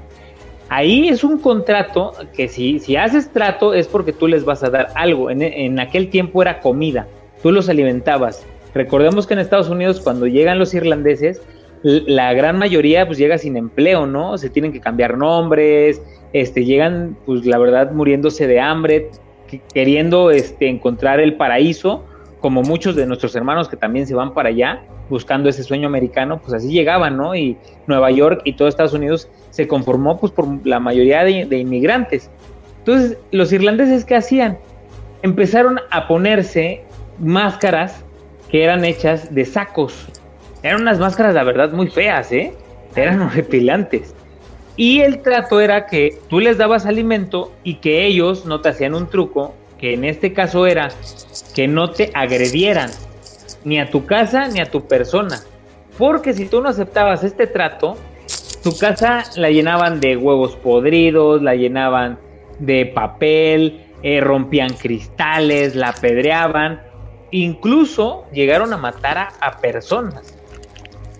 Ahí 0.68 1.08
es 1.08 1.24
un 1.24 1.38
contrato 1.38 2.12
que 2.34 2.48
si, 2.48 2.78
si 2.80 2.96
haces 2.96 3.30
trato 3.32 3.72
es 3.72 3.88
porque 3.88 4.12
tú 4.12 4.28
les 4.28 4.44
vas 4.44 4.62
a 4.62 4.70
dar 4.70 4.88
algo. 4.94 5.30
En, 5.30 5.42
en 5.42 5.80
aquel 5.80 6.10
tiempo 6.10 6.42
era 6.42 6.60
comida, 6.60 7.06
tú 7.42 7.50
los 7.50 7.68
alimentabas. 7.68 8.44
Recordemos 8.76 9.26
que 9.26 9.32
en 9.32 9.40
Estados 9.40 9.70
Unidos 9.70 10.02
cuando 10.02 10.26
llegan 10.26 10.58
los 10.58 10.74
irlandeses, 10.74 11.40
la 11.82 12.34
gran 12.34 12.58
mayoría 12.58 13.06
pues 13.06 13.16
llega 13.16 13.38
sin 13.38 13.56
empleo, 13.56 14.06
¿no? 14.06 14.36
Se 14.36 14.50
tienen 14.50 14.70
que 14.70 14.80
cambiar 14.80 15.16
nombres, 15.16 16.02
este, 16.34 16.62
llegan 16.66 17.16
pues 17.24 17.46
la 17.46 17.56
verdad 17.56 17.92
muriéndose 17.92 18.46
de 18.46 18.60
hambre, 18.60 19.08
queriendo 19.72 20.30
este, 20.30 20.68
encontrar 20.68 21.20
el 21.20 21.36
paraíso, 21.36 22.04
como 22.42 22.60
muchos 22.60 22.96
de 22.96 23.06
nuestros 23.06 23.34
hermanos 23.34 23.66
que 23.66 23.78
también 23.78 24.06
se 24.06 24.14
van 24.14 24.34
para 24.34 24.50
allá 24.50 24.82
buscando 25.08 25.48
ese 25.48 25.62
sueño 25.62 25.88
americano, 25.88 26.38
pues 26.38 26.52
así 26.52 26.68
llegaban, 26.68 27.16
¿no? 27.16 27.34
Y 27.34 27.56
Nueva 27.86 28.10
York 28.10 28.42
y 28.44 28.52
todo 28.52 28.68
Estados 28.68 28.92
Unidos 28.92 29.30
se 29.48 29.66
conformó 29.66 30.18
pues 30.20 30.32
por 30.32 30.66
la 30.66 30.80
mayoría 30.80 31.24
de, 31.24 31.56
inmigrantes. 31.56 32.30
Entonces, 32.80 33.16
los 33.30 33.54
irlandeses, 33.54 34.04
¿qué 34.04 34.16
hacían? 34.16 34.58
Empezaron 35.22 35.80
a 35.90 36.06
ponerse 36.06 36.84
máscaras 37.18 38.04
que 38.50 38.64
eran 38.64 38.84
hechas 38.84 39.34
de 39.34 39.44
sacos. 39.44 40.06
Eran 40.62 40.82
unas 40.82 40.98
máscaras, 40.98 41.34
la 41.34 41.44
verdad, 41.44 41.72
muy 41.72 41.88
feas, 41.88 42.32
¿eh? 42.32 42.54
Eran 42.94 43.22
horripilantes. 43.22 44.14
Y 44.76 45.00
el 45.00 45.22
trato 45.22 45.60
era 45.60 45.86
que 45.86 46.18
tú 46.28 46.40
les 46.40 46.58
dabas 46.58 46.84
alimento 46.84 47.52
y 47.64 47.76
que 47.76 48.04
ellos 48.04 48.44
no 48.44 48.60
te 48.60 48.68
hacían 48.68 48.94
un 48.94 49.08
truco, 49.08 49.54
que 49.78 49.94
en 49.94 50.04
este 50.04 50.32
caso 50.32 50.66
era 50.66 50.88
que 51.54 51.66
no 51.66 51.90
te 51.90 52.10
agredieran, 52.14 52.90
ni 53.64 53.78
a 53.78 53.90
tu 53.90 54.04
casa 54.04 54.48
ni 54.48 54.60
a 54.60 54.70
tu 54.70 54.86
persona. 54.86 55.40
Porque 55.96 56.34
si 56.34 56.46
tú 56.46 56.60
no 56.60 56.68
aceptabas 56.68 57.24
este 57.24 57.46
trato, 57.46 57.96
tu 58.62 58.76
casa 58.76 59.24
la 59.36 59.50
llenaban 59.50 60.00
de 60.00 60.16
huevos 60.16 60.56
podridos, 60.56 61.40
la 61.40 61.54
llenaban 61.54 62.18
de 62.58 62.86
papel, 62.86 63.86
eh, 64.02 64.20
rompían 64.20 64.74
cristales, 64.74 65.74
la 65.74 65.88
apedreaban, 65.88 66.80
incluso 67.30 68.24
llegaron 68.32 68.72
a 68.72 68.76
matar 68.76 69.28
a 69.40 69.58
personas 69.58 70.36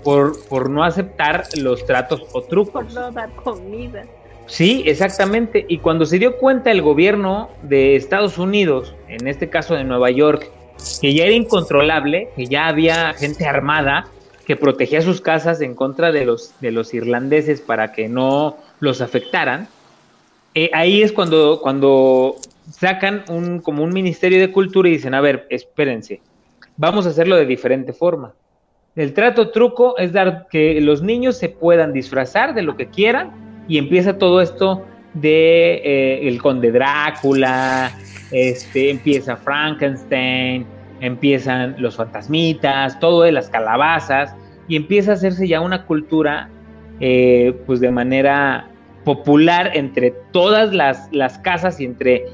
por, 0.03 0.71
no 0.71 0.85
aceptar 0.85 1.45
los 1.57 1.85
tratos 1.85 2.23
o 2.33 2.43
trucos. 2.43 2.85
Por 2.85 2.95
no 2.95 3.11
dar 3.11 3.35
comida. 3.35 4.05
Sí, 4.47 4.85
exactamente. 4.87 5.67
Y 5.69 5.79
cuando 5.79 6.07
se 6.07 6.21
dio 6.21 6.37
cuenta 6.37 6.71
el 6.71 6.81
gobierno 6.81 7.51
de 7.63 7.97
Estados 7.97 8.39
Unidos, 8.39 8.95
en 9.09 9.27
este 9.27 9.51
caso 9.51 9.75
de 9.75 9.83
Nueva 9.83 10.11
York, 10.13 10.49
que 11.01 11.13
ya 11.13 11.25
era 11.25 11.35
incontrolable, 11.35 12.29
que 12.37 12.47
ya 12.47 12.69
había 12.69 13.15
gente 13.15 13.47
armada 13.47 14.07
que 14.47 14.55
protegía 14.55 15.03
sus 15.03 15.21
casas 15.21 15.61
en 15.61 15.75
contra 15.75 16.13
de 16.13 16.25
los, 16.25 16.55
de 16.61 16.71
los 16.71 16.95
irlandeses 16.95 17.61
para 17.61 17.93
que 17.93 18.09
no 18.09 18.59
los 18.79 19.01
afectaran, 19.01 19.67
eh, 20.55 20.71
ahí 20.73 21.03
es 21.03 21.11
cuando, 21.11 21.61
cuando 21.61 22.37
sacan 22.71 23.25
un, 23.29 23.61
como 23.61 23.83
un 23.83 23.93
ministerio 23.93 24.41
de 24.41 24.53
cultura 24.53 24.89
y 24.89 24.93
dicen, 24.93 25.15
a 25.15 25.21
ver, 25.21 25.47
espérense, 25.51 26.21
vamos 26.77 27.07
a 27.07 27.11
hacerlo 27.11 27.37
de 27.37 27.47
diferente 27.47 27.93
forma. 27.93 28.35
El 28.95 29.13
trato 29.13 29.51
truco 29.51 29.99
es 29.99 30.13
dar 30.13 30.47
que 30.51 30.81
los 30.81 31.03
niños 31.03 31.37
se 31.37 31.49
puedan 31.49 31.93
disfrazar 31.93 32.55
de 32.55 32.63
lo 32.63 32.77
que 32.77 32.89
quieran 32.89 33.65
y 33.69 33.79
empieza 33.79 34.19
todo 34.19 34.41
esto 34.41 34.85
de 35.15 35.75
eh, 35.85 36.29
el 36.29 36.41
conde 36.41 36.73
Drácula, 36.73 37.93
este, 38.31 38.91
empieza 38.91 39.37
Frankenstein, 39.37 40.67
empiezan 41.01 41.77
los 41.79 41.97
fantasmitas, 41.97 42.99
todo 43.01 43.23
de 43.23 43.33
las 43.33 43.49
calabazas 43.49 44.35
y 44.69 44.77
empieza 44.77 45.13
a 45.13 45.15
hacerse 45.15 45.47
ya 45.47 45.61
una 45.61 45.85
cultura 45.85 46.49
eh, 47.01 47.55
pues 47.67 47.81
de 47.81 47.91
manera 47.91 48.69
popular 49.05 49.71
entre 49.75 50.13
todas 50.33 50.73
las, 50.73 51.09
las, 51.13 51.39
casas 51.39 51.81
y 51.81 51.85
entre 51.85 52.25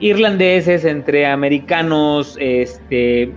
irlandeses, 0.00 0.84
entre 0.84 1.26
americanos 1.26 2.36
este, 2.40 3.32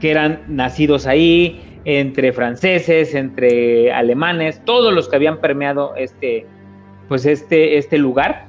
que 0.00 0.10
eran 0.10 0.42
nacidos 0.48 1.06
ahí, 1.06 1.60
entre 1.84 2.32
franceses, 2.32 3.14
entre 3.14 3.92
alemanes, 3.92 4.62
todos 4.64 4.92
los 4.92 5.08
que 5.08 5.16
habían 5.16 5.38
permeado 5.40 5.94
este, 5.96 6.46
pues 7.08 7.26
este, 7.26 7.76
este 7.78 7.98
lugar. 7.98 8.46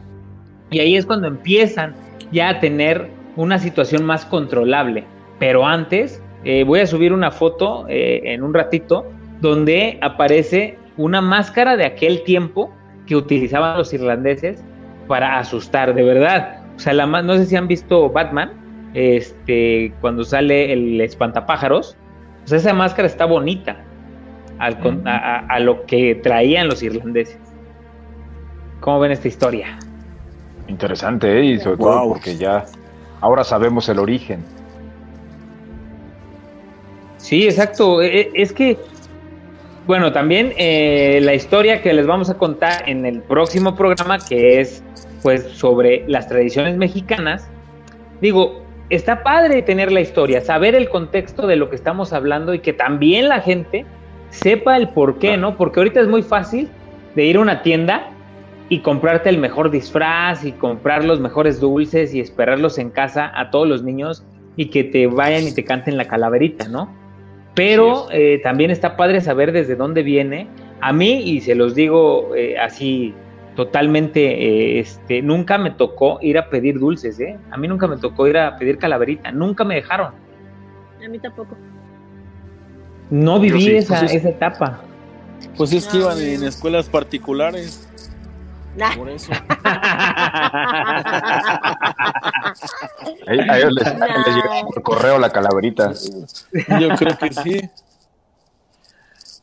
Y 0.70 0.80
ahí 0.80 0.96
es 0.96 1.06
cuando 1.06 1.28
empiezan 1.28 1.96
ya 2.32 2.50
a 2.50 2.60
tener 2.60 3.10
una 3.36 3.60
situación 3.60 4.06
más 4.06 4.26
controlable. 4.26 5.04
Pero 5.40 5.66
antes, 5.66 6.22
eh, 6.44 6.64
voy 6.64 6.80
a 6.80 6.88
subir 6.88 7.12
una 7.12 7.32
foto 7.32 7.86
eh, 7.90 8.22
en 8.24 8.42
un 8.44 8.54
ratito 8.54 9.06
donde 9.42 9.98
aparece 10.02 10.78
una 10.98 11.22
máscara 11.22 11.76
de 11.76 11.86
aquel 11.86 12.24
tiempo 12.24 12.72
que 13.06 13.16
utilizaban 13.16 13.78
los 13.78 13.94
irlandeses 13.94 14.64
para 15.08 15.38
asustar, 15.38 15.94
de 15.94 16.04
verdad. 16.04 16.65
O 16.76 16.80
sea, 16.80 16.94
la, 16.94 17.06
no 17.06 17.36
sé 17.38 17.46
si 17.46 17.56
han 17.56 17.68
visto 17.68 18.10
Batman, 18.10 18.52
este, 18.94 19.94
cuando 20.02 20.24
sale 20.24 20.72
el 20.72 21.02
espantapájaros, 21.02 21.98
pues 22.42 22.54
esa 22.54 22.74
máscara 22.74 23.08
está 23.08 23.26
bonita 23.26 23.78
a, 24.60 25.60
lo 25.60 25.86
que 25.86 26.16
traían 26.16 26.68
los 26.68 26.82
irlandeses. 26.82 27.38
¿Cómo 28.80 29.00
ven 29.00 29.12
esta 29.12 29.28
historia? 29.28 29.78
Interesante, 30.68 31.40
¿eh? 31.40 31.44
y 31.44 31.60
sobre 31.60 31.78
todo 31.78 32.10
porque 32.10 32.38
ya 32.38 32.66
ahora 33.22 33.44
sabemos 33.44 33.90
el 33.90 34.00
origen. 34.00 34.44
Sí, 37.18 37.46
exacto. 37.46 38.02
E, 38.02 38.22
e, 38.22 38.32
es 38.36 38.54
que, 38.54 38.78
bueno, 39.88 40.14
también 40.14 40.54
eh, 40.58 41.20
la 41.22 41.34
historia 41.34 41.82
que 41.82 41.94
les 41.94 42.06
vamos 42.06 42.30
a 42.30 42.38
contar 42.38 42.88
en 42.88 43.06
el 43.06 43.22
próximo 43.22 43.76
programa, 43.76 44.20
que 44.20 44.62
es 44.62 44.84
pues 45.26 45.42
sobre 45.42 46.06
las 46.08 46.28
tradiciones 46.28 46.78
mexicanas, 46.78 47.50
digo, 48.22 48.62
está 48.92 49.24
padre 49.24 49.64
tener 49.64 49.92
la 49.92 50.00
historia, 50.00 50.40
saber 50.40 50.76
el 50.76 50.88
contexto 50.88 51.48
de 51.48 51.56
lo 51.56 51.68
que 51.68 51.76
estamos 51.76 52.14
hablando 52.14 52.54
y 52.54 52.60
que 52.60 52.74
también 52.74 53.28
la 53.30 53.42
gente 53.42 53.88
sepa 54.30 54.78
el 54.78 54.90
por 54.90 55.18
qué, 55.18 55.36
¿no? 55.36 55.58
Porque 55.58 55.80
ahorita 55.80 56.00
es 56.00 56.08
muy 56.08 56.22
fácil 56.22 56.70
de 57.16 57.26
ir 57.26 57.38
a 57.38 57.40
una 57.40 57.64
tienda 57.64 58.12
y 58.70 58.82
comprarte 58.82 59.30
el 59.30 59.40
mejor 59.40 59.72
disfraz 59.72 60.46
y 60.46 60.52
comprar 60.52 61.04
los 61.04 61.20
mejores 61.20 61.60
dulces 61.60 62.14
y 62.14 62.20
esperarlos 62.20 62.78
en 62.78 62.92
casa 62.92 63.32
a 63.34 63.50
todos 63.50 63.68
los 63.68 63.82
niños 63.82 64.24
y 64.56 64.68
que 64.68 64.84
te 64.84 65.08
vayan 65.08 65.48
y 65.48 65.56
te 65.56 65.64
canten 65.64 65.98
la 65.98 66.06
calaverita, 66.06 66.68
¿no? 66.68 66.96
Pero 67.56 68.10
eh, 68.12 68.42
también 68.44 68.70
está 68.70 68.96
padre 68.96 69.22
saber 69.22 69.54
desde 69.54 69.76
dónde 69.76 70.04
viene. 70.04 70.48
A 70.82 70.94
mí, 70.94 71.24
y 71.24 71.42
se 71.42 71.56
los 71.56 71.74
digo 71.74 72.36
eh, 72.36 72.60
así 72.60 73.16
totalmente, 73.56 74.22
eh, 74.22 74.80
este, 74.80 75.22
nunca 75.22 75.58
me 75.58 75.72
tocó 75.72 76.20
ir 76.22 76.38
a 76.38 76.50
pedir 76.50 76.80
dulces, 76.80 77.20
¿eh? 77.20 77.38
A 77.52 77.58
mí 77.58 77.68
nunca 77.68 77.88
me 77.88 77.98
tocó 77.98 78.28
ir 78.28 78.38
a 78.38 78.58
pedir 78.58 78.78
calaverita, 78.78 79.32
nunca 79.32 79.64
me 79.64 79.76
dejaron. 79.76 80.14
A 81.04 81.08
mí 81.08 81.20
tampoco. 81.20 81.56
No 83.10 83.40
viví 83.40 83.76
esa, 83.76 84.00
pues 84.00 84.14
esa 84.14 84.30
etapa. 84.30 84.82
Pues 85.58 85.74
es 85.74 85.88
que 85.88 85.98
iban 85.98 86.20
en 86.20 86.44
escuelas 86.44 86.90
particulares. 86.90 87.88
Por 88.98 89.10
eso. 89.10 89.32
a 93.28 93.58
ellos 93.58 93.72
les, 93.72 93.94
por 94.64 94.84
correo 94.84 95.18
la 95.18 95.30
calaverita. 95.30 95.94
Yo 96.80 96.90
creo 96.96 97.18
que 97.18 97.32
sí. 97.32 97.62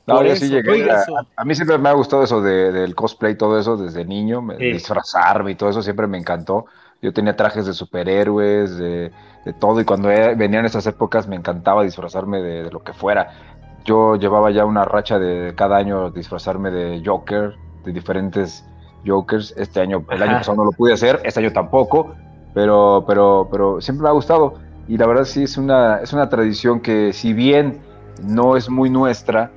No, 0.07 0.23
yo 0.23 0.35
sí 0.35 0.49
llegué. 0.49 0.91
A, 1.37 1.45
mí 1.45 1.55
siempre 1.55 1.79
me 1.79 1.89
ha 1.89 1.93
gustado 1.93 2.25
eso 2.25 2.41
de, 2.43 2.73
del 2.73 2.95
cosplay, 2.95 3.37
todo 3.37 3.59
eso 3.59 3.77
desde 3.77 4.05
niño, 4.05 4.45
disfrazarme 4.59 5.53
y 5.53 5.55
todo 5.55 5.71
eso 5.71 5.83
siempre 5.83 6.07
me 6.07 6.19
encantó. 6.19 6.67
Yo 7.01 7.13
tenía 7.13 7.37
trajes 7.37 7.67
de 7.67 7.73
superhéroes, 7.73 8.77
de, 8.77 9.13
todo, 9.59 9.81
y 9.81 9.85
cuando 9.85 10.09
venían 10.09 10.65
esas 10.65 10.87
épocas 10.87 11.27
me 11.27 11.37
encantaba 11.37 11.83
disfrazarme 11.83 12.41
de, 12.43 12.71
lo 12.71 12.83
que 12.83 12.93
fuera. 12.93 13.31
Yo 13.85 14.17
llevaba 14.17 14.51
ya 14.51 14.65
una 14.65 14.85
racha 14.85 15.19
de 15.19 15.55
cada 15.57 15.77
año 15.77 16.11
disfrazarme 16.11 16.71
de 16.71 17.03
Joker, 17.05 17.55
de 17.85 17.93
diferentes 17.93 18.65
Jokers. 19.05 19.55
Este 19.57 19.81
año, 19.81 20.05
el 20.11 20.23
año 20.23 20.39
pasado 20.39 20.59
no 20.59 20.65
lo 20.65 20.73
pude 20.73 20.93
hacer, 20.93 21.21
este 21.25 21.41
año 21.41 21.53
tampoco, 21.53 22.15
pero, 22.55 23.05
pero, 23.07 23.49
pero 23.51 23.81
siempre 23.81 24.05
me 24.05 24.09
ha 24.09 24.13
gustado. 24.13 24.55
Y 24.87 24.97
la 24.97 25.07
verdad 25.07 25.25
sí 25.25 25.45
es 25.45 25.57
una, 25.57 25.99
es 25.99 26.13
una 26.13 26.29
tradición 26.29 26.81
que 26.81 27.13
si 27.13 27.33
bien 27.33 27.81
no 28.23 28.57
es 28.57 28.69
muy 28.69 28.91
nuestra, 28.91 29.51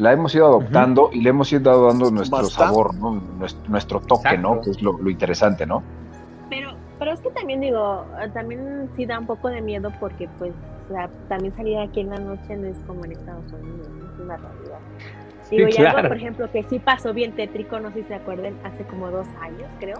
la 0.00 0.12
hemos 0.12 0.34
ido 0.34 0.46
adoptando 0.46 1.10
y 1.12 1.20
le 1.20 1.30
hemos 1.30 1.52
ido 1.52 1.86
dando 1.86 2.10
nuestro 2.10 2.44
sabor, 2.44 2.94
¿no? 2.94 3.22
nuestro, 3.68 4.00
toque, 4.00 4.38
¿no? 4.38 4.60
Que 4.60 4.70
es 4.70 4.82
lo, 4.82 4.98
interesante, 5.08 5.66
¿no? 5.66 5.82
Pero 6.48 7.12
es 7.12 7.20
que 7.20 7.30
también 7.30 7.60
digo, 7.62 8.04
eh, 8.22 8.28
también 8.34 8.90
sí 8.94 9.06
da 9.06 9.18
un 9.18 9.26
poco 9.26 9.48
de 9.48 9.62
miedo 9.62 9.90
porque 9.98 10.28
pues 10.38 10.52
o 10.90 10.92
sea, 10.92 11.08
también 11.28 11.56
salir 11.56 11.78
aquí 11.78 12.00
en 12.00 12.10
la 12.10 12.18
noche 12.18 12.54
no 12.56 12.66
es 12.66 12.76
como 12.86 13.06
en 13.06 13.12
Estados 13.12 13.50
Unidos, 13.52 13.88
¿no? 13.88 14.12
es 14.12 14.20
una 14.20 14.36
realidad. 14.36 14.78
Digo, 15.50 15.68
y 15.68 15.76
algo, 15.78 15.92
claro. 15.92 16.08
por 16.08 16.16
ejemplo, 16.18 16.52
que 16.52 16.62
sí 16.64 16.78
pasó 16.78 17.14
bien 17.14 17.32
tétrico, 17.32 17.80
no 17.80 17.88
sé 17.92 18.02
si 18.02 18.08
se 18.08 18.14
acuerdan, 18.16 18.54
hace 18.64 18.84
como 18.84 19.10
dos 19.10 19.26
años, 19.40 19.68
creo. 19.78 19.96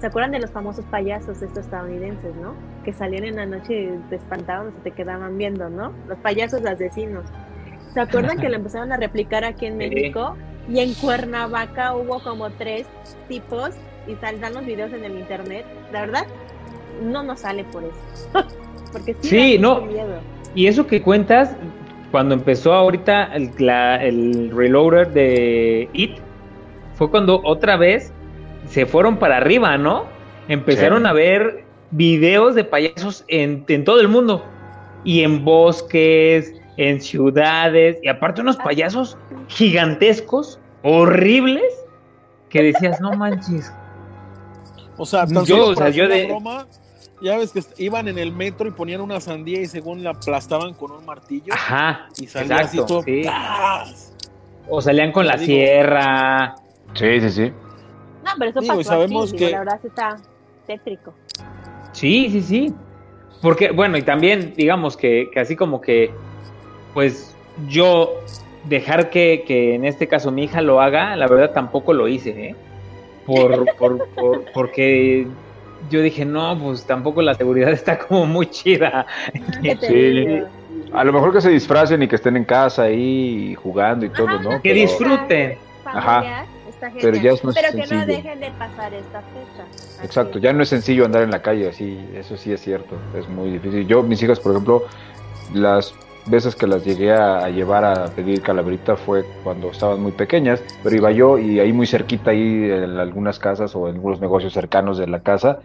¿Se 0.00 0.08
acuerdan 0.08 0.32
de 0.32 0.40
los 0.40 0.50
famosos 0.50 0.84
payasos 0.86 1.40
estos 1.40 1.64
estadounidenses, 1.64 2.36
no? 2.36 2.54
Que 2.84 2.92
salían 2.92 3.24
en 3.24 3.36
la 3.36 3.46
noche 3.46 3.84
y 3.84 4.10
te 4.10 4.16
espantaban 4.16 4.66
o 4.66 4.70
se 4.72 4.78
te 4.80 4.90
quedaban 4.90 5.38
viendo, 5.38 5.70
¿no? 5.70 5.92
Los 6.08 6.18
payasos 6.18 6.66
asesinos. 6.66 7.24
¿Se 7.94 8.00
acuerdan 8.00 8.38
que 8.38 8.48
lo 8.50 8.56
empezaron 8.56 8.92
a 8.92 8.96
replicar 8.96 9.44
aquí 9.44 9.66
en 9.66 9.72
Sí. 9.74 9.78
México? 9.78 10.36
Y 10.68 10.80
en 10.80 10.94
Cuernavaca 10.94 11.94
hubo 11.94 12.20
como 12.22 12.50
tres 12.50 12.86
tipos 13.28 13.70
y 14.06 14.14
saldrán 14.16 14.54
los 14.54 14.64
videos 14.66 14.92
en 14.92 15.04
el 15.04 15.18
internet. 15.18 15.64
La 15.92 16.02
verdad, 16.02 16.26
no 17.02 17.22
nos 17.22 17.40
sale 17.40 17.64
por 17.64 17.84
eso. 17.84 17.94
Porque 18.92 19.14
sí, 19.20 19.58
no. 19.58 19.82
miedo. 19.82 20.20
Y 20.54 20.66
eso 20.68 20.86
que 20.86 21.02
cuentas, 21.02 21.54
cuando 22.10 22.34
empezó 22.34 22.72
ahorita 22.72 23.24
el, 23.34 23.50
la- 23.58 24.02
el 24.02 24.50
reloader 24.54 25.12
de 25.12 25.88
It, 25.92 26.12
fue 26.94 27.10
cuando 27.10 27.40
otra 27.44 27.76
vez 27.76 28.12
se 28.68 28.86
fueron 28.86 29.16
para 29.18 29.36
arriba, 29.38 29.76
¿no? 29.76 30.04
Empezaron 30.48 31.02
Sí. 31.02 31.08
a 31.08 31.12
ver 31.12 31.64
videos 31.90 32.54
de 32.54 32.64
payasos 32.64 33.24
en, 33.28 33.64
en 33.68 33.84
todo 33.84 34.00
el 34.00 34.08
mundo. 34.08 34.44
Y 35.04 35.22
en 35.22 35.44
bosques, 35.44 36.54
en 36.76 37.00
ciudades, 37.00 37.98
y 38.02 38.08
aparte 38.08 38.40
unos 38.40 38.56
payasos 38.56 39.16
gigantescos, 39.48 40.58
horribles, 40.82 41.62
que 42.48 42.62
decías, 42.62 43.00
no 43.00 43.12
manches. 43.12 43.72
O 44.96 45.06
sea, 45.06 45.26
tan 45.26 45.44
Yo, 45.44 45.56
solo 45.56 45.62
o 45.64 45.66
sea, 45.68 45.76
para 45.76 45.90
yo 45.90 46.08
de- 46.08 46.24
una 46.24 46.34
broma, 46.34 46.66
ya 47.22 47.38
ves 47.38 47.52
que 47.52 47.62
iban 47.82 48.06
en 48.08 48.18
el 48.18 48.32
metro 48.32 48.68
y 48.68 48.70
ponían 48.72 49.00
una 49.00 49.20
sandía 49.20 49.60
y 49.60 49.66
según 49.66 50.02
la 50.04 50.10
aplastaban 50.10 50.74
con 50.74 50.92
un 50.92 51.04
martillo 51.06 51.52
Ajá, 51.52 52.08
y 52.20 52.26
salía 52.26 52.56
así 52.56 52.76
exacto, 52.78 52.86
todo. 52.86 53.02
sí. 53.02 53.24
O 54.68 54.80
salían 54.80 55.12
con 55.12 55.26
la 55.26 55.34
Digo- 55.36 55.46
sierra. 55.46 56.54
Sí, 56.94 57.20
sí, 57.20 57.30
sí. 57.30 57.52
No, 58.24 58.30
pero 58.38 58.50
eso 58.50 58.60
Digo, 58.60 58.76
pasó 58.76 58.88
sabemos 58.90 59.28
aquí, 59.30 59.38
digo, 59.38 59.46
que- 59.48 59.52
la 59.52 59.58
verdad 59.60 59.80
está 59.84 60.16
tétrico. 60.66 61.14
Sí, 61.92 62.28
sí, 62.30 62.40
sí. 62.42 62.74
Porque, 63.42 63.70
bueno, 63.72 63.96
y 63.98 64.02
también, 64.02 64.54
digamos 64.56 64.96
que, 64.96 65.28
que 65.32 65.40
así 65.40 65.54
como 65.56 65.80
que, 65.80 66.10
pues 66.94 67.34
yo 67.68 68.14
dejar 68.64 69.10
que, 69.10 69.44
que 69.46 69.74
en 69.74 69.84
este 69.84 70.08
caso 70.08 70.30
mi 70.32 70.44
hija 70.44 70.62
lo 70.62 70.80
haga, 70.80 71.16
la 71.16 71.26
verdad 71.28 71.50
tampoco 71.52 71.92
lo 71.92 72.08
hice, 72.08 72.30
¿eh? 72.30 72.56
Por, 73.26 73.64
por, 73.78 74.08
por- 74.10 74.44
porque 74.52 75.26
yo 75.90 76.00
dije, 76.00 76.24
no, 76.24 76.58
pues 76.58 76.84
tampoco 76.86 77.20
la 77.20 77.34
seguridad 77.34 77.70
está 77.70 77.98
como 77.98 78.24
muy 78.26 78.46
chida. 78.46 79.06
¿Qué 79.62 79.76
te 79.76 79.86
Sí. 79.88 80.42
A 80.92 81.02
lo 81.04 81.12
mejor 81.12 81.32
que 81.32 81.40
se 81.40 81.50
disfracen 81.50 82.02
y 82.02 82.08
que 82.08 82.14
estén 82.16 82.36
en 82.36 82.44
casa 82.44 82.84
ahí 82.84 83.54
jugando 83.56 84.06
y 84.06 84.10
todo, 84.10 84.28
Ajá, 84.28 84.42
¿no? 84.42 84.50
Que 84.62 84.70
Pero- 84.70 84.74
disfruten. 84.74 85.58
Está 86.68 86.90
Pero 87.00 87.16
ya 87.16 87.30
es 87.32 87.44
más 87.44 87.54
Pero 87.54 87.68
que 87.72 87.78
no 87.78 87.86
sencillo. 87.86 88.06
dejen 88.06 88.40
de 88.40 88.50
pasar 88.52 88.92
esta 88.94 89.20
fecha. 89.20 89.64
Así. 89.96 90.04
Exacto, 90.06 90.38
ya 90.38 90.52
no 90.52 90.62
es 90.62 90.68
sencillo 90.68 91.04
andar 91.04 91.22
en 91.22 91.30
la 91.30 91.40
calle 91.42 91.68
así, 91.68 91.98
eso 92.14 92.36
sí 92.36 92.52
es 92.52 92.60
cierto, 92.60 92.96
es 93.18 93.28
muy 93.28 93.50
difícil. 93.50 93.86
Yo, 93.86 94.02
mis 94.02 94.22
hijas, 94.22 94.38
por 94.40 94.52
ejemplo, 94.52 94.82
las 95.54 95.94
veces 96.26 96.54
que 96.54 96.66
las 96.66 96.84
llegué 96.84 97.12
a, 97.12 97.44
a 97.44 97.50
llevar 97.50 97.84
a 97.84 98.06
pedir 98.06 98.40
calaverita 98.42 98.96
fue 98.96 99.24
cuando 99.42 99.70
estaban 99.70 100.00
muy 100.00 100.12
pequeñas, 100.12 100.62
pero 100.82 100.96
iba 100.96 101.10
yo 101.10 101.38
y 101.38 101.60
ahí 101.60 101.72
muy 101.72 101.86
cerquita, 101.86 102.30
ahí 102.30 102.70
en 102.70 102.98
algunas 102.98 103.38
casas 103.38 103.74
o 103.74 103.88
en 103.88 103.96
algunos 103.96 104.20
negocios 104.20 104.52
cercanos 104.52 104.98
de 104.98 105.06
la 105.06 105.20
casa, 105.20 105.60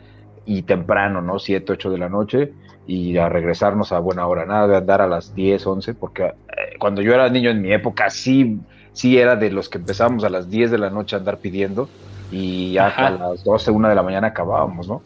y 0.45 0.64
temprano, 0.64 1.22
¿no? 1.22 1.38
7, 1.38 1.73
8 1.73 1.91
de 1.91 1.98
la 1.99 2.10
noche, 2.10 2.53
y 2.88 3.18
a 3.18 3.30
regresarnos 3.30 3.91
a 3.91 3.99
buena 3.99 4.26
hora, 4.26 4.48
nada 4.48 4.68
de 4.68 4.77
andar 4.77 4.99
a 4.99 5.07
las 5.07 5.36
10, 5.36 5.68
11, 5.68 5.94
porque 5.94 6.23
eh, 6.23 6.34
cuando 6.80 7.03
yo 7.03 7.14
era 7.14 7.30
niño 7.30 7.52
en 7.52 7.61
mi 7.61 7.72
época 7.72 8.10
sí, 8.10 8.57
sí 8.91 9.19
era 9.19 9.36
de 9.36 9.52
los 9.52 9.69
que 9.69 9.77
empezábamos 9.77 10.23
a 10.23 10.30
las 10.30 10.49
10 10.49 10.72
de 10.72 10.80
la 10.80 10.90
noche 10.90 11.15
a 11.15 11.19
andar 11.19 11.38
pidiendo, 11.38 11.88
y 12.31 12.73
ya 12.73 12.88
a 12.88 13.11
las 13.11 13.44
12, 13.44 13.69
1 13.69 13.90
de 13.90 13.95
la 13.95 14.02
mañana 14.02 14.27
acabábamos, 14.27 14.88
¿no? 14.88 15.03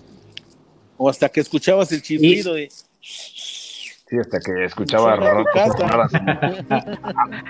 O 0.98 1.10
hasta 1.10 1.28
que 1.28 1.42
escuchabas 1.42 1.92
el 1.92 2.02
chiflido 2.02 2.54
de. 2.54 2.70
Sí, 4.14 4.20
hasta 4.20 4.40
que 4.40 4.66
escuchaba 4.66 5.14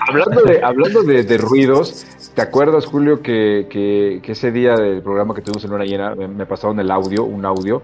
hablando 0.07 0.41
de, 0.45 0.63
hablando 0.63 1.03
de, 1.03 1.23
de 1.23 1.37
ruidos, 1.37 2.05
¿te 2.33 2.41
acuerdas, 2.41 2.85
Julio, 2.85 3.21
que, 3.21 3.67
que, 3.69 4.21
que 4.23 4.31
ese 4.31 4.53
día 4.53 4.75
del 4.77 5.01
programa 5.01 5.35
que 5.35 5.41
tuvimos 5.41 5.65
en 5.65 5.73
una 5.73 5.83
llena 5.83 6.15
me, 6.15 6.29
me 6.29 6.45
pasaron 6.45 6.79
el 6.79 6.89
audio, 6.89 7.25
un 7.25 7.43
audio 7.43 7.81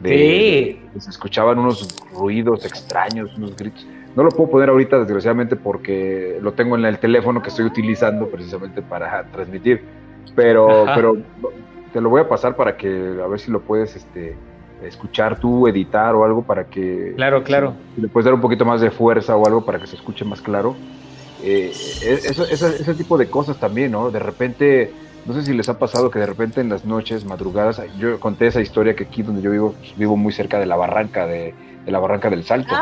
de, 0.00 0.10
Sí. 0.10 0.80
de- 0.92 1.00
se 1.00 1.08
escuchaban 1.08 1.58
unos 1.58 1.88
ruidos 2.12 2.66
extraños, 2.66 3.34
unos 3.38 3.56
gritos. 3.56 3.86
No 4.14 4.22
lo 4.24 4.28
puedo 4.30 4.50
poner 4.50 4.68
ahorita, 4.68 4.98
desgraciadamente, 4.98 5.56
porque 5.56 6.36
lo 6.42 6.52
tengo 6.52 6.76
en 6.76 6.84
el 6.84 6.98
teléfono 6.98 7.40
que 7.40 7.48
estoy 7.48 7.64
utilizando 7.64 8.28
precisamente 8.28 8.82
para 8.82 9.24
transmitir. 9.30 9.82
Pero, 10.36 10.82
Ajá. 10.84 10.94
pero 10.96 11.16
te 11.94 12.00
lo 12.02 12.10
voy 12.10 12.20
a 12.20 12.28
pasar 12.28 12.56
para 12.56 12.76
que 12.76 12.88
a 13.24 13.26
ver 13.26 13.40
si 13.40 13.50
lo 13.50 13.60
puedes 13.62 13.96
este, 13.96 14.36
escuchar 14.82 15.38
tú, 15.40 15.66
editar 15.68 16.14
o 16.14 16.24
algo 16.24 16.42
para 16.42 16.64
que 16.64 17.12
Claro, 17.16 17.42
claro. 17.42 17.74
si 17.94 18.00
le 18.02 18.08
puedes 18.08 18.24
dar 18.24 18.34
un 18.34 18.40
poquito 18.40 18.64
más 18.64 18.80
de 18.80 18.90
fuerza 18.90 19.36
o 19.36 19.46
algo 19.46 19.64
para 19.64 19.78
que 19.78 19.86
se 19.86 19.96
escuche 19.96 20.24
más 20.24 20.40
claro. 20.40 20.76
Eh, 21.42 21.70
eso- 22.02 22.44
eso- 22.44 22.66
ese 22.68 22.94
tipo 22.94 23.16
de 23.16 23.28
cosas 23.28 23.58
también, 23.58 23.92
¿no? 23.92 24.10
De 24.10 24.18
repente, 24.18 24.92
no 25.26 25.34
sé 25.34 25.42
si 25.42 25.52
les 25.52 25.68
ha 25.68 25.78
pasado 25.78 26.10
que 26.10 26.18
de 26.18 26.26
repente 26.26 26.60
en 26.60 26.68
las 26.68 26.84
noches, 26.84 27.24
madrugadas, 27.24 27.80
yo 27.98 28.18
conté 28.18 28.46
esa 28.48 28.60
historia 28.60 28.94
que 28.96 29.04
aquí 29.04 29.22
donde 29.22 29.42
yo 29.42 29.50
vivo, 29.50 29.74
pues, 29.78 29.96
vivo 29.96 30.16
muy 30.16 30.32
cerca 30.32 30.58
de 30.58 30.66
la 30.66 30.76
barranca, 30.76 31.26
de, 31.26 31.54
de 31.84 31.90
la 31.92 31.98
barranca 32.00 32.28
del 32.30 32.44
Salto. 32.44 32.74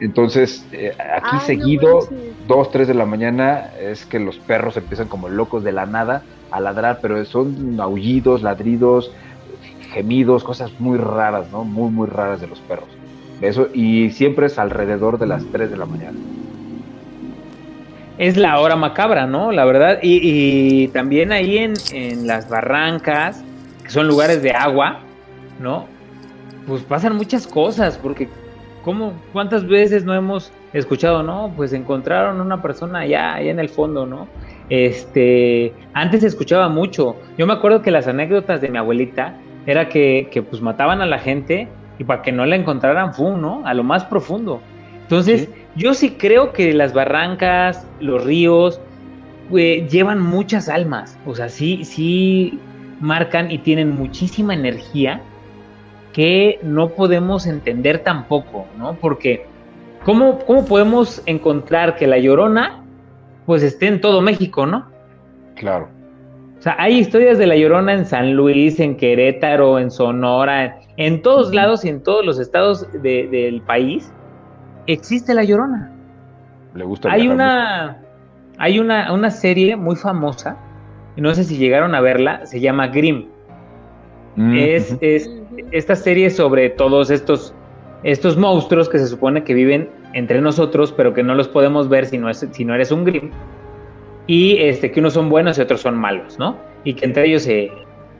Entonces, 0.00 0.66
eh, 0.72 0.92
aquí 0.98 1.36
Ay, 1.38 1.40
seguido, 1.46 2.08
dos, 2.48 2.70
tres 2.72 2.88
de 2.88 2.94
la 2.94 3.06
mañana, 3.06 3.70
es 3.80 4.04
que 4.06 4.18
los 4.18 4.38
perros 4.38 4.76
empiezan 4.76 5.06
como 5.08 5.28
locos 5.28 5.62
de 5.62 5.72
la 5.72 5.86
nada 5.86 6.22
a 6.50 6.60
ladrar, 6.60 6.98
pero 7.00 7.24
son 7.24 7.78
aullidos, 7.80 8.42
ladridos, 8.42 9.12
gemidos, 9.92 10.44
cosas 10.44 10.72
muy 10.80 10.98
raras, 10.98 11.50
¿no? 11.52 11.64
Muy, 11.64 11.90
muy 11.90 12.08
raras 12.08 12.40
de 12.40 12.46
los 12.46 12.60
perros. 12.60 12.88
Eso, 13.40 13.68
y 13.72 14.10
siempre 14.10 14.46
es 14.46 14.58
alrededor 14.58 15.18
de 15.18 15.26
las 15.26 15.44
3 15.46 15.70
de 15.70 15.76
la 15.76 15.86
mañana. 15.86 16.18
Es 18.18 18.36
la 18.36 18.60
hora 18.60 18.76
macabra, 18.76 19.26
¿no? 19.26 19.52
La 19.52 19.64
verdad. 19.64 19.98
Y, 20.02 20.88
también 20.88 21.32
ahí 21.32 21.58
en, 21.58 21.74
en 21.92 22.26
las 22.26 22.48
barrancas, 22.48 23.42
que 23.82 23.90
son 23.90 24.06
lugares 24.06 24.42
de 24.42 24.52
agua, 24.52 25.00
¿no? 25.60 25.86
Pues 26.66 26.82
pasan 26.82 27.16
muchas 27.16 27.46
cosas, 27.46 27.98
porque 27.98 28.28
¿cómo, 28.84 29.14
¿cuántas 29.32 29.66
veces 29.66 30.04
no 30.04 30.14
hemos 30.14 30.52
escuchado, 30.72 31.22
no? 31.22 31.52
Pues 31.56 31.72
encontraron 31.72 32.40
una 32.40 32.62
persona 32.62 33.00
allá, 33.00 33.34
allá 33.34 33.50
en 33.50 33.58
el 33.58 33.68
fondo, 33.68 34.06
¿no? 34.06 34.28
Este, 34.68 35.72
antes 35.92 36.20
se 36.20 36.28
escuchaba 36.28 36.68
mucho. 36.68 37.16
Yo 37.36 37.46
me 37.46 37.52
acuerdo 37.52 37.82
que 37.82 37.90
las 37.90 38.06
anécdotas 38.06 38.60
de 38.60 38.68
mi 38.68 38.78
abuelita 38.78 39.34
era 39.66 39.88
que, 39.88 40.28
que 40.30 40.42
pues 40.42 40.60
mataban 40.62 41.00
a 41.00 41.06
la 41.06 41.18
gente 41.18 41.68
y 41.98 42.04
para 42.04 42.22
que 42.22 42.32
no 42.32 42.44
la 42.46 42.56
encontraran 42.56 43.14
fu, 43.14 43.36
¿no? 43.36 43.62
A 43.64 43.74
lo 43.74 43.84
más 43.84 44.04
profundo. 44.04 44.60
Entonces, 45.02 45.48
yo 45.76 45.94
sí 45.94 46.12
creo 46.12 46.52
que 46.52 46.72
las 46.72 46.94
barrancas, 46.94 47.86
los 48.00 48.24
ríos, 48.24 48.80
eh, 49.54 49.86
llevan 49.90 50.20
muchas 50.20 50.68
almas. 50.68 51.18
O 51.26 51.34
sea, 51.34 51.48
sí, 51.48 51.84
sí 51.84 52.58
marcan 53.00 53.50
y 53.50 53.58
tienen 53.58 53.90
muchísima 53.90 54.54
energía 54.54 55.20
que 56.12 56.58
no 56.62 56.90
podemos 56.90 57.46
entender 57.46 57.98
tampoco, 58.00 58.66
¿no? 58.78 58.94
Porque, 58.94 59.46
¿cómo, 60.04 60.38
cómo 60.40 60.64
podemos 60.64 61.22
encontrar 61.26 61.96
que 61.96 62.06
la 62.06 62.18
llorona, 62.18 62.84
pues 63.46 63.62
esté 63.62 63.88
en 63.88 64.00
todo 64.00 64.20
México, 64.20 64.66
¿no? 64.66 64.86
Claro. 65.56 65.88
O 66.62 66.64
sea, 66.64 66.76
hay 66.78 66.96
historias 66.96 67.38
de 67.38 67.46
la 67.48 67.56
Llorona 67.56 67.92
en 67.92 68.06
San 68.06 68.34
Luis, 68.34 68.78
en 68.78 68.96
Querétaro, 68.96 69.80
en 69.80 69.90
Sonora, 69.90 70.78
en, 70.96 71.20
todos 71.20 71.52
lados 71.52 71.84
y 71.84 71.88
en 71.88 72.00
todos 72.04 72.24
los 72.24 72.38
estados 72.38 72.86
de- 73.02 73.26
del 73.26 73.62
país 73.62 74.12
existe 74.86 75.34
la 75.34 75.42
Llorona. 75.42 75.90
Le 76.76 76.84
gusta 76.84 77.10
Hay 77.10 77.26
una, 77.26 77.98
hay 78.58 78.78
una, 78.78 79.12
una 79.12 79.30
serie 79.32 79.74
muy 79.74 79.96
famosa, 79.96 80.56
no 81.16 81.34
sé 81.34 81.42
si 81.42 81.56
llegaron 81.56 81.96
a 81.96 82.00
verla, 82.00 82.46
se 82.46 82.60
llama 82.60 82.86
Grimm. 82.86 83.26
Mm, 84.36 84.54
Es, 84.56 84.96
es 85.00 85.28
esta 85.72 85.96
serie 85.96 86.30
sobre 86.30 86.70
todos 86.70 87.10
estos, 87.10 87.52
estos 88.04 88.36
monstruos 88.36 88.88
que 88.88 88.98
se 89.00 89.08
supone 89.08 89.42
que 89.42 89.54
viven 89.54 89.90
entre 90.12 90.40
nosotros, 90.40 90.92
pero 90.96 91.12
que 91.12 91.24
no 91.24 91.34
los 91.34 91.48
podemos 91.48 91.88
ver 91.88 92.06
si 92.06 92.18
no, 92.18 92.30
es, 92.30 92.46
si 92.52 92.64
no 92.64 92.72
eres 92.72 92.92
un 92.92 93.04
Grimm. 93.04 93.32
Y 94.32 94.56
este, 94.62 94.90
que 94.90 95.00
unos 95.00 95.12
son 95.12 95.28
buenos 95.28 95.58
y 95.58 95.60
otros 95.60 95.82
son 95.82 95.98
malos, 95.98 96.38
¿no? 96.38 96.56
Y 96.84 96.94
que 96.94 97.04
entre 97.04 97.26
ellos 97.26 97.42
se, 97.42 97.70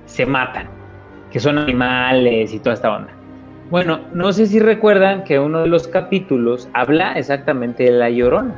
se 0.05 0.27
matan, 0.27 0.67
que 1.31 1.41
son 1.41 1.57
animales 1.57 2.53
y 2.53 2.59
toda 2.59 2.75
esta 2.75 2.95
onda. 2.95 3.09
Bueno, 3.71 3.99
no 4.13 4.31
sé 4.35 4.45
si 4.45 4.61
recuerdan 4.61 5.25
que 5.25 5.39
uno 5.39 5.63
de 5.63 5.69
los 5.69 5.89
capítulos 5.89 6.69
habla 6.75 7.15
exactamente 7.15 7.85
de 7.85 7.93
la 7.93 8.11
llorona, 8.11 8.55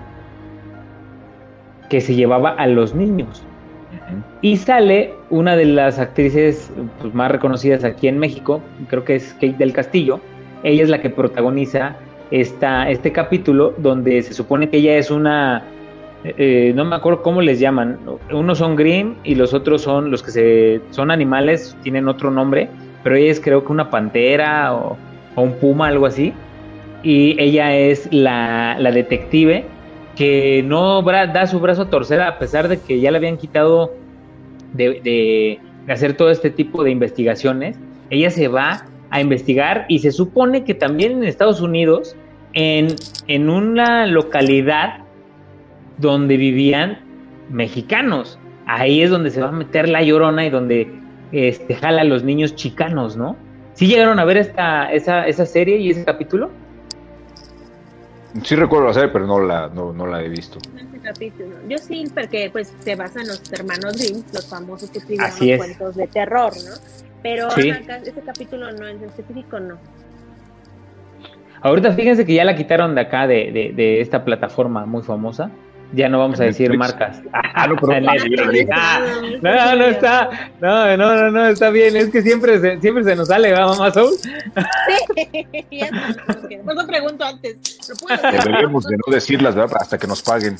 que 1.89 2.01
se 2.01 2.16
llevaba 2.16 2.51
a 2.51 2.66
los 2.66 2.93
niños. 2.93 3.44
Y 4.40 4.56
sale 4.56 5.14
una 5.31 5.55
de 5.55 5.66
las 5.66 6.01
actrices 6.01 6.72
pues, 7.01 7.14
más 7.14 7.31
reconocidas 7.31 7.85
aquí 7.85 8.09
en 8.09 8.18
México, 8.18 8.62
creo 8.89 9.05
que 9.05 9.14
es 9.14 9.32
Kate 9.35 9.55
del 9.59 9.72
Castillo. 9.72 10.18
Ella 10.64 10.82
es 10.82 10.89
la 10.89 11.01
que 11.01 11.09
protagoniza 11.09 11.94
esta, 12.32 12.90
este 12.90 13.12
capítulo 13.12 13.74
donde 13.78 14.22
se 14.22 14.35
supone 14.35 14.68
que 14.68 14.78
ella 14.78 14.97
es 14.97 15.12
una, 15.12 15.62
eh, 16.24 16.72
no 16.74 16.86
me 16.86 16.96
acuerdo 16.96 17.20
cómo 17.22 17.42
les 17.42 17.60
llaman, 17.60 17.98
unos 18.32 18.59
son 18.59 18.76
Grimm 18.76 19.16
y 19.24 19.34
los 19.34 19.52
otros 19.52 19.82
son 19.82 20.10
los 20.10 20.22
que 20.22 20.30
se, 20.30 20.80
son 20.90 21.10
animales, 21.10 21.76
tienen 21.82 22.09
otro 22.09 22.30
nombre, 22.30 22.70
pero 23.02 23.16
ella 23.16 23.30
es 23.30 23.40
creo 23.40 23.62
que 23.62 23.70
una 23.70 23.90
pantera 23.90 24.74
o, 24.74 24.96
un 25.36 25.52
puma, 25.55 25.88
algo 25.88 26.06
así. 26.06 26.32
Y 27.02 27.36
ella 27.38 27.76
es 27.76 28.09
la, 28.10 28.76
la 28.78 28.90
detective 28.90 29.66
que 30.16 30.62
no 30.64 31.02
da 31.02 31.46
su 31.46 31.60
brazo 31.60 31.82
a 31.82 31.90
torcer 31.90 32.22
a 32.22 32.38
pesar 32.38 32.68
de 32.68 32.78
que 32.78 33.01
ya 33.01 33.10
le 33.10 33.18
habían 33.18 33.36
quitado 33.36 33.92
de, 34.72 35.01
de, 35.02 35.92
hacer 35.92 36.16
todo 36.16 36.30
este 36.30 36.48
tipo 36.48 36.82
de 36.82 36.90
investigaciones. 36.90 37.76
Ella 38.09 38.30
se 38.30 38.48
va 38.48 38.86
a 39.10 39.20
investigar 39.20 39.84
y 39.88 39.98
se 39.98 40.12
supone 40.12 40.64
que 40.64 40.72
también 40.72 41.12
en 41.12 41.24
Estados 41.24 41.60
Unidos, 41.60 42.16
en, 42.55 42.88
en 43.26 43.51
una 43.51 44.06
localidad 44.06 45.03
donde 45.99 46.37
vivían 46.37 46.99
mexicanos, 47.51 48.39
ahí 48.66 49.03
es 49.03 49.11
donde 49.11 49.31
se 49.31 49.41
va 49.41 49.49
a 49.49 49.53
meter 49.53 49.89
la 49.89 50.03
llorona 50.03 50.47
y 50.47 50.51
donde 50.51 50.93
este, 51.33 51.75
jala 51.75 52.03
a 52.03 52.05
los 52.05 52.23
niños 52.23 52.55
chicanos, 52.55 53.16
¿no? 53.16 53.37
¿Sí 53.75 53.87
llegaron 53.87 54.19
a 54.19 54.25
ver 54.25 54.37
esta, 54.37 54.93
esa, 54.93 55.27
esa 55.27 55.47
serie 55.47 55.79
y 55.79 55.91
ese 55.91 56.05
capítulo? 56.05 56.51
Sí 58.43 58.57
recuerdo 58.57 58.89
la 58.89 58.95
serie, 58.95 59.11
pero 59.12 59.27
no 59.27 59.41
la, 59.41 59.69
no, 59.69 59.93
no 59.93 60.07
la 60.07 60.23
he 60.23 60.29
visto. 60.29 60.59
capítulo. 61.03 61.57
Yo 61.69 61.79
sí, 61.79 62.05
porque 62.12 62.51
pues 62.53 62.75
se 62.81 62.97
basa 62.97 63.21
en 63.21 63.29
los 63.29 63.53
hermanos 63.53 63.97
Grimm, 63.97 64.25
los 64.33 64.47
famosos 64.49 64.91
que 64.91 64.99
escribían 64.99 65.31
los 65.31 65.57
cuentos 65.59 65.97
de 65.97 66.07
terror, 66.09 66.53
¿no? 66.65 66.75
Pero 67.23 67.49
ese 67.49 68.21
capítulo 68.25 68.73
no, 68.73 68.87
en 68.87 69.03
específico 69.05 69.59
no. 69.61 69.79
Ahorita 71.62 71.93
fíjense 71.93 72.27
que 72.27 72.35
ya 72.35 72.45
la 72.45 72.55
quitaron 72.57 72.95
de 72.95 73.01
acá, 73.01 73.27
de, 73.27 73.51
de, 73.51 73.73
de 73.75 74.01
esta 74.01 74.25
plataforma 74.25 74.85
muy 74.85 75.03
famosa. 75.03 75.51
Ya 75.95 76.09
no 76.09 76.19
vamos 76.19 76.41
a 76.41 76.45
decir 76.45 76.77
marcas. 76.77 77.21
Ah, 77.57 77.69
no, 77.69 77.77
pero 77.77 78.01
no, 78.01 79.77
no 79.77 79.85
está. 79.85 80.51
No, 80.61 80.97
no, 80.97 81.15
no, 81.15 81.31
no, 81.31 81.47
está 81.47 81.71
bien. 81.71 81.97
Es 81.97 82.11
que 82.11 82.21
siempre 82.21 82.59
se, 82.61 82.81
siempre 82.81 83.05
se 83.05 83.15
nos 83.15 83.29
sale, 83.29 83.53
¿va, 83.53 83.69
mamá 83.69 83.93
Soul? 83.93 84.16
Sí, 84.16 84.31
por 86.65 86.77
eso 86.77 86.87
pregunto 86.87 87.25
antes. 87.25 87.79
Deberíamos 88.45 88.85
de 88.85 88.97
no 88.97 89.12
decirlas, 89.12 89.55
¿verdad? 89.55 89.77
Hasta 89.81 89.99
que 89.99 90.07
nos 90.09 90.21
paguen. 90.23 90.57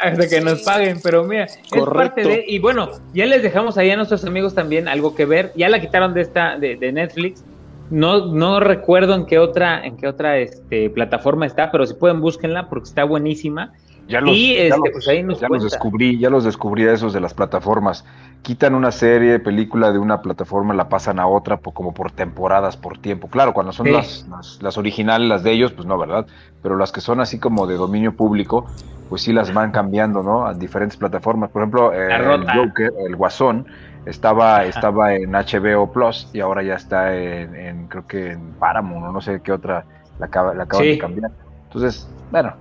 Hasta 0.00 0.28
que 0.28 0.40
nos 0.40 0.62
paguen, 0.62 1.00
pero 1.00 1.22
mira, 1.24 1.44
es 1.44 1.60
parte 1.94 2.22
de. 2.22 2.44
Y 2.48 2.58
bueno, 2.58 2.90
ya 3.14 3.26
les 3.26 3.42
dejamos 3.42 3.78
ahí 3.78 3.90
a 3.90 3.96
nuestros 3.96 4.24
amigos 4.24 4.54
también 4.54 4.88
algo 4.88 5.14
que 5.14 5.24
ver. 5.24 5.52
Ya 5.54 5.68
la 5.68 5.80
quitaron 5.80 6.14
de 6.14 6.22
esta, 6.22 6.58
de, 6.58 6.76
de 6.76 6.92
Netflix. 6.92 7.44
No, 7.90 8.26
no 8.26 8.58
recuerdo 8.58 9.14
en 9.14 9.26
qué 9.26 9.38
otra, 9.38 9.84
en 9.84 9.96
qué 9.96 10.08
otra 10.08 10.38
este, 10.38 10.90
plataforma 10.90 11.46
está, 11.46 11.70
pero 11.70 11.86
si 11.86 11.94
pueden 11.94 12.20
búsquenla 12.20 12.68
porque 12.68 12.88
está 12.88 13.04
buenísima. 13.04 13.72
Ya 14.12 14.20
los, 14.20 14.36
este, 14.36 15.48
pues 15.48 15.62
descubrí, 15.62 16.18
ya 16.18 16.28
los 16.28 16.44
descubrí 16.44 16.86
a 16.86 16.92
esos 16.92 17.14
de 17.14 17.20
las 17.20 17.32
plataformas. 17.32 18.04
Quitan 18.42 18.74
una 18.74 18.90
serie, 18.90 19.38
película 19.38 19.90
de 19.90 19.98
una 19.98 20.20
plataforma, 20.20 20.74
la 20.74 20.90
pasan 20.90 21.18
a 21.18 21.26
otra 21.26 21.56
como 21.56 21.94
por 21.94 22.10
temporadas, 22.10 22.76
por 22.76 22.98
tiempo. 22.98 23.28
Claro, 23.28 23.54
cuando 23.54 23.72
son 23.72 23.90
las, 23.90 24.26
las, 24.60 24.76
originales, 24.76 25.28
las 25.28 25.42
de 25.42 25.52
ellos, 25.52 25.72
pues 25.72 25.86
no, 25.86 25.96
¿verdad? 25.96 26.26
Pero 26.62 26.76
las 26.76 26.92
que 26.92 27.00
son 27.00 27.20
así 27.20 27.38
como 27.38 27.66
de 27.66 27.76
dominio 27.76 28.14
público, 28.14 28.66
pues 29.08 29.22
sí 29.22 29.32
las 29.32 29.54
van 29.54 29.70
cambiando, 29.70 30.22
¿no? 30.22 30.46
A 30.46 30.52
diferentes 30.52 30.98
plataformas. 30.98 31.50
Por 31.50 31.62
ejemplo, 31.62 31.94
eh, 31.94 32.08
el 32.14 32.50
Joker, 32.50 32.92
el 33.06 33.16
Guasón, 33.16 33.66
estaba, 34.04 34.64
estaba 34.64 35.14
en 35.14 35.32
HBO 35.32 35.90
Plus 35.90 36.28
y 36.34 36.40
ahora 36.40 36.62
ya 36.62 36.74
está 36.74 37.16
en, 37.16 37.86
creo 37.86 38.06
que 38.06 38.32
en 38.32 38.52
Paramount, 38.54 39.12
no 39.12 39.20
sé 39.22 39.40
qué 39.42 39.52
otra, 39.52 39.86
la, 40.18 40.26
acaba, 40.26 40.52
la 40.52 40.64
acaban 40.64 40.86
de 40.86 40.98
cambiar. 40.98 41.30
Entonces, 41.64 42.08
bueno, 42.30 42.54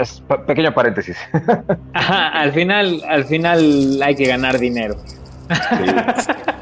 es 0.00 0.22
pequeño 0.46 0.72
paréntesis. 0.72 1.16
al 1.92 2.52
final, 2.52 3.02
al 3.08 3.24
final 3.24 4.00
hay 4.02 4.14
que 4.14 4.26
ganar 4.26 4.58
dinero. 4.58 4.96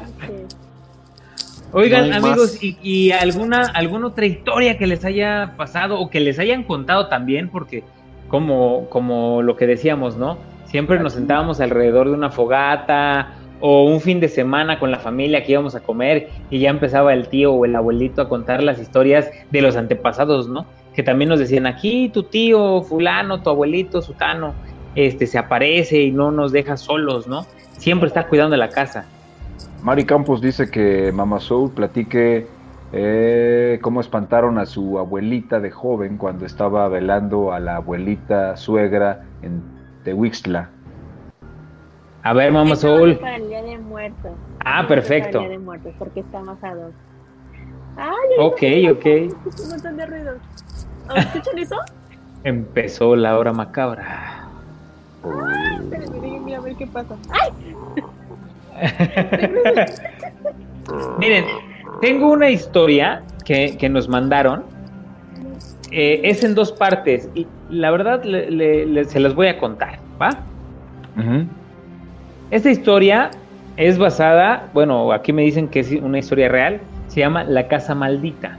Oigan, 1.73 2.13
amigos, 2.13 2.57
¿y, 2.61 3.11
alguna, 3.11 3.63
alguna 3.73 4.07
otra 4.07 4.25
historia 4.25 4.77
que 4.77 4.87
les 4.87 5.03
haya 5.05 5.53
pasado 5.57 5.99
o 5.99 6.09
que 6.09 6.19
les 6.19 6.39
hayan 6.39 6.63
contado 6.63 7.07
también? 7.07 7.49
Porque 7.49 7.83
como, 8.29 8.89
como 8.89 9.41
lo 9.41 9.57
que 9.57 9.67
decíamos, 9.67 10.15
¿no? 10.17 10.37
Siempre 10.65 10.99
nos 10.99 11.13
sentábamos 11.13 11.59
alrededor 11.59 12.07
de 12.07 12.13
una 12.13 12.29
fogata 12.29 13.35
o 13.59 13.83
un 13.83 14.01
fin 14.01 14.19
de 14.19 14.29
semana 14.29 14.79
con 14.79 14.91
la 14.91 14.99
familia 14.99 15.43
que 15.43 15.51
íbamos 15.53 15.75
a 15.75 15.81
comer 15.81 16.29
y 16.49 16.59
ya 16.59 16.69
empezaba 16.69 17.13
el 17.13 17.27
tío 17.27 17.53
o 17.53 17.65
el 17.65 17.75
abuelito 17.75 18.21
a 18.21 18.29
contar 18.29 18.63
las 18.63 18.79
historias 18.79 19.29
de 19.51 19.61
los 19.61 19.75
antepasados, 19.75 20.47
¿no? 20.47 20.65
Que 20.97 21.03
también 21.03 21.29
nos 21.29 21.37
decían 21.37 21.67
aquí 21.67 22.09
tu 22.09 22.23
tío 22.23 22.81
fulano, 22.81 23.43
tu 23.43 23.51
abuelito 23.51 24.01
sutano, 24.01 24.55
este 24.95 25.27
se 25.27 25.37
aparece 25.37 26.01
y 26.01 26.11
no 26.11 26.31
nos 26.31 26.51
deja 26.51 26.75
solos, 26.75 27.27
¿no? 27.27 27.45
Siempre 27.73 28.07
está 28.07 28.27
cuidando 28.27 28.53
de 28.53 28.57
la 28.57 28.69
casa. 28.69 29.05
Mari 29.83 30.05
Campos 30.05 30.41
dice 30.41 30.71
que 30.71 31.11
Mama 31.11 31.39
Soul 31.39 31.71
platique 31.71 32.47
eh, 32.93 33.77
cómo 33.83 34.01
espantaron 34.01 34.57
a 34.57 34.65
su 34.65 34.97
abuelita 34.97 35.59
de 35.59 35.69
joven 35.69 36.17
cuando 36.17 36.47
estaba 36.47 36.87
velando 36.89 37.51
a 37.53 37.59
la 37.59 37.75
abuelita 37.75 38.57
suegra 38.57 39.23
en 39.43 39.61
Tehuixtla. 40.03 40.71
A 42.23 42.33
ver, 42.33 42.51
Mama 42.51 42.75
Soul. 42.75 43.19
Para 43.19 43.35
el 43.35 43.49
Día 43.49 43.61
de 43.61 43.77
Muertos. 43.77 44.31
Ah, 44.65 44.87
perfecto. 44.87 45.41
Día 45.41 45.49
de 45.49 45.59
Muertos, 45.59 45.93
porque 45.99 46.21
estamos 46.21 46.57
a 46.63 46.73
dos. 46.73 46.93
Ay, 47.97 48.29
ok, 48.39 48.97
ok. 48.97 49.05
Un 49.61 49.69
montón 49.69 49.97
de 49.97 50.05
ruidos. 50.07 50.37
¿Escuchan 51.15 51.57
eso? 51.57 51.75
Empezó 52.43 53.15
la 53.15 53.37
hora 53.37 53.53
macabra. 53.53 54.47
Ay, 55.23 55.77
espérenme, 55.81 56.55
a 56.55 56.61
ver 56.61 56.75
qué 56.75 56.87
pasa. 56.87 57.15
¡Ay! 57.29 57.51
Miren, 61.19 61.45
tengo 62.01 62.31
una 62.31 62.49
historia 62.49 63.23
que, 63.43 63.75
que 63.77 63.89
nos 63.89 64.07
mandaron. 64.07 64.63
Eh, 65.91 66.21
es 66.23 66.43
en 66.43 66.53
dos 66.53 66.71
partes 66.71 67.29
y 67.33 67.47
la 67.69 67.91
verdad 67.91 68.23
le, 68.23 69.05
se 69.05 69.19
las 69.19 69.33
voy 69.33 69.47
a 69.47 69.57
contar, 69.57 69.99
¿va? 70.21 70.29
Esta 72.51 72.69
historia 72.69 73.31
es 73.77 73.97
basada, 73.97 74.69
bueno, 74.73 75.11
aquí 75.11 75.33
me 75.33 75.43
dicen 75.43 75.67
que 75.67 75.79
es 75.79 75.91
una 75.91 76.19
historia 76.19 76.49
real, 76.49 76.81
se 77.07 77.21
llama 77.21 77.43
La 77.45 77.67
Casa 77.67 77.95
Maldita. 77.95 78.57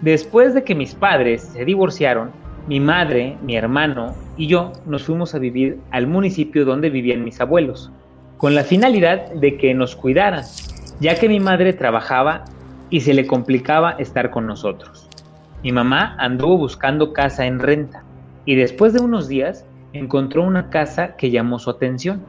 Después 0.00 0.52
de 0.52 0.62
que 0.62 0.74
mis 0.74 0.94
padres 0.94 1.42
se 1.42 1.64
divorciaron, 1.64 2.30
mi 2.68 2.80
madre, 2.80 3.38
mi 3.42 3.56
hermano 3.56 4.14
y 4.36 4.46
yo 4.46 4.72
nos 4.84 5.04
fuimos 5.04 5.34
a 5.34 5.38
vivir 5.38 5.78
al 5.90 6.06
municipio 6.06 6.64
donde 6.64 6.90
vivían 6.90 7.24
mis 7.24 7.40
abuelos, 7.40 7.90
con 8.36 8.54
la 8.54 8.64
finalidad 8.64 9.32
de 9.32 9.56
que 9.56 9.72
nos 9.72 9.96
cuidaran, 9.96 10.44
ya 11.00 11.14
que 11.14 11.28
mi 11.28 11.40
madre 11.40 11.72
trabajaba 11.72 12.44
y 12.90 13.00
se 13.00 13.14
le 13.14 13.26
complicaba 13.26 13.92
estar 13.92 14.30
con 14.30 14.46
nosotros. 14.46 15.08
Mi 15.62 15.72
mamá 15.72 16.14
anduvo 16.18 16.58
buscando 16.58 17.12
casa 17.12 17.46
en 17.46 17.58
renta 17.58 18.04
y 18.44 18.54
después 18.54 18.92
de 18.92 19.00
unos 19.00 19.28
días 19.28 19.64
encontró 19.94 20.42
una 20.42 20.68
casa 20.68 21.16
que 21.16 21.30
llamó 21.30 21.58
su 21.58 21.70
atención. 21.70 22.22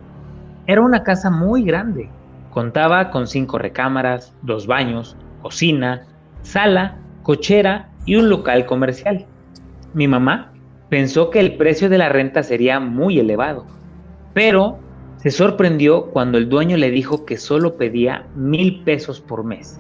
Era 0.68 0.81
una 0.81 1.03
casa 1.03 1.30
muy 1.30 1.64
grande. 1.64 2.10
Contaba 2.52 3.11
con 3.11 3.27
cinco 3.27 3.57
recámaras, 3.57 4.34
dos 4.41 4.68
baños, 4.68 5.18
cocina, 5.41 6.07
sala 6.41 6.98
cochera 7.28 7.90
y 8.06 8.16
un 8.16 8.30
local 8.30 8.66
comercial. 8.66 9.26
Mi 9.94 10.08
mamá 10.08 10.54
pensó 10.88 11.30
que 11.30 11.41
el 11.41 11.58
precio 11.58 11.90
de 11.90 11.98
la 11.98 12.08
renta 12.08 12.41
sería 12.41 12.80
muy 12.80 13.20
elevado, 13.20 13.66
pero 14.34 14.80
se 15.18 15.32
sorprendió 15.32 16.06
cuando 16.06 16.38
el 16.38 16.48
dueño 16.48 16.78
le 16.78 16.90
dijo 16.90 17.26
que 17.26 17.36
solo 17.36 17.76
pedía 17.76 18.26
mil 18.34 18.82
pesos 18.86 19.20
por 19.20 19.44
mes, 19.44 19.78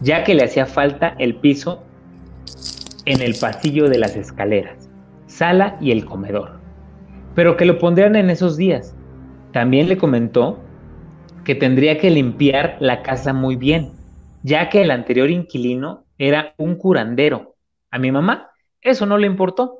ya 0.00 0.24
que 0.24 0.34
le 0.34 0.42
hacía 0.42 0.66
falta 0.66 1.14
el 1.20 1.36
piso 1.36 1.84
en 3.04 3.22
el 3.22 3.36
pasillo 3.40 3.88
de 3.88 3.98
las 3.98 4.16
escaleras, 4.16 4.90
sala 5.26 5.76
y 5.80 5.92
el 5.92 6.04
comedor, 6.04 6.58
pero 7.36 7.56
que 7.56 7.66
lo 7.66 7.78
pondrían 7.78 8.16
en 8.16 8.30
esos 8.30 8.56
días. 8.56 8.96
También 9.52 9.88
le 9.88 9.96
comentó 9.96 10.58
que 11.44 11.54
tendría 11.54 11.98
que 11.98 12.10
limpiar 12.10 12.78
la 12.80 13.02
casa 13.02 13.32
muy 13.32 13.54
bien, 13.54 13.92
ya 14.42 14.68
que 14.70 14.82
el 14.82 14.90
anterior 14.90 15.30
inquilino 15.30 16.03
era 16.18 16.54
un 16.58 16.76
curandero. 16.76 17.56
A 17.90 17.98
mi 17.98 18.10
mamá 18.10 18.50
eso 18.84 19.06
no 19.06 19.16
le 19.16 19.26
importó. 19.26 19.78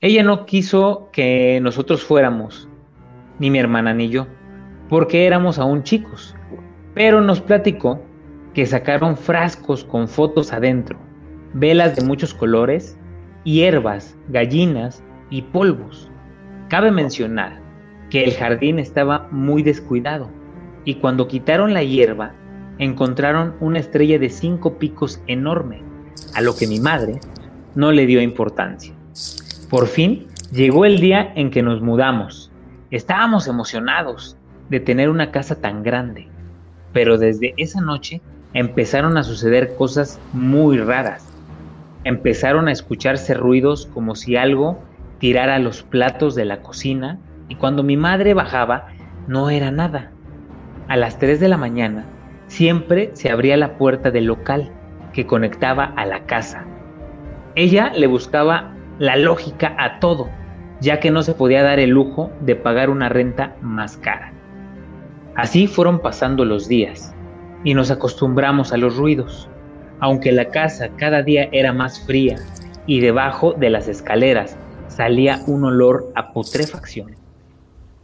Ella 0.00 0.24
no 0.24 0.46
quiso 0.46 1.10
que 1.12 1.60
nosotros 1.62 2.02
fuéramos, 2.02 2.68
ni 3.38 3.50
mi 3.50 3.58
hermana 3.60 3.94
ni 3.94 4.08
yo, 4.08 4.26
porque 4.88 5.26
éramos 5.26 5.60
aún 5.60 5.84
chicos. 5.84 6.34
Pero 6.92 7.20
nos 7.20 7.40
platicó 7.40 8.02
que 8.52 8.66
sacaron 8.66 9.16
frascos 9.16 9.84
con 9.84 10.08
fotos 10.08 10.52
adentro, 10.52 10.98
velas 11.54 11.94
de 11.94 12.04
muchos 12.04 12.34
colores, 12.34 12.98
hierbas, 13.44 14.18
gallinas 14.28 15.04
y 15.30 15.42
polvos. 15.42 16.10
Cabe 16.68 16.90
mencionar 16.90 17.60
que 18.10 18.24
el 18.24 18.34
jardín 18.34 18.80
estaba 18.80 19.28
muy 19.30 19.62
descuidado 19.62 20.28
y 20.84 20.96
cuando 20.96 21.28
quitaron 21.28 21.74
la 21.74 21.84
hierba 21.84 22.34
encontraron 22.78 23.54
una 23.60 23.78
estrella 23.78 24.18
de 24.18 24.30
cinco 24.30 24.78
picos 24.78 25.20
enorme, 25.26 25.82
a 26.34 26.40
lo 26.40 26.56
que 26.56 26.66
mi 26.66 26.80
madre 26.80 27.20
no 27.74 27.92
le 27.92 28.06
dio 28.06 28.20
importancia. 28.20 28.92
Por 29.70 29.86
fin 29.86 30.26
llegó 30.52 30.84
el 30.84 31.00
día 31.00 31.32
en 31.34 31.50
que 31.50 31.62
nos 31.62 31.80
mudamos. 31.80 32.50
Estábamos 32.90 33.48
emocionados 33.48 34.36
de 34.68 34.80
tener 34.80 35.08
una 35.10 35.30
casa 35.30 35.60
tan 35.60 35.82
grande, 35.82 36.28
pero 36.92 37.18
desde 37.18 37.54
esa 37.56 37.80
noche 37.80 38.20
empezaron 38.52 39.18
a 39.18 39.24
suceder 39.24 39.74
cosas 39.76 40.20
muy 40.32 40.78
raras. 40.78 41.26
Empezaron 42.04 42.68
a 42.68 42.72
escucharse 42.72 43.34
ruidos 43.34 43.86
como 43.92 44.14
si 44.14 44.36
algo 44.36 44.78
tirara 45.18 45.58
los 45.58 45.82
platos 45.82 46.34
de 46.34 46.44
la 46.44 46.62
cocina 46.62 47.18
y 47.48 47.56
cuando 47.56 47.82
mi 47.82 47.96
madre 47.96 48.34
bajaba 48.34 48.88
no 49.26 49.50
era 49.50 49.70
nada. 49.70 50.12
A 50.88 50.96
las 50.96 51.18
3 51.18 51.40
de 51.40 51.48
la 51.48 51.56
mañana 51.56 52.04
siempre 52.48 53.10
se 53.14 53.30
abría 53.30 53.56
la 53.56 53.76
puerta 53.78 54.10
del 54.10 54.26
local 54.26 54.70
que 55.12 55.26
conectaba 55.26 55.84
a 55.96 56.06
la 56.06 56.26
casa. 56.26 56.64
Ella 57.54 57.92
le 57.94 58.06
buscaba 58.06 58.74
la 58.98 59.16
lógica 59.16 59.74
a 59.78 59.98
todo, 59.98 60.28
ya 60.80 61.00
que 61.00 61.10
no 61.10 61.22
se 61.22 61.34
podía 61.34 61.62
dar 61.62 61.78
el 61.78 61.90
lujo 61.90 62.30
de 62.40 62.54
pagar 62.56 62.90
una 62.90 63.08
renta 63.08 63.56
más 63.60 63.96
cara. 63.96 64.32
Así 65.34 65.66
fueron 65.66 66.00
pasando 66.00 66.44
los 66.44 66.68
días 66.68 67.14
y 67.64 67.74
nos 67.74 67.90
acostumbramos 67.90 68.72
a 68.72 68.76
los 68.76 68.96
ruidos, 68.96 69.48
aunque 70.00 70.32
la 70.32 70.46
casa 70.46 70.90
cada 70.96 71.22
día 71.22 71.48
era 71.52 71.72
más 71.72 72.00
fría 72.06 72.36
y 72.86 73.00
debajo 73.00 73.52
de 73.54 73.70
las 73.70 73.88
escaleras 73.88 74.56
salía 74.88 75.40
un 75.46 75.64
olor 75.64 76.10
a 76.14 76.32
putrefacción. 76.32 77.16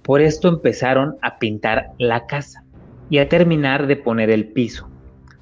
Por 0.03 0.21
esto 0.21 0.49
empezaron 0.49 1.17
a 1.23 1.39
pintar 1.39 1.93
la 1.99 2.27
casa 2.27 2.62
y 3.13 3.19
a 3.19 3.29
terminar 3.29 3.89
de 3.89 3.97
poner 3.97 4.31
el 4.31 4.47
piso. 4.49 4.89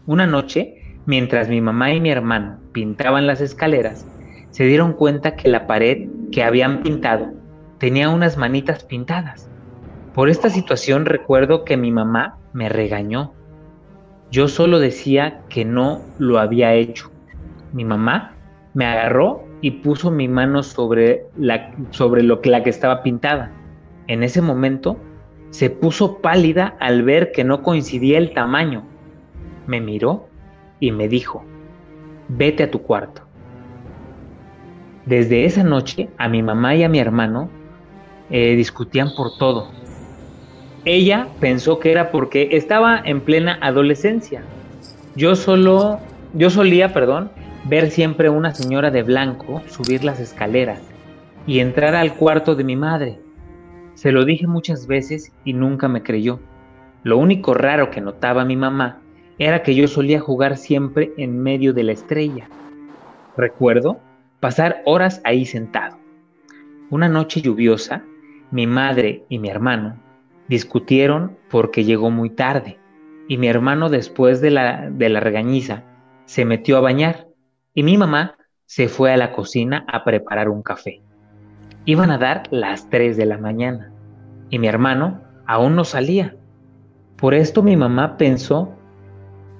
Una 0.04 0.26
noche, 0.26 0.98
mientras 1.06 1.48
mi 1.48 1.60
mamá 1.60 1.92
y 1.92 2.00
mi 2.00 2.10
hermano 2.10 2.58
pintaban 2.72 3.28
las 3.28 3.40
escaleras, 3.40 4.04
se 4.50 4.64
dieron 4.64 4.92
cuenta 4.92 5.36
que 5.36 5.48
la 5.48 5.68
pared 5.68 6.08
que 6.32 6.42
habían 6.42 6.82
pintado 6.82 7.28
tenía 7.78 8.08
unas 8.08 8.36
manitas 8.36 8.82
pintadas. 8.82 9.48
Por 10.14 10.28
esta 10.28 10.50
situación 10.50 11.06
recuerdo 11.06 11.64
que 11.64 11.76
mi 11.76 11.92
mamá 11.92 12.38
me 12.52 12.68
regañó. 12.68 13.34
Yo 14.32 14.48
solo 14.48 14.80
decía 14.80 15.42
que 15.48 15.64
no 15.64 16.00
lo 16.18 16.40
había 16.40 16.74
hecho. 16.74 17.12
Mi 17.72 17.84
mamá 17.84 18.34
me 18.74 18.84
agarró 18.84 19.44
y 19.60 19.70
puso 19.70 20.10
mi 20.10 20.26
mano 20.26 20.64
sobre, 20.64 21.26
la, 21.38 21.72
sobre 21.90 22.24
lo 22.24 22.40
la 22.42 22.64
que 22.64 22.70
estaba 22.70 23.04
pintada. 23.04 23.52
En 24.08 24.24
ese 24.24 24.42
momento 24.42 24.96
se 25.50 25.70
puso 25.70 26.18
pálida 26.18 26.76
al 26.80 27.02
ver 27.02 27.32
que 27.32 27.44
no 27.44 27.62
coincidía 27.62 28.18
el 28.18 28.32
tamaño. 28.32 28.84
Me 29.66 29.80
miró 29.80 30.28
y 30.78 30.92
me 30.92 31.08
dijo, 31.08 31.44
vete 32.28 32.64
a 32.64 32.70
tu 32.70 32.82
cuarto. 32.82 33.22
Desde 35.06 35.44
esa 35.44 35.64
noche 35.64 36.08
a 36.18 36.28
mi 36.28 36.42
mamá 36.42 36.74
y 36.76 36.84
a 36.84 36.88
mi 36.88 36.98
hermano 36.98 37.50
eh, 38.30 38.54
discutían 38.54 39.08
por 39.16 39.36
todo. 39.38 39.68
Ella 40.84 41.28
pensó 41.40 41.78
que 41.78 41.90
era 41.90 42.10
porque 42.10 42.50
estaba 42.52 43.00
en 43.04 43.20
plena 43.20 43.58
adolescencia. 43.60 44.42
Yo 45.16 45.34
solo, 45.34 45.98
yo 46.32 46.48
solía, 46.48 46.92
perdón, 46.92 47.30
ver 47.64 47.90
siempre 47.90 48.30
una 48.30 48.54
señora 48.54 48.90
de 48.90 49.02
blanco 49.02 49.62
subir 49.68 50.04
las 50.04 50.20
escaleras 50.20 50.80
y 51.46 51.58
entrar 51.58 51.94
al 51.94 52.14
cuarto 52.14 52.54
de 52.54 52.64
mi 52.64 52.76
madre. 52.76 53.18
Se 53.94 54.12
lo 54.12 54.24
dije 54.24 54.46
muchas 54.46 54.86
veces 54.86 55.32
y 55.44 55.52
nunca 55.52 55.88
me 55.88 56.02
creyó. 56.02 56.40
Lo 57.02 57.18
único 57.18 57.54
raro 57.54 57.90
que 57.90 58.00
notaba 58.00 58.44
mi 58.44 58.56
mamá 58.56 59.00
era 59.38 59.62
que 59.62 59.74
yo 59.74 59.88
solía 59.88 60.20
jugar 60.20 60.56
siempre 60.56 61.12
en 61.16 61.42
medio 61.42 61.72
de 61.72 61.84
la 61.84 61.92
estrella. 61.92 62.48
Recuerdo 63.36 64.00
pasar 64.38 64.82
horas 64.84 65.20
ahí 65.24 65.46
sentado. 65.46 65.98
Una 66.90 67.08
noche 67.08 67.40
lluviosa, 67.40 68.04
mi 68.50 68.66
madre 68.66 69.24
y 69.28 69.38
mi 69.38 69.48
hermano 69.48 69.96
discutieron 70.48 71.38
porque 71.48 71.84
llegó 71.84 72.10
muy 72.10 72.30
tarde 72.30 72.78
y 73.28 73.38
mi 73.38 73.46
hermano 73.46 73.88
después 73.88 74.40
de 74.40 74.50
la, 74.50 74.90
de 74.90 75.08
la 75.08 75.20
regañiza 75.20 75.84
se 76.24 76.44
metió 76.44 76.76
a 76.76 76.80
bañar 76.80 77.28
y 77.72 77.84
mi 77.84 77.96
mamá 77.96 78.36
se 78.66 78.88
fue 78.88 79.12
a 79.12 79.16
la 79.16 79.32
cocina 79.32 79.84
a 79.88 80.04
preparar 80.04 80.48
un 80.48 80.62
café. 80.62 81.02
Iban 81.84 82.10
a 82.10 82.18
dar 82.18 82.42
las 82.50 82.88
3 82.90 83.16
de 83.16 83.26
la 83.26 83.38
mañana 83.38 83.90
y 84.50 84.58
mi 84.58 84.68
hermano 84.68 85.20
aún 85.46 85.76
no 85.76 85.84
salía. 85.84 86.36
Por 87.16 87.34
esto 87.34 87.62
mi 87.62 87.76
mamá 87.76 88.16
pensó 88.16 88.72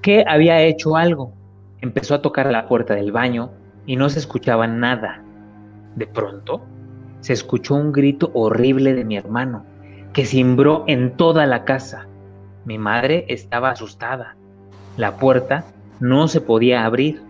que 0.01 0.23
había 0.27 0.61
hecho 0.61 0.95
algo. 0.97 1.33
Empezó 1.79 2.15
a 2.15 2.21
tocar 2.21 2.51
la 2.51 2.67
puerta 2.67 2.95
del 2.95 3.11
baño 3.11 3.51
y 3.85 3.95
no 3.95 4.09
se 4.09 4.19
escuchaba 4.19 4.67
nada. 4.67 5.23
De 5.95 6.07
pronto 6.07 6.61
se 7.21 7.33
escuchó 7.33 7.75
un 7.75 7.91
grito 7.91 8.31
horrible 8.33 8.93
de 8.93 9.05
mi 9.05 9.15
hermano, 9.15 9.65
que 10.13 10.25
cimbró 10.25 10.83
en 10.87 11.15
toda 11.17 11.45
la 11.45 11.65
casa. 11.65 12.07
Mi 12.65 12.77
madre 12.77 13.25
estaba 13.27 13.71
asustada. 13.71 14.35
La 14.97 15.17
puerta 15.17 15.65
no 15.99 16.27
se 16.27 16.41
podía 16.41 16.85
abrir. 16.85 17.21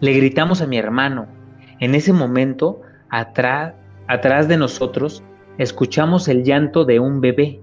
Le 0.00 0.12
gritamos 0.12 0.62
a 0.62 0.66
mi 0.66 0.78
hermano. 0.78 1.26
En 1.78 1.94
ese 1.94 2.12
momento, 2.12 2.82
atrás, 3.08 3.74
atrás 4.10 4.48
de 4.48 4.56
nosotros, 4.56 5.22
escuchamos 5.56 6.26
el 6.26 6.42
llanto 6.42 6.84
de 6.84 6.98
un 6.98 7.20
bebé. 7.20 7.60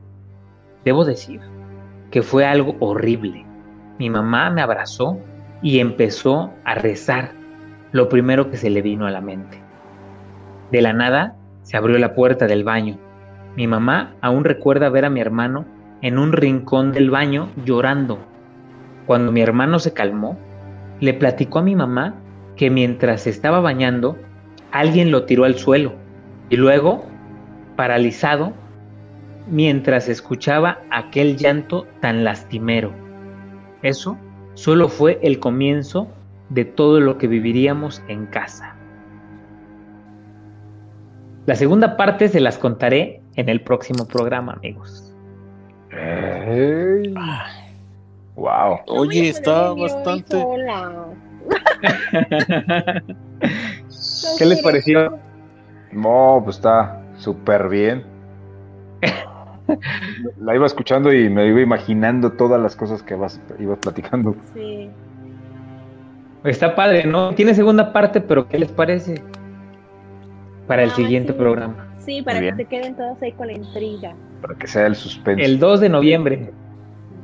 Debo 0.86 1.04
decir 1.04 1.42
que 2.10 2.22
fue 2.22 2.46
algo 2.46 2.78
horrible. 2.80 3.46
Mi 4.00 4.10
mamá 4.10 4.50
me 4.50 4.62
abrazó 4.62 5.20
y 5.62 5.80
empezó 5.80 6.54
a 6.64 6.76
rezar 6.76 7.34
lo 7.92 8.08
primero 8.08 8.50
que 8.50 8.56
se 8.56 8.70
le 8.70 8.82
vino 8.82 9.06
a 9.06 9.12
la 9.12 9.20
mente. 9.20 9.62
De 10.72 10.82
la 10.82 10.94
nada 10.94 11.36
se 11.64 11.76
abrió 11.76 11.98
la 11.98 12.16
puerta 12.16 12.48
del 12.48 12.64
baño. 12.64 12.98
Mi 13.58 13.68
mamá 13.68 14.16
aún 14.22 14.46
recuerda 14.46 14.88
ver 14.88 15.04
a 15.04 15.10
mi 15.10 15.20
hermano 15.20 15.66
en 16.02 16.18
un 16.18 16.32
rincón 16.32 16.94
del 16.94 17.10
baño 17.10 17.50
llorando. 17.66 18.20
Cuando 19.06 19.34
mi 19.34 19.42
hermano 19.42 19.80
se 19.80 19.92
calmó, 19.92 20.38
le 21.02 21.14
platicó 21.14 21.60
a 21.60 21.64
mi 21.64 21.76
mamá 21.76 22.16
que 22.56 22.70
mientras 22.70 23.28
estaba 23.28 23.60
bañando, 23.60 24.18
alguien 24.72 25.12
lo 25.12 25.26
tiró 25.26 25.44
al 25.44 25.56
suelo 25.56 26.07
y 26.50 26.56
luego, 26.56 27.06
paralizado, 27.76 28.54
mientras 29.50 30.10
escuchaba 30.10 30.80
aquel 30.92 31.38
llanto 31.38 31.88
tan 32.02 32.24
lastimero. 32.24 32.92
Eso 33.82 34.18
solo 34.54 34.90
fue 34.90 35.20
el 35.22 35.40
comienzo 35.40 36.08
de 36.50 36.66
todo 36.66 37.00
lo 37.00 37.18
que 37.18 37.28
viviríamos 37.28 38.02
en 38.08 38.26
casa. 38.28 38.76
La 41.46 41.56
segunda 41.56 41.96
parte 41.96 42.28
se 42.28 42.40
las 42.40 42.58
contaré 42.58 43.22
en 43.36 43.50
el 43.50 43.62
próximo 43.62 44.06
programa, 44.06 44.54
amigos. 44.54 45.14
Wow. 48.36 48.80
Oye, 48.88 49.30
está 49.30 49.74
bastante. 49.74 50.38
¿Qué 54.38 54.46
les 54.46 54.62
pareció? 54.62 55.18
No, 55.92 56.42
pues 56.44 56.58
está 56.58 57.02
súper 57.18 57.70
bien. 57.70 58.04
La 60.40 60.56
iba 60.56 60.66
escuchando 60.66 61.12
y 61.14 61.30
me 61.30 61.48
iba 61.48 61.62
imaginando 61.62 62.32
todas 62.32 62.62
las 62.62 62.76
cosas 62.76 63.04
que 63.04 63.16
vas, 63.16 63.42
ibas 63.60 63.80
platicando. 63.80 64.36
Sí. 64.54 64.90
Está 66.44 66.76
padre, 66.76 67.06
¿no? 67.06 67.34
Tiene 67.36 67.54
segunda 67.54 67.92
parte, 67.92 68.22
pero 68.22 68.48
¿qué 68.48 68.58
les 68.60 68.72
parece? 68.72 69.22
Para 70.68 70.84
el 70.84 70.92
Ah, 70.92 70.96
siguiente 70.96 71.34
sí. 71.34 71.40
programa. 71.40 71.88
Sí, 72.00 72.22
para 72.22 72.40
que 72.40 72.56
se 72.56 72.66
queden 72.66 72.96
todos 72.96 73.22
ahí 73.22 73.34
con 73.34 73.48
la 73.48 73.54
intriga. 73.54 74.14
Para 74.42 74.56
que 74.56 74.68
sea 74.68 74.86
el 74.88 74.96
suspense. 74.96 75.44
El 75.44 75.60
2 75.60 75.82
de 75.82 75.90
noviembre 75.90 76.52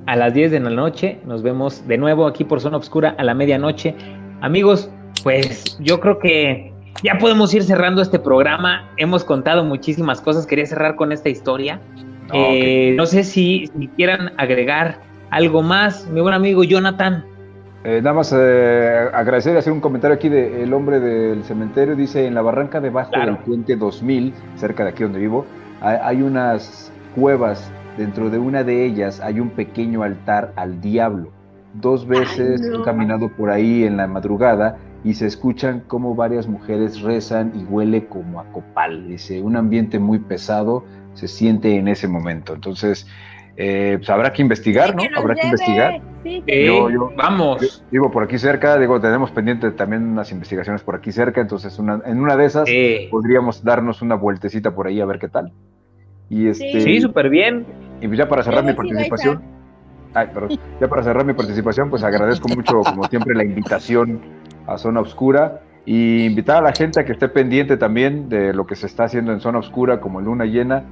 a 0.05 0.17
las 0.17 0.33
10 0.33 0.51
de 0.51 0.59
la 0.59 0.69
noche 0.69 1.21
nos 1.25 1.41
vemos 1.41 1.87
de 1.87 1.97
nuevo 1.97 2.27
aquí 2.27 2.43
por 2.43 2.59
Zona 2.59 2.75
Obscura 2.77 3.15
a 3.17 3.23
la 3.23 3.33
medianoche. 3.33 3.95
Amigos, 4.41 4.91
pues 5.23 5.77
yo 5.79 6.01
creo 6.01 6.19
que 6.19 6.72
ya 7.03 7.17
podemos 7.19 7.53
ir 7.53 7.63
cerrando 7.63 8.01
este 8.01 8.19
programa. 8.19 8.89
Hemos 8.97 9.23
contado 9.23 9.63
muchísimas 9.63 10.21
cosas. 10.21 10.45
Quería 10.45 10.65
cerrar 10.65 10.95
con 10.95 11.11
esta 11.11 11.29
historia. 11.29 11.79
No, 12.29 12.33
Eh, 12.35 12.93
no 12.95 13.05
sé 13.05 13.23
si, 13.23 13.69
si 13.77 13.87
quieran 13.89 14.31
agregar 14.37 14.99
algo 15.29 15.61
más. 15.61 16.07
Mi 16.09 16.21
buen 16.21 16.33
amigo 16.33 16.63
Jonathan. 16.63 17.25
Eh, 17.83 17.99
nada 18.01 18.15
más 18.15 18.33
eh, 18.37 19.09
agradecer 19.13 19.53
y 19.55 19.57
hacer 19.57 19.73
un 19.73 19.81
comentario 19.81 20.15
aquí 20.15 20.29
de 20.29 20.63
El 20.63 20.73
hombre 20.73 20.99
del 21.01 21.43
cementerio. 21.43 21.95
Dice, 21.97 22.25
en 22.25 22.33
la 22.33 22.41
barranca 22.41 22.79
debajo 22.79 23.11
Claro. 23.11 23.33
del 23.33 23.43
puente 23.43 23.75
2000, 23.75 24.33
cerca 24.55 24.83
de 24.85 24.91
aquí 24.91 25.03
donde 25.03 25.19
vivo, 25.19 25.45
hay, 25.81 25.97
hay 26.01 26.21
unas 26.21 26.91
cuevas. 27.15 27.69
Dentro 27.97 28.29
de 28.31 28.39
una 28.39 28.63
de 28.63 28.85
ellas 28.85 29.19
hay 29.19 29.39
un 29.39 29.49
pequeño 29.49 30.01
altar 30.01 30.53
al 30.55 30.79
diablo. 30.81 31.29
Dos 31.73 32.07
veces 32.07 32.61
no. 32.61 32.79
he 32.79 32.83
caminado 32.83 33.29
por 33.29 33.49
ahí 33.51 33.83
en 33.83 33.97
la 33.97 34.07
madrugada 34.07 34.77
y 35.03 35.13
se 35.13 35.27
escuchan 35.27 35.81
como 35.87 36.15
varias 36.15 36.47
mujeres 36.47 37.01
rezan 37.01 37.51
y 37.55 37.63
huele 37.65 38.05
como 38.05 38.39
a 38.39 38.45
copal. 38.45 39.07
Dice, 39.07 39.41
un 39.41 39.55
ambiente 39.57 39.99
muy 39.99 40.19
pesado 40.19 40.85
se 41.13 41.27
siente 41.27 41.75
en 41.75 41.87
ese 41.87 42.07
momento. 42.07 42.53
Entonces, 42.53 43.07
eh, 43.55 43.95
pues 43.97 44.09
habrá 44.09 44.33
que 44.33 44.41
investigar, 44.41 44.95
¿no? 44.95 45.03
Habrá 45.15 45.35
que 45.35 45.45
investigar. 45.45 46.01
vamos. 47.17 47.83
digo, 47.91 48.09
por 48.11 48.23
aquí 48.23 48.37
cerca, 48.37 48.77
digo, 48.77 48.99
tenemos 48.99 49.29
pendiente 49.31 49.71
también 49.71 50.03
unas 50.07 50.31
investigaciones 50.31 50.81
por 50.81 50.95
aquí 50.95 51.11
cerca, 51.11 51.41
entonces 51.41 51.77
una, 51.77 52.01
en 52.05 52.19
una 52.19 52.35
de 52.35 52.45
esas 52.45 52.69
podríamos 53.11 53.63
darnos 53.63 54.01
una 54.01 54.15
vueltecita 54.15 54.73
por 54.73 54.87
ahí 54.87 55.01
a 55.01 55.05
ver 55.05 55.19
qué 55.19 55.27
tal. 55.27 55.51
Y 56.29 56.47
este, 56.47 56.81
sí, 56.81 57.01
súper 57.01 57.29
bien. 57.29 57.65
Y 58.01 58.07
pues 58.07 58.17
ya 58.17 58.27
para 58.27 58.41
cerrar 58.41 58.63
mi 58.63 58.73
participación, 58.73 59.43
ay, 60.13 60.27
perdón, 60.33 60.59
ya 60.79 60.87
para 60.87 61.03
cerrar 61.03 61.25
mi 61.25 61.33
participación, 61.33 61.89
pues 61.89 62.03
agradezco 62.03 62.47
mucho, 62.47 62.79
como 62.79 63.03
siempre, 63.05 63.35
la 63.35 63.43
invitación 63.43 64.21
a 64.67 64.77
Zona 64.77 65.01
Oscura 65.01 65.61
y 65.85 66.25
invitar 66.25 66.57
a 66.57 66.61
la 66.61 66.71
gente 66.71 66.99
a 66.99 67.05
que 67.05 67.11
esté 67.11 67.27
pendiente 67.27 67.77
también 67.77 68.29
de 68.29 68.53
lo 68.53 68.65
que 68.65 68.75
se 68.75 68.85
está 68.87 69.05
haciendo 69.05 69.33
en 69.33 69.39
Zona 69.39 69.59
Oscura 69.59 69.99
como 69.99 70.21
Luna 70.21 70.45
Llena 70.45 70.83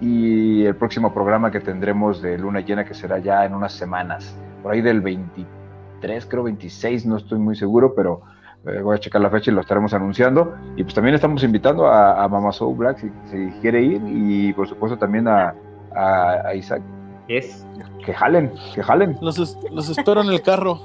y 0.00 0.64
el 0.64 0.76
próximo 0.76 1.12
programa 1.12 1.50
que 1.50 1.60
tendremos 1.60 2.22
de 2.22 2.38
Luna 2.38 2.60
Llena 2.60 2.84
que 2.84 2.94
será 2.94 3.18
ya 3.18 3.44
en 3.44 3.54
unas 3.54 3.72
semanas, 3.72 4.36
por 4.62 4.72
ahí 4.72 4.82
del 4.82 5.00
23, 5.00 6.26
creo 6.26 6.44
26, 6.44 7.06
no 7.06 7.16
estoy 7.16 7.38
muy 7.38 7.56
seguro, 7.56 7.94
pero 7.94 8.22
eh, 8.66 8.80
voy 8.82 8.96
a 8.96 8.98
checar 8.98 9.20
la 9.20 9.30
fecha 9.30 9.50
y 9.50 9.54
lo 9.54 9.60
estaremos 9.60 9.94
anunciando. 9.94 10.54
Y 10.76 10.82
pues 10.82 10.94
también 10.94 11.14
estamos 11.14 11.42
invitando 11.42 11.86
a, 11.86 12.22
a 12.22 12.28
Mama 12.28 12.52
Soul 12.52 12.76
Black 12.76 12.98
si, 13.30 13.36
quiere 13.60 13.82
ir 13.82 14.02
y 14.06 14.52
por 14.52 14.68
supuesto 14.68 14.98
también 14.98 15.28
a, 15.28 15.54
a, 15.94 16.54
Isaac. 16.54 16.82
Yes. 17.28 17.66
Que 18.04 18.12
jalen, 18.12 18.52
que 18.74 18.82
jalen. 18.82 19.16
Los, 19.20 19.58
los 19.70 19.88
espero 19.88 20.20
en 20.20 20.28
el 20.28 20.42
carro. 20.42 20.80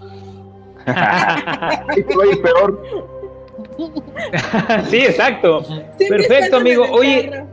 peor. 2.44 2.82
sí, 4.90 4.98
exacto. 4.98 5.62
Perfecto, 6.10 6.58
amigo. 6.58 6.86
Oye. 6.92 7.46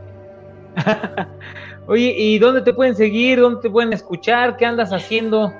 Oye, 1.87 2.13
¿y 2.15 2.37
dónde 2.37 2.61
te 2.61 2.73
pueden 2.73 2.95
seguir? 2.95 3.39
¿Dónde 3.39 3.61
te 3.61 3.69
pueden 3.69 3.93
escuchar? 3.93 4.57
¿Qué 4.57 4.65
andas 4.65 4.93
haciendo? 4.93 5.51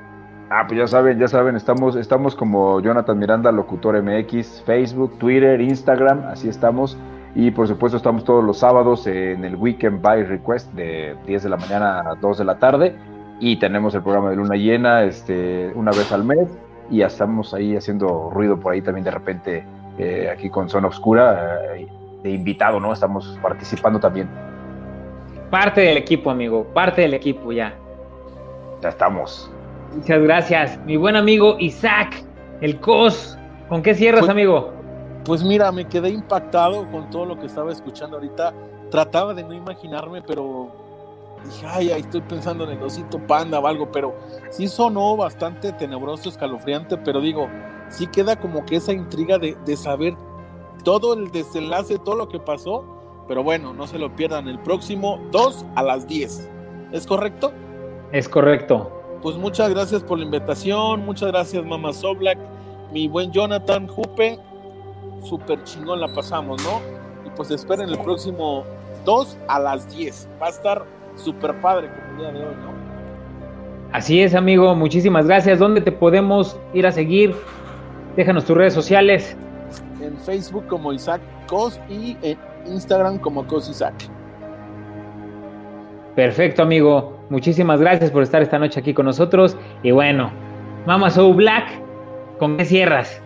Ah, 0.51 0.65
pues 0.67 0.79
ya 0.79 0.87
saben, 0.87 1.19
ya 1.19 1.27
saben, 1.27 1.55
estamos, 1.55 1.95
estamos 1.95 2.35
como 2.35 2.81
Jonathan 2.81 3.17
Miranda, 3.17 3.51
Locutor 3.51 4.01
MX, 4.01 4.63
Facebook, 4.65 5.17
Twitter, 5.19 5.59
Instagram, 5.61 6.23
así 6.27 6.49
estamos. 6.49 6.97
Y 7.35 7.51
por 7.51 7.67
supuesto 7.67 7.97
estamos 7.97 8.23
todos 8.23 8.43
los 8.43 8.59
sábados 8.59 9.05
en 9.07 9.43
el 9.43 9.55
Weekend 9.55 10.01
by 10.01 10.23
Request 10.23 10.71
de 10.73 11.15
10 11.25 11.43
de 11.43 11.49
la 11.49 11.57
mañana 11.57 11.99
a 11.99 12.15
2 12.15 12.39
de 12.39 12.45
la 12.45 12.57
tarde. 12.57 12.95
Y 13.39 13.57
tenemos 13.57 13.93
el 13.95 14.01
programa 14.01 14.31
de 14.31 14.35
Luna 14.35 14.55
Llena 14.55 15.03
este, 15.03 15.71
una 15.75 15.91
vez 15.91 16.11
al 16.11 16.23
mes. 16.23 16.47
Y 16.89 16.97
ya 16.97 17.07
estamos 17.07 17.53
ahí 17.53 17.75
haciendo 17.75 18.29
ruido 18.31 18.59
por 18.59 18.73
ahí 18.73 18.81
también 18.81 19.03
de 19.03 19.11
repente 19.11 19.63
eh, 19.97 20.29
aquí 20.31 20.49
con 20.49 20.69
Zona 20.69 20.87
Oscura 20.87 21.75
eh, 21.75 21.87
de 22.23 22.31
invitado, 22.31 22.79
¿no? 22.79 22.93
Estamos 22.93 23.37
participando 23.41 23.99
también. 23.99 24.29
Parte 25.49 25.81
del 25.81 25.97
equipo, 25.97 26.29
amigo, 26.29 26.63
parte 26.73 27.01
del 27.01 27.13
equipo 27.13 27.51
ya. 27.51 27.73
Ya 28.81 28.89
estamos. 28.89 29.51
Muchas 29.95 30.21
gracias. 30.21 30.79
Mi 30.85 30.95
buen 30.97 31.15
amigo 31.15 31.57
Isaac, 31.59 32.23
el 32.61 32.79
COS. 32.79 33.37
¿Con 33.67 33.81
qué 33.81 33.93
cierras, 33.93 34.21
pues, 34.21 34.31
amigo? 34.31 34.71
Pues 35.25 35.43
mira, 35.43 35.71
me 35.71 35.85
quedé 35.85 36.09
impactado 36.09 36.89
con 36.91 37.09
todo 37.09 37.25
lo 37.25 37.39
que 37.39 37.47
estaba 37.47 37.71
escuchando 37.71 38.17
ahorita. 38.17 38.53
Trataba 38.89 39.33
de 39.33 39.43
no 39.43 39.53
imaginarme, 39.53 40.21
pero 40.21 40.88
dije, 41.45 41.65
ay, 41.67 41.91
ahí 41.91 42.01
estoy 42.01 42.21
pensando 42.21 42.63
en 42.63 42.77
el 42.77 42.83
osito 42.83 43.19
panda 43.27 43.59
o 43.59 43.67
algo, 43.67 43.91
pero 43.91 44.15
sí 44.49 44.67
sonó 44.67 45.15
bastante 45.17 45.71
tenebroso, 45.73 46.29
escalofriante, 46.29 46.97
pero 46.97 47.21
digo, 47.21 47.47
sí 47.89 48.07
queda 48.07 48.35
como 48.35 48.65
que 48.65 48.77
esa 48.77 48.93
intriga 48.93 49.37
de, 49.37 49.57
de 49.65 49.77
saber 49.77 50.15
todo 50.83 51.13
el 51.13 51.31
desenlace, 51.31 51.99
todo 51.99 52.15
lo 52.15 52.29
que 52.29 52.39
pasó 52.39 52.99
pero 53.29 53.43
bueno, 53.43 53.73
no 53.73 53.85
se 53.85 53.99
lo 53.99 54.15
pierdan 54.15 54.47
el 54.47 54.57
próximo 54.57 55.19
2 55.31 55.63
a 55.75 55.83
las 55.83 56.07
10. 56.07 56.49
¿Es 56.91 57.05
correcto? 57.05 57.53
Es 58.11 58.27
correcto. 58.27 58.91
Pues 59.21 59.37
muchas 59.37 59.69
gracias 59.69 60.01
por 60.01 60.17
la 60.17 60.25
invitación, 60.25 61.05
muchas 61.05 61.29
gracias 61.29 61.63
Mama 61.63 61.93
Soblak, 61.93 62.39
mi 62.91 63.07
buen 63.07 63.31
Jonathan 63.31 63.87
Jupe, 63.87 64.39
súper 65.23 65.63
chingón 65.63 66.01
la 66.01 66.07
pasamos, 66.07 66.59
¿no? 66.63 66.81
Y 67.23 67.29
pues 67.35 67.51
esperen 67.51 67.89
el 67.89 67.99
próximo 67.99 68.63
2 69.05 69.37
a 69.47 69.59
las 69.59 69.95
10. 69.95 70.27
Va 70.41 70.47
a 70.47 70.49
estar 70.49 70.83
súper 71.19 71.53
padre 71.61 71.89
como 71.89 72.11
el 72.11 72.17
día 72.17 72.31
de 72.31 72.47
hoy, 72.47 72.55
¿no? 72.55 72.79
Así 73.91 74.21
es, 74.21 74.35
amigo, 74.35 74.75
muchísimas 74.75 75.25
gracias. 75.25 75.59
¿Dónde 75.59 75.81
te 75.81 75.91
podemos 75.91 76.59
ir 76.73 76.85
a 76.85 76.91
seguir? 76.91 77.35
Déjanos 78.15 78.45
tus 78.45 78.55
redes 78.55 78.73
sociales. 78.73 79.35
En 80.01 80.17
Facebook 80.17 80.67
como 80.67 80.93
Isaac 80.93 81.21
Cos 81.47 81.79
y 81.89 82.15
en 82.21 82.37
Instagram 82.67 83.17
como 83.17 83.45
Cosisac. 83.47 83.95
Perfecto, 86.15 86.63
amigo. 86.63 87.17
Muchísimas 87.29 87.79
gracias 87.79 88.11
por 88.11 88.23
estar 88.23 88.41
esta 88.41 88.59
noche 88.59 88.79
aquí 88.79 88.93
con 88.93 89.05
nosotros. 89.05 89.57
Y 89.83 89.91
bueno, 89.91 90.31
Mama 90.85 91.09
So 91.09 91.33
Black, 91.33 91.69
¿con 92.37 92.57
qué 92.57 92.65
cierras? 92.65 93.21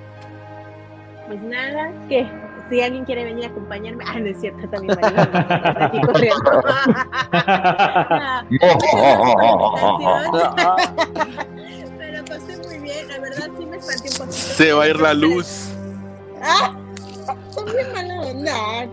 Pues 1.28 1.41
nada, 1.41 1.91
que 2.07 2.28
si 2.74 2.82
alguien 2.82 3.06
quiere 3.06 3.24
venir 3.24 3.45
a 3.45 3.50
acompañarme, 3.50 4.04
ah, 4.08 4.20
no 4.20 4.26
es 4.26 4.41
cierto, 4.41 4.68
también 4.68 4.98
aquí 5.04 6.02
corriendo. 6.02 6.52
Pero 12.00 12.26
pasé 12.26 12.58
muy 12.68 12.80
bien, 12.80 13.08
la 13.10 13.20
verdad 13.20 13.48
sí 13.60 13.66
me 13.68 13.78
espanté 13.78 14.10
un 14.10 14.18
poquito. 14.18 14.32
Se 14.32 14.74
va 14.74 14.86
a 14.86 14.90
ir 14.90 15.00
la 15.00 15.14
luz. 15.14 15.70
Ah. 16.45 16.76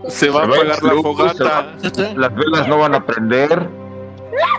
Se 0.07 0.29
va 0.29 0.43
a 0.43 0.45
apagar 0.45 0.81
la 0.83 0.93
fogata. 1.01 1.73
las 2.15 2.33
velas 2.33 2.65
no 2.69 2.77
van 2.77 2.95
a 2.95 3.05
prender. 3.05 3.67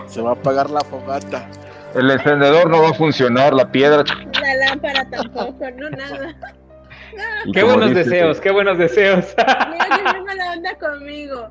Se 0.05 0.21
va 0.21 0.29
a 0.29 0.33
apagar 0.33 0.69
la 0.69 0.81
fogata. 0.81 1.49
El 1.95 2.11
encendedor 2.11 2.69
no 2.69 2.83
va 2.83 2.89
a 2.89 2.93
funcionar, 2.93 3.51
la 3.51 3.71
piedra. 3.71 4.03
La 4.39 4.67
lámpara 4.67 5.09
tampoco, 5.09 5.71
no 5.75 5.89
nada. 5.89 6.35
Qué 7.53 7.63
buenos 7.63 7.93
deseos, 7.93 8.39
qué 8.39 8.51
buenos 8.51 8.77
deseos. 8.77 9.35
Mira, 9.37 10.13
qué 10.13 10.21
mala 10.21 10.53
onda 10.53 10.77
conmigo. 10.77 11.49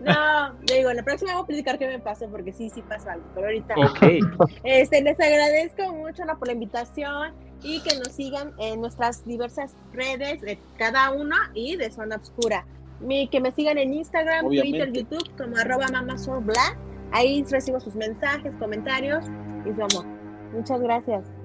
No, 0.00 0.54
digo, 0.62 0.92
la 0.92 1.02
próxima 1.02 1.32
voy 1.32 1.42
a 1.42 1.46
platicar 1.46 1.78
qué 1.78 1.86
me 1.86 1.98
pasó, 1.98 2.28
porque 2.28 2.52
sí, 2.52 2.70
sí 2.70 2.82
pasó 2.82 3.10
algo, 3.10 3.24
pero 3.34 3.46
ahorita. 3.46 3.74
Ok. 3.76 4.48
Este, 4.64 5.02
les 5.02 5.18
agradezco 5.18 5.92
mucho 5.92 6.22
por 6.38 6.48
la 6.48 6.54
invitación 6.54 7.34
y 7.62 7.80
que 7.80 7.96
nos 7.96 8.08
sigan 8.08 8.52
en 8.58 8.80
nuestras 8.80 9.24
diversas 9.24 9.74
redes 9.92 10.40
de 10.42 10.58
cada 10.78 11.10
uno 11.12 11.36
y 11.54 11.76
de 11.76 11.90
Zona 11.90 12.16
Obscura. 12.16 12.66
Mi, 13.00 13.28
que 13.28 13.40
me 13.40 13.52
sigan 13.52 13.78
en 13.78 13.94
Instagram, 13.94 14.46
Twitter, 14.46 14.92
YouTube 14.92 15.30
como 15.36 15.56
arroba. 15.56 15.86
Ahí 17.12 17.44
recibo 17.48 17.80
sus 17.80 17.94
mensajes, 17.94 18.54
comentarios 18.58 19.24
y 19.64 19.74
su 19.74 19.82
amor. 19.82 20.06
Muchas 20.52 20.80
gracias. 20.80 21.43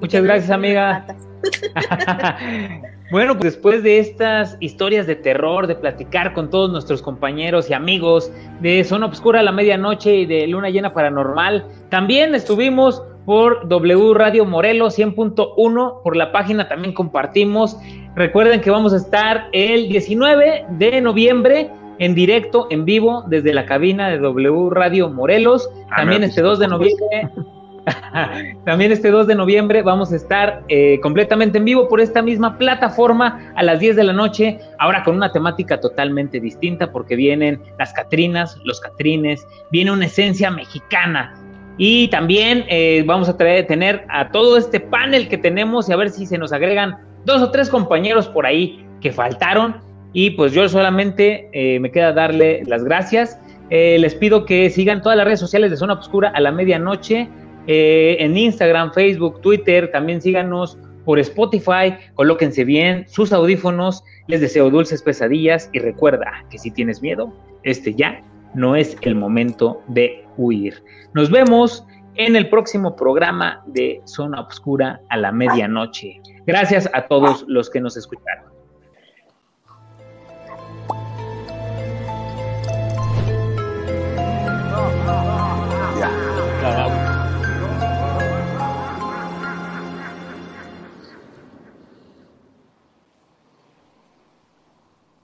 Muchas 0.00 0.22
gracias, 0.22 0.50
amiga. 0.50 1.06
bueno, 3.10 3.34
pues 3.34 3.54
después 3.54 3.82
de 3.82 3.98
estas 3.98 4.56
historias 4.60 5.06
de 5.06 5.16
terror, 5.16 5.66
de 5.66 5.74
platicar 5.74 6.34
con 6.34 6.50
todos 6.50 6.70
nuestros 6.70 7.02
compañeros 7.02 7.70
y 7.70 7.74
amigos 7.74 8.30
de 8.60 8.84
Zona 8.84 9.06
Obscura 9.06 9.40
a 9.40 9.42
la 9.42 9.52
medianoche 9.52 10.14
y 10.16 10.26
de 10.26 10.46
Luna 10.46 10.70
Llena 10.70 10.92
Paranormal, 10.92 11.66
también 11.88 12.34
estuvimos 12.34 13.02
por 13.24 13.66
W 13.68 14.14
Radio 14.14 14.44
Morelos 14.44 14.98
100.1, 14.98 16.02
por 16.02 16.16
la 16.16 16.30
página 16.30 16.68
también 16.68 16.94
compartimos. 16.94 17.76
Recuerden 18.14 18.60
que 18.60 18.70
vamos 18.70 18.92
a 18.92 18.98
estar 18.98 19.48
el 19.52 19.88
19 19.88 20.66
de 20.70 21.00
noviembre 21.00 21.70
en 21.98 22.14
directo, 22.14 22.66
en 22.70 22.84
vivo, 22.84 23.24
desde 23.26 23.52
la 23.52 23.66
cabina 23.66 24.08
de 24.08 24.18
W 24.18 24.70
Radio 24.70 25.10
Morelos. 25.10 25.68
Ah, 25.90 25.96
también 25.96 26.22
este 26.22 26.42
2 26.42 26.58
de 26.58 26.68
noviembre. 26.68 27.30
también 28.64 28.92
este 28.92 29.10
2 29.10 29.26
de 29.26 29.34
noviembre 29.34 29.82
vamos 29.82 30.12
a 30.12 30.16
estar 30.16 30.62
eh, 30.68 30.98
completamente 31.00 31.58
en 31.58 31.64
vivo 31.64 31.88
por 31.88 32.00
esta 32.00 32.20
misma 32.20 32.58
plataforma 32.58 33.52
a 33.54 33.62
las 33.62 33.78
10 33.80 33.96
de 33.96 34.04
la 34.04 34.12
noche, 34.12 34.58
ahora 34.78 35.04
con 35.04 35.16
una 35.16 35.32
temática 35.32 35.80
totalmente 35.80 36.40
distinta 36.40 36.90
porque 36.90 37.16
vienen 37.16 37.60
las 37.78 37.92
Catrinas, 37.92 38.58
los 38.64 38.80
Catrines, 38.80 39.46
viene 39.70 39.92
una 39.92 40.06
esencia 40.06 40.50
mexicana 40.50 41.34
y 41.78 42.08
también 42.08 42.64
eh, 42.68 43.02
vamos 43.06 43.28
a 43.28 43.36
traer, 43.36 43.66
tener 43.66 44.04
a 44.08 44.30
todo 44.30 44.56
este 44.56 44.80
panel 44.80 45.28
que 45.28 45.36
tenemos 45.36 45.88
y 45.88 45.92
a 45.92 45.96
ver 45.96 46.10
si 46.10 46.26
se 46.26 46.38
nos 46.38 46.52
agregan 46.52 46.96
dos 47.24 47.42
o 47.42 47.50
tres 47.50 47.68
compañeros 47.68 48.28
por 48.28 48.46
ahí 48.46 48.84
que 49.00 49.12
faltaron. 49.12 49.76
Y 50.12 50.30
pues 50.30 50.52
yo 50.52 50.66
solamente 50.68 51.50
eh, 51.52 51.78
me 51.80 51.90
queda 51.90 52.12
darle 52.12 52.62
las 52.66 52.82
gracias. 52.84 53.38
Eh, 53.68 53.98
les 53.98 54.14
pido 54.14 54.46
que 54.46 54.70
sigan 54.70 55.02
todas 55.02 55.18
las 55.18 55.26
redes 55.26 55.40
sociales 55.40 55.70
de 55.70 55.76
Zona 55.76 55.92
Obscura 55.92 56.30
a 56.34 56.40
la 56.40 56.52
medianoche. 56.52 57.28
En 57.66 58.36
Instagram, 58.36 58.92
Facebook, 58.92 59.40
Twitter. 59.40 59.90
También 59.90 60.20
síganos 60.20 60.78
por 61.04 61.18
Spotify. 61.18 61.94
Colóquense 62.14 62.64
bien 62.64 63.06
sus 63.08 63.32
audífonos. 63.32 64.02
Les 64.26 64.40
deseo 64.40 64.70
dulces 64.70 65.02
pesadillas. 65.02 65.70
Y 65.72 65.78
recuerda 65.78 66.44
que 66.50 66.58
si 66.58 66.70
tienes 66.70 67.02
miedo, 67.02 67.32
este 67.62 67.94
ya 67.94 68.22
no 68.54 68.76
es 68.76 68.96
el 69.02 69.14
momento 69.14 69.82
de 69.88 70.24
huir. 70.36 70.82
Nos 71.14 71.30
vemos 71.30 71.84
en 72.16 72.36
el 72.36 72.48
próximo 72.48 72.96
programa 72.96 73.62
de 73.66 74.00
Zona 74.04 74.40
Obscura 74.40 75.00
a 75.10 75.16
la 75.16 75.32
medianoche. 75.32 76.20
Gracias 76.46 76.88
a 76.92 77.06
todos 77.06 77.44
los 77.46 77.68
que 77.68 77.80
nos 77.80 77.96
escucharon. 77.96 78.55